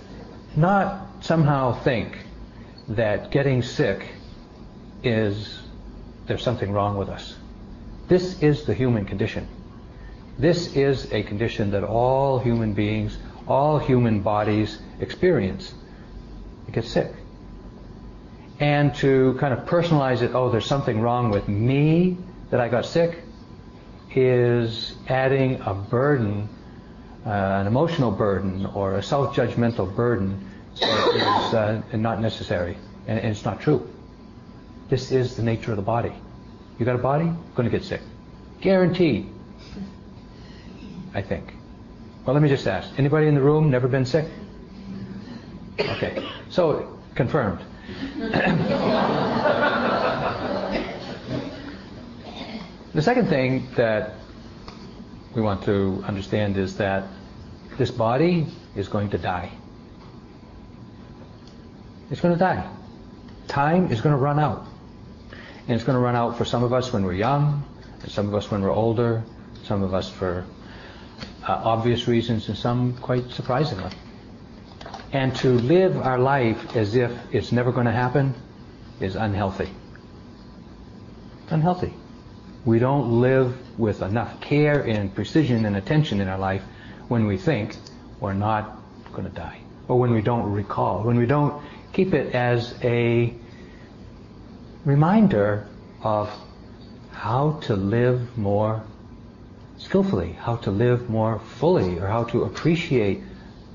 not 0.56 1.24
somehow 1.24 1.72
think 1.82 2.18
that 2.88 3.30
getting 3.30 3.62
sick 3.62 4.06
is 5.02 5.60
there's 6.26 6.42
something 6.42 6.72
wrong 6.72 6.96
with 6.96 7.08
us. 7.08 7.36
This 8.08 8.42
is 8.42 8.64
the 8.64 8.74
human 8.74 9.04
condition. 9.04 9.48
This 10.38 10.74
is 10.76 11.12
a 11.12 11.22
condition 11.22 11.70
that 11.72 11.84
all 11.84 12.38
human 12.38 12.72
beings, 12.72 13.16
all 13.46 13.78
human 13.78 14.20
bodies 14.20 14.78
experience. 15.00 15.72
You 16.66 16.72
get 16.72 16.84
sick. 16.84 17.12
And 18.60 18.94
to 18.96 19.36
kind 19.38 19.52
of 19.52 19.66
personalize 19.66 20.22
it, 20.22 20.34
oh, 20.34 20.50
there's 20.50 20.66
something 20.66 21.00
wrong 21.00 21.30
with 21.30 21.48
me 21.48 22.16
that 22.50 22.60
I 22.60 22.68
got 22.68 22.86
sick, 22.86 23.22
is 24.14 24.94
adding 25.08 25.60
a 25.60 25.74
burden, 25.74 26.48
uh, 27.26 27.30
an 27.30 27.66
emotional 27.66 28.12
burden, 28.12 28.66
or 28.66 28.94
a 28.94 29.02
self-judgmental 29.02 29.94
burden 29.96 30.50
that 30.80 31.14
is 31.14 31.54
uh, 31.54 31.82
not 31.94 32.20
necessary, 32.20 32.76
and, 33.06 33.18
and 33.18 33.28
it's 33.28 33.44
not 33.44 33.60
true. 33.60 33.90
This 34.88 35.10
is 35.10 35.36
the 35.36 35.42
nature 35.42 35.72
of 35.72 35.76
the 35.76 35.82
body. 35.82 36.12
You 36.78 36.86
got 36.86 36.94
a 36.94 36.98
body, 37.02 37.30
going 37.54 37.68
to 37.68 37.76
get 37.76 37.84
sick. 37.84 38.00
Guaranteed. 38.60 39.33
I 41.14 41.22
think. 41.22 41.54
Well, 42.26 42.34
let 42.34 42.42
me 42.42 42.48
just 42.48 42.66
ask. 42.66 42.90
Anybody 42.98 43.28
in 43.28 43.34
the 43.34 43.40
room 43.40 43.70
never 43.70 43.86
been 43.86 44.04
sick? 44.04 44.26
Okay. 45.78 46.28
So, 46.50 46.98
confirmed. 47.14 47.60
the 52.94 53.02
second 53.02 53.28
thing 53.28 53.68
that 53.76 54.14
we 55.34 55.42
want 55.42 55.64
to 55.64 56.02
understand 56.06 56.56
is 56.56 56.76
that 56.78 57.04
this 57.76 57.90
body 57.90 58.46
is 58.74 58.88
going 58.88 59.10
to 59.10 59.18
die. 59.18 59.50
It's 62.10 62.20
going 62.20 62.34
to 62.34 62.38
die. 62.38 62.68
Time 63.48 63.90
is 63.92 64.00
going 64.00 64.14
to 64.14 64.20
run 64.20 64.38
out. 64.38 64.66
And 65.66 65.74
it's 65.74 65.84
going 65.84 65.96
to 65.96 66.00
run 66.00 66.16
out 66.16 66.36
for 66.38 66.44
some 66.44 66.62
of 66.62 66.72
us 66.72 66.92
when 66.92 67.04
we're 67.04 67.14
young, 67.14 67.64
and 68.02 68.10
some 68.10 68.28
of 68.28 68.34
us 68.34 68.50
when 68.50 68.62
we're 68.62 68.72
older, 68.72 69.22
some 69.64 69.82
of 69.82 69.94
us 69.94 70.10
for 70.10 70.44
uh, 71.46 71.60
obvious 71.64 72.08
reasons, 72.08 72.48
and 72.48 72.56
some 72.56 72.96
quite 72.98 73.30
surprisingly. 73.30 73.90
And 75.12 75.34
to 75.36 75.50
live 75.50 75.96
our 75.96 76.18
life 76.18 76.76
as 76.76 76.96
if 76.96 77.12
it's 77.32 77.52
never 77.52 77.70
going 77.70 77.86
to 77.86 77.92
happen 77.92 78.34
is 79.00 79.14
unhealthy. 79.14 79.68
Unhealthy. 81.50 81.94
We 82.64 82.78
don't 82.78 83.20
live 83.20 83.78
with 83.78 84.02
enough 84.02 84.40
care 84.40 84.80
and 84.80 85.14
precision 85.14 85.66
and 85.66 85.76
attention 85.76 86.20
in 86.20 86.28
our 86.28 86.38
life 86.38 86.62
when 87.08 87.26
we 87.26 87.36
think 87.36 87.76
we're 88.20 88.32
not 88.32 88.78
going 89.12 89.28
to 89.28 89.34
die. 89.34 89.60
Or 89.86 89.98
when 89.98 90.12
we 90.12 90.22
don't 90.22 90.50
recall, 90.50 91.02
when 91.02 91.18
we 91.18 91.26
don't 91.26 91.62
keep 91.92 92.14
it 92.14 92.34
as 92.34 92.74
a 92.82 93.34
reminder 94.84 95.68
of 96.02 96.30
how 97.12 97.60
to 97.62 97.76
live 97.76 98.36
more 98.36 98.82
skillfully, 99.78 100.32
how 100.32 100.56
to 100.56 100.70
live 100.70 101.08
more 101.10 101.38
fully, 101.38 101.98
or 101.98 102.06
how 102.06 102.24
to 102.24 102.44
appreciate 102.44 103.22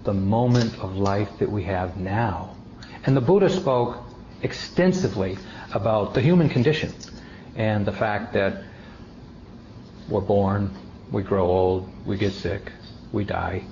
the 0.03 0.13
moment 0.13 0.77
of 0.79 0.97
life 0.97 1.29
that 1.39 1.51
we 1.51 1.63
have 1.63 1.97
now. 1.97 2.55
And 3.05 3.15
the 3.15 3.21
Buddha 3.21 3.49
spoke 3.49 3.97
extensively 4.41 5.37
about 5.73 6.13
the 6.13 6.21
human 6.21 6.49
condition 6.49 6.93
and 7.55 7.85
the 7.85 7.91
fact 7.91 8.33
that 8.33 8.63
we're 10.07 10.21
born, 10.21 10.73
we 11.11 11.21
grow 11.23 11.45
old, 11.45 11.89
we 12.05 12.17
get 12.17 12.33
sick, 12.33 12.71
we 13.11 13.23
die. 13.23 13.63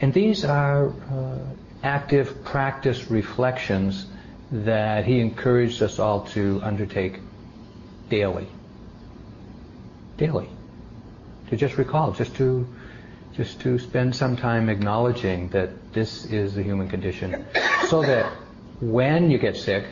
And 0.00 0.12
these 0.12 0.44
are 0.44 0.88
uh, 0.88 1.38
active 1.82 2.44
practice 2.44 3.10
reflections 3.10 4.06
that 4.50 5.04
he 5.04 5.20
encouraged 5.20 5.82
us 5.82 5.98
all 5.98 6.26
to 6.28 6.60
undertake 6.62 7.20
daily. 8.08 8.46
Daily. 10.16 10.48
To 11.50 11.56
just 11.56 11.76
recall, 11.76 12.12
just 12.12 12.34
to 12.36 12.66
just 13.36 13.60
to 13.60 13.78
spend 13.78 14.14
some 14.14 14.36
time 14.36 14.68
acknowledging 14.68 15.48
that 15.48 15.92
this 15.92 16.24
is 16.26 16.54
the 16.54 16.62
human 16.62 16.88
condition 16.88 17.44
so 17.88 18.02
that 18.02 18.32
when 18.80 19.30
you 19.30 19.38
get 19.38 19.56
sick, 19.56 19.86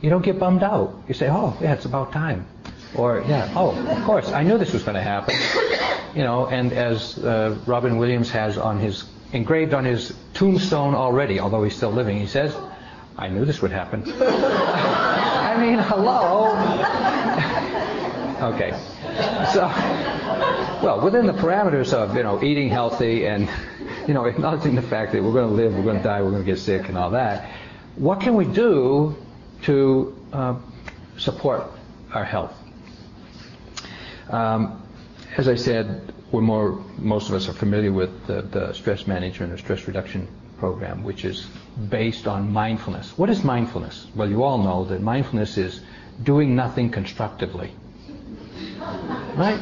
you 0.00 0.08
don't 0.10 0.24
get 0.24 0.38
bummed 0.38 0.62
out. 0.62 1.02
You 1.08 1.14
say, 1.14 1.28
oh, 1.28 1.56
yeah, 1.60 1.74
it's 1.74 1.84
about 1.84 2.12
time. 2.12 2.46
Or, 2.94 3.22
yeah, 3.28 3.52
oh, 3.54 3.76
of 3.76 4.04
course, 4.04 4.30
I 4.30 4.42
knew 4.42 4.56
this 4.56 4.72
was 4.72 4.82
going 4.82 4.94
to 4.94 5.02
happen. 5.02 5.34
You 6.14 6.22
know, 6.22 6.46
and 6.46 6.72
as 6.72 7.18
uh, 7.18 7.58
Robin 7.66 7.98
Williams 7.98 8.30
has 8.30 8.56
on 8.56 8.78
his, 8.78 9.04
engraved 9.32 9.74
on 9.74 9.84
his 9.84 10.14
tombstone 10.32 10.94
already, 10.94 11.40
although 11.40 11.62
he's 11.62 11.76
still 11.76 11.92
living, 11.92 12.18
he 12.18 12.26
says, 12.26 12.56
I 13.18 13.28
knew 13.28 13.44
this 13.44 13.60
would 13.60 13.72
happen. 13.72 14.02
I 14.20 15.56
mean, 15.58 15.78
hello. 15.78 16.52
okay. 18.54 18.72
So, 19.52 19.66
well, 20.82 21.00
within 21.02 21.26
the 21.26 21.32
parameters 21.32 21.92
of, 21.92 22.14
you 22.16 22.22
know, 22.22 22.42
eating 22.42 22.68
healthy 22.68 23.26
and, 23.26 23.48
you 24.06 24.14
know, 24.14 24.24
acknowledging 24.26 24.74
the 24.74 24.82
fact 24.82 25.12
that 25.12 25.22
we're 25.22 25.32
going 25.32 25.48
to 25.48 25.54
live, 25.54 25.74
we're 25.74 25.82
going 25.82 25.98
to 25.98 26.02
die, 26.02 26.20
we're 26.22 26.30
going 26.30 26.44
to 26.44 26.50
get 26.50 26.58
sick 26.58 26.88
and 26.88 26.98
all 26.98 27.10
that, 27.10 27.50
what 27.96 28.20
can 28.20 28.34
we 28.34 28.44
do 28.44 29.16
to 29.62 30.14
uh, 30.32 30.54
support 31.16 31.64
our 32.12 32.24
health? 32.24 32.54
Um, 34.28 34.82
as 35.36 35.48
I 35.48 35.54
said, 35.54 36.12
we're 36.32 36.40
more, 36.42 36.84
most 36.98 37.28
of 37.28 37.34
us 37.34 37.48
are 37.48 37.52
familiar 37.52 37.92
with 37.92 38.26
the, 38.26 38.42
the 38.42 38.72
stress 38.74 39.06
management 39.06 39.52
or 39.52 39.58
stress 39.58 39.86
reduction 39.86 40.28
program, 40.58 41.04
which 41.04 41.24
is 41.24 41.46
based 41.88 42.26
on 42.26 42.52
mindfulness. 42.52 43.16
What 43.16 43.30
is 43.30 43.44
mindfulness? 43.44 44.06
Well, 44.14 44.28
you 44.28 44.42
all 44.42 44.58
know 44.58 44.84
that 44.86 45.00
mindfulness 45.00 45.56
is 45.56 45.80
doing 46.22 46.56
nothing 46.56 46.90
constructively. 46.90 47.72
Right? 49.36 49.60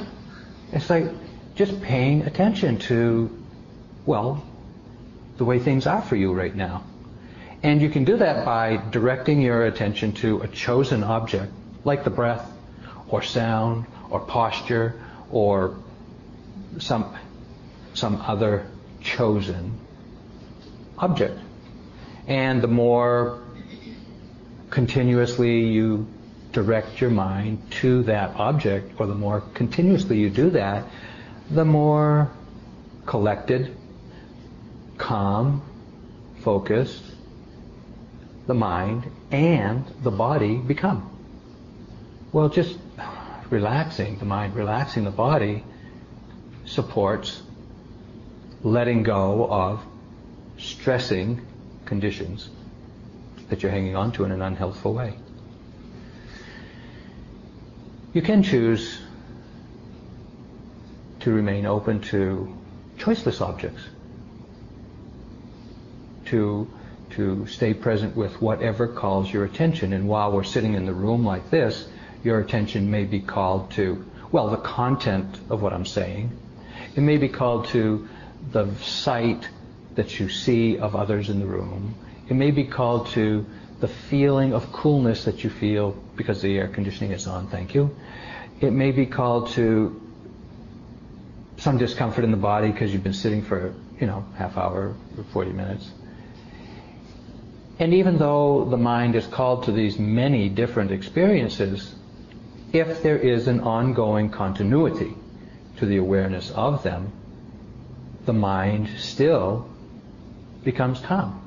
It's 0.72 0.90
like 0.90 1.06
just 1.54 1.80
paying 1.82 2.22
attention 2.22 2.78
to, 2.78 3.30
well, 4.06 4.44
the 5.36 5.44
way 5.44 5.58
things 5.58 5.86
are 5.86 6.02
for 6.02 6.16
you 6.16 6.32
right 6.32 6.54
now. 6.54 6.84
And 7.62 7.80
you 7.80 7.88
can 7.88 8.04
do 8.04 8.18
that 8.18 8.44
by 8.44 8.76
directing 8.90 9.40
your 9.40 9.64
attention 9.64 10.12
to 10.14 10.42
a 10.42 10.48
chosen 10.48 11.02
object, 11.02 11.52
like 11.84 12.04
the 12.04 12.10
breath, 12.10 12.50
or 13.08 13.22
sound, 13.22 13.86
or 14.10 14.20
posture, 14.20 15.00
or 15.30 15.76
some, 16.78 17.16
some 17.94 18.20
other 18.20 18.66
chosen 19.00 19.78
object. 20.98 21.38
And 22.26 22.60
the 22.62 22.68
more 22.68 23.42
continuously 24.70 25.64
you 25.66 26.06
direct 26.54 27.00
your 27.00 27.10
mind 27.10 27.60
to 27.70 28.04
that 28.04 28.34
object, 28.36 28.98
or 28.98 29.06
the 29.06 29.14
more 29.14 29.42
continuously 29.52 30.18
you 30.18 30.30
do 30.30 30.50
that, 30.50 30.86
the 31.50 31.64
more 31.64 32.30
collected, 33.04 33.76
calm, 34.96 35.60
focused 36.40 37.02
the 38.46 38.54
mind 38.54 39.10
and 39.30 39.84
the 40.02 40.10
body 40.10 40.56
become. 40.56 41.10
Well, 42.32 42.48
just 42.48 42.78
relaxing 43.50 44.18
the 44.18 44.24
mind, 44.24 44.54
relaxing 44.54 45.04
the 45.04 45.10
body 45.10 45.64
supports 46.64 47.42
letting 48.62 49.02
go 49.02 49.46
of 49.50 49.84
stressing 50.58 51.44
conditions 51.84 52.48
that 53.48 53.62
you're 53.62 53.72
hanging 53.72 53.96
on 53.96 54.12
to 54.12 54.24
in 54.24 54.32
an 54.32 54.40
unhealthful 54.40 54.94
way. 54.94 55.14
You 58.14 58.22
can 58.22 58.44
choose 58.44 59.00
to 61.18 61.32
remain 61.32 61.66
open 61.66 62.00
to 62.02 62.56
choiceless 62.96 63.40
objects, 63.40 63.82
to, 66.26 66.70
to 67.10 67.44
stay 67.48 67.74
present 67.74 68.14
with 68.16 68.40
whatever 68.40 68.86
calls 68.86 69.32
your 69.32 69.44
attention. 69.44 69.92
And 69.92 70.06
while 70.06 70.30
we're 70.30 70.44
sitting 70.44 70.74
in 70.74 70.86
the 70.86 70.92
room 70.92 71.24
like 71.24 71.50
this, 71.50 71.88
your 72.22 72.38
attention 72.38 72.88
may 72.88 73.02
be 73.02 73.18
called 73.18 73.72
to, 73.72 74.06
well, 74.30 74.48
the 74.48 74.58
content 74.58 75.40
of 75.50 75.60
what 75.60 75.72
I'm 75.72 75.84
saying. 75.84 76.30
It 76.94 77.00
may 77.00 77.16
be 77.16 77.28
called 77.28 77.66
to 77.68 78.08
the 78.52 78.72
sight 78.76 79.48
that 79.96 80.20
you 80.20 80.28
see 80.28 80.78
of 80.78 80.94
others 80.94 81.30
in 81.30 81.40
the 81.40 81.46
room. 81.46 81.96
It 82.28 82.34
may 82.34 82.52
be 82.52 82.62
called 82.62 83.08
to 83.08 83.44
the 83.80 83.88
feeling 83.88 84.54
of 84.54 84.72
coolness 84.72 85.24
that 85.24 85.42
you 85.42 85.50
feel 85.50 85.96
because 86.16 86.42
the 86.42 86.58
air 86.58 86.68
conditioning 86.68 87.12
is 87.12 87.26
on, 87.26 87.48
thank 87.48 87.74
you. 87.74 87.94
It 88.60 88.72
may 88.72 88.92
be 88.92 89.06
called 89.06 89.50
to 89.50 90.00
some 91.56 91.78
discomfort 91.78 92.24
in 92.24 92.30
the 92.30 92.36
body 92.36 92.70
because 92.70 92.92
you've 92.92 93.04
been 93.04 93.12
sitting 93.12 93.42
for, 93.42 93.74
you 94.00 94.06
know, 94.06 94.24
half 94.36 94.56
hour 94.56 94.94
or 95.18 95.24
40 95.32 95.52
minutes. 95.52 95.90
And 97.78 97.94
even 97.94 98.18
though 98.18 98.64
the 98.64 98.76
mind 98.76 99.16
is 99.16 99.26
called 99.26 99.64
to 99.64 99.72
these 99.72 99.98
many 99.98 100.48
different 100.48 100.92
experiences, 100.92 101.94
if 102.72 103.02
there 103.02 103.18
is 103.18 103.48
an 103.48 103.60
ongoing 103.60 104.30
continuity 104.30 105.14
to 105.78 105.86
the 105.86 105.96
awareness 105.96 106.50
of 106.52 106.82
them, 106.82 107.12
the 108.26 108.32
mind 108.32 108.88
still 108.98 109.68
becomes 110.62 111.00
calm. 111.00 111.40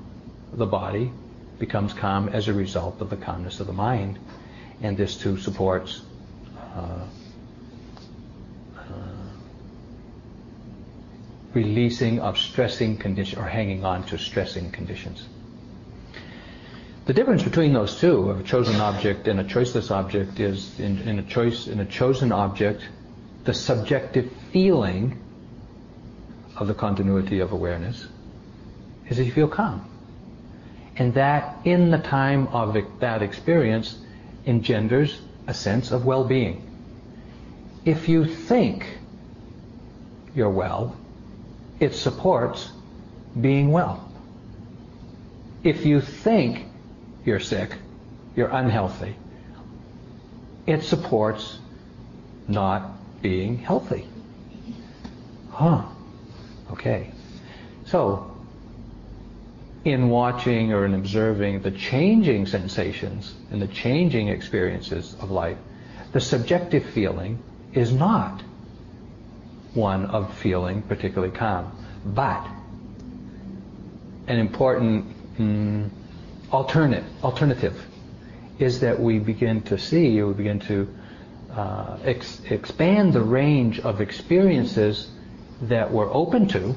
The 0.53 0.65
body 0.65 1.11
becomes 1.60 1.94
calm 1.94 2.30
as 2.30 2.48
a 2.48 2.53
result 2.53 3.02
of 3.02 3.10
the 3.10 3.18
calmness 3.18 3.60
of 3.60 3.68
the 3.68 3.73
mind. 3.73 4.19
And 4.82 4.95
this 4.95 5.18
too 5.18 5.38
supports 5.38 6.02
uh, 6.76 7.06
uh, 8.78 8.84
releasing 11.54 12.20
of 12.20 12.38
stressing 12.38 12.98
conditions 12.98 13.40
or 13.40 13.48
hanging 13.48 13.84
on 13.84 14.04
to 14.06 14.18
stressing 14.18 14.72
conditions. 14.72 15.28
The 17.06 17.14
difference 17.14 17.41
between 17.41 17.72
those 17.72 17.99
two, 17.99 18.30
of 18.30 18.41
a 18.41 18.44
chosen 18.44 18.82
object 18.82 19.30
and 19.30 19.40
a 19.40 19.44
choiceless 19.44 19.91
object, 19.91 20.40
is 20.41 20.78
in, 20.78 20.99
in, 20.99 21.20
a 21.20 21.24
choice 21.24 21.68
in 21.68 21.80
a 21.80 21.86
chosen 21.86 22.34
object, 22.34 22.84
the 23.45 23.54
subjective 23.54 24.30
feeling 24.52 25.18
of 26.58 26.68
the 26.68 26.74
continuity 26.74 27.40
of 27.40 27.54
awareness 27.54 28.06
is 29.08 29.18
that 29.18 29.24
you 29.24 29.32
feel 29.32 29.48
calm. 29.48 29.90
And 30.98 31.14
that 31.14 31.60
in 31.64 31.91
the 31.91 31.98
time 31.98 32.48
of 32.48 32.76
that 32.99 33.22
experience 33.22 33.98
engenders 34.48 35.22
a 35.45 35.53
sense 35.53 35.91
of 35.91 36.06
well-being. 36.06 36.64
If 37.86 38.10
you 38.10 38.26
think 38.26 38.98
you're 40.34 40.49
well, 40.49 40.95
it 41.80 41.94
supports 41.94 42.72
being 43.40 43.72
well. 43.72 44.11
If 45.64 45.86
you 45.86 46.02
think 46.02 46.65
you're 47.26 47.40
sick, 47.40 47.76
you're 48.36 48.49
unhealthy, 48.49 49.15
it 50.65 50.84
supports 50.84 51.60
not 52.48 53.22
being 53.22 53.57
healthy. 53.57 54.07
Huh. 55.52 55.84
Okay. 56.72 57.11
So, 57.86 58.37
in 59.86 60.10
watching 60.10 60.74
or 60.74 60.86
in 60.86 60.94
observing 60.94 61.62
the 61.62 61.72
changing 61.72 62.45
sensations 62.45 63.34
and 63.52 63.62
the 63.62 63.68
changing 63.68 64.28
experiences 64.28 65.16
of 65.20 65.32
life, 65.32 65.58
the 66.12 66.20
subjective 66.20 66.86
feeling 66.86 67.40
is 67.74 67.91
not 67.91 68.41
one 69.74 70.06
of 70.06 70.34
feeling 70.38 70.82
particularly 70.82 71.34
calm, 71.34 71.72
but 72.06 72.45
an 74.28 74.40
important 74.40 75.38
mm, 75.38 75.90
alternate, 76.52 77.04
alternative 77.24 77.86
is 78.60 78.80
that 78.80 78.99
we 78.99 79.20
begin 79.20 79.62
to 79.62 79.78
see, 79.78 80.22
we 80.22 80.34
begin 80.34 80.60
to 80.60 80.94
uh, 81.54 81.98
ex- 82.04 82.41
expand 82.49 83.14
the 83.14 83.22
range 83.22 83.80
of 83.80 84.02
experiences 84.02 85.10
that 85.62 85.91
we're 85.91 86.12
open 86.12 86.48
to 86.48 86.76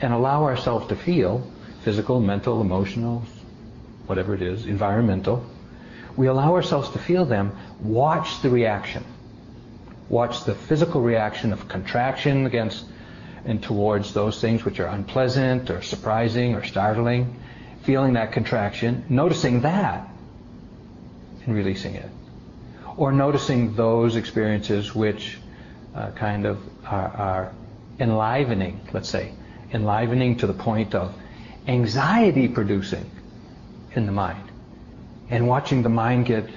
and 0.00 0.12
allow 0.12 0.42
ourselves 0.44 0.86
to 0.88 0.96
feel 0.96 1.50
physical, 1.86 2.18
mental, 2.18 2.60
emotional, 2.60 3.22
whatever 4.08 4.34
it 4.34 4.42
is, 4.42 4.66
environmental. 4.66 5.46
We 6.16 6.26
allow 6.26 6.52
ourselves 6.56 6.90
to 6.90 6.98
feel 6.98 7.24
them, 7.24 7.56
watch 7.80 8.42
the 8.42 8.50
reaction. 8.50 9.04
Watch 10.08 10.42
the 10.42 10.56
physical 10.56 11.00
reaction 11.00 11.52
of 11.52 11.68
contraction 11.68 12.44
against 12.44 12.84
and 13.44 13.62
towards 13.62 14.12
those 14.12 14.40
things 14.40 14.64
which 14.64 14.80
are 14.80 14.88
unpleasant 14.88 15.70
or 15.70 15.80
surprising 15.80 16.56
or 16.56 16.64
startling. 16.64 17.40
Feeling 17.84 18.14
that 18.14 18.32
contraction, 18.32 19.04
noticing 19.08 19.60
that, 19.60 20.08
and 21.44 21.54
releasing 21.54 21.94
it. 21.94 22.10
Or 22.96 23.12
noticing 23.12 23.76
those 23.76 24.16
experiences 24.16 24.92
which 24.92 25.38
uh, 25.94 26.10
kind 26.10 26.46
of 26.46 26.58
are, 26.84 27.10
are 27.10 27.52
enlivening, 28.00 28.80
let's 28.92 29.08
say, 29.08 29.34
enlivening 29.72 30.38
to 30.38 30.48
the 30.48 30.52
point 30.52 30.96
of 30.96 31.14
anxiety 31.66 32.48
producing 32.48 33.10
in 33.94 34.06
the 34.06 34.12
mind. 34.12 34.50
And 35.30 35.48
watching 35.48 35.82
the 35.82 35.88
mind 35.88 36.26
get 36.26 36.48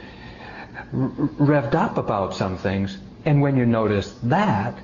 revved 0.94 1.76
up 1.76 1.98
about 1.98 2.36
some 2.36 2.58
things. 2.58 2.98
And 3.26 3.42
when 3.42 3.58
you 3.58 3.66
notice 3.66 4.14
that 4.24 4.78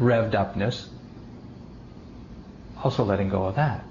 revved 0.00 0.34
upness, 0.34 0.88
also 2.82 3.04
letting 3.04 3.28
go 3.28 3.44
of 3.44 3.56
that. 3.56 3.84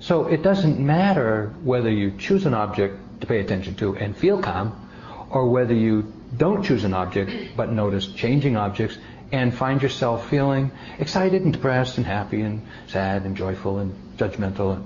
So 0.00 0.26
it 0.26 0.42
doesn't 0.42 0.78
matter 0.78 1.52
whether 1.62 1.90
you 1.90 2.12
choose 2.16 2.46
an 2.46 2.54
object 2.54 3.20
to 3.20 3.26
pay 3.26 3.40
attention 3.40 3.74
to 3.76 3.96
and 3.96 4.16
feel 4.16 4.40
calm, 4.40 4.88
or 5.30 5.50
whether 5.50 5.74
you 5.74 6.12
don't 6.36 6.62
choose 6.62 6.84
an 6.84 6.94
object 6.94 7.56
but 7.56 7.72
notice 7.72 8.06
changing 8.06 8.56
objects 8.56 8.96
and 9.32 9.52
find 9.52 9.82
yourself 9.82 10.28
feeling 10.30 10.70
excited 10.98 11.42
and 11.42 11.52
depressed 11.52 11.96
and 11.96 12.06
happy 12.06 12.40
and 12.42 12.66
sad 12.86 13.24
and 13.24 13.36
joyful 13.36 13.78
and 13.78 13.94
judgmental. 14.18 14.84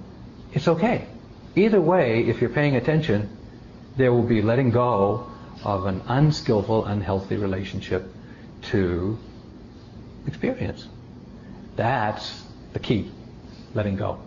It's 0.52 0.68
okay. 0.68 1.06
Either 1.56 1.80
way, 1.80 2.24
if 2.28 2.40
you're 2.40 2.50
paying 2.50 2.76
attention, 2.76 3.36
there 3.96 4.12
will 4.12 4.22
be 4.22 4.42
letting 4.42 4.70
go 4.70 5.30
of 5.64 5.86
an 5.86 6.02
unskillful, 6.06 6.84
unhealthy 6.84 7.36
relationship 7.36 8.04
to 8.62 9.18
experience. 10.26 10.86
That's 11.76 12.42
the 12.72 12.78
key, 12.78 13.10
letting 13.74 13.96
go. 13.96 14.20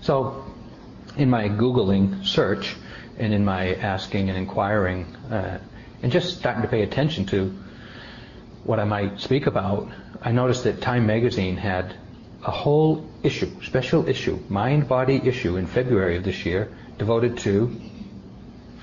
So, 0.00 0.44
in 1.16 1.28
my 1.30 1.48
Googling 1.48 2.24
search 2.26 2.76
and 3.18 3.34
in 3.34 3.44
my 3.44 3.74
asking 3.74 4.28
and 4.28 4.38
inquiring, 4.38 5.04
uh, 5.30 5.58
and 6.02 6.10
just 6.10 6.38
starting 6.38 6.62
to 6.62 6.68
pay 6.68 6.82
attention 6.82 7.26
to 7.26 7.54
what 8.64 8.78
I 8.78 8.84
might 8.84 9.20
speak 9.20 9.46
about, 9.46 9.88
I 10.22 10.32
noticed 10.32 10.64
that 10.64 10.80
Time 10.80 11.06
magazine 11.06 11.56
had 11.56 11.94
a 12.44 12.50
whole 12.50 13.09
issue, 13.22 13.62
special 13.62 14.08
issue, 14.08 14.38
mind 14.48 14.88
body 14.88 15.20
issue 15.24 15.56
in 15.56 15.66
February 15.66 16.16
of 16.16 16.24
this 16.24 16.44
year 16.46 16.72
devoted 16.98 17.38
to 17.38 17.80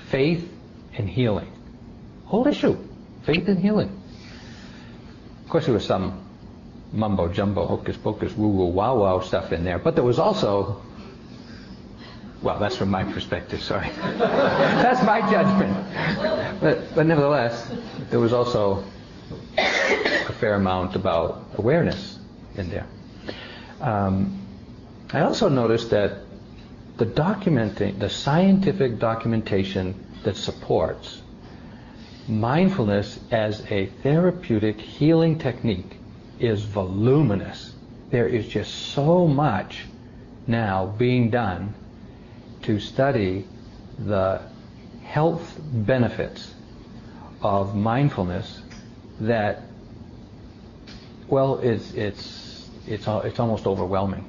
faith 0.08 0.50
and 0.94 1.08
healing. 1.08 1.50
Whole 2.26 2.46
issue, 2.46 2.76
faith 3.22 3.48
and 3.48 3.58
healing. 3.58 4.00
Of 5.44 5.50
course, 5.50 5.64
there 5.64 5.74
was 5.74 5.84
some 5.84 6.24
mumbo 6.92 7.28
jumbo, 7.28 7.66
hocus 7.66 7.96
pocus, 7.96 8.32
woo 8.34 8.48
woo 8.48 8.66
wow 8.66 8.96
wow 8.96 9.20
stuff 9.20 9.52
in 9.52 9.64
there, 9.64 9.78
but 9.78 9.94
there 9.94 10.04
was 10.04 10.18
also, 10.18 10.82
well, 12.42 12.58
that's 12.58 12.76
from 12.76 12.90
my 12.90 13.04
perspective, 13.04 13.62
sorry. 13.62 13.90
that's 14.18 15.02
my 15.04 15.20
judgment. 15.30 16.60
But, 16.60 16.94
but 16.94 17.06
nevertheless, 17.06 17.70
there 18.10 18.20
was 18.20 18.32
also 18.32 18.84
a 19.56 20.32
fair 20.34 20.54
amount 20.54 20.96
about 20.96 21.44
awareness 21.56 22.18
in 22.56 22.70
there. 22.70 22.86
Um, 23.80 24.46
I 25.12 25.20
also 25.20 25.48
noticed 25.48 25.90
that 25.90 26.18
the 26.96 27.06
documenting, 27.06 27.98
the 27.98 28.10
scientific 28.10 28.98
documentation 28.98 29.94
that 30.24 30.36
supports 30.36 31.22
mindfulness 32.26 33.18
as 33.30 33.64
a 33.70 33.86
therapeutic 34.02 34.80
healing 34.80 35.38
technique 35.38 35.98
is 36.38 36.62
voluminous. 36.62 37.72
There 38.10 38.26
is 38.26 38.46
just 38.46 38.74
so 38.92 39.26
much 39.26 39.86
now 40.46 40.86
being 40.98 41.30
done 41.30 41.74
to 42.62 42.80
study 42.80 43.46
the 43.98 44.42
health 45.02 45.58
benefits 45.72 46.54
of 47.40 47.74
mindfulness 47.74 48.60
that, 49.20 49.62
well, 51.28 51.58
it's, 51.58 51.92
it's, 51.94 52.47
it's, 52.88 53.06
it's 53.06 53.38
almost 53.38 53.66
overwhelming. 53.66 54.24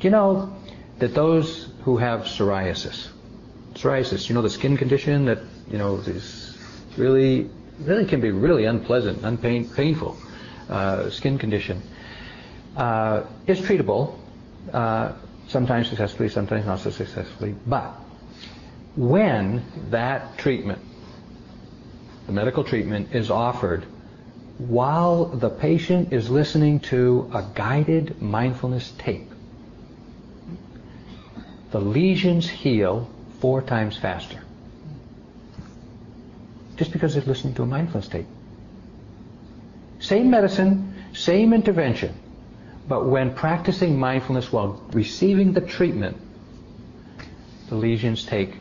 Do 0.00 0.06
you 0.06 0.10
know 0.10 0.54
that 0.98 1.14
those 1.14 1.68
who 1.82 1.96
have 1.96 2.22
psoriasis, 2.22 3.08
psoriasis, 3.74 4.28
you 4.28 4.34
know 4.34 4.42
the 4.42 4.50
skin 4.50 4.76
condition 4.76 5.24
that, 5.26 5.38
you 5.70 5.78
know, 5.78 5.96
is 5.96 6.56
really, 6.96 7.50
really 7.80 8.04
can 8.04 8.20
be 8.20 8.30
really 8.30 8.64
unpleasant, 8.64 9.24
unpain, 9.24 9.68
painful 9.68 10.16
uh, 10.68 11.10
skin 11.10 11.38
condition, 11.38 11.82
uh, 12.76 13.24
is 13.46 13.60
treatable, 13.60 14.18
uh, 14.72 15.12
sometimes 15.48 15.88
successfully, 15.88 16.28
sometimes 16.28 16.66
not 16.66 16.78
so 16.80 16.90
successfully, 16.90 17.54
but 17.66 17.94
when 18.96 19.64
that 19.90 20.38
treatment, 20.38 20.80
the 22.26 22.32
medical 22.32 22.62
treatment, 22.64 23.14
is 23.14 23.30
offered 23.30 23.84
while 24.68 25.24
the 25.24 25.50
patient 25.50 26.12
is 26.12 26.30
listening 26.30 26.80
to 26.80 27.30
a 27.34 27.44
guided 27.54 28.20
mindfulness 28.22 28.92
tape, 28.98 29.28
the 31.70 31.80
lesions 31.80 32.48
heal 32.48 33.10
four 33.40 33.62
times 33.62 33.96
faster. 33.96 34.40
Just 36.76 36.92
because 36.92 37.14
they're 37.14 37.24
listening 37.24 37.54
to 37.54 37.62
a 37.62 37.66
mindfulness 37.66 38.08
tape. 38.08 38.26
Same 39.98 40.30
medicine, 40.30 40.94
same 41.14 41.52
intervention, 41.52 42.14
but 42.88 43.06
when 43.06 43.34
practicing 43.34 43.98
mindfulness 43.98 44.52
while 44.52 44.82
receiving 44.92 45.52
the 45.52 45.60
treatment, 45.60 46.16
the 47.68 47.74
lesions 47.74 48.24
take 48.24 48.54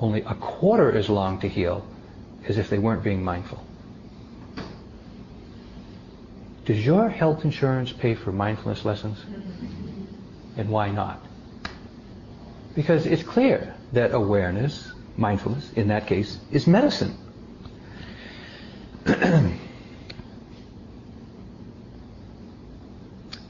only 0.00 0.22
a 0.22 0.34
quarter 0.34 0.90
as 0.92 1.08
long 1.08 1.40
to 1.40 1.48
heal 1.48 1.86
as 2.48 2.58
if 2.58 2.70
they 2.70 2.78
weren't 2.78 3.02
being 3.02 3.22
mindful. 3.22 3.64
Does 6.64 6.84
your 6.84 7.08
health 7.10 7.44
insurance 7.44 7.92
pay 7.92 8.14
for 8.14 8.32
mindfulness 8.32 8.84
lessons? 8.84 9.18
And 10.56 10.70
why 10.70 10.90
not? 10.90 11.20
Because 12.74 13.06
it's 13.06 13.22
clear 13.22 13.74
that 13.92 14.14
awareness, 14.14 14.92
mindfulness, 15.16 15.72
in 15.74 15.88
that 15.88 16.06
case, 16.06 16.38
is 16.50 16.66
medicine. 16.66 17.16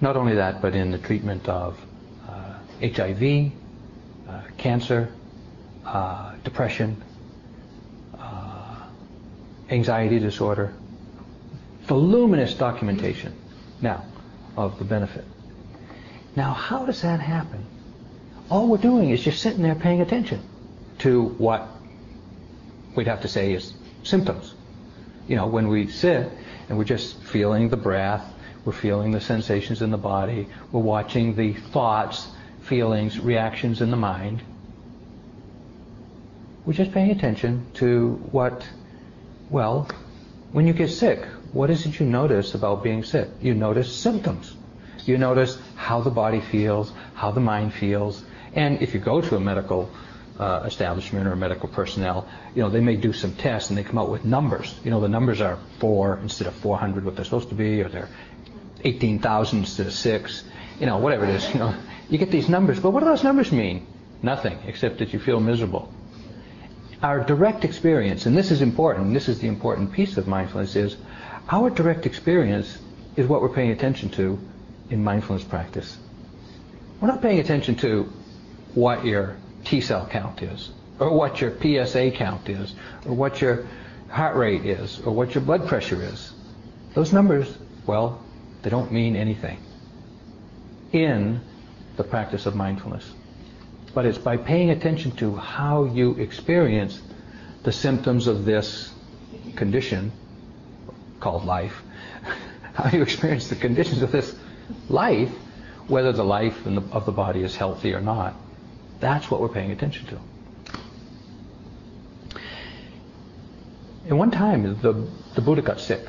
Not 0.01 0.17
only 0.17 0.35
that, 0.35 0.61
but 0.61 0.75
in 0.75 0.91
the 0.91 0.99
treatment 0.99 1.49
of 1.49 1.79
uh, 2.29 2.55
HIV, 2.81 3.53
uh, 4.29 4.43
cancer, 4.59 5.09
uh, 5.87 6.35
depression, 6.43 7.01
uh, 8.19 8.77
anxiety 9.71 10.19
disorder, 10.19 10.75
voluminous 11.87 12.55
documentation 12.55 13.35
now 13.81 14.05
of 14.57 14.79
the 14.79 14.85
benefit. 14.85 15.25
Now, 16.37 16.53
how 16.53 16.85
does 16.85 17.03
that 17.03 17.21
happen? 17.21 17.65
All 18.51 18.69
we're 18.69 18.79
doing 18.79 19.11
is 19.11 19.23
just 19.23 19.41
sitting 19.41 19.63
there 19.63 19.75
paying 19.75 20.01
attention 20.01 20.43
to 20.99 21.23
what 21.23 21.69
we'd 22.95 23.07
have 23.07 23.23
to 23.23 23.29
say 23.29 23.53
is 23.53 23.73
symptoms. 24.03 24.55
You 25.29 25.37
know, 25.37 25.47
when 25.47 25.69
we 25.69 25.89
sit 25.89 26.31
and 26.69 26.79
we're 26.79 26.85
just 26.85 27.23
feeling 27.23 27.69
the 27.69 27.77
breath, 27.77 28.25
we're 28.65 28.73
feeling 28.73 29.13
the 29.13 29.21
sensations 29.21 29.83
in 29.83 29.91
the 29.91 29.99
body, 29.99 30.49
we're 30.73 30.81
watching 30.81 31.35
the 31.35 31.53
thoughts, 31.53 32.29
feelings, 32.63 33.19
reactions 33.19 33.81
in 33.81 33.91
the 33.91 33.97
mind. 33.97 34.43
We're 36.65 36.73
just 36.73 36.93
paying 36.93 37.11
attention 37.11 37.67
to 37.75 38.15
what, 38.33 38.67
well, 39.51 39.89
when 40.53 40.67
you 40.67 40.73
get 40.73 40.89
sick, 40.89 41.27
what 41.55 41.71
is 41.71 41.87
it 41.87 42.01
you 42.01 42.07
notice 42.07 42.55
about 42.55 42.83
being 42.83 43.05
sick? 43.05 43.29
You 43.41 43.55
notice 43.55 43.95
symptoms. 43.95 44.57
You 45.07 45.19
notice 45.19 45.57
how 45.77 46.01
the 46.01 46.11
body 46.11 46.41
feels, 46.41 46.93
how 47.15 47.31
the 47.31 47.41
mind 47.41 47.73
feels. 47.73 48.25
And 48.55 48.83
if 48.83 48.93
you 48.93 49.01
go 49.01 49.21
to 49.21 49.37
a 49.37 49.41
medical 49.41 49.89
uh, 50.39 50.65
establishment 50.67 51.29
or 51.29 51.37
medical 51.37 51.69
personnel, 51.69 52.27
you 52.57 52.63
know, 52.63 52.71
they 52.71 52.81
may 52.81 52.97
do 52.97 53.13
some 53.13 53.35
tests 53.35 53.71
and 53.71 53.79
they 53.79 53.85
come 53.85 53.99
out 53.99 54.11
with 54.11 54.25
numbers. 54.25 54.75
You 54.83 54.91
know, 54.91 55.01
the 55.01 55.09
numbers 55.09 55.41
are 55.41 55.59
four 55.79 56.19
instead 56.19 56.49
of 56.49 56.55
400, 56.55 57.05
what 57.05 57.15
they're 57.15 57.25
supposed 57.25 57.51
to 57.51 57.55
be, 57.55 57.81
or 57.83 57.89
they're 57.89 58.09
18,000 58.83 59.61
instead 59.61 59.87
of 59.87 59.93
six. 59.93 60.43
You 60.81 60.87
know, 60.87 60.99
whatever 60.99 61.25
it 61.25 61.37
is. 61.37 61.49
You 61.55 61.61
know, 61.61 61.75
you 62.11 62.19
get 62.19 62.33
these 62.33 62.49
numbers, 62.49 62.81
but 62.81 62.91
what 62.91 63.01
do 63.01 63.07
those 63.07 63.23
numbers 63.23 63.53
mean? 63.53 63.87
Nothing, 64.23 64.59
except 64.67 64.99
that 64.99 65.13
you 65.13 65.21
feel 65.21 65.39
miserable. 65.39 65.93
Our 67.01 67.21
direct 67.21 67.65
experience, 67.65 68.27
and 68.27 68.37
this 68.37 68.51
is 68.51 68.63
important, 68.63 69.13
this 69.15 69.29
is 69.29 69.39
the 69.39 69.47
important 69.47 69.93
piece 69.93 70.17
of 70.17 70.27
mindfulness, 70.27 70.75
is 70.75 70.97
our 71.49 71.71
direct 71.71 72.07
experience 72.07 72.79
is 73.17 73.27
what 73.27 73.43
we're 73.43 73.55
paying 73.55 73.71
attention 73.71 74.09
to 74.11 74.39
in 74.91 75.03
mindfulness 75.03 75.45
practice. 75.45 75.97
We're 77.01 77.09
not 77.09 77.23
paying 77.23 77.39
attention 77.39 77.77
to 77.77 78.13
what 78.75 79.05
your 79.05 79.37
T 79.65 79.81
cell 79.81 80.07
count 80.07 80.43
is, 80.43 80.71
or 80.99 81.13
what 81.13 81.41
your 81.41 81.53
PSA 81.59 82.13
count 82.13 82.49
is, 82.49 82.75
or 83.07 83.15
what 83.15 83.41
your 83.41 83.67
heart 84.15 84.37
rate 84.37 84.65
is 84.65 85.01
or 85.01 85.13
what 85.13 85.35
your 85.35 85.43
blood 85.43 85.67
pressure 85.67 86.01
is. 86.01 86.33
Those 86.95 87.13
numbers, 87.13 87.59
well, 87.85 88.23
they 88.63 88.71
don't 88.71 88.93
mean 88.93 89.17
anything 89.17 89.59
in 90.93 91.41
the 91.97 92.05
practice 92.05 92.47
of 92.47 92.55
mindfulness. 92.55 93.13
But 93.93 94.07
it's 94.07 94.19
by 94.19 94.37
paying 94.37 94.71
attention 94.71 95.11
to 95.17 95.35
how 95.35 95.85
you 95.85 96.13
experience 96.15 97.01
the 97.65 97.73
symptoms 97.73 98.29
of 98.29 98.45
this 98.45 98.93
condition 99.57 100.13
called 101.25 101.47
life, 101.47 101.83
how 102.75 102.91
you 102.91 103.03
experience 103.03 103.49
the 103.49 103.57
conditions 103.57 104.03
of 104.03 104.13
this 104.13 104.37
life, 104.91 105.31
whether 105.89 106.13
the 106.13 106.23
life 106.23 106.63
the, 106.65 106.83
of 106.93 107.07
the 107.07 107.13
body 107.13 107.43
is 107.43 107.57
healthy 107.57 107.95
or 107.95 108.01
not. 108.01 108.35
That's 109.01 109.31
what 109.31 109.41
we're 109.41 109.49
paying 109.49 109.73
attention 109.73 110.07
to. 110.09 110.21
And 114.07 114.19
one 114.19 114.31
time, 114.31 114.79
the, 114.83 115.09
the 115.35 115.41
Buddha 115.41 115.63
got 115.63 115.81
sick. 115.81 116.07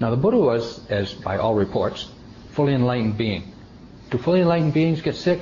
Now, 0.00 0.10
the 0.10 0.16
Buddha 0.16 0.38
was, 0.38 0.84
as 0.90 1.14
by 1.14 1.38
all 1.38 1.54
reports, 1.54 2.10
fully 2.50 2.74
enlightened 2.74 3.16
being. 3.16 3.52
Do 4.10 4.18
fully 4.18 4.40
enlightened 4.40 4.74
beings 4.74 5.02
get 5.02 5.14
sick? 5.14 5.40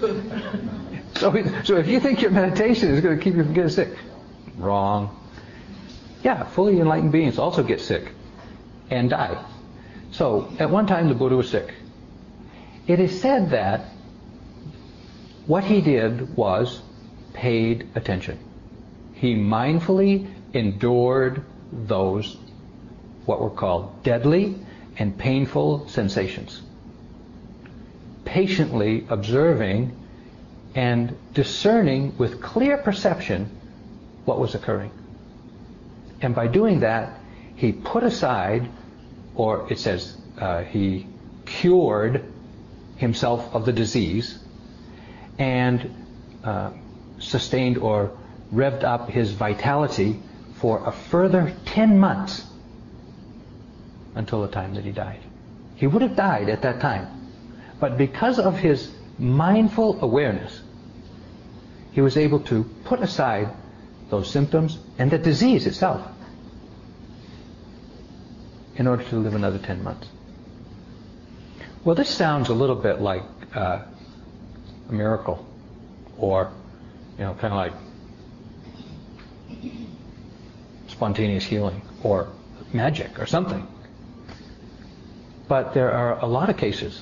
so, 1.16 1.62
so 1.64 1.76
if 1.76 1.88
you 1.88 1.98
think 1.98 2.20
your 2.20 2.30
meditation 2.30 2.90
is 2.90 3.00
going 3.00 3.16
to 3.16 3.24
keep 3.24 3.36
you 3.36 3.44
from 3.44 3.54
getting 3.54 3.70
sick, 3.70 3.96
wrong. 4.58 5.25
Yeah, 6.22 6.44
fully 6.44 6.80
enlightened 6.80 7.12
beings 7.12 7.38
also 7.38 7.62
get 7.62 7.80
sick 7.80 8.12
and 8.90 9.10
die. 9.10 9.44
So, 10.12 10.52
at 10.58 10.70
one 10.70 10.86
time, 10.86 11.08
the 11.08 11.14
Buddha 11.14 11.36
was 11.36 11.50
sick. 11.50 11.74
It 12.86 13.00
is 13.00 13.20
said 13.20 13.50
that 13.50 13.86
what 15.46 15.64
he 15.64 15.80
did 15.80 16.36
was 16.36 16.80
paid 17.32 17.88
attention. 17.94 18.38
He 19.14 19.34
mindfully 19.34 20.28
endured 20.52 21.44
those, 21.72 22.36
what 23.24 23.40
were 23.40 23.50
called 23.50 24.02
deadly 24.02 24.56
and 24.98 25.16
painful 25.16 25.88
sensations. 25.88 26.62
Patiently 28.24 29.06
observing 29.08 29.96
and 30.74 31.16
discerning 31.32 32.16
with 32.18 32.40
clear 32.42 32.76
perception 32.78 33.50
what 34.24 34.38
was 34.38 34.54
occurring. 34.54 34.90
And 36.20 36.34
by 36.34 36.46
doing 36.46 36.80
that, 36.80 37.18
he 37.56 37.72
put 37.72 38.02
aside, 38.02 38.68
or 39.34 39.70
it 39.70 39.78
says 39.78 40.16
uh, 40.38 40.62
he 40.62 41.06
cured 41.44 42.24
himself 42.96 43.54
of 43.54 43.66
the 43.66 43.72
disease 43.72 44.38
and 45.38 46.04
uh, 46.44 46.70
sustained 47.18 47.78
or 47.78 48.12
revved 48.52 48.84
up 48.84 49.10
his 49.10 49.32
vitality 49.32 50.20
for 50.54 50.86
a 50.86 50.92
further 50.92 51.54
10 51.66 51.98
months 51.98 52.46
until 54.14 54.42
the 54.42 54.48
time 54.48 54.74
that 54.74 54.84
he 54.84 54.92
died. 54.92 55.20
He 55.76 55.86
would 55.86 56.02
have 56.02 56.16
died 56.16 56.48
at 56.48 56.62
that 56.62 56.80
time. 56.80 57.28
But 57.78 57.98
because 57.98 58.38
of 58.38 58.58
his 58.58 58.90
mindful 59.18 60.02
awareness, 60.02 60.62
he 61.92 62.00
was 62.00 62.16
able 62.16 62.40
to 62.40 62.64
put 62.84 63.00
aside 63.00 63.54
those 64.10 64.30
symptoms 64.30 64.78
and 64.98 65.10
the 65.10 65.18
disease 65.18 65.66
itself 65.66 66.06
in 68.76 68.86
order 68.86 69.02
to 69.04 69.16
live 69.16 69.34
another 69.34 69.58
10 69.58 69.82
months. 69.82 70.08
Well, 71.84 71.94
this 71.94 72.08
sounds 72.08 72.48
a 72.48 72.54
little 72.54 72.76
bit 72.76 73.00
like 73.00 73.22
uh, 73.54 73.82
a 74.88 74.92
miracle 74.92 75.46
or, 76.18 76.52
you 77.18 77.24
know, 77.24 77.34
kind 77.34 77.52
of 77.52 77.58
like 77.58 77.72
spontaneous 80.88 81.44
healing 81.44 81.82
or 82.02 82.28
magic 82.72 83.18
or 83.18 83.26
something. 83.26 83.66
But 85.48 85.74
there 85.74 85.92
are 85.92 86.18
a 86.18 86.26
lot 86.26 86.50
of 86.50 86.56
cases 86.56 87.00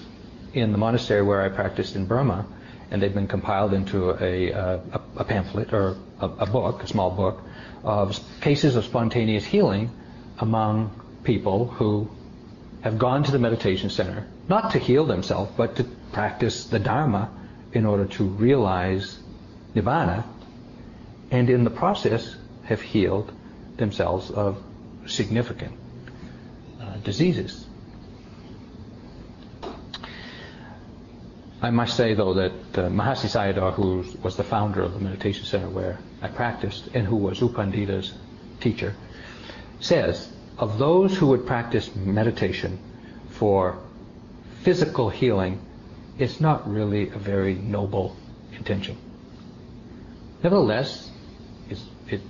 in 0.52 0.72
the 0.72 0.78
monastery 0.78 1.22
where 1.22 1.42
I 1.42 1.48
practiced 1.48 1.96
in 1.96 2.06
Burma, 2.06 2.46
and 2.94 3.02
they've 3.02 3.12
been 3.12 3.26
compiled 3.26 3.74
into 3.74 4.10
a, 4.24 4.52
a, 4.52 4.80
a 5.16 5.24
pamphlet 5.24 5.72
or 5.72 5.96
a, 6.20 6.26
a, 6.26 6.46
book, 6.46 6.80
a 6.80 6.86
small 6.86 7.10
book, 7.10 7.42
of 7.82 8.16
cases 8.40 8.76
of 8.76 8.84
spontaneous 8.84 9.44
healing 9.44 9.90
among 10.38 10.92
people 11.24 11.66
who 11.66 12.08
have 12.82 12.96
gone 12.96 13.24
to 13.24 13.32
the 13.32 13.38
meditation 13.40 13.90
center, 13.90 14.24
not 14.48 14.70
to 14.70 14.78
heal 14.78 15.06
themselves, 15.06 15.50
but 15.56 15.74
to 15.74 15.82
practice 16.12 16.66
the 16.66 16.78
Dharma 16.78 17.32
in 17.72 17.84
order 17.84 18.04
to 18.04 18.22
realize 18.22 19.18
Nibbana, 19.74 20.22
and 21.32 21.50
in 21.50 21.64
the 21.64 21.70
process 21.70 22.36
have 22.62 22.80
healed 22.80 23.32
themselves 23.76 24.30
of 24.30 24.62
significant 25.06 25.76
uh, 26.80 26.98
diseases. 26.98 27.66
I 31.64 31.70
must 31.70 31.96
say, 31.96 32.12
though, 32.12 32.34
that 32.34 32.52
uh, 32.74 32.90
Mahasi 32.90 33.26
Sayadaw, 33.26 33.72
who 33.72 34.04
was 34.22 34.36
the 34.36 34.44
founder 34.44 34.82
of 34.82 34.92
the 34.92 35.00
meditation 35.00 35.46
center 35.46 35.70
where 35.70 35.98
I 36.20 36.28
practiced 36.28 36.88
and 36.92 37.06
who 37.06 37.16
was 37.16 37.40
U 37.40 37.48
Pandita's 37.48 38.12
teacher, 38.60 38.94
says 39.80 40.30
of 40.58 40.76
those 40.76 41.16
who 41.16 41.28
would 41.28 41.46
practice 41.46 41.96
meditation 41.96 42.78
for 43.30 43.78
physical 44.60 45.08
healing, 45.08 45.58
it's 46.18 46.38
not 46.38 46.70
really 46.70 47.08
a 47.08 47.18
very 47.18 47.54
noble 47.54 48.14
intention. 48.52 48.98
Nevertheless, 50.42 51.10
it's, 51.70 51.82
it's 52.08 52.24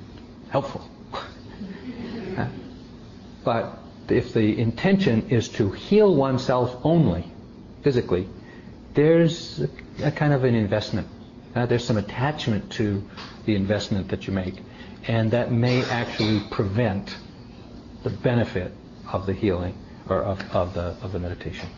helpful. 0.49 0.89
But 3.45 3.79
if 4.09 4.33
the 4.33 4.59
intention 4.59 5.29
is 5.29 5.51
to 5.51 5.71
heal 5.71 6.15
oneself 6.15 6.81
only, 6.83 7.31
physically, 7.83 8.27
there's 8.95 9.61
a, 9.61 9.69
a 10.05 10.11
kind 10.11 10.33
of 10.33 10.45
an 10.45 10.55
investment. 10.55 11.09
Uh, 11.55 11.67
there's 11.67 11.85
some 11.85 11.97
attachment 11.97 12.71
to 12.73 13.07
the 13.45 13.55
investment 13.55 14.09
that 14.09 14.27
you 14.27 14.33
make, 14.33 14.55
and 15.07 15.31
that 15.31 15.53
may 15.53 15.85
actually 15.85 16.41
prevent 16.51 17.17
the 18.03 18.11
benefit 18.11 18.73
of 19.13 19.27
the 19.27 19.33
healing 19.33 19.77
or 20.09 20.23
of, 20.23 20.41
of 20.55 20.75
the 20.75 20.97
of 21.03 21.13
the 21.13 21.19
meditation. 21.19 21.69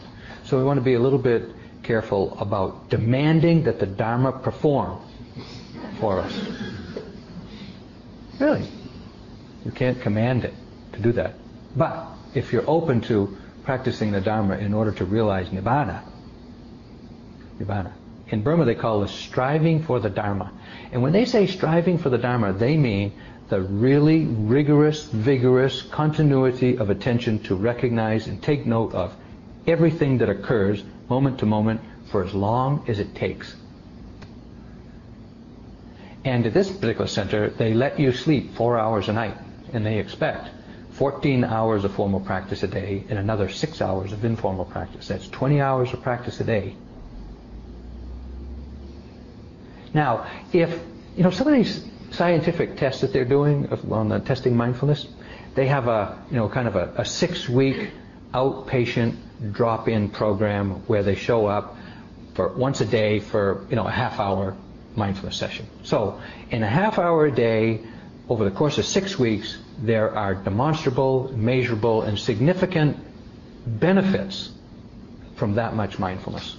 So 0.45 0.57
we 0.59 0.65
want 0.65 0.79
to 0.79 0.85
be 0.85 0.95
a 0.95 1.01
little 1.01 1.19
bit 1.19 1.51
careful 1.83 2.37
about 2.39 2.91
demanding 2.91 3.65
that 3.65 3.79
the 3.79 3.87
Dharma 3.87 4.33
perform 4.33 5.01
for 6.01 6.21
us. 6.21 6.33
Really, 8.39 8.69
you 9.65 9.71
can't 9.71 10.01
command 10.01 10.45
it 10.45 10.55
to 10.93 11.01
do 11.01 11.13
that. 11.13 11.35
But 11.77 12.09
if 12.35 12.53
you're 12.53 12.69
open 12.69 13.01
to 13.03 13.37
practicing 13.65 14.13
the 14.13 14.21
Dharma 14.21 14.57
in 14.59 14.75
order 14.75 14.93
to 14.93 15.05
realize 15.05 15.49
Nibbana, 15.49 16.03
In 18.29 18.43
Burma 18.43 18.65
they 18.65 18.75
call 18.75 19.01
this 19.01 19.13
striving 19.13 19.83
for 19.83 20.01
the 20.01 20.11
Dharma. 20.11 20.53
And 20.93 21.03
when 21.03 21.13
they 21.13 21.25
say 21.25 21.47
striving 21.47 21.99
for 21.99 22.11
the 22.11 22.19
Dharma, 22.19 22.53
they 22.53 22.77
mean 22.77 23.13
the 23.49 23.61
really 23.61 24.25
rigorous, 24.27 25.05
vigorous 25.05 25.83
continuity 25.83 26.77
of 26.77 26.91
attention 26.91 27.39
to 27.45 27.55
recognize 27.55 28.27
and 28.27 28.43
take 28.43 28.67
note 28.67 28.93
of 28.95 29.15
everything 29.67 30.19
that 30.19 30.29
occurs 30.29 30.83
moment 31.09 31.39
to 31.39 31.47
moment 31.47 31.81
for 32.11 32.25
as 32.25 32.35
long 32.35 32.85
as 32.89 32.99
it 32.99 33.15
takes. 33.15 33.55
And 36.25 36.45
at 36.45 36.55
this 36.55 36.71
particular 36.71 37.07
center, 37.07 37.51
they 37.51 37.73
let 37.73 38.01
you 38.01 38.11
sleep 38.11 38.55
four 38.55 38.77
hours 38.79 39.09
a 39.09 39.13
night, 39.13 39.37
and 39.73 39.87
they 39.87 39.99
expect 39.99 40.49
14 40.93 41.45
hours 41.45 41.85
of 41.85 41.95
formal 41.95 42.19
practice 42.19 42.65
a 42.65 42.67
day 42.67 43.05
and 43.09 43.19
another 43.19 43.49
six 43.49 43.81
hours 43.81 44.13
of 44.13 44.25
informal 44.25 44.65
practice. 44.65 45.07
That's 45.07 45.29
20 45.29 45.61
hours 45.61 45.93
of 45.93 46.03
practice 46.03 46.41
a 46.41 46.45
day. 46.45 46.75
Now, 49.95 50.27
if, 50.53 50.81
you 51.17 51.23
know, 51.23 51.31
some 51.31 51.49
of 51.49 51.55
these 51.55 51.85
scientific 52.11 52.77
tests 52.77 53.01
that 53.01 53.13
they're 53.13 53.25
doing 53.25 53.69
on 53.91 54.09
the 54.09 54.21
testing 54.21 54.57
mindfulness, 54.57 55.07
they 55.55 55.67
have 55.67 55.89
a, 55.89 56.23
you 56.31 56.37
know, 56.37 56.49
kind 56.49 56.69
of 56.69 56.77
a, 56.77 56.93
a 56.97 57.05
six-week 57.05 57.91
outpatient 58.35 59.17
drop-in 59.53 60.11
program 60.11 60.71
where 60.87 61.03
they 61.03 61.15
show 61.15 61.47
up 61.47 61.77
for 62.35 62.49
once 62.49 62.81
a 62.81 62.87
day 62.87 63.21
for, 63.21 63.67
you 63.71 63.77
know, 63.77 63.87
a 63.87 63.91
half-hour 63.91 64.57
mindfulness 64.95 65.37
session. 65.37 65.67
So, 65.83 66.21
in 66.51 66.63
a 66.63 66.69
half 66.69 66.99
hour 66.99 67.27
a 67.27 67.33
day, 67.33 67.81
over 68.29 68.45
the 68.45 68.51
course 68.51 68.79
of 68.79 68.85
six 68.85 69.19
weeks, 69.19 69.59
there 69.79 70.15
are 70.15 70.35
demonstrable, 70.35 71.33
measurable, 71.37 72.03
and 72.03 72.19
significant 72.19 72.97
benefits 73.67 74.51
from 75.37 75.55
that 75.55 75.75
much 75.75 75.99
mindfulness. 75.99 76.57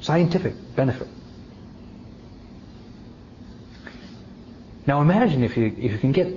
Scientific 0.00 0.54
benefit. 0.76 1.08
Now 4.86 5.00
imagine 5.00 5.42
if 5.42 5.56
you, 5.56 5.66
if 5.66 5.92
you 5.92 5.98
can 5.98 6.12
get 6.12 6.28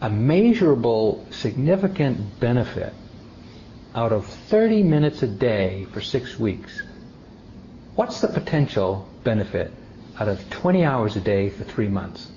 a 0.00 0.10
measurable, 0.10 1.26
significant 1.30 2.40
benefit 2.40 2.92
out 3.94 4.12
of 4.12 4.26
30 4.26 4.82
minutes 4.82 5.22
a 5.22 5.28
day 5.28 5.86
for 5.92 6.00
six 6.00 6.38
weeks. 6.38 6.82
What's 7.94 8.20
the 8.20 8.28
potential 8.28 9.08
benefit 9.22 9.72
out 10.18 10.28
of 10.28 10.50
20 10.50 10.84
hours 10.84 11.14
a 11.14 11.20
day 11.20 11.48
for 11.48 11.62
three 11.62 11.88
months? 11.88 12.30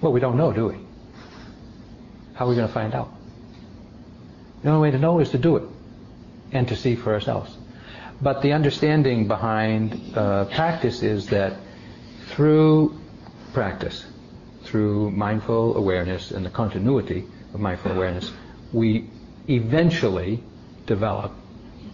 Well, 0.00 0.12
we 0.12 0.20
don't 0.20 0.36
know, 0.36 0.52
do 0.52 0.66
we? 0.66 0.76
How 2.34 2.46
are 2.46 2.48
we 2.48 2.56
going 2.56 2.66
to 2.66 2.74
find 2.74 2.94
out? 2.94 3.10
The 4.62 4.70
only 4.70 4.82
way 4.82 4.90
to 4.90 4.98
know 4.98 5.20
is 5.20 5.30
to 5.30 5.38
do 5.38 5.56
it 5.56 5.62
and 6.50 6.66
to 6.68 6.76
see 6.76 6.96
for 6.96 7.14
ourselves. 7.14 7.56
But 8.20 8.42
the 8.42 8.52
understanding 8.52 9.26
behind 9.28 10.16
uh, 10.16 10.44
practice 10.46 11.02
is 11.02 11.26
that 11.28 11.56
through 12.28 12.98
practice, 13.52 14.06
through 14.62 15.10
mindful 15.10 15.76
awareness 15.76 16.30
and 16.30 16.44
the 16.44 16.50
continuity 16.50 17.24
of 17.52 17.60
mindful 17.60 17.92
awareness, 17.92 18.32
we 18.72 19.10
eventually 19.48 20.42
develop 20.86 21.32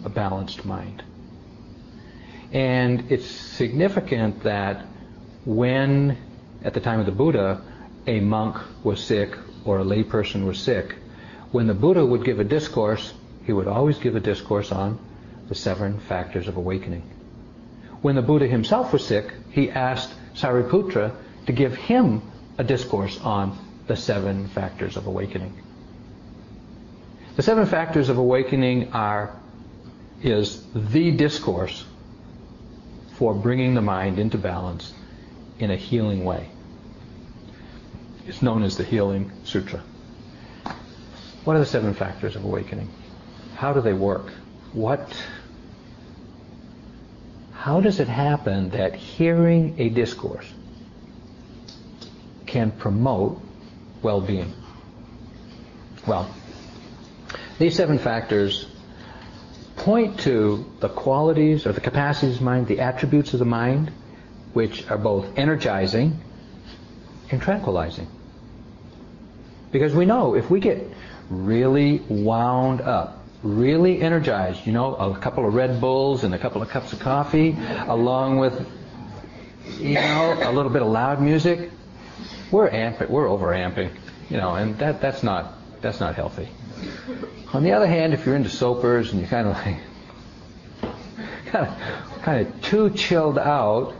a 0.05 0.09
balanced 0.09 0.65
mind. 0.65 1.03
And 2.51 3.11
it's 3.11 3.25
significant 3.25 4.43
that 4.43 4.85
when, 5.45 6.17
at 6.63 6.73
the 6.73 6.79
time 6.79 6.99
of 6.99 7.05
the 7.05 7.11
Buddha, 7.11 7.61
a 8.07 8.19
monk 8.19 8.57
was 8.83 9.03
sick 9.03 9.37
or 9.65 9.79
a 9.79 9.83
layperson 9.83 10.45
was 10.45 10.59
sick, 10.59 10.95
when 11.51 11.67
the 11.67 11.73
Buddha 11.73 12.05
would 12.05 12.23
give 12.23 12.39
a 12.39 12.43
discourse, 12.43 13.13
he 13.45 13.53
would 13.53 13.67
always 13.67 13.97
give 13.99 14.15
a 14.15 14.19
discourse 14.19 14.71
on 14.71 14.99
the 15.51 15.55
seven 15.55 15.99
factors 15.99 16.47
of 16.47 16.55
awakening. 16.55 17.03
When 18.01 18.15
the 18.15 18.21
Buddha 18.21 18.47
himself 18.47 18.93
was 18.93 19.05
sick, 19.05 19.33
he 19.49 19.69
asked 19.69 20.13
Sariputra 20.33 21.13
to 21.45 21.51
give 21.51 21.75
him 21.75 22.21
a 22.57 22.63
discourse 22.63 23.19
on 23.19 23.57
the 23.85 23.97
seven 23.97 24.47
factors 24.47 24.95
of 24.95 25.07
awakening. 25.07 25.61
The 27.35 27.43
seven 27.43 27.65
factors 27.65 28.07
of 28.07 28.17
awakening 28.17 28.93
are 28.93 29.35
is 30.23 30.63
the 30.73 31.11
discourse 31.11 31.83
for 33.15 33.33
bringing 33.33 33.73
the 33.73 33.81
mind 33.81 34.19
into 34.19 34.37
balance 34.37 34.93
in 35.59 35.69
a 35.69 35.75
healing 35.75 36.23
way. 36.23 36.47
It's 38.25 38.41
known 38.41 38.63
as 38.63 38.77
the 38.77 38.85
Healing 38.85 39.29
Sutra. 39.43 39.83
What 41.43 41.57
are 41.57 41.59
the 41.59 41.65
seven 41.65 41.93
factors 41.93 42.37
of 42.37 42.45
awakening? 42.45 42.89
How 43.55 43.73
do 43.73 43.81
they 43.81 43.91
work? 43.91 44.31
What 44.71 45.13
how 47.61 47.79
does 47.79 47.99
it 47.99 48.07
happen 48.07 48.71
that 48.71 48.95
hearing 48.95 49.75
a 49.77 49.87
discourse 49.87 50.51
can 52.47 52.71
promote 52.71 53.39
well-being? 54.01 54.51
Well, 56.07 56.27
these 57.59 57.75
seven 57.75 57.99
factors 57.99 58.65
point 59.75 60.21
to 60.21 60.65
the 60.79 60.89
qualities 60.89 61.67
or 61.67 61.71
the 61.71 61.81
capacities 61.81 62.37
of 62.37 62.41
mind, 62.41 62.65
the 62.65 62.79
attributes 62.79 63.33
of 63.33 63.39
the 63.39 63.45
mind, 63.45 63.91
which 64.53 64.89
are 64.89 64.97
both 64.97 65.37
energizing 65.37 66.19
and 67.29 67.39
tranquilizing. 67.39 68.07
Because 69.71 69.93
we 69.93 70.05
know 70.05 70.33
if 70.33 70.49
we 70.49 70.59
get 70.59 70.83
really 71.29 71.99
wound 72.09 72.81
up, 72.81 73.20
really 73.43 74.01
energized, 74.01 74.65
you 74.65 74.73
know, 74.73 74.95
a 74.95 75.17
couple 75.17 75.47
of 75.47 75.53
Red 75.53 75.81
Bulls 75.81 76.23
and 76.23 76.33
a 76.33 76.37
couple 76.37 76.61
of 76.61 76.69
cups 76.69 76.93
of 76.93 76.99
coffee, 76.99 77.57
along 77.87 78.37
with, 78.37 78.67
you 79.79 79.95
know, 79.95 80.37
a 80.43 80.51
little 80.51 80.71
bit 80.71 80.81
of 80.81 80.87
loud 80.87 81.21
music, 81.21 81.71
we're 82.51 82.69
amping, 82.69 83.09
we're 83.09 83.27
over 83.27 83.47
amping, 83.47 83.91
you 84.29 84.37
know, 84.37 84.55
and 84.55 84.77
that, 84.79 85.01
that's 85.01 85.23
not, 85.23 85.53
that's 85.81 85.99
not 85.99 86.15
healthy. 86.15 86.49
On 87.53 87.63
the 87.63 87.71
other 87.71 87.87
hand, 87.87 88.13
if 88.13 88.25
you're 88.25 88.35
into 88.35 88.49
soapers 88.49 89.11
and 89.11 89.19
you're 89.19 89.29
kind 89.29 89.47
of 89.47 89.53
like, 90.83 90.93
kind 91.47 91.67
of, 91.67 92.21
kind 92.21 92.47
of 92.47 92.61
too 92.61 92.89
chilled 92.91 93.39
out, 93.39 93.95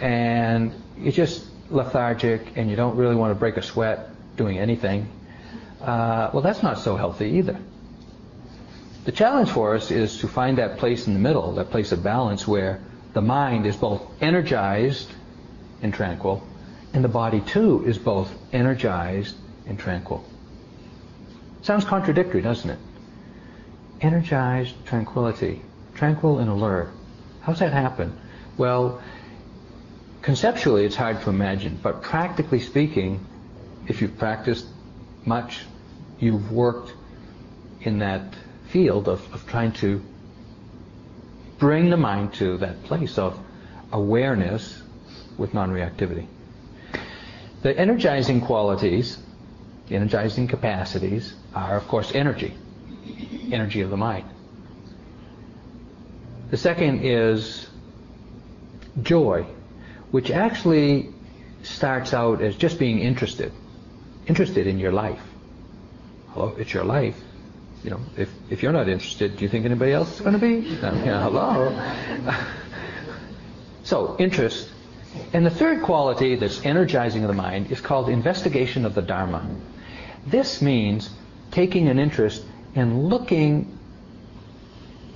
and 0.00 0.72
you're 0.98 1.12
just 1.12 1.44
lethargic 1.70 2.56
and 2.56 2.70
you 2.70 2.76
don't 2.76 2.96
really 2.96 3.14
want 3.14 3.30
to 3.30 3.34
break 3.34 3.56
a 3.56 3.62
sweat 3.62 4.10
doing 4.36 4.58
anything, 4.58 5.08
uh, 5.80 6.30
well, 6.32 6.42
that's 6.42 6.62
not 6.62 6.78
so 6.78 6.96
healthy 6.96 7.32
either. 7.32 7.58
The 9.06 9.12
challenge 9.12 9.50
for 9.50 9.76
us 9.76 9.92
is 9.92 10.18
to 10.18 10.26
find 10.26 10.58
that 10.58 10.78
place 10.78 11.06
in 11.06 11.14
the 11.14 11.20
middle, 11.20 11.52
that 11.54 11.70
place 11.70 11.92
of 11.92 12.02
balance 12.02 12.48
where 12.48 12.80
the 13.12 13.22
mind 13.22 13.64
is 13.64 13.76
both 13.76 14.02
energized 14.20 15.08
and 15.80 15.94
tranquil, 15.94 16.42
and 16.92 17.04
the 17.04 17.08
body 17.08 17.40
too 17.40 17.84
is 17.86 17.98
both 17.98 18.28
energized 18.52 19.36
and 19.64 19.78
tranquil. 19.78 20.24
Sounds 21.62 21.84
contradictory, 21.84 22.42
doesn't 22.42 22.68
it? 22.68 22.78
Energized 24.00 24.74
tranquility, 24.86 25.62
tranquil 25.94 26.40
and 26.40 26.50
alert. 26.50 26.90
How's 27.42 27.60
that 27.60 27.72
happen? 27.72 28.18
Well, 28.56 29.00
conceptually 30.20 30.84
it's 30.84 30.96
hard 30.96 31.22
to 31.22 31.30
imagine, 31.30 31.78
but 31.80 32.02
practically 32.02 32.58
speaking, 32.58 33.24
if 33.86 34.02
you've 34.02 34.18
practiced 34.18 34.66
much, 35.24 35.60
you've 36.18 36.50
worked 36.50 36.92
in 37.82 38.00
that 38.00 38.34
field 38.68 39.08
of, 39.08 39.32
of 39.32 39.46
trying 39.46 39.72
to 39.72 40.02
bring 41.58 41.90
the 41.90 41.96
mind 41.96 42.34
to 42.34 42.58
that 42.58 42.82
place 42.84 43.18
of 43.18 43.38
awareness 43.92 44.82
with 45.38 45.54
non-reactivity. 45.54 46.26
The 47.62 47.76
energizing 47.78 48.40
qualities, 48.40 49.18
the 49.88 49.96
energizing 49.96 50.48
capacities 50.48 51.34
are, 51.54 51.76
of 51.76 51.88
course, 51.88 52.14
energy, 52.14 52.54
energy 53.50 53.80
of 53.80 53.90
the 53.90 53.96
mind. 53.96 54.28
The 56.50 56.56
second 56.56 57.00
is 57.02 57.68
joy, 59.02 59.46
which 60.10 60.30
actually 60.30 61.12
starts 61.62 62.14
out 62.14 62.40
as 62.40 62.56
just 62.56 62.78
being 62.78 62.98
interested, 62.98 63.52
interested 64.26 64.66
in 64.66 64.78
your 64.78 64.92
life. 64.92 65.22
Hello, 66.30 66.54
it's 66.58 66.72
your 66.72 66.84
life 66.84 67.16
you 67.86 67.92
know, 67.92 68.00
if, 68.16 68.28
if 68.50 68.64
you're 68.64 68.72
not 68.72 68.88
interested, 68.88 69.36
do 69.36 69.44
you 69.44 69.48
think 69.48 69.64
anybody 69.64 69.92
else 69.92 70.12
is 70.16 70.20
going 70.20 70.32
to 70.32 70.40
be? 70.40 70.68
yeah, 70.82 71.22
hello. 71.22 71.72
so, 73.84 74.16
interest. 74.18 74.68
And 75.32 75.46
the 75.46 75.50
third 75.50 75.82
quality 75.82 76.34
that's 76.34 76.64
energizing 76.64 77.24
the 77.24 77.32
mind 77.32 77.70
is 77.70 77.80
called 77.80 78.08
investigation 78.08 78.84
of 78.84 78.96
the 78.96 79.02
Dharma. 79.02 79.48
This 80.26 80.60
means 80.60 81.10
taking 81.52 81.86
an 81.88 82.00
interest 82.00 82.44
and 82.74 83.08
looking 83.08 83.78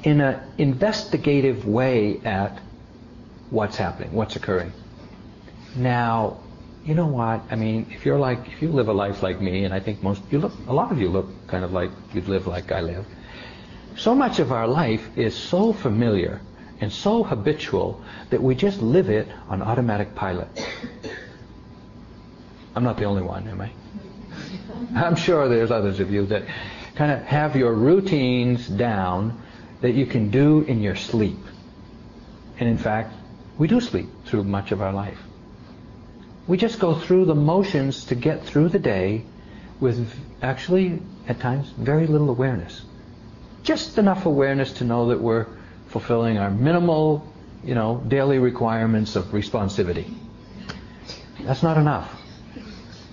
in 0.05 0.21
an 0.21 0.41
investigative 0.57 1.67
way 1.67 2.21
at 2.25 2.61
what's 3.51 3.77
happening, 3.77 4.13
what's 4.13 4.37
occurring. 4.37 4.73
Now, 5.75 6.39
you 6.85 6.94
know 6.94 7.07
what? 7.07 7.43
I 7.51 7.57
mean, 7.57 7.86
if 7.90 8.07
you're 8.07 8.19
like, 8.19 8.48
if 8.48 8.62
you 8.62 8.69
live 8.69 8.89
a 8.89 8.93
life 8.93 9.23
like 9.23 9.40
me, 9.40 9.65
and 9.65 9.74
I 9.74 9.81
think 9.81 10.02
most, 10.02 10.23
you 10.31 10.39
look, 10.39 10.52
a 10.66 10.73
lot 10.73 10.90
of 10.90 11.01
you 11.01 11.09
look 11.09 11.27
kind 11.47 11.65
of 11.65 11.73
like 11.73 11.90
you'd 12.12 12.28
live 12.28 12.47
like 12.47 12.73
I 12.73 12.81
live. 12.81 13.07
So 13.97 14.15
much 14.15 14.39
of 14.39 14.51
our 14.51 14.66
life 14.66 15.07
is 15.16 15.36
so 15.36 15.73
familiar 15.73 16.40
and 16.81 16.90
so 16.90 17.23
habitual 17.23 18.02
that 18.31 18.43
we 18.43 18.55
just 18.55 18.81
live 18.81 19.11
it 19.11 19.28
on 19.48 19.61
automatic 19.61 20.15
pilot. 20.15 20.48
I'm 22.74 22.85
not 22.85 22.97
the 22.97 23.05
only 23.05 23.23
one, 23.23 23.47
am 23.48 23.61
I? 23.61 23.73
I'm 24.94 25.16
sure 25.16 25.48
there's 25.48 25.70
others 25.70 26.01
of 26.01 26.11
you 26.11 26.24
that 26.27 26.44
kind 26.94 27.12
of 27.12 27.23
have 27.23 27.57
your 27.57 27.74
routines 27.74 28.66
down 28.66 29.43
that 29.82 29.93
you 29.93 30.07
can 30.07 30.31
do 30.31 30.62
in 30.62 30.81
your 30.81 30.97
sleep. 30.97 31.39
And 32.59 32.69
in 32.69 32.78
fact, 32.78 33.12
we 33.59 33.69
do 33.69 33.81
sleep 33.81 34.09
through 34.24 34.44
much 34.44 34.73
of 34.73 34.81
our 34.81 34.93
life. 34.93 35.19
We 36.47 36.57
just 36.57 36.79
go 36.79 36.95
through 36.95 37.27
the 37.27 37.35
motions 37.35 38.05
to 38.07 38.15
get 38.15 38.45
through 38.45 38.71
the 38.71 38.79
day 38.79 39.25
with 39.79 40.12
actually, 40.43 41.01
at 41.29 41.41
times, 41.41 41.71
very 41.77 42.07
little 42.07 42.31
awareness. 42.31 42.83
Just 43.62 43.99
enough 43.99 44.27
awareness 44.27 44.73
to 44.75 44.85
know 44.85 45.09
that 45.09 45.21
we're 45.21 45.47
fulfilling 45.89 46.39
our 46.39 46.51
minimal, 46.51 47.27
you 47.65 47.75
know, 47.75 48.03
daily 48.09 48.39
requirements 48.39 49.17
of 49.17 49.27
responsivity. 49.27 50.12
That's 51.41 51.62
not 51.62 51.77
enough. 51.77 52.21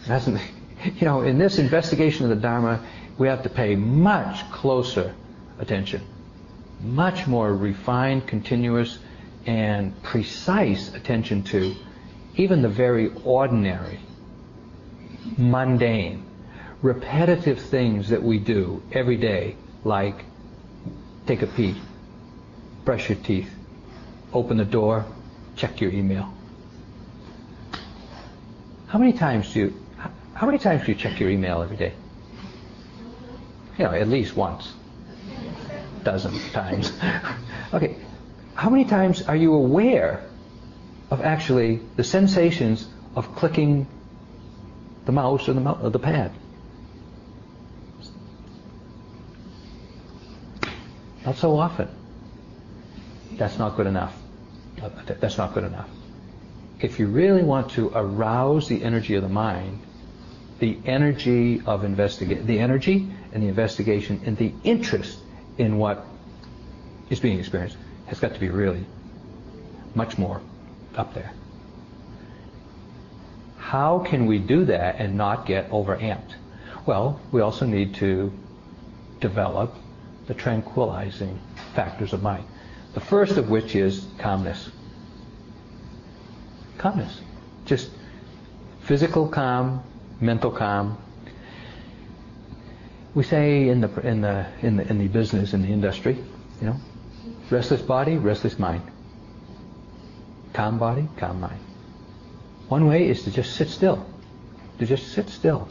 That's, 0.08 0.28
you 0.28 1.02
know, 1.02 1.22
in 1.22 1.38
this 1.38 1.58
investigation 1.60 2.24
of 2.24 2.30
the 2.30 2.42
Dharma, 2.42 2.86
we 3.18 3.28
have 3.28 3.44
to 3.44 3.50
pay 3.50 3.76
much 3.76 4.50
closer 4.52 5.16
attention, 5.60 6.02
much 6.82 7.28
more 7.28 7.54
refined, 7.54 8.28
continuous, 8.28 9.00
and 9.46 10.02
precise 10.04 10.94
attention 10.94 11.44
to 11.44 11.76
even 12.38 12.62
the 12.62 12.70
very 12.70 13.12
ordinary, 13.26 14.00
mundane, 15.38 16.24
repetitive 16.82 17.60
things 17.60 18.10
that 18.10 18.22
we 18.22 18.38
do 18.38 18.82
every 18.92 19.18
day, 19.18 19.56
like 19.84 20.24
take 21.26 21.42
a 21.42 21.48
pee, 21.48 21.76
brush 22.86 23.10
your 23.10 23.18
teeth, 23.18 23.50
open 24.32 24.58
the 24.58 24.66
door, 24.66 25.06
check 25.56 25.82
your 25.82 25.92
email. 25.92 26.32
How 28.88 29.00
many 29.00 29.14
times 29.14 29.52
do 29.52 29.60
you, 29.60 29.84
how 30.34 30.46
many 30.46 30.60
times 30.60 30.86
do 30.86 30.92
you 30.92 30.98
check 30.98 31.20
your 31.20 31.30
email 31.30 31.64
every 31.64 31.76
day? 31.76 31.94
You 33.80 33.86
know, 33.86 33.92
at 33.92 34.08
least 34.08 34.36
once. 34.36 34.74
Dozen 36.04 36.40
times. 36.52 36.94
okay. 37.74 37.96
How 38.54 38.70
many 38.70 38.86
times 38.86 39.24
are 39.24 39.36
you 39.36 39.54
aware 39.54 40.27
of 41.10 41.22
actually 41.22 41.80
the 41.96 42.04
sensations 42.04 42.88
of 43.16 43.36
clicking 43.36 43.88
the 45.06 45.12
mouse 45.12 45.48
or 45.48 45.54
the, 45.54 45.72
or 45.72 45.90
the 45.90 46.00
pad. 46.00 46.32
Not 51.26 51.38
so 51.38 51.58
often. 51.58 51.90
That's 53.34 53.58
not 53.58 53.76
good 53.76 53.88
enough. 53.88 54.18
Uh, 54.82 54.90
that's 55.20 55.38
not 55.38 55.54
good 55.54 55.64
enough. 55.64 55.90
If 56.80 57.00
you 57.00 57.08
really 57.08 57.44
want 57.44 57.72
to 57.72 57.92
arouse 57.94 58.68
the 58.68 58.84
energy 58.84 59.16
of 59.16 59.24
the 59.24 59.30
mind, 59.30 59.82
the 60.60 60.78
energy 60.86 61.62
of 61.66 61.84
investigate, 61.84 62.46
the 62.46 62.60
energy 62.60 63.10
and 63.32 63.44
the 63.44 63.48
investigation 63.48 64.22
and 64.26 64.38
the 64.38 64.54
interest 64.64 65.20
in 65.58 65.78
what 65.78 66.06
is 67.10 67.20
being 67.20 67.40
experienced 67.40 67.78
has 68.08 68.20
got 68.20 68.34
to 68.34 68.40
be 68.40 68.50
really 68.50 68.86
much 69.96 70.18
more 70.18 70.42
up 70.98 71.14
there. 71.14 71.32
How 73.58 74.00
can 74.00 74.26
we 74.26 74.40
do 74.40 74.66
that 74.66 74.96
and 75.00 75.16
not 75.16 75.46
get 75.46 75.70
overamped? 75.72 76.36
Well, 76.86 77.20
we 77.32 77.42
also 77.42 77.66
need 77.66 77.96
to 77.96 78.32
develop 79.20 79.76
the 80.28 80.34
tranquilizing 80.34 81.40
factors 81.74 82.14
of 82.14 82.22
mind. 82.22 82.46
The 82.94 83.02
first 83.02 83.38
of 83.38 83.50
which 83.50 83.76
is 83.76 84.06
calmness. 84.18 84.70
Calmness. 86.78 87.22
Just 87.66 87.90
physical 88.82 89.28
calm, 89.28 89.84
mental 90.22 90.52
calm. 90.52 90.98
We 93.14 93.24
say 93.24 93.68
in 93.68 93.82
the 93.82 93.90
in 94.08 94.22
the 94.22 94.46
in 94.62 94.78
the 94.78 94.88
in 94.88 94.98
the 95.00 95.08
business 95.08 95.54
in 95.54 95.62
the 95.62 95.70
industry, 95.70 96.16
you 96.62 96.68
know, 96.68 96.78
restless 97.50 97.82
body, 97.82 98.18
restless 98.18 98.58
mind. 98.58 98.84
Calm 100.58 100.80
body, 100.80 101.08
calm 101.18 101.40
mind. 101.40 101.60
One 102.68 102.88
way 102.88 103.08
is 103.08 103.22
to 103.26 103.32
just 103.32 103.56
sit 103.56 103.70
still. 103.70 104.04
To 104.80 104.88
just 104.88 105.10
sit 105.14 105.30
still. 105.30 105.70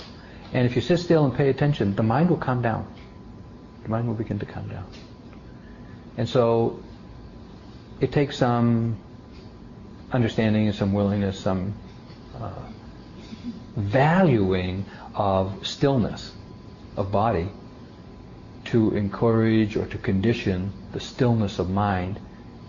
And 0.53 0.65
if 0.65 0.77
you 0.77 0.81
sit 0.81 0.99
still 0.99 1.25
and 1.25 1.35
pay 1.35 1.49
attention, 1.49 1.97
the 1.97 2.05
mind 2.05 2.31
will 2.31 2.37
calm 2.37 2.63
down. 2.63 2.87
The 3.83 3.89
mind 3.89 4.07
will 4.07 4.15
begin 4.15 4.39
to 4.39 4.47
calm 4.47 4.69
down. 4.69 4.87
And 6.17 6.29
so 6.29 6.79
it 7.99 8.13
takes 8.13 8.37
some 8.37 8.97
understanding 10.13 10.69
and 10.69 10.77
some 10.77 10.93
willingness, 10.93 11.41
some 11.41 11.75
uh, 12.41 12.53
valuing 13.75 14.85
of 15.17 15.67
stillness 15.67 16.33
of 16.97 17.11
body 17.11 17.49
to 18.67 18.95
encourage 18.95 19.77
or 19.77 19.87
to 19.87 19.99
condition 19.99 20.73
the 20.93 21.01
stillness 21.01 21.59
of 21.59 21.71
mind 21.71 22.21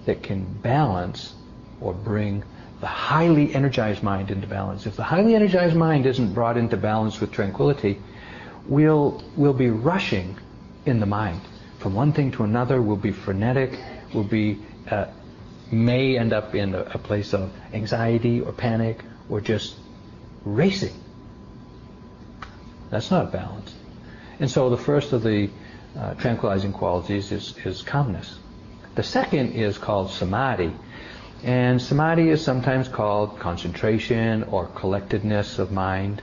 that 0.06 0.23
can 0.23 0.45
balance 0.64 1.35
or 1.81 1.93
bring 1.93 2.43
the 2.79 2.87
highly 2.87 3.53
energized 3.53 4.03
mind 4.03 4.29
into 4.29 4.47
balance. 4.47 4.85
If 4.85 4.95
the 4.95 5.03
highly 5.03 5.35
energized 5.35 5.75
mind 5.75 6.05
isn't 6.05 6.33
brought 6.33 6.57
into 6.57 6.77
balance 6.77 7.19
with 7.19 7.31
tranquility, 7.31 7.99
we'll, 8.67 9.23
we'll 9.35 9.53
be 9.53 9.69
rushing 9.69 10.37
in 10.85 10.99
the 10.99 11.05
mind. 11.05 11.41
From 11.79 11.93
one 11.93 12.13
thing 12.13 12.31
to 12.31 12.43
another, 12.43 12.81
we'll 12.81 12.95
be 12.95 13.11
frenetic, 13.11 13.79
we'll 14.13 14.23
be, 14.23 14.59
uh, 14.89 15.07
may 15.71 16.17
end 16.17 16.33
up 16.33 16.55
in 16.55 16.75
a, 16.75 16.81
a 16.81 16.97
place 16.97 17.33
of 17.33 17.51
anxiety 17.73 18.41
or 18.41 18.51
panic 18.51 19.03
or 19.29 19.41
just 19.41 19.75
racing. 20.45 20.93
That's 22.89 23.11
not 23.11 23.31
balance. 23.31 23.73
And 24.39 24.49
so 24.49 24.69
the 24.69 24.77
first 24.77 25.13
of 25.13 25.23
the 25.23 25.49
uh, 25.97 26.13
tranquilizing 26.13 26.73
qualities 26.73 27.31
is, 27.31 27.57
is 27.65 27.81
calmness. 27.81 28.37
The 28.95 29.03
second 29.03 29.53
is 29.53 29.77
called 29.77 30.11
samadhi. 30.11 30.73
And 31.43 31.81
samadhi 31.81 32.30
is 32.30 32.43
sometimes 32.43 32.88
called 32.88 33.39
concentration 33.39 34.43
or 34.43 34.68
collectedness 34.68 35.59
of 35.59 35.72
mind. 35.72 36.22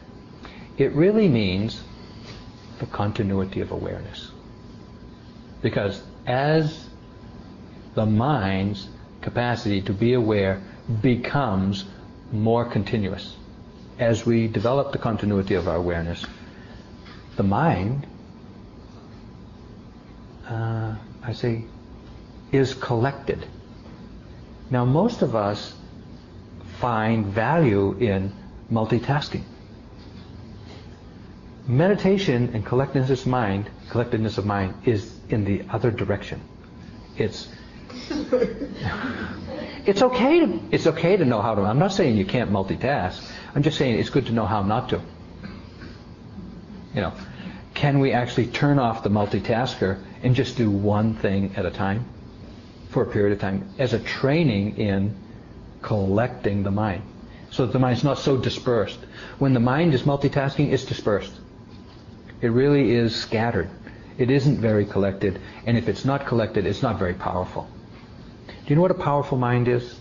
It 0.76 0.92
really 0.92 1.28
means 1.28 1.82
the 2.80 2.86
continuity 2.86 3.60
of 3.60 3.70
awareness. 3.70 4.30
Because 5.62 6.02
as 6.26 6.88
the 7.94 8.06
mind's 8.06 8.88
capacity 9.20 9.80
to 9.82 9.92
be 9.92 10.14
aware 10.14 10.60
becomes 11.00 11.84
more 12.32 12.64
continuous, 12.64 13.36
as 13.98 14.26
we 14.26 14.48
develop 14.48 14.92
the 14.92 14.98
continuity 14.98 15.54
of 15.54 15.68
our 15.68 15.76
awareness, 15.76 16.26
the 17.36 17.42
mind, 17.42 18.06
uh, 20.48 20.96
I 21.22 21.32
say, 21.32 21.64
is 22.52 22.74
collected. 22.74 23.46
Now, 24.70 24.84
most 24.84 25.22
of 25.22 25.34
us 25.34 25.74
find 26.78 27.26
value 27.26 27.92
in 27.98 28.32
multitasking. 28.70 29.42
Meditation 31.66 32.50
and 32.54 32.64
collectedness 32.64 33.22
of 33.22 33.26
mind, 33.26 33.70
collectedness 33.90 34.38
of 34.38 34.46
mind 34.46 34.74
is 34.84 35.18
in 35.28 35.44
the 35.44 35.62
other 35.70 35.90
direction. 35.90 36.40
It's 37.16 37.48
it's 39.86 40.02
okay 40.02 40.40
to 40.40 40.60
it's 40.72 40.86
okay 40.86 41.16
to 41.16 41.24
know 41.24 41.40
how 41.40 41.54
to. 41.54 41.62
I'm 41.62 41.78
not 41.78 41.92
saying 41.92 42.16
you 42.16 42.26
can't 42.26 42.50
multitask. 42.50 43.22
I'm 43.54 43.62
just 43.62 43.78
saying 43.78 43.98
it's 43.98 44.10
good 44.10 44.26
to 44.26 44.32
know 44.32 44.46
how 44.46 44.62
not 44.62 44.90
to. 44.90 45.00
You 46.94 47.00
know, 47.00 47.12
can 47.72 47.98
we 47.98 48.12
actually 48.12 48.48
turn 48.48 48.78
off 48.78 49.02
the 49.02 49.10
multitasker 49.10 50.02
and 50.22 50.34
just 50.34 50.56
do 50.56 50.70
one 50.70 51.14
thing 51.14 51.54
at 51.56 51.64
a 51.64 51.70
time 51.70 52.04
for 52.94 53.02
a 53.02 53.06
period 53.06 53.32
of 53.32 53.40
time 53.40 53.68
as 53.78 53.92
a 53.92 53.98
training 53.98 54.78
in 54.78 55.14
collecting 55.82 56.62
the 56.62 56.70
mind 56.70 57.02
so 57.50 57.66
that 57.66 57.72
the 57.72 57.78
mind's 57.78 58.04
not 58.04 58.18
so 58.18 58.36
dispersed. 58.36 58.98
When 59.38 59.52
the 59.52 59.60
mind 59.60 59.94
is 59.94 60.02
multitasking, 60.02 60.72
it's 60.72 60.84
dispersed. 60.84 61.32
It 62.40 62.48
really 62.48 62.92
is 62.92 63.14
scattered. 63.14 63.68
It 64.16 64.30
isn't 64.30 64.58
very 64.58 64.86
collected, 64.86 65.40
and 65.66 65.76
if 65.76 65.88
it's 65.88 66.04
not 66.04 66.24
collected, 66.26 66.66
it's 66.66 66.82
not 66.82 66.98
very 66.98 67.14
powerful. 67.14 67.68
Do 68.46 68.54
you 68.68 68.76
know 68.76 68.82
what 68.82 68.92
a 68.92 69.02
powerful 69.10 69.38
mind 69.38 69.68
is? 69.68 69.98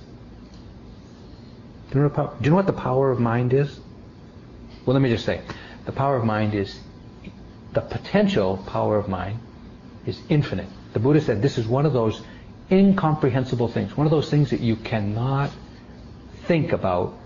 Do 1.89 1.99
you 1.99 2.01
know 2.01 2.09
what, 2.09 2.39
do 2.41 2.45
you 2.45 2.49
know 2.51 2.55
what 2.55 2.67
the 2.67 2.73
power 2.73 3.11
of 3.11 3.19
mind 3.19 3.53
is? 3.53 3.79
Well, 4.85 4.93
let 4.93 5.01
me 5.01 5.09
just 5.09 5.25
say, 5.25 5.41
the 5.85 5.91
power 5.91 6.15
of 6.15 6.25
mind 6.25 6.53
is 6.53 6.79
the 7.73 7.81
potential 7.81 8.63
power 8.67 8.97
of 8.97 9.09
mind 9.09 9.39
is 10.05 10.19
infinite. 10.29 10.67
The 10.93 10.99
Buddha 10.99 11.21
said 11.21 11.41
this 11.41 11.57
is 11.57 11.67
one 11.67 11.87
of 11.87 11.93
those 11.93 12.21
incomprehensible 12.71 13.67
things, 13.67 13.95
one 13.95 14.07
of 14.07 14.11
those 14.11 14.29
things 14.29 14.51
that 14.51 14.59
you 14.59 14.75
cannot 14.75 15.51
think 16.45 16.71
about 16.71 17.17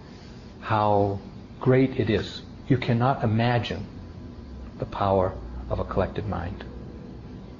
how 0.61 1.19
great 1.59 1.99
it 1.99 2.09
is. 2.09 2.41
You 2.68 2.77
cannot 2.77 3.23
imagine 3.23 3.85
the 4.77 4.85
power 4.85 5.34
of 5.69 5.80
a 5.80 5.85
collected 5.85 6.27
mind. 6.27 6.64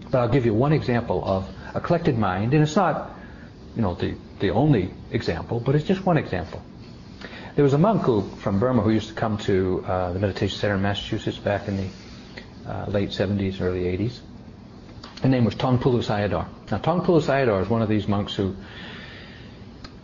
But 0.10 0.20
I'll 0.20 0.30
give 0.30 0.45
you 0.45 0.54
one 0.54 0.74
example 0.74 1.24
of 1.26 1.49
a 1.74 1.82
collected 1.82 2.18
mind, 2.18 2.54
and 2.54 2.64
it's 2.64 2.76
not, 2.76 3.12
you 3.76 3.82
know, 3.82 3.95
the, 3.95 4.16
the 4.40 4.52
only 4.52 4.94
example, 5.12 5.60
but 5.60 5.76
it's 5.76 5.86
just 5.86 6.06
one 6.06 6.18
example. 6.18 6.62
There 7.56 7.64
was 7.64 7.74
a 7.74 7.78
monk 7.78 8.04
who, 8.04 8.22
from 8.38 8.60
Burma 8.60 8.82
who 8.82 8.91
used 8.91 9.10
to 9.10 9.16
come 9.16 9.38
to 9.40 9.84
uh, 9.86 10.14
the 10.14 10.20
meditation 10.20 10.58
center 10.58 10.76
in 10.76 10.82
Massachusetts 10.82 11.38
back 11.38 11.68
in 11.68 11.78
the 11.78 11.90
uh, 12.68 12.86
late 12.88 13.10
70s, 13.10 13.62
early 13.62 13.84
80s. 13.98 14.20
His 15.22 15.31
name 15.31 15.45
was 15.45 15.56
Taungpulu 15.56 16.03
Sayadaw. 16.03 16.45
Now, 16.72 16.77
Taungpulu 16.77 17.22
Sayadaw 17.22 17.64
is 17.64 17.69
one 17.69 17.81
of 17.81 17.89
these 17.89 18.07
monks 18.07 18.35
who 18.35 18.56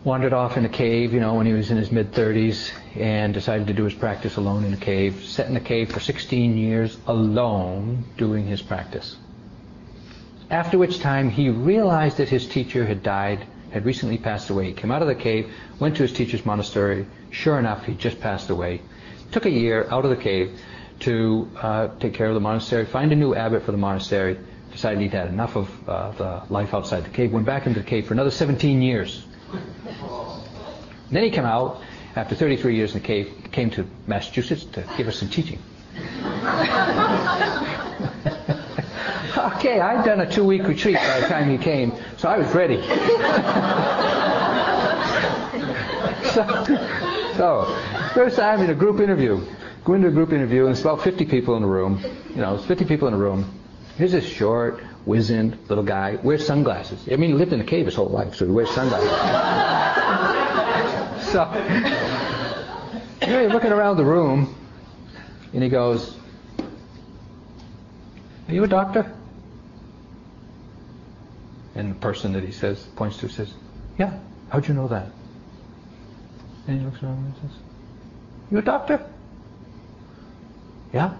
wandered 0.04 0.34
off 0.34 0.58
in 0.58 0.66
a 0.66 0.70
cave, 0.70 1.14
you 1.14 1.20
know, 1.20 1.36
when 1.36 1.46
he 1.46 1.54
was 1.54 1.70
in 1.70 1.78
his 1.78 1.92
mid-30s 1.92 2.72
and 2.96 3.32
decided 3.32 3.68
to 3.68 3.74
do 3.74 3.84
his 3.84 3.94
practice 3.94 4.38
alone 4.38 4.64
in 4.64 4.74
a 4.74 4.78
cave. 4.78 5.24
Sat 5.24 5.48
in 5.48 5.56
a 5.56 5.62
cave 5.62 5.92
for 5.92 6.00
16 6.00 6.58
years 6.58 6.98
alone 7.06 8.06
doing 8.18 8.48
his 8.48 8.64
practice. 8.64 9.16
After 10.50 10.80
which 10.80 11.00
time 11.00 11.30
he 11.30 11.50
realized 11.50 12.18
that 12.18 12.30
his 12.30 12.48
teacher 12.48 12.84
had 12.84 13.04
died, 13.04 13.46
had 13.72 13.86
recently 13.86 14.18
passed 14.18 14.50
away. 14.50 14.66
He 14.66 14.74
came 14.74 14.92
out 14.92 15.04
of 15.04 15.08
the 15.08 15.16
cave, 15.16 15.52
went 15.80 15.96
to 15.98 16.04
his 16.04 16.14
teacher's 16.14 16.44
monastery. 16.44 17.06
Sure 17.30 17.60
enough, 17.60 17.86
he 17.86 17.94
just 17.94 18.20
passed 18.20 18.50
away. 18.50 18.82
Took 19.32 19.46
a 19.46 19.52
year 19.52 19.88
out 19.92 20.06
of 20.06 20.10
the 20.10 20.18
cave 20.18 20.60
to 21.02 21.50
uh, 21.62 21.88
take 22.00 22.16
care 22.16 22.28
of 22.28 22.34
the 22.34 22.40
monastery, 22.40 22.86
find 22.86 23.12
a 23.12 23.16
new 23.16 23.36
abbot 23.36 23.64
for 23.64 23.72
the 23.72 23.78
monastery, 23.78 24.38
decided 24.74 25.02
he'd 25.02 25.14
had 25.14 25.28
enough 25.28 25.56
of 25.56 25.90
uh, 25.90 26.12
the 26.12 26.44
life 26.50 26.74
outside 26.74 27.06
the 27.06 27.10
cave, 27.10 27.32
went 27.32 27.46
back 27.46 27.68
into 27.68 27.80
the 27.80 27.86
cave 27.86 28.08
for 28.08 28.14
another 28.14 28.32
17 28.32 28.82
years. 28.82 29.26
Then 31.12 31.24
he 31.24 31.30
came 31.30 31.46
out 31.46 31.82
after 32.16 32.36
33 32.36 32.76
years 32.76 32.94
in 32.94 33.02
the 33.02 33.08
cave, 33.08 33.32
came 33.52 33.70
to 33.72 33.88
Massachusetts 34.08 34.66
to 34.66 34.84
give 34.98 35.08
us 35.08 35.18
some 35.18 35.30
teaching. 35.30 35.60
okay, 39.38 39.80
I'd 39.80 40.04
done 40.04 40.22
a 40.22 40.30
two-week 40.30 40.64
retreat 40.64 40.96
by 40.96 41.22
the 41.22 41.28
time 41.28 41.52
he 41.52 41.58
came, 41.58 41.94
so 42.18 42.30
I 42.30 42.40
was 42.40 42.52
ready. 42.54 42.78
so, 46.34 46.44
so, 47.38 47.80
first 48.16 48.38
time 48.38 48.62
in 48.62 48.72
a 48.72 48.76
group 48.76 49.00
interview, 49.00 49.46
go 49.86 49.94
into 49.94 50.08
a 50.08 50.12
group 50.12 50.34
interview, 50.34 50.64
and 50.64 50.72
it's 50.72 50.82
about 50.82 51.04
50 51.04 51.26
people 51.26 51.56
in 51.56 51.62
the 51.62 51.68
room. 51.68 52.04
You 52.30 52.38
know, 52.38 52.56
it's 52.56 52.66
50 52.66 52.86
people 52.86 53.08
in 53.08 53.14
the 53.14 53.20
room. 53.20 53.63
Here's 53.98 54.12
this 54.12 54.26
short, 54.26 54.84
wizened 55.06 55.58
little 55.70 55.84
guy, 55.84 56.16
wears 56.16 56.46
sunglasses. 56.46 57.08
I 57.12 57.16
mean, 57.16 57.32
he 57.32 57.36
lived 57.36 57.54
in 57.54 57.62
a 57.62 57.64
cave 57.64 57.86
his 57.86 57.96
whole 57.96 58.10
life, 58.10 58.36
so 58.36 58.46
he 58.46 58.52
wears 58.52 58.70
sunglasses. 58.72 59.10
so, 61.32 61.48
you're 63.28 63.50
looking 63.50 63.72
around 63.72 63.98
the 63.98 64.06
room, 64.06 64.56
And 65.54 65.62
he 65.62 65.70
goes, 65.70 66.18
Are 68.48 68.54
you 68.54 68.64
a 68.64 68.68
doctor? 68.68 69.14
And 71.76 71.92
the 71.92 72.00
person 72.00 72.34
that 72.34 72.44
he 72.44 72.52
says, 72.52 72.84
points 72.96 73.18
to 73.18 73.30
says, 73.30 73.54
Yeah, 74.00 74.18
how'd 74.50 74.68
you 74.68 74.74
know 74.74 74.88
that? 74.88 75.10
And 76.68 76.80
he 76.80 76.86
looks 76.86 77.04
around 77.04 77.18
and 77.18 77.36
says, 77.36 77.60
You 78.50 78.58
a 78.58 78.62
doctor? 78.64 79.06
Yeah. 80.92 81.14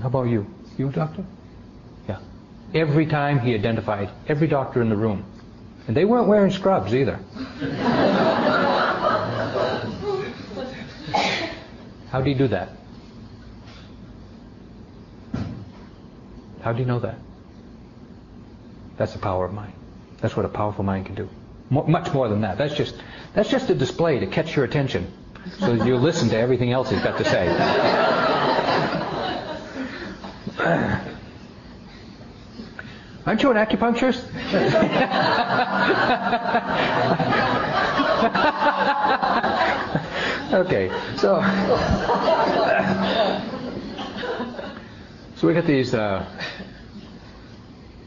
How 0.00 0.08
about 0.08 0.28
you? 0.28 0.46
You 0.78 0.90
doctor? 0.90 1.24
Yeah. 2.08 2.20
Every 2.72 3.06
time 3.06 3.40
he 3.40 3.54
identified 3.54 4.10
every 4.28 4.46
doctor 4.46 4.80
in 4.80 4.88
the 4.88 4.96
room. 4.96 5.24
And 5.88 5.96
they 5.96 6.04
weren't 6.04 6.28
wearing 6.28 6.52
scrubs 6.52 6.94
either. 6.94 7.18
How 12.10 12.22
do 12.22 12.30
you 12.30 12.36
do 12.36 12.48
that? 12.48 12.70
How 16.62 16.72
do 16.72 16.80
you 16.80 16.86
know 16.86 17.00
that? 17.00 17.18
That's 18.96 19.12
the 19.12 19.18
power 19.18 19.46
of 19.46 19.52
mind. 19.52 19.72
That's 20.20 20.36
what 20.36 20.44
a 20.44 20.48
powerful 20.48 20.84
mind 20.84 21.06
can 21.06 21.14
do. 21.14 21.28
Much 21.70 22.12
more 22.12 22.28
than 22.28 22.42
that. 22.42 22.56
That's 22.58 22.74
just 22.74 22.94
that's 23.34 23.50
just 23.50 23.68
a 23.70 23.74
display 23.74 24.20
to 24.20 24.26
catch 24.26 24.56
your 24.56 24.64
attention, 24.64 25.12
so 25.58 25.72
you 25.72 25.96
listen 25.96 26.28
to 26.30 26.36
everything 26.36 26.72
else 26.72 26.90
he's 26.90 27.02
got 27.02 27.18
to 27.18 27.24
say. 27.24 28.34
Aren't 30.60 31.06
you 33.44 33.52
an 33.52 33.58
acupuncturist? 33.58 34.24
okay, 40.52 40.90
so 41.16 41.40
so 45.36 45.46
we 45.46 45.54
got 45.54 45.64
these. 45.64 45.94
Uh, 45.94 46.26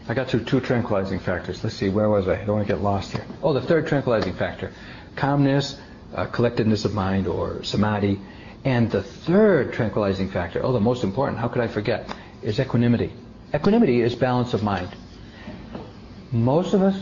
I 0.09 0.13
got 0.13 0.27
through 0.27 0.43
two 0.43 0.59
tranquilizing 0.59 1.19
factors. 1.19 1.63
Let's 1.63 1.77
see, 1.77 1.87
where 1.87 2.09
was 2.09 2.27
I? 2.27 2.33
I 2.33 2.43
don't 2.43 2.57
want 2.57 2.67
to 2.67 2.73
get 2.73 2.83
lost 2.83 3.13
here. 3.13 3.23
Oh, 3.41 3.53
the 3.53 3.61
third 3.61 3.87
tranquilizing 3.87 4.33
factor: 4.33 4.73
calmness, 5.15 5.79
uh, 6.13 6.25
collectedness 6.25 6.83
of 6.83 6.93
mind, 6.93 7.27
or 7.27 7.63
samadhi. 7.63 8.19
And 8.63 8.91
the 8.91 9.01
third 9.01 9.73
tranquilizing 9.73 10.29
factor, 10.29 10.63
oh, 10.63 10.71
the 10.71 10.79
most 10.79 11.03
important, 11.03 11.39
how 11.39 11.47
could 11.47 11.61
I 11.61 11.67
forget, 11.67 12.13
is 12.41 12.59
equanimity. 12.59 13.11
Equanimity 13.53 14.01
is 14.01 14.15
balance 14.15 14.53
of 14.53 14.63
mind. 14.63 14.89
Most 16.31 16.73
of 16.73 16.81
us, 16.81 16.97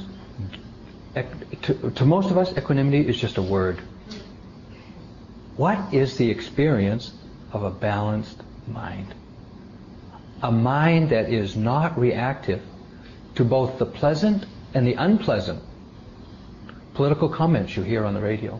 to, 1.61 1.91
to 1.91 2.05
most 2.05 2.31
of 2.31 2.37
us, 2.37 2.57
equanimity 2.57 3.07
is 3.07 3.17
just 3.19 3.37
a 3.37 3.41
word. 3.41 3.79
What 5.55 5.93
is 5.93 6.17
the 6.17 6.29
experience 6.29 7.13
of 7.51 7.63
a 7.63 7.69
balanced 7.69 8.41
mind? 8.67 9.13
A 10.41 10.51
mind 10.51 11.09
that 11.09 11.29
is 11.29 11.55
not 11.55 11.99
reactive 11.99 12.61
to 13.35 13.43
both 13.43 13.77
the 13.77 13.85
pleasant 13.85 14.45
and 14.73 14.87
the 14.87 14.93
unpleasant 14.93 15.61
political 16.93 17.29
comments 17.29 17.75
you 17.77 17.83
hear 17.83 18.03
on 18.05 18.13
the 18.13 18.21
radio. 18.21 18.59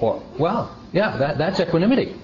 Or, 0.00 0.22
well, 0.38 0.74
yeah, 0.92 1.16
that, 1.16 1.38
that's 1.38 1.60
equanimity. 1.60 2.14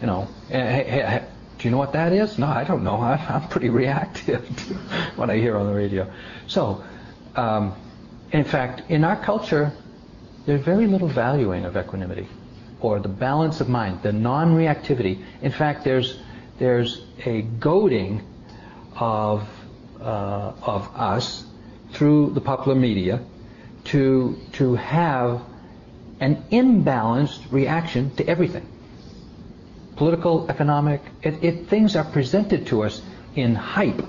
You 0.00 0.06
know, 0.06 0.28
hey, 0.48 0.84
hey, 0.88 1.26
do 1.58 1.64
you 1.66 1.70
know 1.70 1.78
what 1.78 1.92
that 1.92 2.12
is? 2.12 2.38
No, 2.38 2.46
I 2.46 2.64
don't 2.64 2.84
know. 2.84 2.96
I, 2.96 3.16
am 3.16 3.48
pretty 3.48 3.70
reactive 3.70 4.44
to 4.68 4.74
what 5.16 5.30
I 5.30 5.36
hear 5.36 5.56
on 5.56 5.66
the 5.66 5.74
radio. 5.74 6.10
So, 6.46 6.84
um, 7.34 7.74
in 8.32 8.44
fact, 8.44 8.82
in 8.90 9.04
our 9.04 9.16
culture, 9.16 9.72
there's 10.44 10.60
very 10.60 10.86
little 10.86 11.08
valuing 11.08 11.64
of 11.64 11.76
equanimity 11.76 12.28
or 12.80 13.00
the 13.00 13.08
balance 13.08 13.60
of 13.60 13.68
mind, 13.68 14.02
the 14.02 14.12
non-reactivity. 14.12 15.22
In 15.42 15.50
fact, 15.50 15.84
there's 15.84 16.18
there's 16.58 17.04
a 17.24 17.42
goading 17.42 18.22
of 18.94 19.48
uh, 20.00 20.52
of 20.62 20.88
us 20.94 21.44
through 21.92 22.30
the 22.30 22.40
popular 22.40 22.76
media 22.76 23.20
to 23.84 24.38
to 24.52 24.74
have 24.74 25.42
an 26.20 26.42
imbalanced 26.50 27.50
reaction 27.50 28.14
to 28.16 28.26
everything. 28.26 28.66
Political, 29.96 30.50
economic, 30.50 31.00
it, 31.22 31.42
it, 31.42 31.68
things 31.68 31.96
are 31.96 32.04
presented 32.04 32.66
to 32.68 32.82
us 32.84 33.02
in 33.34 33.54
hype 33.54 34.02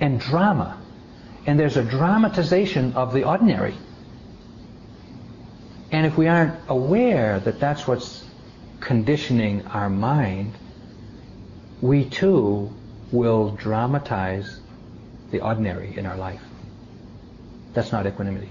and 0.00 0.20
drama. 0.20 0.78
And 1.46 1.58
there's 1.58 1.76
a 1.76 1.84
dramatization 1.84 2.94
of 2.94 3.12
the 3.12 3.24
ordinary. 3.24 3.74
And 5.90 6.06
if 6.06 6.16
we 6.16 6.26
aren't 6.26 6.58
aware 6.68 7.38
that 7.40 7.60
that's 7.60 7.86
what's 7.86 8.24
conditioning 8.80 9.66
our 9.66 9.90
mind, 9.90 10.54
we 11.80 12.04
too 12.08 12.72
will 13.12 13.50
dramatize 13.50 14.60
the 15.30 15.40
ordinary 15.40 15.96
in 15.96 16.06
our 16.06 16.16
life. 16.16 16.40
That's 17.74 17.92
not 17.92 18.06
equanimity. 18.06 18.48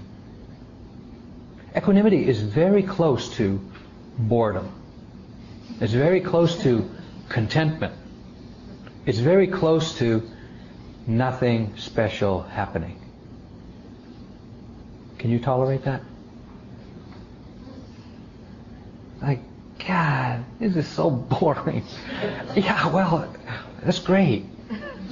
Equanimity 1.76 2.28
is 2.28 2.40
very 2.40 2.82
close 2.82 3.34
to 3.36 3.60
boredom. 4.18 4.81
It's 5.80 5.92
very 5.92 6.20
close 6.20 6.62
to 6.62 6.88
contentment. 7.28 7.94
It's 9.06 9.18
very 9.18 9.46
close 9.46 9.98
to 9.98 10.22
nothing 11.06 11.76
special 11.76 12.42
happening. 12.42 13.00
Can 15.18 15.30
you 15.30 15.38
tolerate 15.38 15.84
that? 15.84 16.02
Like, 19.20 19.40
God, 19.86 20.44
this 20.58 20.76
is 20.76 20.86
so 20.86 21.10
boring. 21.10 21.84
yeah, 22.56 22.88
well, 22.88 23.32
that's 23.82 23.98
great. 24.00 24.46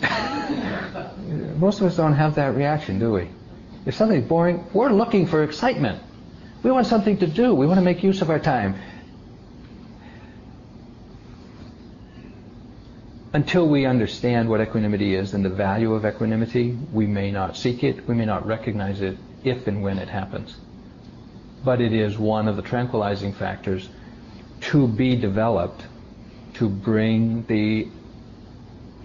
Most 1.59 1.81
of 1.81 1.87
us 1.87 1.97
don't 1.97 2.15
have 2.15 2.35
that 2.37 2.55
reaction, 2.57 2.99
do 2.99 3.13
we? 3.13 3.29
If 3.87 3.95
something's 3.95 4.27
boring, 4.27 4.65
we're 4.73 4.91
looking 4.91 5.27
for 5.27 5.43
excitement. 5.43 6.03
We 6.63 6.71
want 6.71 6.87
something 6.87 7.19
to 7.19 7.27
do. 7.27 7.55
We 7.55 7.67
want 7.67 7.79
to 7.79 7.85
make 7.85 8.03
use 8.03 8.21
of 8.21 8.31
our 8.31 8.39
time. 8.39 8.75
Until 13.33 13.69
we 13.69 13.87
understand 13.87 14.49
what 14.49 14.61
equanimity 14.61 15.15
is 15.15 15.35
and 15.35 15.45
the 15.45 15.51
value 15.51 15.95
of 15.95 16.05
equanimity, 16.05 16.77
we 16.93 17.07
may 17.07 17.31
not 17.31 17.57
seek 17.57 17.85
it, 17.85 18.09
we 18.09 18.15
may 18.15 18.25
not 18.25 18.45
recognize 18.45 19.01
it 19.01 19.17
if 19.45 19.69
and 19.69 19.83
when 19.83 19.99
it 19.99 20.09
happens. 20.09 20.57
But 21.65 21.81
it 21.81 21.93
is 21.93 22.19
one 22.19 22.49
of 22.49 22.57
the 22.57 22.63
tranquilizing 22.63 23.33
factors 23.33 23.89
to 24.63 24.89
be 24.89 25.15
developed 25.15 25.87
to 26.55 26.69
bring 26.69 27.45
the 27.47 27.89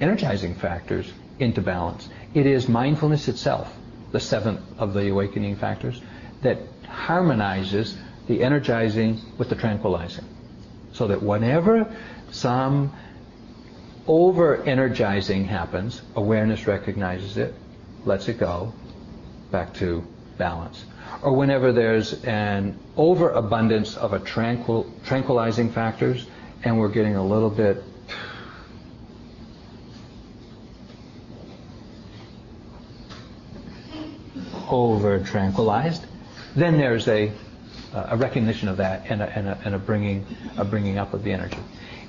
energizing 0.02 0.56
factors 0.56 1.14
into 1.38 1.62
balance. 1.62 2.10
It 2.34 2.48
is 2.48 2.68
mindfulness 2.68 3.28
itself, 3.28 3.78
the 4.12 4.20
seventh 4.20 4.62
of 4.80 4.94
the 4.94 5.10
awakening 5.10 5.58
factors, 5.58 6.02
that 6.42 6.58
harmonizes 6.88 7.96
the 8.28 8.44
energizing 8.44 9.22
with 9.38 9.50
the 9.50 9.56
tranquilizing. 9.56 10.26
So 10.94 11.08
that 11.08 11.22
whenever 11.22 11.96
some 12.32 12.92
over 14.08 14.64
energizing 14.64 15.46
happens, 15.46 16.02
awareness 16.16 16.68
recognizes 16.68 17.38
it, 17.38 17.54
lets 18.06 18.28
it 18.28 18.38
go, 18.38 18.74
back 19.52 19.74
to 19.76 20.06
balance. 20.38 20.86
Or 21.22 21.34
whenever 21.34 21.72
there's 21.72 22.24
an 22.24 22.78
overabundance 22.98 23.98
of 23.98 24.14
a 24.14 24.20
tranquil, 24.20 24.92
tranquilizing 25.06 25.72
factors 25.72 26.28
and 26.64 26.80
we're 26.80 26.90
getting 26.90 27.16
a 27.16 27.26
little 27.26 27.50
bit 27.50 27.84
over 34.70 35.20
tranquilized, 35.20 36.06
then 36.56 36.78
there's 36.78 37.08
a, 37.08 37.32
a 37.94 38.18
recognition 38.18 38.68
of 38.68 38.78
that 38.78 39.10
and 39.10 39.22
a, 39.22 39.30
and, 39.30 39.48
a, 39.48 39.60
and 39.64 39.76
a, 39.76 39.80
bringing, 39.80 40.26
a 40.58 40.66
bringing 40.66 40.98
up 40.98 41.14
of 41.14 41.24
the 41.24 41.32
energy. 41.32 41.58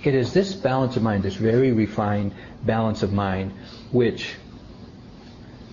It 0.06 0.14
is 0.14 0.32
this 0.32 0.54
balance 0.54 0.96
of 0.96 1.02
mind, 1.02 1.24
this 1.24 1.34
very 1.34 1.72
refined 1.72 2.32
balance 2.62 3.02
of 3.02 3.12
mind, 3.12 3.52
which 3.90 4.36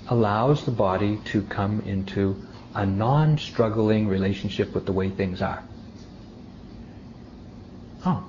allows 0.07 0.65
the 0.65 0.71
body 0.71 1.19
to 1.25 1.43
come 1.43 1.81
into 1.81 2.43
a 2.73 2.83
non-struggling 2.83 4.07
relationship 4.07 4.73
with 4.73 4.87
the 4.87 4.91
way 4.91 5.11
things 5.11 5.43
are. 5.43 5.63
Oh, 8.07 8.25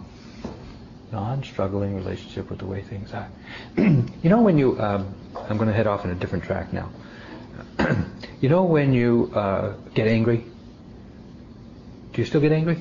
non-struggling 1.11 1.97
relationship 1.97 2.51
with 2.51 2.59
the 2.59 2.67
way 2.67 2.83
things 2.83 3.15
are. 3.15 3.31
you 3.79 4.29
know 4.29 4.43
when 4.43 4.59
you, 4.59 4.79
um, 4.79 5.15
I'm 5.49 5.57
going 5.57 5.69
to 5.69 5.75
head 5.75 5.87
off 5.87 6.05
in 6.05 6.11
a 6.11 6.15
different 6.15 6.45
track 6.45 6.71
now. 6.71 6.91
you 8.43 8.51
know 8.51 8.65
when 8.65 8.93
you 8.93 9.33
uh, 9.35 9.73
get 9.95 10.07
angry? 10.07 10.45
Do 12.13 12.21
you 12.21 12.27
still 12.27 12.43
get 12.43 12.53
angry? 12.53 12.79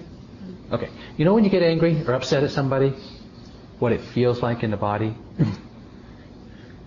Okay. 0.73 0.89
You 1.17 1.25
know 1.25 1.33
when 1.33 1.43
you 1.43 1.49
get 1.49 1.61
angry 1.63 2.03
or 2.05 2.13
upset 2.13 2.43
at 2.43 2.51
somebody, 2.51 2.93
what 3.83 3.91
it 3.91 3.99
feels 3.99 4.41
like 4.41 4.63
in 4.63 4.71
the 4.71 4.77
body? 4.77 5.13
the 5.37 5.45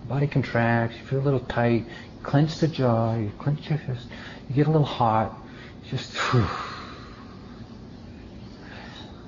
body 0.09 0.27
contracts, 0.27 0.97
you 0.97 1.05
feel 1.05 1.21
a 1.21 1.21
little 1.21 1.41
tight, 1.41 1.85
you 1.85 2.23
clench 2.23 2.57
the 2.57 2.67
jaw, 2.67 3.15
you 3.15 3.31
clench 3.39 3.69
your 3.69 3.79
fist, 3.81 4.07
you 4.49 4.55
get 4.55 4.67
a 4.67 4.71
little 4.71 4.87
hot, 4.87 5.37
just 5.91 6.17
whew. 6.17 6.49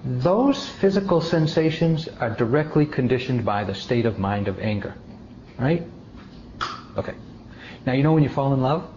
those 0.23 0.66
physical 0.66 1.20
sensations 1.20 2.09
are 2.09 2.31
directly 2.31 2.86
conditioned 2.86 3.45
by 3.45 3.65
the 3.65 3.74
state 3.74 4.07
of 4.07 4.19
mind 4.19 4.49
of 4.49 4.59
anger. 4.61 4.95
Right? 5.59 5.86
Okay. 6.97 7.12
Now, 7.85 7.93
you 7.93 8.03
know 8.03 8.15
when 8.15 8.23
you 8.23 8.31
fall 8.31 8.55
in 8.55 8.62
love? 8.62 8.89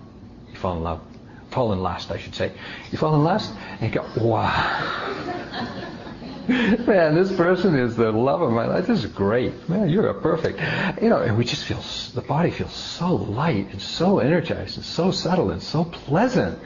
You 0.49 0.55
fall 0.55 0.77
in 0.77 0.83
love. 0.83 1.01
Fall 1.49 1.73
in 1.73 1.81
lust, 1.83 2.09
I 2.09 2.17
should 2.17 2.35
say. 2.35 2.53
You 2.89 2.97
fall 2.97 3.15
in 3.15 3.25
lust 3.25 3.51
and 3.81 3.93
you 3.93 3.99
go, 3.99 4.07
wow. 4.23 5.97
Man, 6.47 7.15
this 7.15 7.31
person 7.35 7.77
is 7.77 7.95
the 7.95 8.11
love 8.11 8.41
of 8.41 8.51
my 8.51 8.65
life. 8.65 8.87
This 8.87 9.03
is 9.03 9.11
great. 9.11 9.69
Man, 9.69 9.89
you're 9.89 10.07
a 10.07 10.21
perfect. 10.21 10.59
You 11.01 11.09
know, 11.09 11.21
and 11.21 11.37
we 11.37 11.45
just 11.45 11.65
feel, 11.65 11.81
the 12.15 12.27
body 12.27 12.49
feels 12.49 12.73
so 12.73 13.15
light 13.15 13.71
and 13.71 13.81
so 13.81 14.19
energized 14.19 14.77
and 14.77 14.85
so 14.85 15.11
subtle 15.11 15.51
and 15.51 15.61
so 15.61 15.85
pleasant. 15.85 16.57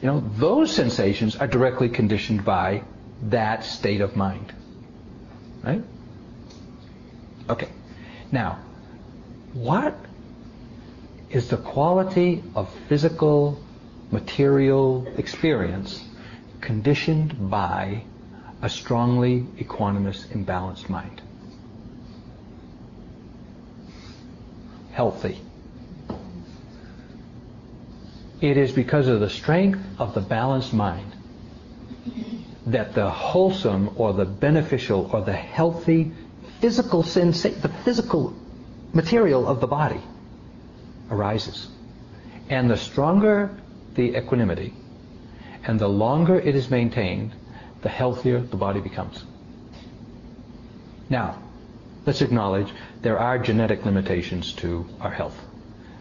You 0.00 0.08
know, 0.08 0.20
those 0.36 0.72
sensations 0.72 1.36
are 1.36 1.46
directly 1.46 1.88
conditioned 1.88 2.44
by 2.44 2.84
that 3.22 3.64
state 3.64 4.00
of 4.00 4.14
mind. 4.14 4.52
Right? 5.64 5.82
Okay. 7.50 7.68
Now, 8.30 8.60
what 9.54 9.96
is 11.30 11.48
the 11.48 11.56
quality 11.56 12.44
of 12.54 12.72
physical, 12.88 13.60
material 14.12 15.06
experience 15.16 16.04
conditioned 16.60 17.50
by 17.50 18.04
a 18.66 18.68
strongly 18.68 19.46
equanimous, 19.60 20.26
imbalanced 20.26 20.88
mind? 20.88 21.22
Healthy. 24.90 25.40
It 28.40 28.56
is 28.56 28.72
because 28.72 29.06
of 29.06 29.20
the 29.20 29.30
strength 29.30 29.78
of 30.00 30.14
the 30.14 30.20
balanced 30.20 30.74
mind 30.74 31.12
that 32.66 32.92
the 32.92 33.08
wholesome 33.08 33.90
or 33.94 34.12
the 34.12 34.24
beneficial 34.24 35.08
or 35.12 35.20
the 35.20 35.32
healthy 35.32 36.10
physical 36.60 37.04
sensa- 37.04 37.60
the 37.62 37.68
physical 37.68 38.34
material 38.92 39.46
of 39.46 39.60
the 39.60 39.68
body 39.68 40.00
arises. 41.08 41.68
And 42.48 42.68
the 42.68 42.76
stronger 42.76 43.56
the 43.94 44.16
equanimity 44.16 44.74
and 45.62 45.78
the 45.78 45.88
longer 45.88 46.36
it 46.40 46.56
is 46.56 46.68
maintained, 46.68 47.32
the 47.86 47.92
healthier 47.92 48.40
the 48.40 48.56
body 48.56 48.80
becomes. 48.80 49.22
Now, 51.08 51.40
let's 52.04 52.20
acknowledge 52.20 52.68
there 53.00 53.16
are 53.16 53.38
genetic 53.38 53.84
limitations 53.84 54.52
to 54.54 54.84
our 55.00 55.12
health. 55.12 55.38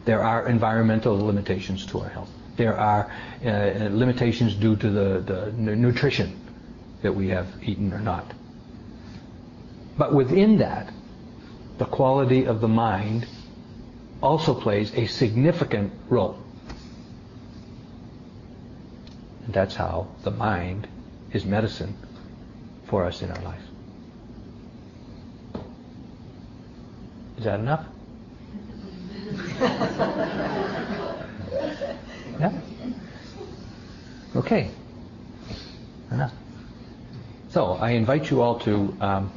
There 0.05 0.23
are 0.23 0.47
environmental 0.47 1.15
limitations 1.15 1.85
to 1.91 1.99
our 1.99 2.09
health. 2.09 2.31
There 2.57 2.75
are 2.75 3.11
uh, 3.45 3.89
limitations 3.91 4.55
due 4.55 4.75
to 4.77 4.89
the, 4.89 5.19
the 5.19 5.51
nutrition 5.51 6.39
that 7.03 7.13
we 7.13 7.27
have 7.27 7.47
eaten 7.61 7.93
or 7.93 7.99
not. 7.99 8.33
But 9.95 10.11
within 10.11 10.57
that, 10.57 10.91
the 11.77 11.85
quality 11.85 12.45
of 12.45 12.61
the 12.61 12.67
mind 12.67 13.27
also 14.23 14.55
plays 14.59 14.91
a 14.95 15.05
significant 15.05 15.93
role. 16.09 16.39
And 19.45 19.53
that's 19.53 19.75
how 19.75 20.07
the 20.23 20.31
mind 20.31 20.87
is 21.35 21.45
medicine 21.45 21.93
for 22.85 23.03
us 23.03 23.21
in 23.21 23.29
our 23.29 23.41
life. 23.41 23.61
Is 27.37 27.43
that 27.43 27.59
enough? 27.59 27.85
yeah? 32.39 32.53
Okay. 34.37 34.71
Enough. 36.09 36.31
So 37.49 37.73
I 37.73 37.91
invite 37.91 38.31
you 38.31 38.41
all 38.41 38.59
to 38.59 38.95
um, 39.01 39.31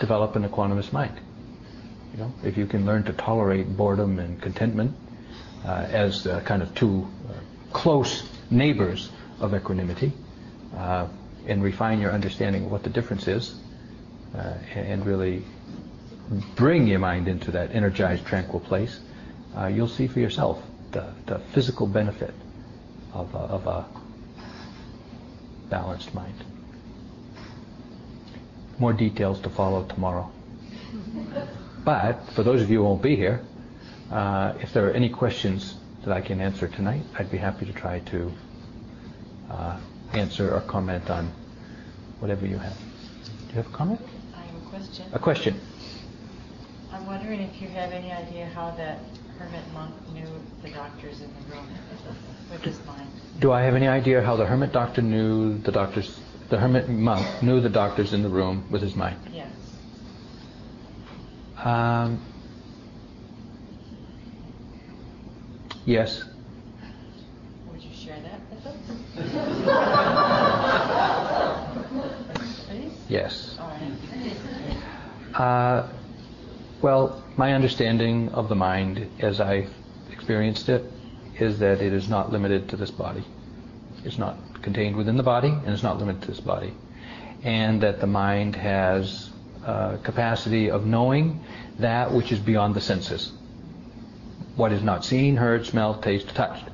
develop 0.00 0.34
an 0.36 0.48
equanimous 0.48 0.92
mind. 0.92 1.20
You 2.14 2.20
know, 2.20 2.32
if 2.42 2.56
you 2.56 2.64
can 2.66 2.86
learn 2.86 3.04
to 3.04 3.12
tolerate 3.12 3.76
boredom 3.76 4.18
and 4.18 4.40
contentment 4.40 4.96
uh, 5.66 5.86
as 5.90 6.26
uh, 6.26 6.40
kind 6.40 6.62
of 6.62 6.74
two 6.74 7.06
uh, 7.28 7.34
close 7.74 8.26
neighbors 8.50 9.10
of 9.40 9.54
equanimity, 9.54 10.12
uh, 10.76 11.06
and 11.46 11.62
refine 11.62 12.00
your 12.00 12.12
understanding 12.12 12.64
of 12.64 12.72
what 12.72 12.82
the 12.82 12.90
difference 12.90 13.28
is, 13.28 13.54
uh, 14.36 14.54
and 14.74 15.06
really 15.06 15.44
bring 16.54 16.86
your 16.86 16.98
mind 16.98 17.28
into 17.28 17.50
that 17.52 17.74
energized, 17.74 18.26
tranquil 18.26 18.60
place, 18.60 19.00
uh, 19.56 19.66
you'll 19.66 19.88
see 19.88 20.06
for 20.06 20.20
yourself 20.20 20.62
the, 20.92 21.06
the 21.26 21.38
physical 21.38 21.86
benefit 21.86 22.34
of 23.12 23.34
a, 23.34 23.38
of 23.38 23.66
a 23.66 23.84
balanced 25.70 26.14
mind. 26.14 26.34
More 28.78 28.92
details 28.92 29.40
to 29.40 29.50
follow 29.50 29.84
tomorrow. 29.84 30.30
But 31.84 32.28
for 32.32 32.42
those 32.42 32.62
of 32.62 32.70
you 32.70 32.78
who 32.78 32.84
won't 32.84 33.02
be 33.02 33.16
here, 33.16 33.42
uh, 34.10 34.54
if 34.60 34.72
there 34.72 34.88
are 34.88 34.92
any 34.92 35.08
questions 35.08 35.76
that 36.04 36.12
I 36.12 36.20
can 36.20 36.40
answer 36.40 36.68
tonight, 36.68 37.02
I'd 37.18 37.30
be 37.30 37.38
happy 37.38 37.66
to 37.66 37.72
try 37.72 38.00
to 38.00 38.32
uh, 39.50 39.78
answer 40.12 40.54
or 40.54 40.60
comment 40.62 41.10
on 41.10 41.30
whatever 42.20 42.46
you 42.46 42.58
have. 42.58 42.76
Do 42.76 43.48
you 43.48 43.54
have 43.54 43.66
a 43.66 43.76
comment? 43.76 44.00
I 44.34 44.40
have 44.40 44.62
a 44.62 44.68
question. 44.68 45.06
A 45.12 45.18
question. 45.18 45.60
I'm 46.92 47.06
wondering 47.06 47.40
if 47.40 47.60
you 47.60 47.68
have 47.68 47.92
any 47.92 48.12
idea 48.12 48.46
how 48.46 48.70
that 48.72 48.98
hermit 49.38 49.62
monk 49.72 49.94
knew 50.12 50.26
the 50.62 50.70
doctors 50.70 51.20
in 51.20 51.30
the 51.34 51.54
room 51.54 51.68
with 52.50 52.62
his 52.62 52.78
mind. 52.86 53.08
Do 53.38 53.52
I 53.52 53.62
have 53.62 53.74
any 53.74 53.86
idea 53.86 54.22
how 54.22 54.36
the 54.36 54.46
hermit 54.46 54.72
doctor 54.72 55.02
knew 55.02 55.58
the 55.58 55.72
doctors, 55.72 56.18
the 56.48 56.58
hermit 56.58 56.88
monk 56.88 57.42
knew 57.42 57.60
the 57.60 57.68
doctors 57.68 58.12
in 58.12 58.22
the 58.22 58.28
room 58.28 58.64
with 58.70 58.80
his 58.82 58.94
mind? 58.94 59.18
Yes. 59.32 59.50
Um, 61.62 62.20
yes. 65.84 66.24
Would 67.70 67.82
you 67.82 67.94
share 67.94 68.20
that 68.20 68.40
with 68.50 68.66
us? 68.66 68.76
Please? 69.14 69.55
Yes. 73.08 73.58
Uh, 75.34 75.88
well, 76.82 77.22
my 77.36 77.52
understanding 77.54 78.30
of 78.30 78.48
the 78.48 78.54
mind, 78.54 79.08
as 79.20 79.40
I 79.40 79.68
experienced 80.10 80.68
it, 80.68 80.84
is 81.38 81.58
that 81.60 81.80
it 81.80 81.92
is 81.92 82.08
not 82.08 82.32
limited 82.32 82.68
to 82.70 82.76
this 82.76 82.90
body. 82.90 83.24
It's 84.04 84.18
not 84.18 84.36
contained 84.62 84.96
within 84.96 85.16
the 85.16 85.22
body, 85.22 85.48
and 85.48 85.68
it's 85.68 85.82
not 85.82 85.98
limited 85.98 86.22
to 86.22 86.28
this 86.28 86.40
body. 86.40 86.74
And 87.42 87.82
that 87.82 88.00
the 88.00 88.06
mind 88.06 88.56
has 88.56 89.30
uh, 89.64 89.98
capacity 89.98 90.70
of 90.70 90.86
knowing 90.86 91.44
that 91.78 92.12
which 92.12 92.32
is 92.32 92.38
beyond 92.38 92.74
the 92.74 92.80
senses. 92.80 93.32
What 94.56 94.72
is 94.72 94.82
not 94.82 95.04
seen, 95.04 95.36
heard, 95.36 95.66
smelled, 95.66 96.02
tasted, 96.02 96.34
touched. 96.34 96.64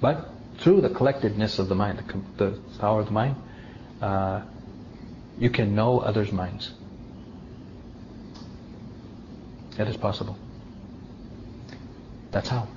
But 0.00 0.28
through 0.58 0.80
the 0.80 0.90
collectedness 0.90 1.58
of 1.58 1.68
the 1.68 1.74
mind, 1.74 2.02
the, 2.36 2.50
the 2.50 2.78
power 2.78 3.00
of 3.00 3.06
the 3.06 3.12
mind, 3.12 3.36
uh, 4.00 4.42
you 5.38 5.50
can 5.50 5.74
know 5.74 6.00
others' 6.00 6.32
minds. 6.32 6.70
That 9.76 9.88
is 9.88 9.96
possible. 9.96 10.36
That's 12.30 12.48
how. 12.48 12.68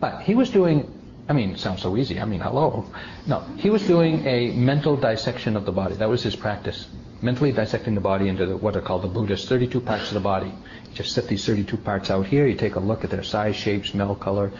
But 0.00 0.22
he 0.22 0.34
was 0.34 0.50
doing, 0.50 0.90
I 1.28 1.32
mean, 1.32 1.56
sounds 1.56 1.82
so 1.82 1.96
easy. 1.96 2.20
I 2.20 2.24
mean, 2.24 2.40
hello. 2.40 2.86
No, 3.26 3.40
he 3.56 3.70
was 3.70 3.86
doing 3.86 4.26
a 4.26 4.50
mental 4.52 4.96
dissection 4.96 5.56
of 5.56 5.64
the 5.64 5.72
body. 5.72 5.94
That 5.94 6.08
was 6.08 6.22
his 6.22 6.36
practice. 6.36 6.88
Mentally 7.22 7.52
dissecting 7.52 7.94
the 7.94 8.00
body 8.00 8.28
into 8.28 8.46
the, 8.46 8.56
what 8.56 8.76
are 8.76 8.80
called 8.80 9.02
the 9.02 9.08
Buddhist 9.08 9.48
32 9.48 9.80
parts 9.80 10.08
of 10.08 10.14
the 10.14 10.20
body. 10.20 10.52
Just 10.94 11.12
set 11.12 11.28
these 11.28 11.44
32 11.44 11.76
parts 11.76 12.10
out 12.10 12.26
here. 12.26 12.46
You 12.46 12.56
take 12.56 12.74
a 12.74 12.80
look 12.80 13.04
at 13.04 13.10
their 13.10 13.22
size, 13.22 13.56
shape, 13.56 13.86
smell, 13.86 14.14
color, 14.14 14.52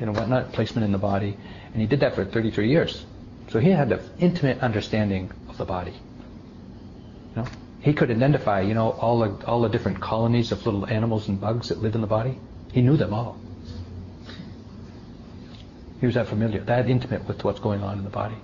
you 0.00 0.06
know, 0.06 0.12
whatnot, 0.12 0.52
placement 0.52 0.84
in 0.84 0.92
the 0.92 0.98
body. 0.98 1.36
And 1.72 1.80
he 1.80 1.86
did 1.86 2.00
that 2.00 2.14
for 2.14 2.24
33 2.24 2.68
years. 2.68 3.04
So 3.50 3.60
he 3.60 3.70
had 3.70 3.92
an 3.92 4.00
intimate 4.18 4.60
understanding 4.60 5.30
of 5.48 5.56
the 5.58 5.64
body. 5.64 5.92
You 7.34 7.42
know, 7.42 7.48
he 7.80 7.92
could 7.92 8.10
identify, 8.10 8.62
you 8.62 8.74
know, 8.74 8.90
all 8.90 9.20
the, 9.20 9.46
all 9.46 9.62
the 9.62 9.68
different 9.68 10.00
colonies 10.00 10.50
of 10.52 10.64
little 10.66 10.86
animals 10.86 11.28
and 11.28 11.40
bugs 11.40 11.68
that 11.68 11.78
live 11.78 11.94
in 11.94 12.00
the 12.00 12.06
body. 12.06 12.38
He 12.72 12.82
knew 12.82 12.96
them 12.96 13.14
all. 13.14 13.38
He 16.00 16.06
was 16.06 16.16
that 16.16 16.26
familiar, 16.26 16.60
that 16.64 16.90
intimate 16.90 17.26
with 17.26 17.44
what's 17.44 17.60
going 17.60 17.82
on 17.82 17.98
in 17.98 18.04
the 18.04 18.10
body. 18.10 18.36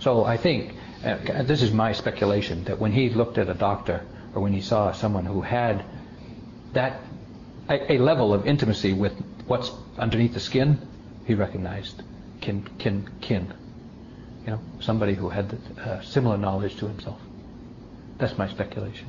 So 0.00 0.24
I 0.24 0.36
think, 0.36 0.74
uh, 1.04 1.42
this 1.42 1.62
is 1.62 1.72
my 1.72 1.92
speculation, 1.92 2.64
that 2.64 2.78
when 2.78 2.92
he 2.92 3.10
looked 3.10 3.38
at 3.38 3.48
a 3.48 3.54
doctor 3.54 4.04
or 4.34 4.42
when 4.42 4.52
he 4.52 4.60
saw 4.60 4.92
someone 4.92 5.26
who 5.26 5.40
had 5.40 5.84
that 6.72 7.00
a, 7.68 7.92
a 7.94 7.98
level 7.98 8.34
of 8.34 8.46
intimacy 8.46 8.92
with 8.92 9.12
what's 9.46 9.70
underneath 9.98 10.34
the 10.34 10.40
skin, 10.40 10.78
he 11.26 11.34
recognized 11.34 12.02
kin, 12.40 12.68
kin, 12.78 13.08
kin. 13.20 13.52
You 14.44 14.52
know, 14.52 14.60
somebody 14.80 15.14
who 15.14 15.28
had 15.28 15.56
uh, 15.78 16.00
similar 16.02 16.36
knowledge 16.36 16.76
to 16.76 16.88
himself. 16.88 17.20
That's 18.18 18.36
my 18.36 18.48
speculation. 18.48 19.06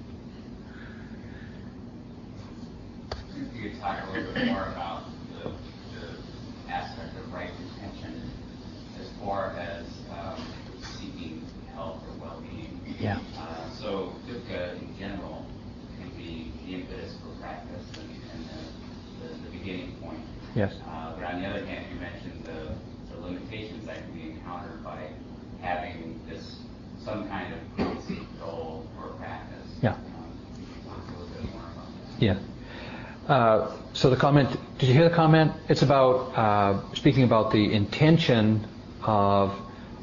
Could 3.10 3.54
you 3.56 3.70
could 3.70 3.80
talk 3.80 4.08
a 4.08 4.12
little 4.12 4.34
bit 4.34 4.46
more 4.48 4.68
about 4.68 5.04
the, 5.44 5.50
the 5.50 6.72
aspect 6.72 7.18
of 7.18 7.34
right 7.34 7.50
intention 7.76 8.22
as 9.00 9.08
far 9.24 9.56
as 9.58 9.86
um, 10.12 10.46
seeking 11.00 11.44
health 11.74 12.04
or 12.08 12.28
well-being. 12.28 12.80
Yeah. 13.00 13.20
Uh, 13.38 13.70
so 13.80 14.14
Yes. 20.56 20.73
Uh, 20.86 21.14
but 21.15 21.34
on 21.34 21.41
the 21.41 21.48
other 21.48 21.65
hand, 21.65 21.86
you 21.94 21.99
mentioned 21.99 22.44
the, 22.45 23.14
the 23.14 23.22
limitations 23.22 23.86
that 23.86 23.98
can 24.03 24.14
be 24.14 24.32
encountered 24.32 24.84
by 24.84 25.07
having 25.61 26.19
this 26.28 26.57
some 27.03 27.28
kind 27.30 27.53
of 27.53 28.40
goal 28.40 28.86
or 28.99 29.10
practice. 29.14 29.68
Yeah. 29.82 29.94
Um, 29.94 29.99
yeah. 32.19 32.38
Uh, 33.28 33.72
so 33.94 34.10
the 34.10 34.15
comment, 34.15 34.49
did 34.78 34.88
you 34.88 34.94
hear 34.94 35.07
the 35.07 35.15
comment? 35.15 35.53
It's 35.69 35.82
about 35.82 36.38
uh, 36.38 36.94
speaking 36.95 37.23
about 37.23 37.52
the 37.52 37.73
intention 37.73 38.68
of 39.03 39.53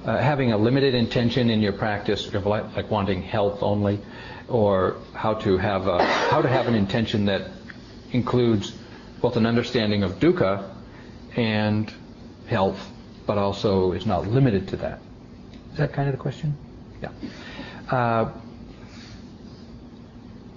uh, 0.04 0.16
having 0.18 0.52
a 0.52 0.56
limited 0.56 0.94
intention 0.94 1.50
in 1.50 1.60
your 1.60 1.72
practice, 1.72 2.32
like 2.32 2.90
wanting 2.90 3.22
health 3.22 3.62
only, 3.62 4.00
or 4.48 4.96
how 5.12 5.34
to 5.34 5.58
have 5.58 5.86
a, 5.86 6.04
how 6.04 6.40
to 6.40 6.48
have 6.48 6.68
an 6.68 6.74
intention 6.74 7.26
that 7.26 7.50
includes 8.12 8.72
both 9.20 9.36
an 9.36 9.46
understanding 9.46 10.02
of 10.02 10.18
dukkha 10.20 10.70
and 11.36 11.92
health, 12.46 12.90
but 13.26 13.38
also 13.38 13.92
is 13.92 14.06
not 14.06 14.26
limited 14.26 14.68
to 14.68 14.76
that. 14.76 15.00
Is 15.72 15.78
that 15.78 15.92
kind 15.92 16.08
of 16.08 16.14
the 16.14 16.20
question? 16.20 16.56
Yeah. 17.02 17.10
Uh, 17.90 18.32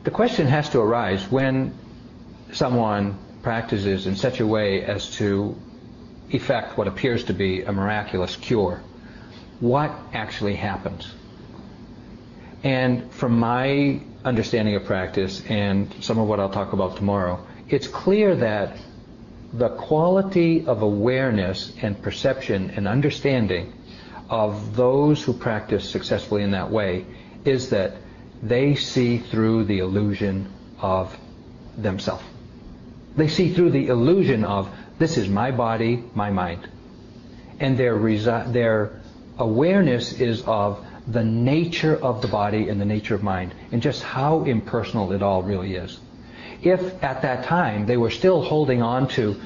the 0.03 0.11
question 0.11 0.47
has 0.47 0.69
to 0.69 0.79
arise 0.79 1.23
when 1.29 1.77
someone 2.53 3.17
practices 3.43 4.07
in 4.07 4.15
such 4.15 4.39
a 4.39 4.47
way 4.47 4.83
as 4.83 5.11
to 5.15 5.55
effect 6.31 6.77
what 6.77 6.88
appears 6.88 7.25
to 7.25 7.33
be 7.33 7.63
a 7.63 7.71
miraculous 7.71 8.35
cure. 8.35 8.81
What 9.59 9.91
actually 10.13 10.55
happens? 10.55 11.13
And 12.63 13.11
from 13.11 13.39
my 13.39 14.01
understanding 14.23 14.75
of 14.75 14.85
practice 14.85 15.43
and 15.47 15.93
some 16.03 16.19
of 16.19 16.27
what 16.27 16.39
I'll 16.39 16.49
talk 16.49 16.73
about 16.73 16.97
tomorrow, 16.97 17.45
it's 17.72 17.88
clear 17.88 18.35
that 18.35 18.77
the 19.53 19.69
quality 19.69 20.65
of 20.65 20.81
awareness 20.81 21.73
and 21.81 22.02
perception 22.02 22.69
and 22.72 22.88
understanding 22.88 23.73
of 24.30 24.76
those 24.76 25.23
who 25.23 25.34
practice 25.34 25.89
successfully 25.89 26.43
in 26.43 26.52
that 26.52 26.69
way 26.69 27.06
is 27.45 27.69
that 27.69 27.93
they 28.43 28.76
see 28.76 29.18
through 29.18 29.64
the 29.65 29.80
illusion 29.80 30.52
of 30.80 31.18
themselves. 31.77 32.23
They 33.15 33.27
see 33.27 33.53
through 33.53 33.72
the 33.72 33.88
illusion 33.88 34.43
of 34.43 34.69
this 34.99 35.18
is 35.18 35.27
my 35.30 35.52
body, 35.52 36.03
my 36.14 36.30
mind. 36.30 36.68
And 37.60 37.77
their, 37.77 37.95
resi- 37.95 38.52
their 38.53 39.02
awareness 39.38 40.14
is 40.14 40.43
of 40.43 40.85
the 41.07 41.23
nature 41.23 41.95
of 41.95 42.22
the 42.22 42.27
body 42.27 42.69
and 42.69 42.80
the 42.80 42.85
nature 42.85 43.15
of 43.15 43.23
mind 43.23 43.53
and 43.72 43.81
just 43.81 44.03
how 44.03 44.43
impersonal 44.43 45.11
it 45.11 45.22
all 45.22 45.41
really 45.41 45.76
is. 45.76 45.99
If 46.63 47.03
at 47.03 47.23
that 47.23 47.45
time 47.45 47.85
they 47.85 47.97
were 47.97 48.11
still 48.11 48.41
holding 48.41 48.81
on 48.81 49.07
to 49.09 49.39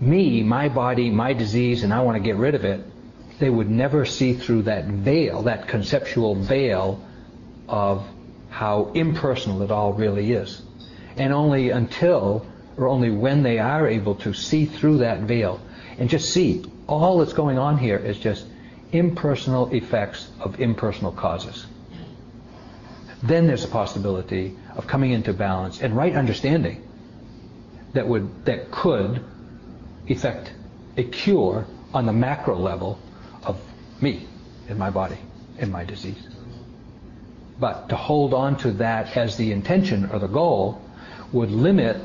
me, 0.00 0.42
my 0.42 0.68
body, 0.68 1.10
my 1.10 1.32
disease, 1.32 1.82
and 1.82 1.92
I 1.92 2.00
want 2.02 2.16
to 2.16 2.22
get 2.22 2.36
rid 2.36 2.54
of 2.54 2.64
it, 2.64 2.80
they 3.38 3.50
would 3.50 3.70
never 3.70 4.04
see 4.04 4.34
through 4.34 4.62
that 4.62 4.86
veil, 4.86 5.42
that 5.42 5.66
conceptual 5.68 6.34
veil 6.34 7.04
of 7.68 8.06
how 8.50 8.90
impersonal 8.94 9.62
it 9.62 9.70
all 9.70 9.92
really 9.92 10.32
is. 10.32 10.62
And 11.16 11.32
only 11.32 11.70
until, 11.70 12.46
or 12.76 12.88
only 12.88 13.10
when 13.10 13.42
they 13.42 13.58
are 13.58 13.88
able 13.88 14.14
to 14.16 14.32
see 14.32 14.66
through 14.66 14.98
that 14.98 15.20
veil 15.20 15.60
and 15.98 16.08
just 16.08 16.32
see 16.32 16.64
all 16.86 17.18
that's 17.18 17.32
going 17.32 17.58
on 17.58 17.78
here 17.78 17.98
is 17.98 18.18
just 18.18 18.46
impersonal 18.92 19.72
effects 19.72 20.30
of 20.40 20.60
impersonal 20.60 21.12
causes. 21.12 21.66
Then 23.22 23.46
there's 23.46 23.64
a 23.64 23.68
possibility 23.68 24.56
of 24.76 24.86
coming 24.86 25.12
into 25.12 25.32
balance 25.32 25.80
and 25.80 25.96
right 25.96 26.14
understanding 26.14 26.86
that 27.92 28.06
would 28.06 28.44
that 28.46 28.70
could 28.70 29.22
effect 30.06 30.52
a 30.96 31.04
cure 31.04 31.66
on 31.92 32.06
the 32.06 32.12
macro 32.12 32.56
level 32.56 32.98
of 33.42 33.60
me 34.00 34.26
in 34.68 34.78
my 34.78 34.90
body 34.90 35.18
in 35.58 35.70
my 35.70 35.84
disease. 35.84 36.28
But 37.58 37.90
to 37.90 37.96
hold 37.96 38.32
on 38.32 38.56
to 38.58 38.72
that 38.72 39.16
as 39.16 39.36
the 39.36 39.52
intention 39.52 40.10
or 40.10 40.18
the 40.18 40.28
goal 40.28 40.80
would 41.32 41.50
limit 41.50 41.98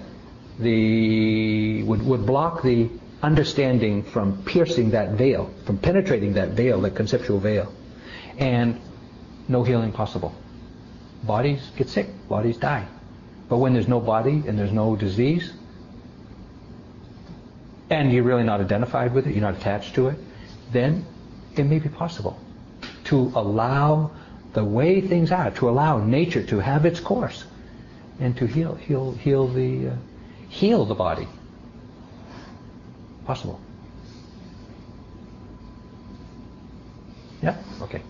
the 0.59 1.83
would, 1.83 2.01
would 2.05 2.25
block 2.25 2.61
the 2.61 2.89
understanding 3.23 4.03
from 4.03 4.43
piercing 4.43 4.91
that 4.91 5.11
veil, 5.11 5.49
from 5.65 5.77
penetrating 5.77 6.33
that 6.33 6.49
veil, 6.49 6.81
that 6.81 6.95
conceptual 6.95 7.39
veil. 7.39 7.71
And 8.37 8.79
no 9.47 9.63
healing 9.63 9.91
possible. 9.91 10.35
Bodies 11.25 11.71
get 11.75 11.89
sick, 11.89 12.07
bodies 12.27 12.57
die. 12.57 12.85
But 13.49 13.57
when 13.57 13.73
there's 13.73 13.87
no 13.87 13.99
body 13.99 14.43
and 14.47 14.57
there's 14.57 14.71
no 14.71 14.95
disease, 14.95 15.53
and 17.89 18.11
you're 18.11 18.23
really 18.23 18.43
not 18.43 18.61
identified 18.61 19.13
with 19.13 19.27
it, 19.27 19.31
you're 19.31 19.41
not 19.41 19.55
attached 19.55 19.95
to 19.95 20.07
it, 20.07 20.17
then 20.71 21.05
it 21.55 21.63
may 21.63 21.79
be 21.79 21.89
possible 21.89 22.39
to 23.05 23.31
allow 23.35 24.11
the 24.53 24.63
way 24.63 25.01
things 25.01 25.31
are, 25.31 25.51
to 25.51 25.69
allow 25.69 25.97
nature 26.03 26.43
to 26.43 26.59
have 26.59 26.85
its 26.85 26.99
course, 26.99 27.45
and 28.19 28.35
to 28.37 28.47
heal, 28.47 28.75
heal, 28.75 29.11
heal 29.13 29.47
the, 29.47 29.89
uh, 29.89 29.95
heal 30.49 30.85
the 30.85 30.95
body. 30.95 31.27
Possible. 33.25 33.59
Yeah. 37.41 37.57
Okay. 37.81 38.01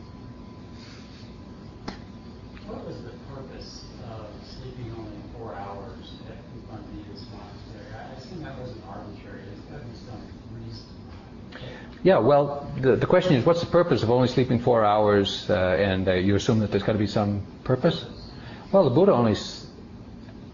What 2.67 2.85
was 2.85 3.01
the 3.01 3.11
purpose 3.33 3.85
of 4.11 4.27
sleeping 4.45 4.93
only 4.97 5.17
four 5.33 5.55
hours 5.55 6.13
at 6.29 6.37
U 6.55 6.61
Pandita's 6.69 7.25
monastery? 7.31 7.89
I 7.93 8.13
assume 8.17 8.43
that 8.43 8.59
wasn't 8.59 8.85
arbitrary. 8.87 9.41
There's 9.43 9.59
got 9.71 9.79
to 9.79 9.85
be 9.85 9.97
some 9.97 10.21
reason. 10.53 11.94
Yeah, 12.05 12.19
well, 12.19 12.71
the, 12.79 12.95
the 12.95 13.07
question 13.07 13.33
is, 13.33 13.43
what's 13.47 13.61
the 13.61 13.65
purpose 13.65 14.03
of 14.03 14.11
only 14.11 14.27
sleeping 14.27 14.59
four 14.59 14.85
hours, 14.85 15.49
uh, 15.49 15.75
and 15.79 16.07
uh, 16.07 16.13
you 16.13 16.35
assume 16.35 16.59
that 16.59 16.69
there's 16.69 16.83
got 16.83 16.91
to 16.91 16.99
be 16.99 17.07
some 17.07 17.41
purpose? 17.63 18.05
Well, 18.71 18.83
the 18.83 18.91
Buddha 18.91 19.11
only 19.11 19.31
s- 19.31 19.65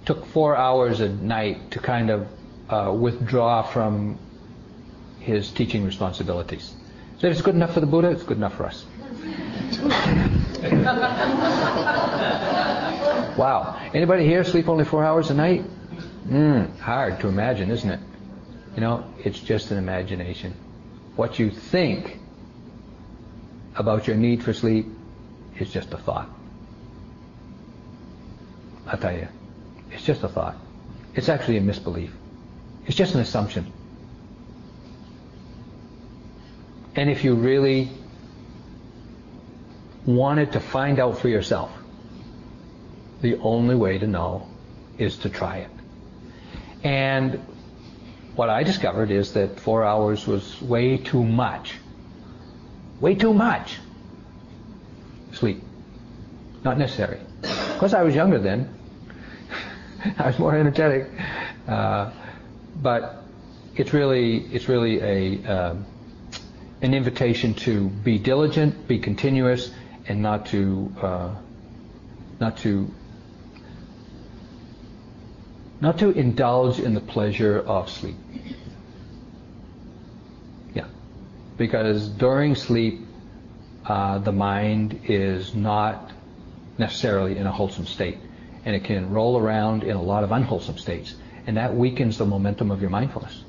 took 0.06 0.26
four 0.28 0.56
hours 0.56 1.02
a 1.02 1.10
night 1.10 1.72
to 1.72 1.80
kind 1.80 2.10
of 2.10 2.30
uh, 2.69 2.94
withdraw 2.98 3.64
from 3.64 4.18
his 5.19 5.52
teaching 5.52 5.84
responsibilities. 5.84 6.73
So 7.18 7.28
if 7.28 7.34
it's 7.34 7.41
good 7.41 7.56
enough 7.56 7.73
for 7.73 7.82
the 7.82 7.86
Buddha, 7.86 8.11
it's 8.11 8.23
good 8.23 8.38
enough 8.38 8.56
for 8.56 8.68
us. 8.68 8.86
wow. 13.38 13.78
Anybody 13.94 14.26
here 14.26 14.45
sleep 14.45 14.69
only 14.69 14.86
four 14.86 15.03
hours 15.03 15.32
a 15.32 15.34
night? 15.34 15.65
Mm, 16.30 16.80
hard 16.80 17.19
to 17.19 17.28
imagine, 17.28 17.72
isn't 17.72 17.90
it? 17.90 17.99
You 18.76 18.80
know, 18.80 19.03
it's 19.19 19.41
just 19.41 19.72
an 19.72 19.78
imagination. 19.78 20.53
What 21.16 21.40
you 21.40 21.50
think 21.50 22.20
about 23.76 24.08
your 24.08 24.16
need 24.16 24.44
for 24.44 24.54
sleep 24.54 24.88
is 25.60 25.72
just 25.72 25.94
a 25.94 25.98
thought. 25.98 26.30
I 28.88 28.96
tell 28.98 29.14
you, 29.14 29.28
it's 29.92 30.04
just 30.04 30.24
a 30.24 30.28
thought. 30.28 30.58
It's 31.14 31.30
actually 31.30 31.58
a 31.58 31.62
misbelief. 31.62 32.12
It's 32.86 32.96
just 32.96 33.14
an 33.16 33.22
assumption. 33.22 33.72
And 36.96 37.10
if 37.10 37.24
you 37.24 37.36
really 37.36 37.90
wanted 40.06 40.54
to 40.54 40.60
find 40.60 41.00
out 41.00 41.18
for 41.18 41.30
yourself, 41.30 41.72
the 43.22 43.38
only 43.38 43.76
way 43.76 43.98
to 43.98 44.08
know 44.08 44.48
is 44.98 45.18
to 45.18 45.30
try 45.30 45.58
it. 45.58 45.70
And 46.84 47.40
what 48.36 48.49
I 48.49 48.64
discovered 48.64 49.12
is 49.12 49.34
that 49.34 49.60
four 49.60 49.84
hours 49.84 50.28
was 50.28 50.62
way 50.62 50.98
too 50.98 51.24
much. 51.24 51.76
Way 52.99 53.16
too 53.16 53.34
much 53.34 53.78
sleep. 55.34 55.64
Not 56.64 56.78
necessary. 56.78 57.20
Of 57.44 57.78
course, 57.80 57.94
I 57.94 58.03
was 58.03 58.14
younger 58.14 58.40
then. 58.40 58.74
I 60.18 60.28
was 60.28 60.40
more 60.40 60.56
energetic. 60.56 61.10
Uh, 61.68 62.12
but 62.82 63.24
it's 63.76 63.94
really, 63.94 64.38
it's 64.52 64.68
really 64.68 65.02
a, 65.02 65.45
um, 65.45 65.86
an 66.82 66.94
invitation 66.94 67.53
to 67.53 67.90
be 67.90 68.18
diligent, 68.18 68.88
be 68.88 68.99
continuous, 68.99 69.72
and 70.08 70.22
not 70.22 70.48
to, 70.48 70.94
uh, 71.02 71.36
not 72.40 72.58
to 72.58 72.91
not 75.82 75.98
to 75.98 76.12
indulge 76.12 76.80
in 76.80 76.94
the 76.94 77.02
pleasure 77.02 77.60
of 77.60 77.90
sleep. 77.90 78.16
Yeah. 80.76 80.86
Because 81.58 82.08
during 82.08 82.56
sleep, 82.56 83.02
uh, 83.86 84.20
the 84.20 84.32
mind 84.32 85.02
is 85.06 85.56
not 85.56 86.12
necessarily 86.78 87.38
in 87.38 87.48
a 87.48 87.52
wholesome 87.52 87.88
state. 87.88 88.20
And 88.64 88.76
it 88.76 88.84
can 88.84 89.10
roll 89.10 89.40
around 89.40 89.84
in 89.84 89.95
a 89.95 90.02
lot 90.02 90.24
of 90.24 90.32
unwholesome 90.32 90.78
states. 90.78 91.16
And 91.48 91.58
that 91.58 91.76
weakens 91.76 92.20
the 92.20 92.26
momentum 92.26 92.70
of 92.70 92.80
your 92.80 92.91
mindfulness. 92.91 93.44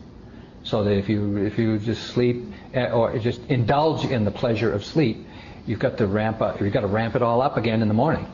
So 0.65 0.85
that 0.85 0.93
if 0.93 1.11
you, 1.11 1.37
if 1.37 1.59
you 1.59 1.79
just 1.79 2.07
sleep, 2.09 2.45
eh, 2.73 2.91
or 2.91 3.19
just 3.19 3.43
indulge 3.49 4.07
in 4.07 4.25
the 4.25 4.31
pleasure 4.31 4.73
of 4.73 4.85
sleep, 4.85 5.27
you've 5.67 5.81
got 5.81 5.99
to 5.99 6.07
ramp 6.07 6.41
up, 6.41 6.61
you've 6.61 6.73
got 6.73 6.81
to 6.81 6.87
ramp 6.87 7.15
it 7.15 7.23
all 7.23 7.43
up 7.43 7.59
again 7.59 7.83
in 7.83 7.89
the 7.89 7.95
morning. 7.95 8.27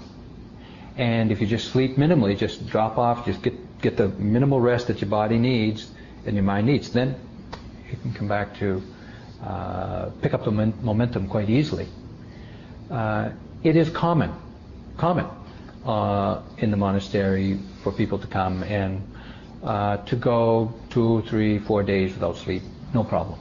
And 0.97 1.33
if 1.33 1.41
you 1.41 1.47
just 1.47 1.73
sleep 1.73 1.97
minimally, 1.97 2.37
just 2.37 2.69
drop 2.69 2.97
off, 2.99 3.27
just 3.27 3.43
get 3.43 3.55
get 3.81 3.97
the 3.97 4.09
minimal 4.09 4.61
rest 4.61 4.89
that 4.89 5.01
your 5.01 5.11
body 5.11 5.39
needs 5.39 5.91
and 6.27 6.35
your 6.35 6.45
mind 6.45 6.67
needs, 6.67 6.91
then 6.93 7.15
you 7.91 7.97
can 7.99 8.13
come 8.13 8.29
back 8.29 8.59
to 8.59 8.83
uh, 9.43 10.11
pick 10.21 10.35
up 10.35 10.45
the 10.45 10.51
momentum 10.51 11.29
quite 11.29 11.49
easily. 11.49 11.87
Uh, 12.91 13.31
it 13.63 13.77
is 13.77 13.89
common, 13.91 14.33
common 14.97 15.27
uh, 15.85 16.43
in 16.59 16.71
the 16.71 16.77
monastery 16.77 17.59
for 17.83 17.93
people 17.93 18.19
to 18.19 18.27
come 18.27 18.63
and 18.63 19.03
uh, 19.63 19.97
to 19.99 20.17
go 20.17 20.73
two, 20.91 21.23
three, 21.23 21.59
four 21.59 21.83
days 21.83 22.13
without 22.15 22.37
sleep. 22.37 22.63
No 22.95 23.05
problem. 23.05 23.39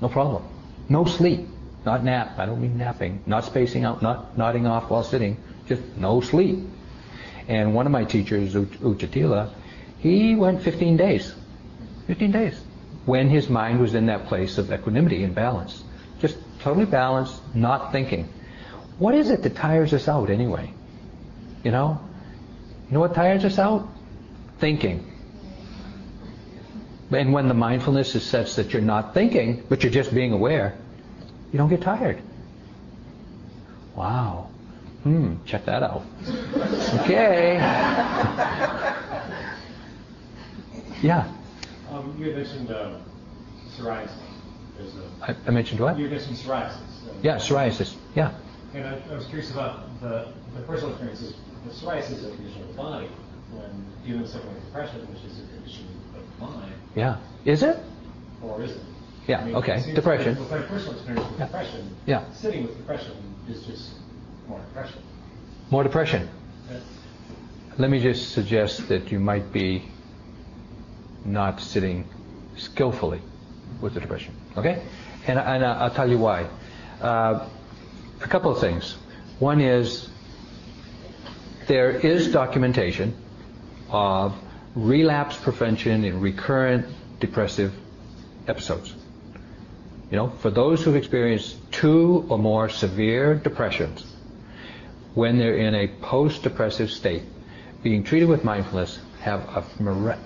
No 0.00 0.08
problem. 0.08 0.44
No 0.88 1.04
sleep. 1.04 1.46
Not 1.84 2.04
nap. 2.04 2.38
I 2.38 2.46
don't 2.46 2.60
mean 2.60 2.76
napping. 2.76 3.22
Not 3.26 3.44
spacing 3.44 3.84
out. 3.84 4.02
Not 4.02 4.36
nodding 4.36 4.66
off 4.66 4.90
while 4.90 5.04
sitting. 5.04 5.36
Just 5.66 5.82
no 5.96 6.20
sleep. 6.20 6.58
And 7.48 7.74
one 7.74 7.86
of 7.86 7.92
my 7.92 8.04
teachers, 8.04 8.54
Uch- 8.54 8.80
U 8.80 8.94
Jatila, 8.94 9.50
he 9.98 10.34
went 10.34 10.62
15 10.62 10.96
days. 10.96 11.34
15 12.06 12.30
days. 12.30 12.60
When 13.06 13.30
his 13.30 13.48
mind 13.48 13.80
was 13.80 13.94
in 13.94 14.06
that 14.06 14.26
place 14.26 14.58
of 14.58 14.70
equanimity 14.70 15.24
and 15.24 15.34
balance. 15.34 15.82
Just 16.20 16.36
totally 16.60 16.84
balanced, 16.84 17.40
not 17.54 17.90
thinking. 17.90 18.28
What 18.98 19.14
is 19.14 19.30
it 19.30 19.42
that 19.42 19.56
tires 19.56 19.94
us 19.94 20.08
out 20.08 20.28
anyway? 20.30 20.72
You 21.64 21.70
know? 21.70 22.00
You 22.88 22.94
know 22.94 23.00
what 23.00 23.14
tires 23.14 23.44
us 23.44 23.58
out? 23.58 23.88
Thinking. 24.58 25.04
And 27.10 27.32
when 27.32 27.48
the 27.48 27.54
mindfulness 27.54 28.14
is 28.14 28.22
such 28.22 28.56
that 28.56 28.72
you're 28.72 28.82
not 28.82 29.14
thinking, 29.14 29.64
but 29.68 29.82
you're 29.82 29.92
just 29.92 30.12
being 30.12 30.32
aware, 30.32 30.76
you 31.52 31.58
don't 31.58 31.70
get 31.70 31.80
tired. 31.80 32.20
Wow. 33.94 34.50
Hmm, 35.04 35.34
check 35.46 35.64
that 35.66 35.82
out. 35.82 36.02
Okay. 37.00 37.56
yeah. 41.02 41.32
Um, 41.90 42.14
you 42.18 42.26
had 42.26 42.36
mentioned 42.36 42.70
uh, 42.70 42.98
psoriasis. 43.76 44.10
There's 44.76 44.94
a, 44.96 45.10
I, 45.22 45.36
I 45.46 45.50
mentioned 45.50 45.80
what? 45.80 45.98
You 45.98 46.08
mentioned 46.08 46.36
psoriasis. 46.36 46.80
Yeah, 47.22 47.36
psoriasis. 47.36 47.94
Yeah. 48.14 48.32
And 48.74 48.86
I, 48.86 49.00
I 49.10 49.14
was 49.14 49.26
curious 49.26 49.50
about 49.50 50.00
the, 50.00 50.28
the 50.54 50.60
personal 50.62 50.90
experiences. 50.90 51.34
The 51.64 51.70
psoriasis 51.70 52.10
is 52.12 52.24
a 52.24 52.30
condition 52.30 52.62
of 52.62 52.68
the 52.68 52.74
body 52.74 53.08
when 53.52 53.70
dealing 54.04 54.22
with 54.22 54.30
something 54.30 54.52
like 54.52 54.64
depression, 54.66 55.00
which 55.12 55.24
is 55.24 55.38
a 55.40 55.46
condition 55.54 55.86
of 56.14 56.22
the 56.40 56.44
mind, 56.44 56.72
Yeah. 56.94 57.18
Is 57.44 57.62
it? 57.62 57.78
or 58.42 58.62
is 58.62 58.72
it? 58.72 58.80
Yeah, 59.26 59.40
I 59.40 59.44
mean, 59.44 59.54
okay. 59.56 59.92
Depression. 59.94 60.38
With 60.38 60.50
my 60.50 60.58
personal 60.62 60.94
experience 60.94 61.28
with 61.30 61.38
Yeah. 61.38 61.46
depression, 61.46 61.96
Yeah. 62.06 62.32
sitting 62.32 62.62
with 62.64 62.76
depression 62.76 63.12
is 63.48 63.62
just 63.64 63.90
more 64.48 64.60
depression. 64.60 65.02
More 65.70 65.82
depression. 65.82 66.28
Yeah. 66.70 66.80
Let 67.76 67.90
me 67.90 68.00
just 68.00 68.32
suggest 68.32 68.88
that 68.88 69.12
you 69.12 69.20
might 69.20 69.52
be 69.52 69.84
not 71.24 71.60
sitting 71.60 72.08
skillfully 72.56 73.20
with 73.80 73.94
the 73.94 74.00
depression. 74.00 74.34
Okay? 74.56 74.82
And, 75.26 75.38
and 75.38 75.64
I'll 75.64 75.90
tell 75.90 76.08
you 76.10 76.18
why. 76.18 76.48
Uh, 77.00 77.46
a 78.20 78.26
couple 78.28 78.50
of 78.50 78.58
things. 78.58 78.96
One 79.38 79.60
is 79.60 80.08
there 81.66 81.90
is 81.90 82.32
documentation 82.32 83.14
of 83.90 84.34
relapse 84.74 85.36
prevention 85.36 86.04
in 86.04 86.20
recurrent 86.20 86.86
depressive 87.20 87.72
episodes. 88.48 88.94
You 90.10 90.16
know, 90.16 90.30
for 90.30 90.50
those 90.50 90.82
who've 90.82 90.96
experienced 90.96 91.56
two 91.70 92.26
or 92.28 92.38
more 92.38 92.68
severe 92.68 93.34
depressions, 93.34 94.06
when 95.18 95.36
they're 95.36 95.56
in 95.56 95.74
a 95.74 95.88
post-depressive 96.00 96.88
state, 96.92 97.24
being 97.82 98.04
treated 98.04 98.28
with 98.28 98.44
mindfulness 98.44 99.00
have 99.20 99.40
a 99.56 99.64
mira- 99.82 100.16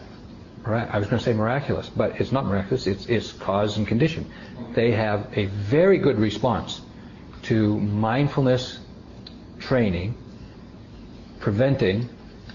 mira- 0.66 0.90
I 0.93 0.98
was 0.98 1.09
going 1.09 1.19
to 1.19 1.24
say 1.24 1.32
miraculous, 1.32 1.89
but 1.89 2.20
it's 2.20 2.31
not 2.31 2.44
miraculous. 2.44 2.86
It's, 2.86 3.06
it's 3.06 3.32
cause 3.32 3.78
and 3.78 3.89
condition. 3.89 4.31
They 4.74 4.90
have 4.90 5.27
a 5.35 5.47
very 5.47 5.97
good 5.97 6.19
response 6.19 6.82
to 7.44 7.81
mindfulness 7.81 8.81
training, 9.60 10.14
preventing 11.40 12.10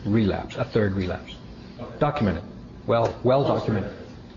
relapse, 0.06 0.58
a 0.58 0.64
third 0.64 0.94
relapse. 0.94 1.34
Okay. 1.80 1.92
Documented, 1.98 2.44
well, 2.86 3.16
well 3.24 3.46
documented. 3.46 3.92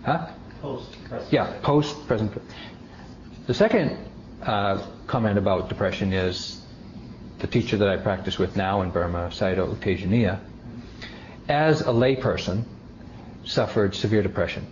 Huh? 0.07 0.27
Post-depressive. 0.63 1.31
Yeah, 1.31 1.53
post 1.61 2.07
present. 2.07 2.33
The 3.47 3.53
second 3.53 3.99
uh, 4.43 4.87
comment 5.07 5.37
about 5.37 5.69
depression 5.69 6.15
is 6.15 6.60
the 7.41 7.47
teacher 7.47 7.79
that 7.79 7.89
I 7.89 7.97
practice 7.97 8.39
with 8.39 8.57
now 8.57 8.83
in 8.83 8.91
Burma, 8.91 9.29
Sayadaw 9.31 9.71
U 9.71 9.77
Tejaniya, 9.77 10.41
as 11.49 11.81
a 11.81 11.87
layperson, 11.87 12.65
suffered 13.45 13.95
severe 13.95 14.23
depression. 14.23 14.67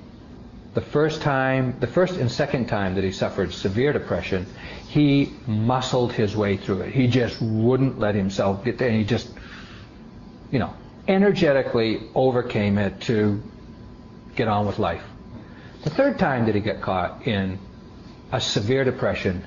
The 0.75 0.81
first 0.83 1.23
time, 1.23 1.81
the 1.81 1.87
first 1.87 2.17
and 2.17 2.31
second 2.31 2.67
time 2.67 2.95
that 2.95 3.05
he 3.05 3.11
suffered 3.11 3.53
severe 3.53 3.93
depression, 3.93 4.47
he 4.89 5.33
muscled 5.47 6.13
his 6.13 6.37
way 6.37 6.57
through 6.57 6.83
it. 6.83 6.93
He 6.93 7.09
just 7.09 7.41
wouldn't 7.41 7.99
let 7.99 8.15
himself 8.15 8.65
get 8.65 8.79
there, 8.79 8.89
and 8.89 8.99
he 8.99 9.05
just, 9.05 9.29
you 10.53 10.59
know, 10.59 10.73
energetically 11.09 12.03
overcame 12.15 12.79
it 12.79 13.01
to 13.03 13.43
get 14.37 14.47
on 14.47 14.67
with 14.67 14.79
life. 14.79 15.03
The 15.85 15.91
third 15.91 16.19
time 16.19 16.47
that 16.47 16.55
he 16.55 16.61
got 16.61 16.83
caught 16.83 17.27
in 17.27 17.59
a 18.31 18.41
severe 18.41 18.85
depression, 18.85 19.43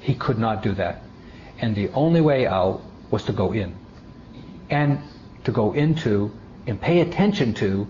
he 0.00 0.14
could 0.14 0.38
not 0.38 0.62
do 0.62 0.72
that. 0.74 1.02
And 1.58 1.74
the 1.74 1.88
only 1.90 2.20
way 2.20 2.46
out 2.46 2.82
was 3.10 3.24
to 3.24 3.32
go 3.32 3.52
in. 3.52 3.74
And 4.70 5.00
to 5.44 5.52
go 5.52 5.72
into 5.72 6.32
and 6.66 6.80
pay 6.80 7.00
attention 7.00 7.54
to 7.54 7.86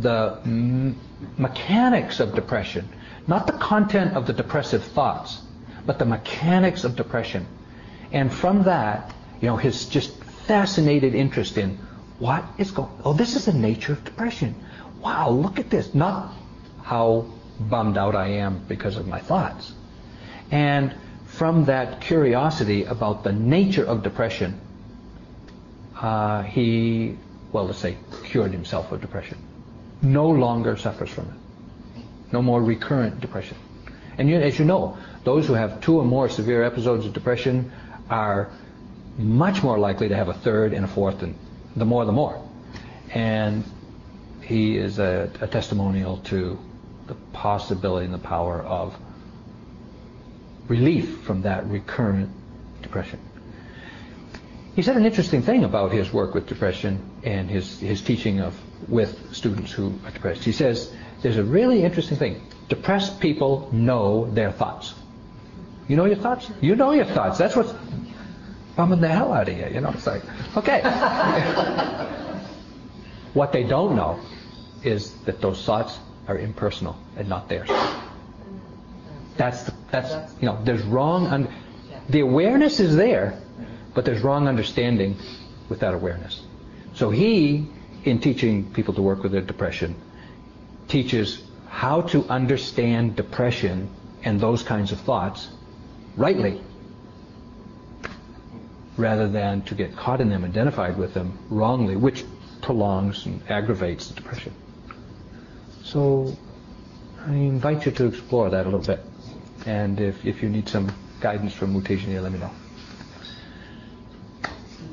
the 0.00 0.38
m- 0.44 0.98
mechanics 1.38 2.20
of 2.20 2.34
depression. 2.34 2.88
Not 3.26 3.46
the 3.46 3.54
content 3.54 4.16
of 4.16 4.26
the 4.26 4.32
depressive 4.32 4.84
thoughts, 4.84 5.40
but 5.86 5.98
the 5.98 6.04
mechanics 6.04 6.84
of 6.84 6.96
depression. 6.96 7.46
And 8.12 8.32
from 8.32 8.64
that, 8.64 9.12
you 9.40 9.48
know, 9.48 9.56
his 9.56 9.86
just 9.86 10.12
fascinated 10.46 11.14
interest 11.14 11.56
in 11.56 11.78
what 12.18 12.44
is 12.58 12.70
going 12.70 12.90
oh 13.04 13.12
this 13.12 13.34
is 13.34 13.46
the 13.46 13.52
nature 13.52 13.92
of 13.92 14.04
depression 14.04 14.54
wow 15.00 15.30
look 15.30 15.58
at 15.58 15.70
this 15.70 15.94
not 15.94 16.32
how 16.82 17.26
bummed 17.58 17.96
out 17.96 18.14
i 18.14 18.28
am 18.28 18.58
because 18.68 18.96
of 18.96 19.06
my 19.06 19.18
thoughts 19.18 19.72
and 20.50 20.94
from 21.36 21.64
that 21.64 22.00
curiosity 22.00 22.84
about 22.84 23.24
the 23.24 23.32
nature 23.32 23.84
of 23.84 24.02
depression 24.02 24.60
uh, 26.00 26.42
he 26.42 27.16
well 27.52 27.66
let's 27.66 27.78
say 27.78 27.96
cured 28.24 28.52
himself 28.52 28.92
of 28.92 29.00
depression. 29.00 29.38
No 30.02 30.28
longer 30.28 30.76
suffers 30.76 31.08
from 31.08 31.24
it. 31.24 32.02
No 32.32 32.42
more 32.42 32.62
recurrent 32.62 33.20
depression. 33.20 33.56
And 34.18 34.28
you, 34.28 34.36
as 34.36 34.58
you 34.58 34.64
know 34.64 34.98
those 35.24 35.46
who 35.46 35.54
have 35.54 35.80
two 35.80 35.98
or 35.98 36.04
more 36.04 36.28
severe 36.28 36.62
episodes 36.62 37.06
of 37.06 37.12
depression 37.12 37.72
are 38.10 38.50
much 39.16 39.62
more 39.62 39.78
likely 39.78 40.08
to 40.08 40.16
have 40.16 40.28
a 40.28 40.34
third 40.34 40.72
and 40.72 40.84
a 40.84 40.88
fourth, 40.88 41.22
and 41.22 41.38
the 41.76 41.84
more 41.84 42.04
the 42.04 42.12
more. 42.12 42.42
And 43.12 43.64
he 44.42 44.76
is 44.76 44.98
a, 44.98 45.30
a 45.40 45.46
testimonial 45.46 46.18
to 46.32 46.58
the 47.06 47.14
possibility 47.32 48.04
and 48.04 48.14
the 48.14 48.18
power 48.18 48.60
of 48.62 48.94
relief 50.68 51.20
from 51.22 51.42
that 51.42 51.66
recurrent 51.66 52.30
depression. 52.82 53.18
He 54.74 54.82
said 54.82 54.96
an 54.96 55.06
interesting 55.06 55.42
thing 55.42 55.64
about 55.64 55.92
his 55.92 56.12
work 56.12 56.34
with 56.34 56.46
depression 56.48 56.98
and 57.22 57.48
his, 57.48 57.78
his 57.78 58.02
teaching 58.02 58.40
of 58.40 58.58
with 58.88 59.34
students 59.34 59.70
who 59.70 59.98
are 60.04 60.10
depressed. 60.10 60.42
He 60.44 60.52
says 60.52 60.92
there's 61.22 61.36
a 61.36 61.44
really 61.44 61.84
interesting 61.84 62.16
thing. 62.16 62.42
Depressed 62.68 63.20
people 63.20 63.68
know 63.72 64.30
their 64.32 64.50
thoughts. 64.50 64.94
You 65.86 65.96
know 65.96 66.06
your 66.06 66.16
thoughts? 66.16 66.50
You 66.60 66.74
know 66.76 66.92
your 66.92 67.04
thoughts. 67.04 67.38
That's 67.38 67.54
what's 67.54 67.72
bumming 68.74 69.00
the 69.00 69.08
hell 69.08 69.32
out 69.32 69.48
of 69.48 69.56
you. 69.56 69.66
You 69.72 69.80
know, 69.80 69.90
it's 69.90 70.06
like, 70.06 70.22
okay. 70.56 70.80
what 73.34 73.52
they 73.52 73.62
don't 73.62 73.94
know 73.94 74.18
is 74.82 75.12
that 75.24 75.40
those 75.40 75.64
thoughts 75.64 75.98
are 76.26 76.38
impersonal 76.38 76.96
and 77.16 77.28
not 77.28 77.48
theirs. 77.48 77.70
That's 79.36 79.70
that's 79.90 80.32
you 80.40 80.46
know, 80.46 80.62
there's 80.64 80.82
wrong. 80.82 81.26
Un- 81.26 81.48
the 82.08 82.20
awareness 82.20 82.80
is 82.80 82.96
there, 82.96 83.40
but 83.94 84.04
there's 84.04 84.22
wrong 84.22 84.48
understanding 84.48 85.16
with 85.68 85.80
that 85.80 85.94
awareness. 85.94 86.42
So 86.94 87.10
he, 87.10 87.66
in 88.04 88.20
teaching 88.20 88.72
people 88.72 88.94
to 88.94 89.02
work 89.02 89.22
with 89.22 89.32
their 89.32 89.40
depression, 89.40 89.96
teaches 90.88 91.42
how 91.68 92.02
to 92.02 92.24
understand 92.28 93.16
depression 93.16 93.90
and 94.22 94.40
those 94.40 94.62
kinds 94.62 94.92
of 94.92 95.00
thoughts 95.00 95.48
rightly 96.16 96.60
rather 98.96 99.28
than 99.28 99.62
to 99.62 99.74
get 99.74 99.96
caught 99.96 100.20
in 100.20 100.28
them, 100.28 100.44
identified 100.44 100.96
with 100.96 101.14
them 101.14 101.36
wrongly, 101.50 101.96
which 101.96 102.24
prolongs 102.62 103.26
and 103.26 103.42
aggravates 103.50 104.08
the 104.08 104.14
depression. 104.14 104.54
So 105.82 106.36
I 107.26 107.32
invite 107.32 107.86
you 107.86 107.92
to 107.92 108.06
explore 108.06 108.50
that 108.50 108.66
a 108.66 108.70
little 108.70 108.86
bit. 108.86 109.00
And 109.66 110.00
if, 110.00 110.24
if 110.24 110.42
you 110.42 110.48
need 110.48 110.68
some 110.68 110.92
guidance 111.20 111.54
from 111.54 111.74
U 111.74 111.80
Tejaniya, 111.80 112.22
let 112.22 112.32
me 112.32 112.38
know. 112.38 112.50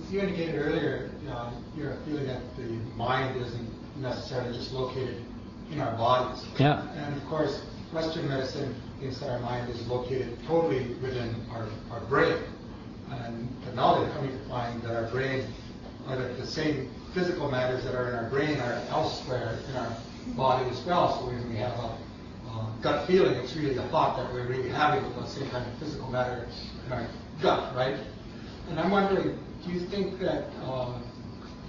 You 0.10 0.22
indicated 0.22 0.56
earlier, 0.56 1.11
uh, 1.30 1.52
you're 1.76 1.95
feeling 2.06 2.27
that 2.27 2.41
the 2.57 2.64
mind 2.95 3.39
isn't 3.41 4.02
necessarily 4.02 4.53
just 4.57 4.72
located 4.73 5.23
in 5.72 5.80
our 5.80 5.95
bodies. 5.95 6.45
Yeah. 6.60 6.85
And 6.95 7.15
of 7.15 7.26
course, 7.27 7.64
Western 7.93 8.27
medicine 8.27 8.76
thinks 8.99 9.19
that 9.19 9.30
our 9.30 9.39
mind 9.39 9.69
is 9.69 9.85
located 9.88 10.38
totally 10.48 10.93
within 10.95 11.35
our, 11.52 11.68
our 11.91 12.02
brain. 12.02 12.38
And 13.10 13.49
but 13.65 13.76
now 13.76 13.99
they're 13.99 14.10
coming 14.11 14.31
to 14.31 14.49
find 14.49 14.81
that 14.84 14.95
our 14.95 15.10
brain, 15.11 15.45
or 16.10 16.15
that 16.15 16.38
the 16.38 16.48
same 16.48 16.89
physical 17.14 17.49
matters 17.52 17.84
that 17.84 17.95
are 17.95 18.10
in 18.10 18.15
our 18.15 18.30
brain 18.30 18.60
are 18.60 18.81
elsewhere 18.89 19.60
in 19.69 19.76
our 19.76 19.98
body 20.35 20.69
as 20.69 20.81
well. 20.84 21.19
So 21.19 21.27
when 21.27 21.49
we 21.49 21.57
have 21.57 21.73
a 21.73 21.98
gut 22.82 23.06
feeling, 23.08 23.36
it's 23.36 23.56
really 23.56 23.74
the 23.74 23.84
thought 23.90 24.18
that 24.18 24.34
we're 24.34 24.48
really 24.48 24.70
having 24.70 25.03
with 25.06 25.16
the 25.16 25.26
same 25.26 25.49
kind 25.49 25.66
of 25.66 25.78
physical 25.78 26.10
matter 26.10 26.48
in 26.86 26.91
our 26.91 27.08
gut, 27.41 27.76
right? 27.76 27.98
And 28.70 28.80
I'm 28.80 28.90
wondering, 28.90 29.38
do 29.66 29.72
you 29.72 29.82
think 29.82 30.20
that 30.20 30.45
uh, 30.64 30.94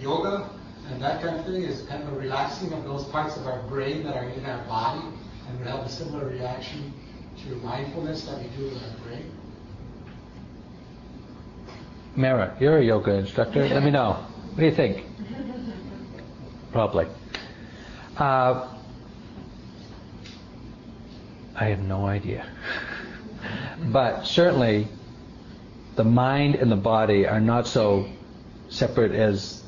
yoga 0.00 0.48
and 0.88 1.00
that 1.02 1.22
kind 1.22 1.36
of 1.36 1.44
thing 1.44 1.62
is 1.62 1.82
kind 1.82 2.02
of 2.02 2.12
a 2.12 2.16
relaxing 2.16 2.72
of 2.72 2.84
those 2.84 3.04
parts 3.04 3.36
of 3.36 3.46
our 3.46 3.62
brain 3.64 4.02
that 4.04 4.16
are 4.16 4.24
in 4.24 4.44
our 4.46 4.64
body 4.64 5.04
and 5.48 5.58
would 5.58 5.68
have 5.68 5.80
a 5.80 5.88
similar 5.88 6.26
reaction 6.26 6.92
to 7.44 7.56
mindfulness 7.56 8.24
that 8.24 8.38
we 8.38 8.48
do 8.56 8.68
in 8.68 8.74
our 8.74 8.96
brain? 9.04 9.30
Mara, 12.14 12.56
you're 12.60 12.78
a 12.78 12.84
yoga 12.84 13.12
instructor. 13.14 13.66
Let 13.66 13.82
me 13.82 13.90
know. 13.90 14.12
What 14.12 14.58
do 14.58 14.64
you 14.64 14.74
think? 14.74 15.06
Probably. 16.72 17.06
Uh, 18.18 18.68
I 21.54 21.66
have 21.66 21.80
no 21.80 22.06
idea. 22.06 22.46
but 23.92 24.24
certainly, 24.24 24.88
the 25.96 26.04
mind 26.04 26.54
and 26.54 26.70
the 26.70 26.76
body 26.76 27.26
are 27.26 27.40
not 27.40 27.66
so 27.66 28.08
separate 28.68 29.12
as 29.12 29.62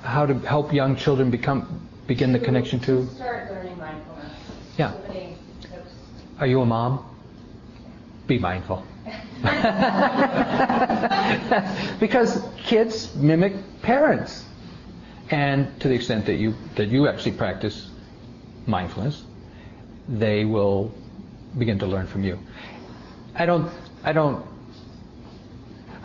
How 0.01 0.25
to 0.25 0.33
help 0.39 0.73
young 0.73 0.95
children 0.95 1.29
become 1.29 1.87
begin 2.07 2.31
the 2.31 2.39
connection 2.39 2.79
to? 2.81 3.07
Start 3.07 3.51
learning 3.51 3.77
mindfulness. 3.77 4.31
Yeah. 4.77 4.91
So 4.91 5.07
many 5.07 5.37
tips. 5.61 5.91
Are 6.39 6.47
you 6.47 6.61
a 6.61 6.65
mom? 6.65 7.05
Be 8.25 8.39
mindful. 8.39 8.83
because 11.99 12.43
kids 12.57 13.15
mimic 13.15 13.53
parents. 13.83 14.45
And 15.29 15.79
to 15.81 15.87
the 15.87 15.95
extent 15.95 16.25
that 16.27 16.35
you 16.35 16.55
that 16.75 16.87
you 16.87 17.07
actually 17.07 17.33
practice 17.33 17.89
mindfulness, 18.67 19.23
they 20.07 20.45
will 20.45 20.93
begin 21.57 21.79
to 21.79 21.85
learn 21.85 22.07
from 22.07 22.23
you. 22.23 22.39
I 23.33 23.45
don't 23.45 23.71
I 24.03 24.13
don't 24.13 24.45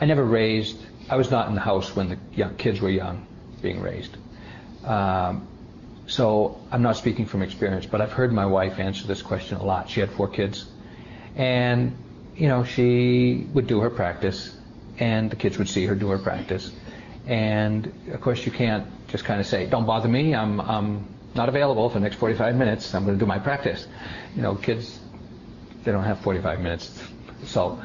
I 0.01 0.06
never 0.06 0.24
raised 0.24 0.78
I 1.10 1.16
was 1.16 1.30
not 1.30 1.48
in 1.48 1.55
the 1.55 1.60
house 1.60 1.94
when 1.94 2.09
the 2.09 2.18
young 2.34 2.55
kids 2.56 2.80
were 2.80 2.88
young 2.90 3.26
being 3.60 3.80
raised. 3.80 4.16
Um, 4.84 5.47
so 6.06 6.60
I'm 6.72 6.82
not 6.82 6.97
speaking 6.97 7.26
from 7.26 7.42
experience, 7.42 7.84
but 7.84 8.01
I've 8.01 8.12
heard 8.12 8.32
my 8.32 8.47
wife 8.47 8.78
answer 8.78 9.06
this 9.06 9.20
question 9.20 9.59
a 9.59 9.62
lot. 9.64 9.90
She 9.90 10.01
had 10.01 10.10
four 10.10 10.28
kids. 10.28 10.66
And 11.36 11.97
you 12.36 12.48
know, 12.48 12.64
she 12.64 13.47
would 13.52 13.66
do 13.66 13.80
her 13.80 13.90
practice, 13.90 14.56
and 14.98 15.30
the 15.30 15.36
kids 15.36 15.59
would 15.59 15.68
see 15.68 15.84
her 15.86 15.94
do 15.94 16.09
her 16.09 16.18
practice. 16.18 16.72
And 17.26 17.92
of 18.12 18.20
course, 18.20 18.47
you 18.47 18.52
can't 18.52 18.86
just 19.11 19.24
kind 19.24 19.41
of 19.41 19.47
say, 19.47 19.66
"Don't 19.66 19.87
bother 19.87 20.09
me. 20.09 20.35
I'm 20.35 20.61
I'm 20.61 21.05
not 21.35 21.49
available 21.49 21.89
for 21.89 21.99
the 21.99 22.03
next 22.03 22.16
45 22.16 22.57
minutes. 22.57 22.95
I'm 22.95 23.05
going 23.05 23.16
to 23.19 23.20
do 23.23 23.27
my 23.27 23.39
practice." 23.39 23.87
You 24.37 24.43
know, 24.43 24.55
kids 24.55 24.99
they 25.85 25.93
don't 25.93 26.05
have 26.05 26.20
45 26.20 26.61
minutes, 26.61 27.03
so 27.45 27.81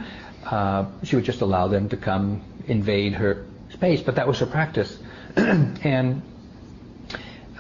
uh, 0.46 0.86
she 1.04 1.16
would 1.16 1.26
just 1.26 1.42
allow 1.42 1.68
them 1.68 1.90
to 1.90 1.98
come 1.98 2.42
invade 2.68 3.14
her 3.14 3.46
space. 3.70 4.02
But 4.02 4.16
that 4.16 4.28
was 4.28 4.40
her 4.40 4.46
practice, 4.46 4.98
and 5.36 6.22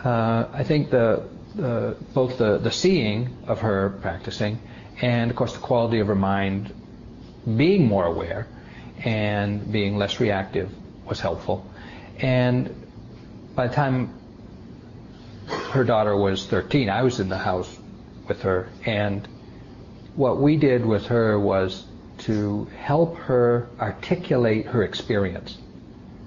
uh, 0.03 0.47
I 0.51 0.63
think 0.63 0.89
the, 0.91 1.27
the 1.55 1.97
both 2.13 2.37
the 2.37 2.57
the 2.57 2.71
seeing 2.71 3.37
of 3.47 3.61
her 3.61 3.97
practicing 4.01 4.59
and 5.01 5.29
of 5.29 5.37
course 5.37 5.53
the 5.53 5.59
quality 5.59 5.99
of 5.99 6.07
her 6.07 6.15
mind 6.15 6.73
being 7.57 7.85
more 7.85 8.05
aware 8.05 8.47
and 9.03 9.71
being 9.71 9.97
less 9.97 10.19
reactive 10.19 10.71
was 11.05 11.19
helpful. 11.19 11.65
And 12.19 12.84
by 13.55 13.67
the 13.67 13.73
time 13.73 14.13
her 15.71 15.83
daughter 15.83 16.15
was 16.15 16.45
13, 16.45 16.89
I 16.89 17.03
was 17.03 17.19
in 17.19 17.29
the 17.29 17.37
house 17.37 17.73
with 18.27 18.41
her, 18.41 18.69
and 18.85 19.27
what 20.15 20.37
we 20.37 20.57
did 20.57 20.85
with 20.85 21.07
her 21.07 21.39
was 21.39 21.85
to 22.17 22.65
help 22.77 23.17
her 23.17 23.67
articulate 23.79 24.65
her 24.67 24.83
experience. 24.83 25.57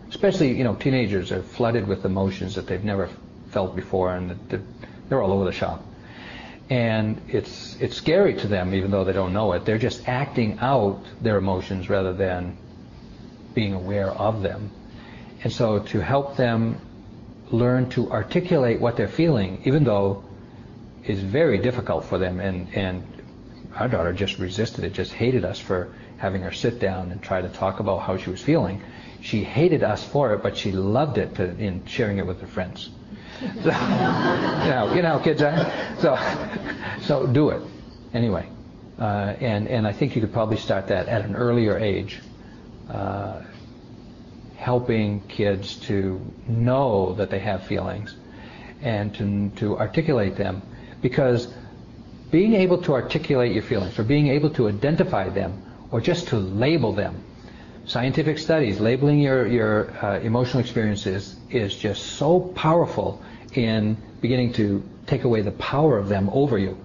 Especially, 0.09 0.56
you 0.56 0.64
know, 0.64 0.74
teenagers 0.74 1.32
are 1.32 1.42
flooded 1.42 1.86
with 1.86 2.05
emotions 2.05 2.55
that 2.55 2.66
they've 2.66 2.84
never 2.84 3.10
felt 3.50 3.76
before, 3.76 4.14
and 4.14 4.38
they're 5.09 5.22
all 5.22 5.32
over 5.32 5.44
the 5.44 5.52
shop. 5.52 5.84
And 6.70 7.20
it's 7.28 7.76
it's 7.80 7.96
scary 7.96 8.34
to 8.34 8.46
them 8.46 8.74
even 8.74 8.90
though 8.90 9.05
they 9.05 9.14
don't 9.14 9.32
know 9.32 9.52
it. 9.55 9.64
They're 9.64 9.78
just 9.78 10.06
acting 10.06 10.59
out 10.60 11.02
their 11.22 11.38
emotions 11.38 11.88
rather 11.88 12.12
than 12.12 12.59
being 13.55 13.72
aware 13.72 14.10
of 14.10 14.42
them. 14.42 14.70
And 15.42 15.50
so 15.50 15.78
to 15.78 16.00
help 16.00 16.36
them 16.36 16.78
learn 17.50 17.88
to 17.90 18.10
articulate 18.10 18.80
what 18.80 18.96
they're 18.96 19.08
feeling 19.08 19.60
even 19.64 19.84
though 19.84 20.24
it's 21.04 21.20
very 21.20 21.58
difficult 21.58 22.04
for 22.04 22.18
them 22.18 22.40
and 22.40 22.72
and 22.74 23.02
our 23.76 23.88
daughter 23.88 24.12
just 24.12 24.38
resisted 24.38 24.84
it 24.84 24.92
just 24.92 25.12
hated 25.12 25.44
us 25.44 25.58
for 25.58 25.92
having 26.18 26.42
her 26.42 26.52
sit 26.52 26.78
down 26.78 27.12
and 27.12 27.22
try 27.22 27.40
to 27.40 27.48
talk 27.48 27.80
about 27.80 27.98
how 27.98 28.16
she 28.16 28.30
was 28.30 28.42
feeling 28.42 28.82
she 29.20 29.42
hated 29.44 29.82
us 29.82 30.04
for 30.04 30.34
it 30.34 30.42
but 30.42 30.56
she 30.56 30.72
loved 30.72 31.18
it 31.18 31.34
to, 31.34 31.44
in 31.58 31.84
sharing 31.86 32.18
it 32.18 32.26
with 32.26 32.40
her 32.40 32.46
friends 32.46 32.90
so, 33.62 33.70
you 33.70 33.70
know, 33.70 34.92
you 34.96 35.02
know, 35.02 35.20
kids 35.20 35.42
are. 35.42 35.70
So, 36.00 36.18
so 37.02 37.26
do 37.26 37.50
it 37.50 37.62
anyway. 38.12 38.48
Uh, 38.98 39.36
and 39.38 39.68
and 39.68 39.86
I 39.86 39.92
think 39.92 40.16
you 40.16 40.20
could 40.20 40.32
probably 40.32 40.56
start 40.56 40.88
that 40.88 41.06
at 41.06 41.24
an 41.24 41.36
earlier 41.36 41.78
age, 41.78 42.20
uh, 42.90 43.42
helping 44.59 45.20
kids 45.28 45.76
to 45.76 46.20
know 46.48 47.14
that 47.14 47.30
they 47.30 47.39
have 47.39 47.62
feelings, 47.62 48.16
and 48.82 49.14
to 49.14 49.51
to 49.56 49.78
articulate 49.78 50.36
them, 50.36 50.60
because 51.01 51.48
being 52.30 52.55
able 52.55 52.82
to 52.82 52.93
articulate 52.93 53.52
your 53.52 53.62
feelings, 53.62 53.98
or 53.98 54.02
being 54.02 54.26
able 54.28 54.51
to 54.51 54.68
identify 54.68 55.28
them, 55.28 55.62
or 55.93 56.01
just 56.01 56.28
to 56.28 56.36
label 56.36 56.93
them, 56.93 57.22
scientific 57.86 58.36
studies 58.36 58.80
labeling 58.80 59.20
your 59.20 59.47
your 59.47 59.90
uh, 60.05 60.18
emotional 60.20 60.60
experiences 60.60 61.36
is 61.51 61.74
just 61.76 62.18
so 62.18 62.40
powerful 62.40 63.22
in 63.55 63.97
beginning 64.20 64.52
to 64.52 64.82
take 65.06 65.22
away 65.24 65.40
the 65.40 65.52
power 65.52 65.97
of 65.97 66.09
them 66.09 66.28
over 66.32 66.59
you, 66.59 66.76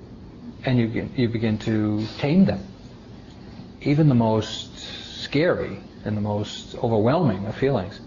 and 0.63 0.77
you 0.77 1.09
you 1.15 1.27
begin 1.27 1.57
to 1.57 2.05
tame 2.19 2.45
them. 2.45 2.63
Even 3.81 4.07
the 4.09 4.15
most 4.15 4.77
scary 5.23 5.79
and 6.05 6.17
the 6.17 6.21
most 6.21 6.75
overwhelming 6.75 7.45
of 7.45 7.55
feelings, 7.55 7.99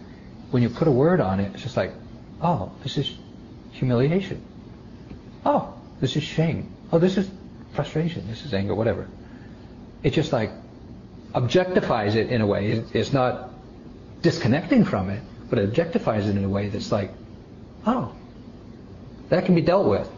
when 0.50 0.62
you 0.62 0.68
put 0.68 0.88
a 0.88 0.92
word 0.92 1.20
on 1.20 1.40
it, 1.40 1.52
it's 1.54 1.62
just 1.62 1.76
like, 1.76 1.92
oh, 2.42 2.72
this 2.82 2.98
is 2.98 3.16
humiliation. 3.72 4.42
Oh, 5.44 5.74
this 6.00 6.16
is 6.16 6.22
shame. 6.22 6.72
Oh, 6.92 6.98
this 6.98 7.16
is 7.16 7.28
frustration. 7.72 8.28
This 8.28 8.44
is 8.44 8.54
anger. 8.54 8.74
Whatever. 8.74 9.08
It 10.02 10.10
just 10.12 10.32
like 10.32 10.50
objectifies 11.34 12.14
it 12.14 12.30
in 12.30 12.40
a 12.40 12.46
way. 12.46 12.84
It's 12.92 13.12
not 13.12 13.50
disconnecting 14.22 14.84
from 14.84 15.10
it, 15.10 15.22
but 15.50 15.58
it 15.58 15.72
objectifies 15.72 16.28
it 16.28 16.36
in 16.36 16.44
a 16.44 16.48
way 16.48 16.68
that's 16.68 16.90
like, 16.90 17.12
oh, 17.86 18.14
that 19.28 19.44
can 19.44 19.54
be 19.54 19.62
dealt 19.62 19.86
with. 19.86 20.08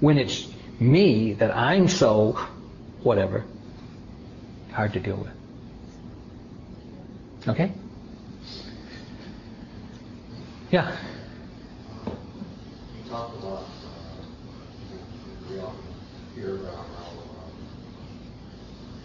When 0.00 0.18
it's 0.18 0.46
me 0.78 1.34
that 1.34 1.56
I'm 1.56 1.88
so 1.88 2.32
whatever, 3.02 3.44
hard 4.72 4.92
to 4.94 5.00
deal 5.00 5.16
with. 5.16 5.35
Okay? 7.48 7.72
Yeah. 10.70 10.96
You 12.96 13.02
about, 13.06 13.34
uh, 13.34 14.96
we 15.50 15.58
often 15.60 15.84
hear 16.34 16.56
about 16.56 16.86
how 16.86 17.12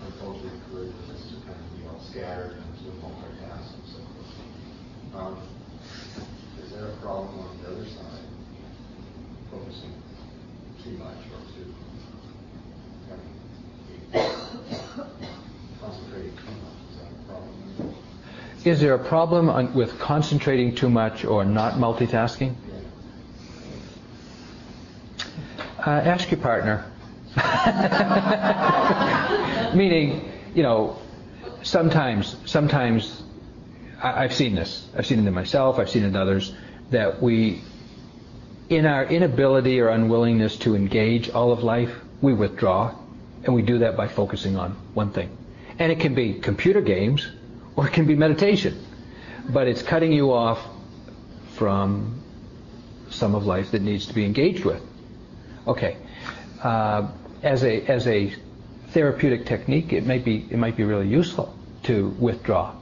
uh, 0.02 0.06
to 0.10 1.36
kind 1.46 1.56
of 1.56 1.78
be 1.78 1.86
all 1.88 2.02
scattered 2.12 2.58
and 2.58 2.74
to 2.80 2.90
multitask 3.00 3.70
and 3.78 3.88
so 3.94 4.00
forth. 4.02 5.22
Um, 5.22 5.38
Is 6.64 6.72
there 6.72 6.88
a 6.88 6.96
problem 6.98 7.40
on 7.40 7.58
the 7.62 7.68
other 7.70 7.86
side, 7.86 8.26
focusing 9.52 9.94
too 10.84 10.98
much 10.98 11.18
or 11.32 11.42
too, 11.54 11.74
kind 13.08 13.22
of, 13.22 13.28
concentrating 15.80 16.36
too 16.38 16.52
much? 16.64 16.80
Is 16.90 16.98
that 16.98 17.08
a 17.08 17.32
problem? 17.32 17.56
Is 18.64 18.80
there 18.80 18.94
a 18.94 19.00
problem 19.00 19.50
on, 19.50 19.74
with 19.74 19.98
concentrating 19.98 20.76
too 20.76 20.90
much 20.90 21.26
or 21.26 21.44
not 21.44 21.74
multitasking? 21.74 22.54
Uh, 25.80 25.90
ask 25.90 26.30
your 26.30 26.40
partner. 26.40 26.86
Meaning, 29.76 30.32
you 30.54 30.62
know, 30.62 31.00
sometimes, 31.64 32.36
sometimes 32.46 33.24
I, 34.02 34.26
I've 34.26 34.34
seen 34.34 34.54
this. 34.54 34.88
I've 34.96 35.08
seen 35.08 35.20
it 35.20 35.28
in 35.28 35.34
myself. 35.34 35.80
I've 35.80 35.90
seen 35.90 36.04
it 36.04 36.08
in 36.08 36.16
others 36.16 36.54
that 36.92 37.20
we, 37.20 37.64
in 38.70 38.86
our 38.86 39.06
inability 39.06 39.80
or 39.80 39.90
unwillingness 39.90 40.58
to 40.58 40.76
engage 40.76 41.32
all 41.32 41.52
of 41.52 41.64
life, 41.64 41.96
we 42.22 42.34
withdraw, 42.34 42.94
and 43.44 43.56
we 43.56 43.64
do 43.64 43.80
that 43.80 43.98
by 43.98 44.08
focusing 44.08 44.56
on 44.56 44.74
one 44.94 45.12
thing. 45.12 45.36
And 45.80 45.92
it 45.92 46.00
can 46.00 46.14
be 46.14 46.36
computer 46.36 46.82
games, 46.82 47.28
or 47.76 47.88
it 47.88 47.94
can 47.94 48.06
be 48.06 48.16
meditation, 48.16 48.84
but 49.50 49.68
it's 49.68 49.82
cutting 49.82 50.12
you 50.12 50.34
off 50.34 50.60
from 51.54 52.22
some 53.10 53.36
of 53.36 53.46
life 53.46 53.72
that 53.72 53.82
needs 53.82 54.08
to 54.08 54.14
be 54.14 54.26
engaged 54.26 54.66
with. 54.66 54.82
Okay. 55.68 55.98
Uh, 56.62 57.08
as 57.44 57.64
a 57.64 57.82
as 57.86 58.08
a 58.08 58.34
therapeutic 58.90 59.46
technique, 59.46 59.94
it 59.94 60.06
might 60.06 60.24
be 60.24 60.48
it 60.50 60.58
might 60.58 60.78
be 60.78 60.84
really 60.84 61.08
useful 61.08 61.56
to 61.84 62.10
withdraw, 62.20 62.74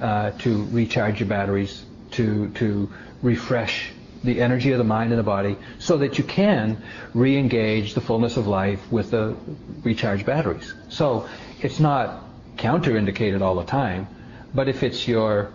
uh, 0.00 0.30
to 0.30 0.64
recharge 0.66 1.20
your 1.20 1.28
batteries, 1.28 1.84
to 2.12 2.48
to 2.50 2.88
refresh 3.22 3.92
the 4.24 4.40
energy 4.40 4.70
of 4.70 4.78
the 4.78 4.84
mind 4.84 5.10
and 5.10 5.18
the 5.18 5.24
body, 5.24 5.56
so 5.80 5.96
that 5.98 6.16
you 6.16 6.22
can 6.22 6.80
re-engage 7.12 7.94
the 7.94 8.00
fullness 8.00 8.36
of 8.36 8.46
life 8.46 8.80
with 8.92 9.10
the 9.10 9.34
recharged 9.82 10.24
batteries. 10.24 10.72
So 10.88 11.28
it's 11.60 11.80
not 11.80 12.22
counterindicated 12.62 13.42
all 13.42 13.56
the 13.56 13.64
time, 13.64 14.06
but 14.54 14.68
if 14.68 14.82
it's 14.82 15.08
your 15.08 15.52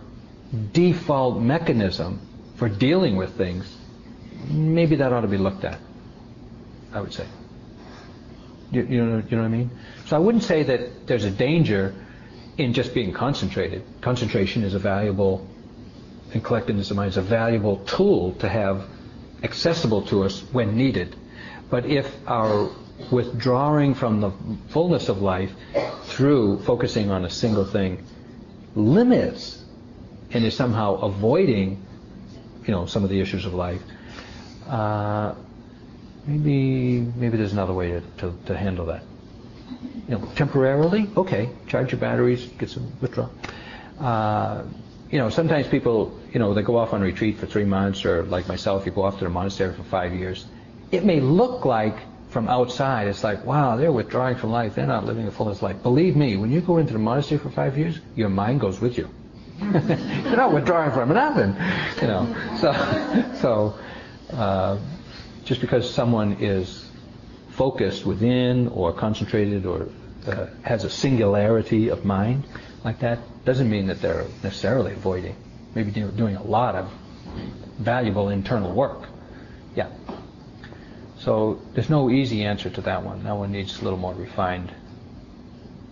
default 0.72 1.40
mechanism 1.40 2.20
for 2.56 2.68
dealing 2.68 3.16
with 3.16 3.36
things, 3.36 3.76
maybe 4.48 4.96
that 4.96 5.12
ought 5.12 5.22
to 5.22 5.28
be 5.28 5.38
looked 5.38 5.64
at. 5.64 5.78
I 6.92 7.00
would 7.00 7.12
say. 7.12 7.26
You, 8.70 8.82
you, 8.82 9.04
know, 9.04 9.22
you 9.28 9.36
know 9.36 9.42
what 9.42 9.48
I 9.48 9.56
mean? 9.56 9.70
So 10.06 10.16
I 10.16 10.18
wouldn't 10.18 10.44
say 10.44 10.62
that 10.64 11.06
there's 11.06 11.24
a 11.24 11.30
danger 11.30 11.94
in 12.58 12.74
just 12.74 12.92
being 12.92 13.12
concentrated. 13.12 13.82
Concentration 14.00 14.62
is 14.62 14.74
a 14.74 14.78
valuable, 14.78 15.46
and 16.34 16.44
collectedness 16.44 16.90
of 16.90 16.96
mind 16.96 17.10
is 17.10 17.16
a 17.16 17.22
valuable 17.22 17.78
tool 17.84 18.34
to 18.34 18.48
have 18.48 18.84
accessible 19.42 20.02
to 20.02 20.24
us 20.24 20.40
when 20.52 20.76
needed. 20.76 21.16
But 21.70 21.86
if 21.86 22.14
our 22.26 22.70
withdrawing 23.10 23.94
from 23.94 24.20
the 24.20 24.30
fullness 24.68 25.08
of 25.08 25.22
life 25.22 25.52
through 26.04 26.60
focusing 26.62 27.10
on 27.10 27.24
a 27.24 27.30
single 27.30 27.64
thing 27.64 28.04
limits 28.74 29.64
and 30.30 30.44
is 30.44 30.54
somehow 30.54 30.94
avoiding, 30.96 31.82
you 32.66 32.72
know, 32.72 32.86
some 32.86 33.04
of 33.04 33.10
the 33.10 33.20
issues 33.20 33.46
of 33.46 33.54
life, 33.54 33.80
uh, 34.68 35.34
maybe 36.26 37.00
maybe 37.16 37.36
there's 37.36 37.52
another 37.52 37.72
way 37.72 37.90
to, 37.90 38.02
to, 38.18 38.38
to, 38.46 38.56
handle 38.56 38.86
that. 38.86 39.02
You 40.08 40.18
know, 40.18 40.26
temporarily, 40.34 41.08
okay, 41.16 41.50
charge 41.66 41.92
your 41.92 42.00
batteries, 42.00 42.46
get 42.46 42.70
some 42.70 42.92
withdrawal. 43.00 43.32
Uh, 43.98 44.64
you 45.10 45.18
know, 45.18 45.30
sometimes 45.30 45.66
people, 45.66 46.18
you 46.32 46.38
know, 46.38 46.52
they 46.52 46.62
go 46.62 46.76
off 46.76 46.92
on 46.92 47.00
retreat 47.00 47.38
for 47.38 47.46
three 47.46 47.64
months, 47.64 48.04
or 48.04 48.24
like 48.24 48.46
myself, 48.48 48.84
you 48.84 48.92
go 48.92 49.02
off 49.02 49.18
to 49.18 49.24
the 49.24 49.30
monastery 49.30 49.74
for 49.74 49.84
five 49.84 50.12
years. 50.12 50.46
It 50.90 51.04
may 51.04 51.20
look 51.20 51.64
like 51.64 51.96
from 52.30 52.48
outside, 52.48 53.08
it's 53.08 53.24
like, 53.24 53.44
wow, 53.44 53.76
they're 53.76 53.92
withdrawing 53.92 54.36
from 54.36 54.50
life. 54.50 54.74
They're 54.74 54.86
not 54.86 55.04
living 55.04 55.26
a 55.26 55.30
fullest 55.30 55.62
life. 55.62 55.82
Believe 55.82 56.16
me, 56.16 56.36
when 56.36 56.50
you 56.50 56.60
go 56.60 56.76
into 56.76 56.92
the 56.92 56.98
monastery 56.98 57.38
for 57.38 57.50
five 57.50 57.78
years, 57.78 57.98
your 58.14 58.28
mind 58.28 58.60
goes 58.60 58.80
with 58.80 58.98
you. 58.98 59.08
You're 59.60 60.36
not 60.36 60.52
withdrawing 60.52 60.92
from 60.92 61.12
nothing, 61.12 61.56
you 62.00 62.06
know. 62.06 62.56
So, 62.60 62.72
so 63.40 64.34
uh, 64.36 64.78
just 65.44 65.60
because 65.60 65.92
someone 65.92 66.36
is 66.40 66.88
focused 67.50 68.06
within 68.06 68.68
or 68.68 68.92
concentrated 68.92 69.66
or 69.66 69.88
uh, 70.26 70.46
has 70.62 70.84
a 70.84 70.90
singularity 70.90 71.88
of 71.88 72.04
mind 72.04 72.44
like 72.84 73.00
that 73.00 73.18
doesn't 73.44 73.68
mean 73.68 73.86
that 73.88 74.00
they're 74.00 74.26
necessarily 74.42 74.92
avoiding. 74.92 75.36
Maybe 75.74 75.90
doing 75.90 76.36
a 76.36 76.42
lot 76.42 76.74
of 76.74 76.90
valuable 77.78 78.28
internal 78.28 78.72
work. 78.72 79.08
So 81.18 81.60
there's 81.74 81.90
no 81.90 82.10
easy 82.10 82.44
answer 82.44 82.70
to 82.70 82.80
that 82.82 83.02
one. 83.02 83.24
That 83.24 83.36
one 83.36 83.52
needs 83.52 83.80
a 83.80 83.84
little 83.84 83.98
more 83.98 84.14
refined 84.14 84.72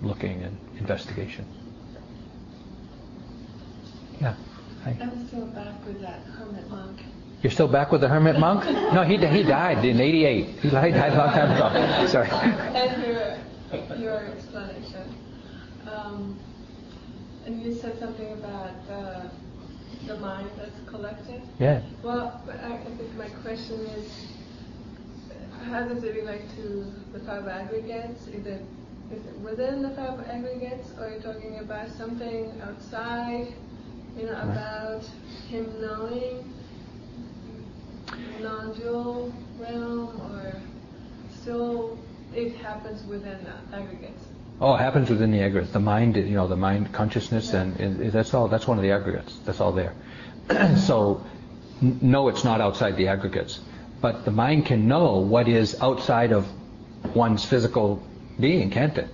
looking 0.03 0.43
and 0.43 0.57
investigation. 0.79 1.47
Yeah. 4.21 4.35
Hi. 4.85 4.97
I'm 5.01 5.27
still 5.27 5.47
back 5.47 5.85
with 5.85 6.01
that 6.01 6.21
hermit 6.23 6.69
monk. 6.71 7.01
You're 7.43 7.51
still 7.51 7.69
back 7.69 7.93
with 7.93 8.01
the 8.01 8.09
hermit 8.09 8.39
monk? 8.39 8.65
No, 8.65 9.03
he, 9.03 9.17
he 9.17 9.43
died 9.43 9.85
in 9.85 10.01
88. 10.01 10.47
He 10.61 10.71
died 10.71 10.95
a 10.95 11.17
long 11.17 11.31
time 11.31 11.51
ago. 11.53 12.07
Sorry. 12.07 12.29
And 12.31 13.03
your, 13.03 13.99
your 13.99 14.27
explanation. 14.27 15.15
Um, 15.91 16.39
and 17.45 17.63
you 17.63 17.75
said 17.75 17.99
something 17.99 18.33
about 18.33 18.87
the, 18.87 19.31
the 20.07 20.19
mind 20.19 20.51
that's 20.57 20.89
collected. 20.89 21.43
Yeah. 21.59 21.83
Well, 22.03 22.43
I, 22.49 22.75
I 22.75 22.79
think 22.97 23.15
my 23.17 23.29
question 23.29 23.81
is, 23.81 24.27
how 25.71 25.83
does 25.83 26.05
it 26.05 26.15
relate 26.15 26.43
to 26.57 26.93
the 27.13 27.19
five 27.21 27.47
aggregates? 27.49 28.27
Is 28.29 28.47
it, 28.47 28.63
is 29.13 29.27
it 29.27 29.39
within 29.41 29.83
the 29.83 29.91
five 29.91 30.21
aggregates, 30.29 30.91
or 30.99 31.07
are 31.07 31.15
you 31.15 31.21
talking 31.21 31.59
about 31.59 31.89
something 31.91 32.61
outside, 32.63 33.53
you 34.17 34.27
know, 34.27 34.41
about 34.43 35.05
him 35.49 35.73
knowing 35.81 36.53
non-dual 38.41 39.33
realm, 39.59 40.21
or 40.33 40.55
still 41.41 41.99
it 42.35 42.55
happens 42.57 43.05
within 43.07 43.39
the 43.45 43.77
aggregates? 43.77 44.25
Oh, 44.61 44.75
it 44.75 44.79
happens 44.79 45.11
within 45.11 45.33
the 45.33 45.43
aggregates. 45.43 45.73
The 45.73 45.81
mind, 45.81 46.17
you 46.17 46.25
know, 46.25 46.47
the 46.47 46.57
mind 46.57 46.93
consciousness, 46.93 47.53
yeah. 47.53 47.63
and, 47.63 47.81
and, 47.81 48.13
that's 48.13 48.33
all. 48.33 48.49
That's 48.49 48.67
one 48.67 48.79
of 48.79 48.83
the 48.83 48.93
aggregates. 48.93 49.39
That's 49.45 49.61
all 49.61 49.73
there. 49.73 49.95
so, 50.77 51.25
n- 51.83 51.99
no, 52.01 52.29
it's 52.29 52.45
not 52.45 52.61
outside 52.61 52.97
the 52.97 53.09
aggregates, 53.09 53.61
but 54.07 54.25
the 54.25 54.31
mind 54.31 54.65
can 54.65 54.87
know 54.87 55.17
what 55.17 55.49
is 55.49 55.81
outside 55.81 56.31
of 56.31 56.47
one's 57.17 57.45
physical 57.45 58.01
being, 58.39 58.71
can't 58.71 58.97
it? 58.97 59.09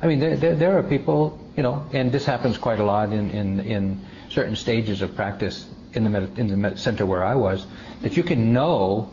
I 0.00 0.06
mean, 0.06 0.20
there, 0.20 0.36
there, 0.36 0.54
there 0.54 0.78
are 0.78 0.84
people, 0.84 1.36
you 1.56 1.64
know, 1.64 1.84
and 1.92 2.12
this 2.12 2.24
happens 2.24 2.56
quite 2.56 2.78
a 2.78 2.84
lot 2.84 3.12
in, 3.12 3.30
in, 3.30 3.58
in 3.58 4.00
certain 4.28 4.54
stages 4.54 5.02
of 5.02 5.16
practice 5.16 5.66
in 5.94 6.04
the 6.04 6.10
med- 6.10 6.38
in 6.38 6.46
the 6.46 6.56
med- 6.56 6.78
center 6.78 7.04
where 7.04 7.24
I 7.24 7.34
was, 7.34 7.66
that 8.02 8.16
you 8.16 8.22
can 8.22 8.52
know 8.52 9.10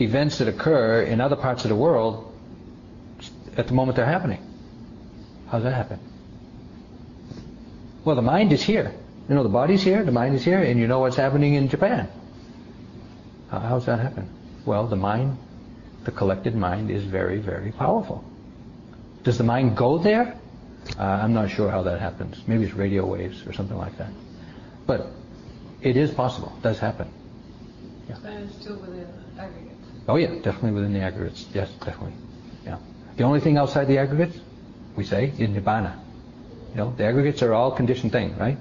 events 0.00 0.38
that 0.38 0.48
occur 0.48 1.02
in 1.02 1.20
other 1.20 1.36
parts 1.36 1.64
of 1.64 1.68
the 1.68 1.76
world 1.76 2.34
at 3.56 3.68
the 3.68 3.72
moment 3.72 3.94
they're 3.94 4.04
happening. 4.04 4.42
How 5.46 5.58
does 5.58 5.62
that 5.62 5.74
happen? 5.74 6.00
Well, 8.04 8.16
the 8.16 8.22
mind 8.34 8.52
is 8.52 8.64
here. 8.64 8.92
You 9.28 9.36
know, 9.36 9.44
the 9.44 9.56
body's 9.60 9.84
here, 9.84 10.02
the 10.02 10.10
mind 10.10 10.34
is 10.34 10.44
here, 10.44 10.58
and 10.58 10.80
you 10.80 10.88
know 10.88 10.98
what's 10.98 11.14
happening 11.14 11.54
in 11.54 11.68
Japan. 11.68 12.08
How, 13.54 13.60
how 13.60 13.74
does 13.76 13.86
that 13.86 14.00
happen? 14.00 14.28
Well, 14.66 14.88
the 14.88 14.96
mind, 14.96 15.38
the 16.04 16.10
collected 16.10 16.56
mind, 16.56 16.90
is 16.90 17.04
very, 17.04 17.38
very 17.38 17.70
powerful. 17.70 18.24
Does 19.22 19.38
the 19.38 19.44
mind 19.44 19.76
go 19.76 19.96
there? 19.96 20.36
Uh, 20.98 21.02
I'm 21.02 21.32
not 21.32 21.50
sure 21.50 21.70
how 21.70 21.82
that 21.82 22.00
happens. 22.00 22.42
Maybe 22.48 22.64
it's 22.64 22.74
radio 22.74 23.06
waves 23.06 23.46
or 23.46 23.52
something 23.52 23.76
like 23.76 23.96
that. 23.98 24.10
But 24.86 25.06
it 25.82 25.96
is 25.96 26.10
possible. 26.10 26.52
It 26.58 26.62
does 26.62 26.80
happen. 26.80 27.08
Yeah. 28.08 28.16
And 28.24 28.48
it's 28.50 28.60
still 28.60 28.76
within 28.76 29.06
the 29.36 29.42
aggregates. 29.42 29.74
Oh 30.08 30.16
yeah, 30.16 30.34
definitely 30.42 30.72
within 30.72 30.92
the 30.92 31.00
aggregates. 31.00 31.46
Yes, 31.54 31.70
definitely. 31.74 32.12
Yeah. 32.64 32.78
The 33.16 33.22
only 33.22 33.40
thing 33.40 33.56
outside 33.56 33.84
the 33.86 33.98
aggregates, 33.98 34.36
we 34.96 35.04
say, 35.04 35.32
is 35.38 35.48
nibbana. 35.48 35.96
You 36.72 36.78
know, 36.78 36.94
the 36.96 37.04
aggregates 37.04 37.40
are 37.42 37.54
all 37.54 37.70
conditioned 37.70 38.10
thing, 38.10 38.36
right? 38.36 38.58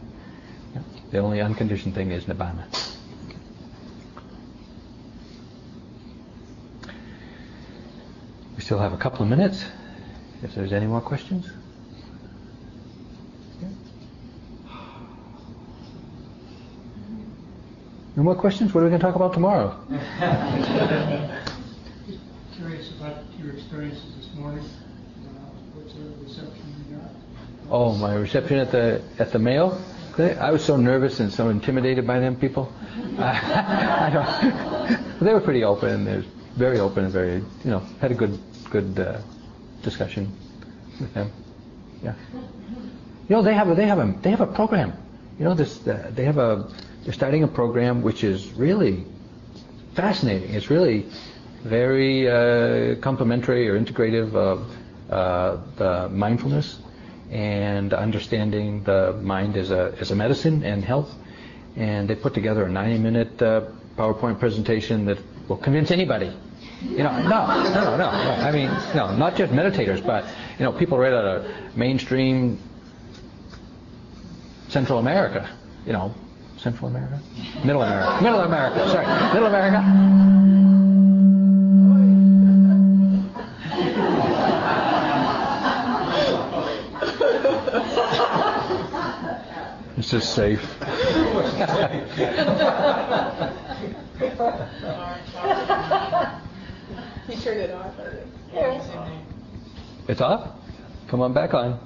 Yeah. 0.75 0.81
The 1.09 1.17
only 1.17 1.41
unconditioned 1.41 1.95
thing 1.95 2.11
is 2.11 2.25
nibbana. 2.25 2.65
We 8.63 8.65
still 8.65 8.79
have 8.79 8.93
a 8.93 8.97
couple 8.97 9.23
of 9.23 9.27
minutes 9.27 9.65
if 10.41 10.55
there's 10.55 10.71
any 10.71 10.85
more 10.85 11.01
questions. 11.01 11.51
No 18.15 18.23
more 18.23 18.35
questions? 18.35 18.73
What 18.73 18.79
are 18.79 18.83
we 18.85 18.89
going 18.89 19.01
to 19.01 19.05
talk 19.05 19.17
about 19.17 19.33
tomorrow? 19.33 19.77
Just 22.07 22.21
curious 22.55 22.89
about 22.91 23.17
your 23.37 23.51
experiences 23.51 24.15
this 24.15 24.33
morning. 24.33 24.63
Uh, 25.27 26.99
oh, 27.69 27.95
my 27.97 28.15
reception 28.15 28.59
at 28.59 28.71
the 28.71 29.01
at 29.19 29.33
the 29.33 29.39
mail. 29.39 29.77
I 30.17 30.51
was 30.51 30.63
so 30.63 30.77
nervous 30.77 31.19
and 31.19 31.33
so 31.33 31.49
intimidated 31.49 32.07
by 32.07 32.19
them 32.19 32.37
people. 32.37 32.71
I, 33.19 34.13
I 34.15 35.03
they 35.19 35.33
were 35.33 35.41
pretty 35.41 35.65
open. 35.65 36.05
They're 36.05 36.23
very 36.55 36.79
open 36.79 37.03
and 37.03 37.13
very, 37.13 37.35
you 37.35 37.71
know, 37.71 37.79
had 37.99 38.11
a 38.11 38.15
good 38.15 38.39
good 38.73 38.99
uh, 38.99 39.21
discussion 39.83 40.35
with 40.99 41.13
them. 41.13 41.31
Yeah. 42.03 42.15
You 43.29 43.35
know, 43.35 43.41
they 43.43 43.53
have 43.53 43.69
a, 43.69 43.75
they 43.75 43.85
have 43.85 43.99
a 43.99 44.07
they 44.21 44.31
have 44.31 44.41
a 44.41 44.47
program. 44.47 44.91
You 45.39 45.45
know, 45.45 45.53
this 45.53 45.87
uh, 45.87 46.11
they 46.13 46.25
have 46.25 46.37
a 46.37 46.67
they're 47.03 47.13
starting 47.13 47.43
a 47.43 47.47
program 47.47 48.01
which 48.01 48.23
is 48.23 48.51
really 48.53 49.05
fascinating. 49.93 50.53
It's 50.55 50.69
really 50.69 51.05
very 51.63 52.27
uh, 52.27 52.95
complementary 53.01 53.69
or 53.69 53.79
integrative 53.79 54.33
of 54.35 54.57
uh, 55.09 55.57
the 55.77 56.09
mindfulness 56.09 56.79
and 57.31 57.93
understanding 57.93 58.83
the 58.83 59.13
mind 59.21 59.55
as 59.55 59.69
a 59.71 59.95
as 60.01 60.11
a 60.11 60.15
medicine 60.15 60.63
and 60.63 60.83
health. 60.83 61.13
And 61.75 62.09
they 62.09 62.15
put 62.15 62.33
together 62.33 62.65
a 62.65 62.69
90-minute 62.69 63.41
uh, 63.41 63.61
PowerPoint 63.97 64.39
presentation 64.39 65.05
that 65.05 65.17
will 65.47 65.57
convince 65.57 65.89
anybody. 65.89 66.31
You 66.83 67.03
know, 67.03 67.21
no, 67.23 67.47
no, 67.47 67.83
no, 67.83 67.97
no. 67.97 68.09
I 68.09 68.51
mean, 68.51 68.69
no, 68.93 69.15
not 69.15 69.35
just 69.37 69.53
meditators, 69.53 70.05
but 70.05 70.25
you 70.59 70.65
know, 70.65 70.73
people 70.73 70.97
right 70.97 71.13
out 71.13 71.25
of 71.25 71.77
mainstream 71.77 72.59
Central 74.67 74.99
America. 74.99 75.49
You 75.85 75.93
know, 75.93 76.13
Central 76.57 76.89
America, 76.89 77.21
Middle 77.63 77.83
America, 77.83 78.21
Middle 78.21 78.41
America. 78.41 78.89
Sorry, 78.89 79.07
Middle 79.33 79.47
America. 79.47 79.81
This 89.95 90.13
is 90.13 90.27
safe. 90.27 90.61
He 97.27 97.35
turned 97.37 97.61
it 97.61 97.71
off, 97.71 97.93
I 97.99 98.09
think. 98.09 99.27
It's 100.07 100.21
off? 100.21 100.49
Come 101.07 101.21
on 101.21 101.33
back 101.33 101.53
on. 101.53 101.79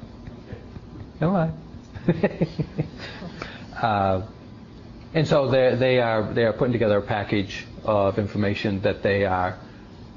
Come 1.19 1.35
on. 1.35 1.61
uh, 3.81 4.21
and 5.13 5.27
so 5.27 5.47
they 5.47 5.75
they 5.75 5.99
are 5.99 6.33
they 6.33 6.45
are 6.45 6.53
putting 6.53 6.73
together 6.73 6.97
a 6.97 7.01
package 7.01 7.65
of 7.83 8.17
information 8.17 8.81
that 8.81 9.03
they 9.03 9.25
are 9.25 9.57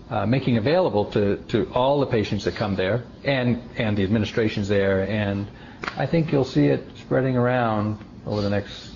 uh, 0.09 0.27
making 0.27 0.57
available 0.57 1.05
to, 1.13 1.37
to 1.49 1.71
all 1.73 2.01
the 2.01 2.07
patients 2.07 2.45
that 2.45 2.55
come 2.57 2.75
there 2.77 3.05
and 3.25 3.63
and 3.77 3.97
the 3.97 4.03
administrations 4.03 4.69
there 4.69 5.07
and 5.09 5.47
I 5.97 6.07
think 6.07 6.33
you'll 6.33 6.45
see 6.45 6.67
it 6.67 6.85
spreading 6.99 7.37
around 7.37 7.99
over 8.27 8.41
the 8.43 8.51
next 8.51 8.93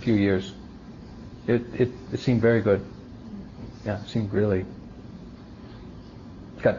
few 0.00 0.14
years. 0.14 0.52
It 1.46 1.62
it, 1.74 1.90
it 2.12 2.20
seemed 2.20 2.40
very 2.40 2.60
good. 2.60 2.84
Yeah, 3.84 4.00
it 4.02 4.08
seemed 4.08 4.32
really 4.32 4.60
it's 4.60 4.81
got 6.62 6.78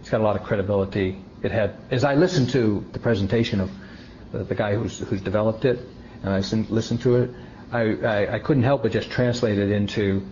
it's 0.00 0.10
got 0.10 0.20
a 0.20 0.24
lot 0.24 0.36
of 0.36 0.42
credibility. 0.42 1.18
It 1.42 1.52
had 1.52 1.76
as 1.90 2.04
I 2.04 2.14
listened 2.14 2.50
to 2.50 2.84
the 2.92 2.98
presentation 2.98 3.60
of 3.60 3.70
the, 4.32 4.44
the 4.44 4.54
guy 4.54 4.74
who's 4.74 4.98
who's 4.98 5.20
developed 5.20 5.64
it, 5.64 5.78
and 6.22 6.32
I 6.32 6.36
listened, 6.38 6.70
listened 6.70 7.00
to 7.02 7.16
it, 7.16 7.30
I, 7.70 7.80
I 7.80 8.34
I 8.34 8.38
couldn't 8.38 8.62
help 8.64 8.82
but 8.82 8.92
just 8.92 9.10
translate 9.10 9.58
it 9.58 9.70
into 9.70 10.26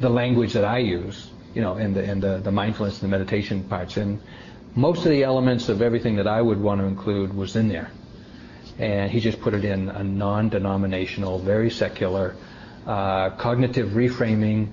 the 0.00 0.10
language 0.10 0.54
that 0.54 0.64
I 0.64 0.78
use, 0.78 1.30
you 1.54 1.62
know, 1.62 1.74
and 1.74 1.94
the 1.94 2.04
and 2.04 2.22
the, 2.22 2.38
the 2.38 2.52
mindfulness 2.52 3.02
and 3.02 3.12
the 3.12 3.16
meditation 3.16 3.64
parts. 3.64 3.96
And 3.96 4.20
most 4.74 5.04
of 5.04 5.10
the 5.10 5.22
elements 5.22 5.68
of 5.68 5.82
everything 5.82 6.16
that 6.16 6.26
I 6.26 6.42
would 6.42 6.60
want 6.60 6.80
to 6.80 6.86
include 6.86 7.34
was 7.34 7.54
in 7.56 7.68
there. 7.68 7.90
And 8.78 9.10
he 9.10 9.20
just 9.20 9.40
put 9.40 9.54
it 9.54 9.64
in 9.64 9.88
a 9.88 10.02
non-denominational, 10.02 11.38
very 11.38 11.70
secular, 11.70 12.34
uh, 12.86 13.30
cognitive 13.30 13.90
reframing 13.90 14.72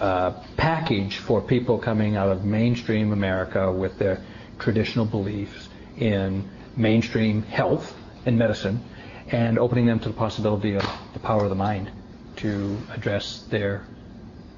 uh, 0.00 0.32
package 0.56 1.18
for 1.18 1.40
people 1.40 1.78
coming 1.78 2.16
out 2.16 2.28
of 2.28 2.44
mainstream 2.44 3.12
America 3.12 3.70
with 3.70 3.98
their 3.98 4.20
traditional 4.58 5.04
beliefs 5.04 5.68
in 5.98 6.48
mainstream 6.76 7.42
health 7.42 7.94
and 8.26 8.38
medicine 8.38 8.82
and 9.30 9.58
opening 9.58 9.86
them 9.86 9.98
to 10.00 10.08
the 10.08 10.14
possibility 10.14 10.74
of 10.74 10.86
the 11.12 11.18
power 11.20 11.44
of 11.44 11.50
the 11.50 11.56
mind 11.56 11.90
to 12.36 12.76
address 12.92 13.42
their 13.50 13.84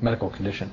medical 0.01 0.31
condition. 0.31 0.71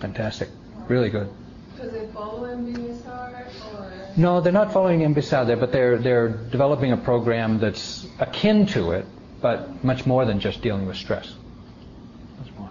Fantastic. 0.00 0.48
Really 0.88 1.10
good. 1.10 1.28
Does 1.76 1.94
it 1.94 2.12
follow 2.12 2.46
MBSR 2.46 3.74
or? 3.74 4.12
No, 4.16 4.40
they're 4.40 4.52
not 4.52 4.72
following 4.72 5.00
MBSR 5.00 5.46
there, 5.46 5.56
but 5.56 5.72
they're 5.72 5.98
they're 5.98 6.28
developing 6.28 6.92
a 6.92 6.96
program 6.96 7.58
that's 7.58 8.06
akin 8.18 8.66
to 8.66 8.92
it, 8.92 9.06
but 9.40 9.82
much 9.84 10.04
more 10.04 10.24
than 10.24 10.40
just 10.40 10.62
dealing 10.62 10.86
with 10.86 10.96
stress. 10.96 11.32
Much 12.38 12.52
more. 12.58 12.70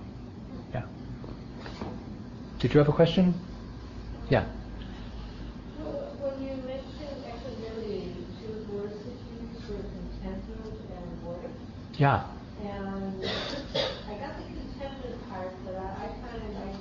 Yeah. 0.74 0.84
Did 2.60 2.74
you 2.74 2.80
have 2.80 2.90
a 2.90 2.92
question? 2.92 3.34
Yeah. 4.28 4.44
When 6.20 6.44
you 6.44 6.60
mentioned 6.68 7.24
equanimity, 7.24 8.12
two 8.44 8.68
words 8.76 9.00
that 9.00 9.16
you 9.16 9.48
used 9.48 9.64
were 9.72 9.80
and 9.80 11.24
boredom. 11.24 11.56
Yeah. 11.96 12.28
And 12.60 13.16
I 13.24 14.14
got 14.20 14.36
the 14.36 14.44
contentment 14.44 15.30
part, 15.32 15.56
but 15.64 15.76
I, 15.76 15.88
I 16.04 16.08
find 16.20 16.52
I 16.60 16.76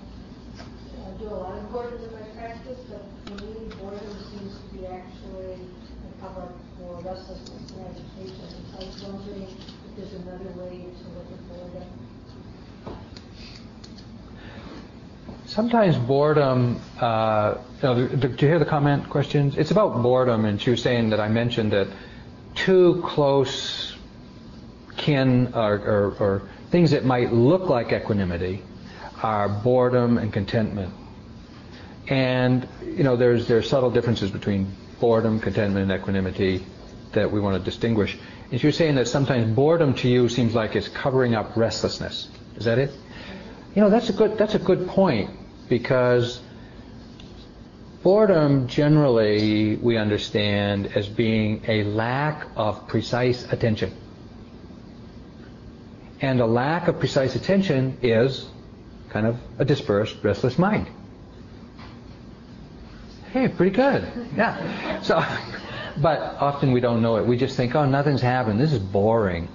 uh, 0.98 1.14
do 1.22 1.30
a 1.30 1.38
lot 1.46 1.58
of 1.58 1.70
boredom 1.70 2.02
in 2.02 2.10
my 2.10 2.26
practice, 2.34 2.82
but 2.90 3.06
for 3.22 3.38
me, 3.46 3.70
boredom 3.78 4.18
seems 4.34 4.58
to 4.58 4.66
be 4.74 4.84
actually 4.84 5.62
a 5.62 6.20
cover 6.20 6.50
for 6.74 6.98
restlessness 7.06 7.70
and 7.70 7.86
agitation. 7.86 8.50
So 8.74 8.82
I 8.82 8.84
was 8.84 8.98
wondering 9.06 9.46
if 9.46 9.94
there's 9.94 10.14
another 10.26 10.50
way 10.58 10.90
to 10.90 11.04
look 11.14 11.30
at 11.30 11.48
boredom. 11.48 12.07
Sometimes 15.48 15.96
boredom. 15.96 16.78
Uh, 17.00 17.54
you 17.76 17.82
know, 17.82 17.96
you 17.96 18.28
hear 18.36 18.58
the 18.58 18.66
comment 18.66 19.08
questions? 19.08 19.56
It's 19.56 19.70
about 19.70 20.02
boredom, 20.02 20.44
and 20.44 20.60
she 20.60 20.68
was 20.68 20.82
saying 20.82 21.08
that 21.10 21.20
I 21.20 21.28
mentioned 21.28 21.72
that 21.72 21.88
two 22.54 23.02
close 23.02 23.96
kin 24.98 25.54
or, 25.54 25.74
or, 25.76 26.16
or 26.20 26.42
things 26.70 26.90
that 26.90 27.06
might 27.06 27.32
look 27.32 27.70
like 27.70 27.94
equanimity 27.94 28.62
are 29.22 29.48
boredom 29.48 30.18
and 30.18 30.30
contentment. 30.34 30.92
And 32.08 32.68
you 32.84 33.02
know, 33.02 33.16
there's 33.16 33.48
there's 33.48 33.70
subtle 33.70 33.90
differences 33.90 34.30
between 34.30 34.70
boredom, 35.00 35.40
contentment, 35.40 35.90
and 35.90 35.98
equanimity 35.98 36.62
that 37.12 37.32
we 37.32 37.40
want 37.40 37.56
to 37.56 37.64
distinguish. 37.64 38.18
And 38.52 38.60
she 38.60 38.66
was 38.66 38.76
saying 38.76 38.96
that 38.96 39.08
sometimes 39.08 39.54
boredom 39.54 39.94
to 39.94 40.08
you 40.10 40.28
seems 40.28 40.54
like 40.54 40.76
it's 40.76 40.88
covering 40.88 41.34
up 41.34 41.56
restlessness. 41.56 42.28
Is 42.56 42.66
that 42.66 42.78
it? 42.78 42.90
You 43.74 43.82
know, 43.82 43.90
that's 43.90 44.08
a 44.08 44.12
good 44.12 44.38
that's 44.38 44.54
a 44.54 44.58
good 44.58 44.86
point 44.88 45.30
because 45.68 46.40
boredom 48.02 48.66
generally 48.68 49.76
we 49.76 49.96
understand 49.96 50.86
as 50.96 51.08
being 51.08 51.64
a 51.68 51.84
lack 51.84 52.46
of 52.56 52.88
precise 52.88 53.50
attention. 53.52 53.94
And 56.20 56.40
a 56.40 56.46
lack 56.46 56.88
of 56.88 56.98
precise 56.98 57.36
attention 57.36 57.98
is 58.02 58.48
kind 59.10 59.26
of 59.26 59.38
a 59.58 59.64
dispersed, 59.64 60.16
restless 60.22 60.58
mind. 60.58 60.88
Hey, 63.32 63.48
pretty 63.48 63.74
good. 63.76 64.10
Yeah. 64.36 65.00
So, 65.02 65.22
but 65.98 66.20
often 66.40 66.72
we 66.72 66.80
don't 66.80 67.02
know 67.02 67.16
it. 67.16 67.26
We 67.26 67.36
just 67.36 67.56
think, 67.56 67.74
oh, 67.74 67.86
nothing's 67.86 68.20
happened. 68.20 68.58
This 68.58 68.72
is 68.72 68.78
boring. 68.78 69.48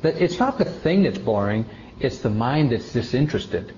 But 0.00 0.16
it's 0.16 0.38
not 0.38 0.58
the 0.58 0.64
thing 0.64 1.02
that's 1.02 1.18
boring. 1.18 1.66
It's 2.00 2.18
the 2.18 2.30
mind 2.30 2.72
that's 2.72 2.92
disinterested. 2.92 3.74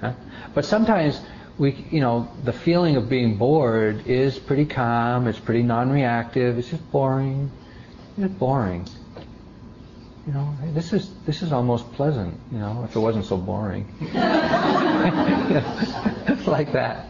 Huh? 0.00 0.12
But 0.54 0.64
sometimes 0.64 1.20
we, 1.58 1.84
you 1.90 2.00
know, 2.00 2.28
the 2.44 2.52
feeling 2.52 2.96
of 2.96 3.08
being 3.08 3.36
bored 3.36 4.06
is 4.06 4.38
pretty 4.38 4.66
calm. 4.66 5.26
It's 5.26 5.38
pretty 5.38 5.62
non-reactive. 5.62 6.58
It's 6.58 6.70
just 6.70 6.90
boring. 6.90 7.50
It's 8.18 8.34
boring. 8.34 8.86
You 10.26 10.32
know, 10.32 10.56
this 10.72 10.92
is 10.92 11.10
this 11.26 11.42
is 11.42 11.52
almost 11.52 11.92
pleasant. 11.92 12.40
You 12.50 12.58
know, 12.58 12.82
if 12.84 12.96
it 12.96 12.98
wasn't 12.98 13.26
so 13.26 13.36
boring. 13.36 13.86
like 16.46 16.72
that. 16.72 17.06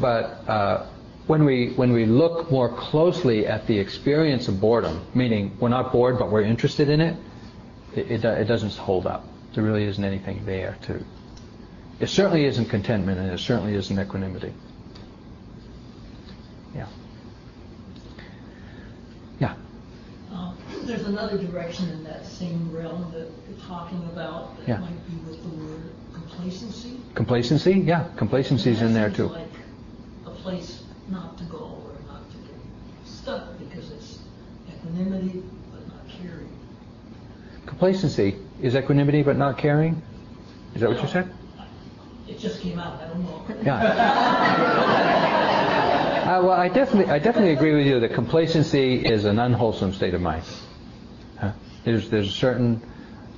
But 0.00 0.48
uh, 0.48 0.86
when 1.26 1.44
we 1.44 1.72
when 1.74 1.92
we 1.92 2.06
look 2.06 2.50
more 2.50 2.74
closely 2.74 3.46
at 3.46 3.66
the 3.66 3.78
experience 3.78 4.48
of 4.48 4.60
boredom, 4.60 5.04
meaning 5.14 5.56
we're 5.60 5.68
not 5.68 5.92
bored 5.92 6.18
but 6.18 6.30
we're 6.30 6.42
interested 6.42 6.88
in 6.88 7.00
it, 7.00 7.16
it, 7.94 8.10
it, 8.10 8.24
it 8.24 8.44
doesn't 8.44 8.74
hold 8.74 9.06
up. 9.06 9.29
There 9.54 9.64
really 9.64 9.84
isn't 9.84 10.02
anything 10.04 10.44
there 10.46 10.76
to. 10.82 11.04
It 11.98 12.08
certainly 12.08 12.44
isn't 12.44 12.66
contentment, 12.66 13.18
and 13.18 13.30
it 13.30 13.38
certainly 13.40 13.74
isn't 13.74 13.98
equanimity. 13.98 14.52
Yeah. 16.74 16.86
Yeah. 19.40 19.54
Uh, 20.32 20.52
There's 20.84 21.06
another 21.06 21.36
direction 21.36 21.88
in 21.90 22.04
that 22.04 22.24
same 22.24 22.74
realm 22.74 23.10
that 23.12 23.28
you're 23.48 23.66
talking 23.66 24.02
about 24.12 24.56
Yeah. 24.66 24.76
that 24.76 24.80
might 24.82 25.06
be 25.10 25.16
with 25.28 25.42
the 25.42 25.64
word 25.64 25.82
complacency. 26.12 27.00
Complacency? 27.14 27.72
Yeah, 27.80 28.04
complacency's 28.16 28.80
in 28.82 28.94
there 28.94 29.10
too. 29.10 29.26
like 29.28 29.46
a 30.26 30.30
place 30.30 30.84
not 31.08 31.36
to 31.38 31.44
go 31.44 31.58
or 31.84 31.92
not 32.06 32.30
to 32.30 32.36
get 32.38 32.54
stuck 33.04 33.58
because 33.58 33.90
it's 33.90 34.18
equanimity 34.72 35.42
but 35.72 35.86
not 35.88 36.06
caring. 36.08 36.48
Complacency 37.66 38.36
is 38.62 38.74
equanimity 38.76 39.22
but 39.22 39.36
not 39.36 39.58
caring? 39.58 40.02
Is 40.74 40.80
that 40.80 40.90
what 40.90 41.02
you 41.02 41.08
said? 41.08 41.32
It 42.28 42.38
just 42.38 42.60
came 42.60 42.78
out, 42.78 43.00
I 43.02 43.08
don't 43.08 43.24
know. 43.24 43.44
Uh, 46.20 46.40
well, 46.42 46.52
I 46.52 46.68
definitely, 46.68 47.12
I 47.12 47.18
definitely 47.18 47.52
agree 47.52 47.74
with 47.74 47.86
you 47.86 47.98
that 48.00 48.14
complacency 48.14 49.04
is 49.04 49.24
an 49.24 49.40
unwholesome 49.40 49.92
state 49.92 50.14
of 50.14 50.20
mind. 50.20 50.44
Huh? 51.38 51.52
There's, 51.82 52.08
there's 52.08 52.28
a 52.28 52.32
certain 52.32 52.80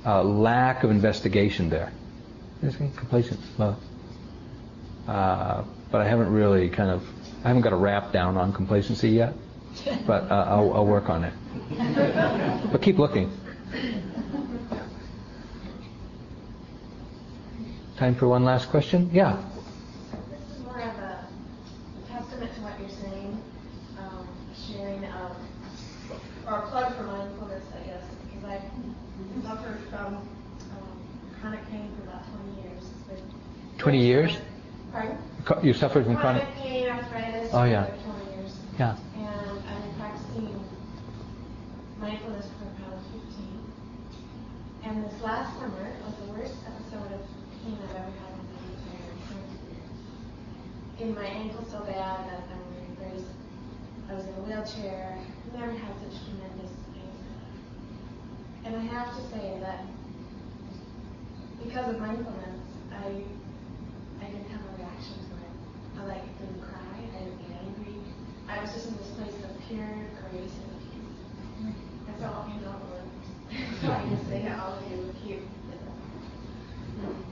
uh, 0.05 0.23
lack 0.23 0.83
of 0.83 0.91
investigation 0.91 1.69
there. 1.69 1.91
Complacent? 2.61 3.39
Well, 3.57 3.79
uh, 5.07 5.63
but 5.91 6.01
I 6.01 6.07
haven't 6.07 6.31
really 6.31 6.69
kind 6.69 6.91
of, 6.91 7.03
I 7.43 7.47
haven't 7.47 7.63
got 7.63 7.73
a 7.73 7.77
wrap 7.77 8.11
down 8.11 8.37
on 8.37 8.53
complacency 8.53 9.09
yet. 9.09 9.33
But 10.05 10.29
uh, 10.29 10.45
I'll, 10.49 10.71
I'll 10.73 10.85
work 10.85 11.09
on 11.09 11.23
it. 11.23 11.33
But 12.71 12.81
keep 12.83 12.99
looking. 12.99 13.31
Time 17.97 18.15
for 18.15 18.27
one 18.27 18.43
last 18.43 18.69
question? 18.69 19.09
Yeah. 19.13 19.37
This 20.31 20.57
is 20.57 20.63
more 20.63 20.79
of 20.81 20.97
a 20.97 21.25
testament 22.09 22.53
to 22.55 22.61
what 22.61 22.79
you're 22.79 22.89
saying, 22.89 23.41
um, 23.99 24.27
sharing 24.55 25.05
of, 25.05 25.35
or 26.47 26.53
a 26.59 26.67
plug 26.69 26.95
for 26.95 27.03
mindfulness, 27.03 27.63
I 27.77 27.85
guess, 27.87 28.03
because 28.25 28.49
I 28.49 28.61
suffered 29.47 29.79
from 29.89 30.15
um, 30.15 30.99
chronic 31.39 31.65
pain 31.69 31.91
for 31.97 32.03
about 32.09 32.23
20 32.55 32.61
years. 32.67 32.83
Been 33.07 33.77
20 33.77 33.97
years? 33.99 34.37
Pardon? 34.91 35.17
You 35.61 35.73
suffered 35.73 36.05
from 36.05 36.17
chronic. 36.17 36.45
pain, 36.55 36.89
arthritis 36.89 37.51
Oh, 37.53 37.63
yeah. 37.63 37.85
for 37.85 38.11
20 38.25 38.35
years. 38.37 38.57
Yeah. 38.79 38.95
And 39.17 39.27
I've 39.69 39.83
been 39.83 39.93
practicing 39.99 40.63
mindfulness 41.99 42.47
for 42.57 42.65
about 42.89 43.03
15. 43.11 43.59
And 44.85 45.05
this 45.05 45.21
last 45.21 45.53
summer 45.59 45.91
was 46.05 46.15
the 46.25 46.33
worst 46.33 46.55
episode 46.67 47.11
of 47.13 47.21
pain 47.63 47.77
I've 47.83 47.95
ever 47.95 48.11
had 48.11 48.31
in 48.35 48.43
my 48.43 48.59
entire 48.69 49.15
career. 49.27 49.49
In 51.03 51.13
my 51.15 51.25
ankle 51.25 51.65
so 51.69 51.79
bad 51.83 52.31
that 52.31 52.47
I'm 52.47 52.63
wearing 52.71 52.95
brace. 52.95 53.27
I 54.09 54.13
was 54.13 54.23
in 54.23 54.35
a 54.35 54.43
wheelchair. 54.47 55.19
I 55.19 55.59
never 55.59 55.75
had 55.75 55.91
such 55.99 56.15
tremendous 56.23 56.71
pain. 56.95 57.11
And 58.63 58.77
I 58.77 58.83
have 58.87 59.11
to 59.11 59.21
say 59.27 59.59
that 59.59 59.83
because 61.61 61.89
of 61.93 61.99
mindfulness, 61.99 62.55
I 62.87 63.19
I 64.23 64.25
didn't 64.31 64.47
have 64.47 64.63
a 64.63 64.79
reaction 64.79 65.19
to 65.27 65.35
it. 65.43 65.53
I 65.99 66.05
like 66.07 66.23
didn't 66.39 66.61
cry. 66.63 66.95
I 66.95 67.19
didn't 67.19 67.51
get 67.51 67.59
angry. 67.67 67.99
I 68.47 68.63
was 68.63 68.71
just 68.71 68.87
in 68.87 68.95
this 68.95 69.11
place 69.19 69.35
of 69.43 69.51
pure 69.67 70.07
grace 70.31 70.55
and 70.55 70.71
peace. 70.87 71.19
And 72.07 72.15
so 72.15 72.47
you 72.47 72.63
know, 72.63 72.79
so 73.81 73.91
I 73.91 74.07
can 74.07 74.23
say 74.31 74.47
to 74.47 74.55
all 74.55 74.79
of 74.79 74.87
you, 74.89 75.13
keep 75.19 75.43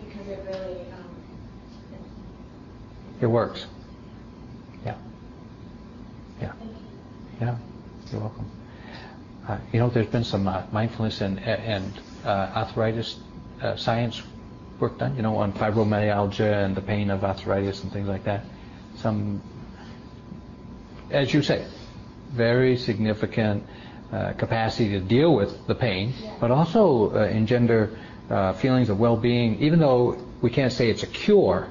because 0.03 0.27
it 0.27 0.43
really 0.43 0.91
um, 0.91 1.00
It 3.21 3.27
works. 3.27 3.65
Yeah. 4.83 4.95
Yeah. 6.41 6.53
Yeah. 7.39 7.57
You're 8.11 8.21
welcome. 8.21 8.51
Uh, 9.47 9.57
you 9.71 9.79
know, 9.79 9.89
there's 9.89 10.07
been 10.07 10.23
some 10.23 10.47
uh, 10.47 10.63
mindfulness 10.71 11.21
and, 11.21 11.39
and 11.39 11.99
uh, 12.25 12.51
arthritis 12.55 13.19
uh, 13.61 13.75
science 13.75 14.21
work 14.79 14.97
done, 14.97 15.15
you 15.15 15.21
know, 15.21 15.37
on 15.37 15.53
fibromyalgia 15.53 16.65
and 16.65 16.75
the 16.75 16.81
pain 16.81 17.11
of 17.11 17.23
arthritis 17.23 17.83
and 17.83 17.93
things 17.93 18.07
like 18.07 18.23
that. 18.23 18.43
Some, 18.97 19.41
as 21.11 21.33
you 21.33 21.43
say, 21.43 21.65
very 22.31 22.77
significant 22.77 23.63
uh, 24.11 24.33
capacity 24.33 24.89
to 24.89 24.99
deal 24.99 25.35
with 25.35 25.67
the 25.67 25.75
pain, 25.75 26.13
but 26.39 26.49
also 26.51 27.11
uh, 27.13 27.25
engender 27.27 27.97
uh, 28.29 28.53
feelings 28.53 28.89
of 28.89 28.99
well-being, 28.99 29.59
even 29.59 29.79
though 29.79 30.17
we 30.41 30.49
can't 30.49 30.73
say 30.73 30.89
it's 30.89 31.03
a 31.03 31.07
cure 31.07 31.67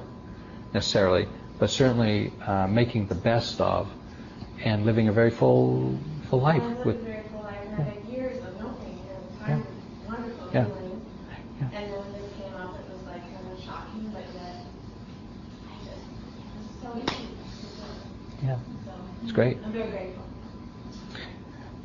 necessarily, 0.73 1.27
but 1.61 1.69
certainly 1.69 2.33
uh, 2.47 2.65
making 2.65 3.05
the 3.05 3.13
best 3.13 3.61
of 3.61 3.87
and 4.65 4.83
living 4.83 5.07
a 5.09 5.11
very 5.11 5.29
full, 5.29 5.95
full 6.27 6.41
life 6.41 6.63
I 6.63 6.73
with. 6.83 6.95
a 6.95 6.99
very 7.01 7.21
full 7.29 7.43
life, 7.43 7.53
and 7.77 7.85
I 7.85 7.89
had 8.01 8.09
years 8.09 8.43
of 8.43 8.59
no 8.59 8.69
pain 8.83 8.97
and 9.13 9.45
time, 9.45 9.61
wonderful 10.07 10.47
Yeah. 10.51 10.65
feeling. 10.65 11.01
And 11.61 11.69
when 11.69 12.13
this 12.13 12.23
came 12.35 12.55
up, 12.55 12.79
it 12.79 12.85
was 12.91 13.03
like 13.05 13.21
kind 13.21 13.45
of 13.53 13.59
shocking, 13.63 14.09
but 14.11 14.23
yet 14.33 14.55
I 15.69 15.71
just 15.85 16.01
it 16.41 16.49
was 16.57 16.65
so 16.81 16.89
easy. 16.97 17.29
Yeah. 18.43 18.57
So 18.57 18.61
It's 19.21 19.31
great. 19.31 19.57
I'm 19.63 19.71
very 19.71 19.91
grateful. 19.91 20.23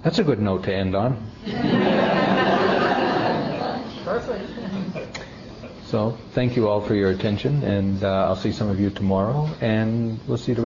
That's 0.03 0.19
a 0.19 0.25
good 0.25 0.41
note 0.41 0.63
to 0.65 0.75
end 0.75 0.97
on. 0.97 1.19
Perfect. 4.07 5.16
So, 5.87 6.19
thank 6.33 6.57
you 6.57 6.69
all 6.69 6.81
for 6.81 6.97
your 6.97 7.11
attention, 7.11 7.63
and 7.63 8.03
uh, 8.03 8.27
I'll 8.27 8.35
see 8.35 8.51
some 8.51 8.69
of 8.69 8.81
you 8.81 8.91
tomorrow, 8.91 9.49
and 9.61 10.19
we'll 10.27 10.37
see 10.37 10.53
you. 10.53 10.65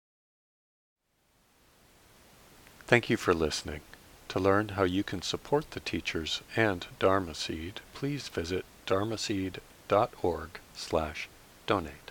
Thank 2.86 3.08
you 3.08 3.16
for 3.16 3.32
listening. 3.32 3.80
To 4.28 4.38
learn 4.38 4.70
how 4.70 4.82
you 4.84 5.02
can 5.02 5.22
support 5.22 5.70
the 5.70 5.80
teachers 5.80 6.42
and 6.54 6.86
Dharma 6.98 7.34
Seed, 7.34 7.80
please 7.94 8.28
visit 8.28 8.66
dharmaseed.org 8.86 10.50
slash 10.74 11.28
donate. 11.66 12.05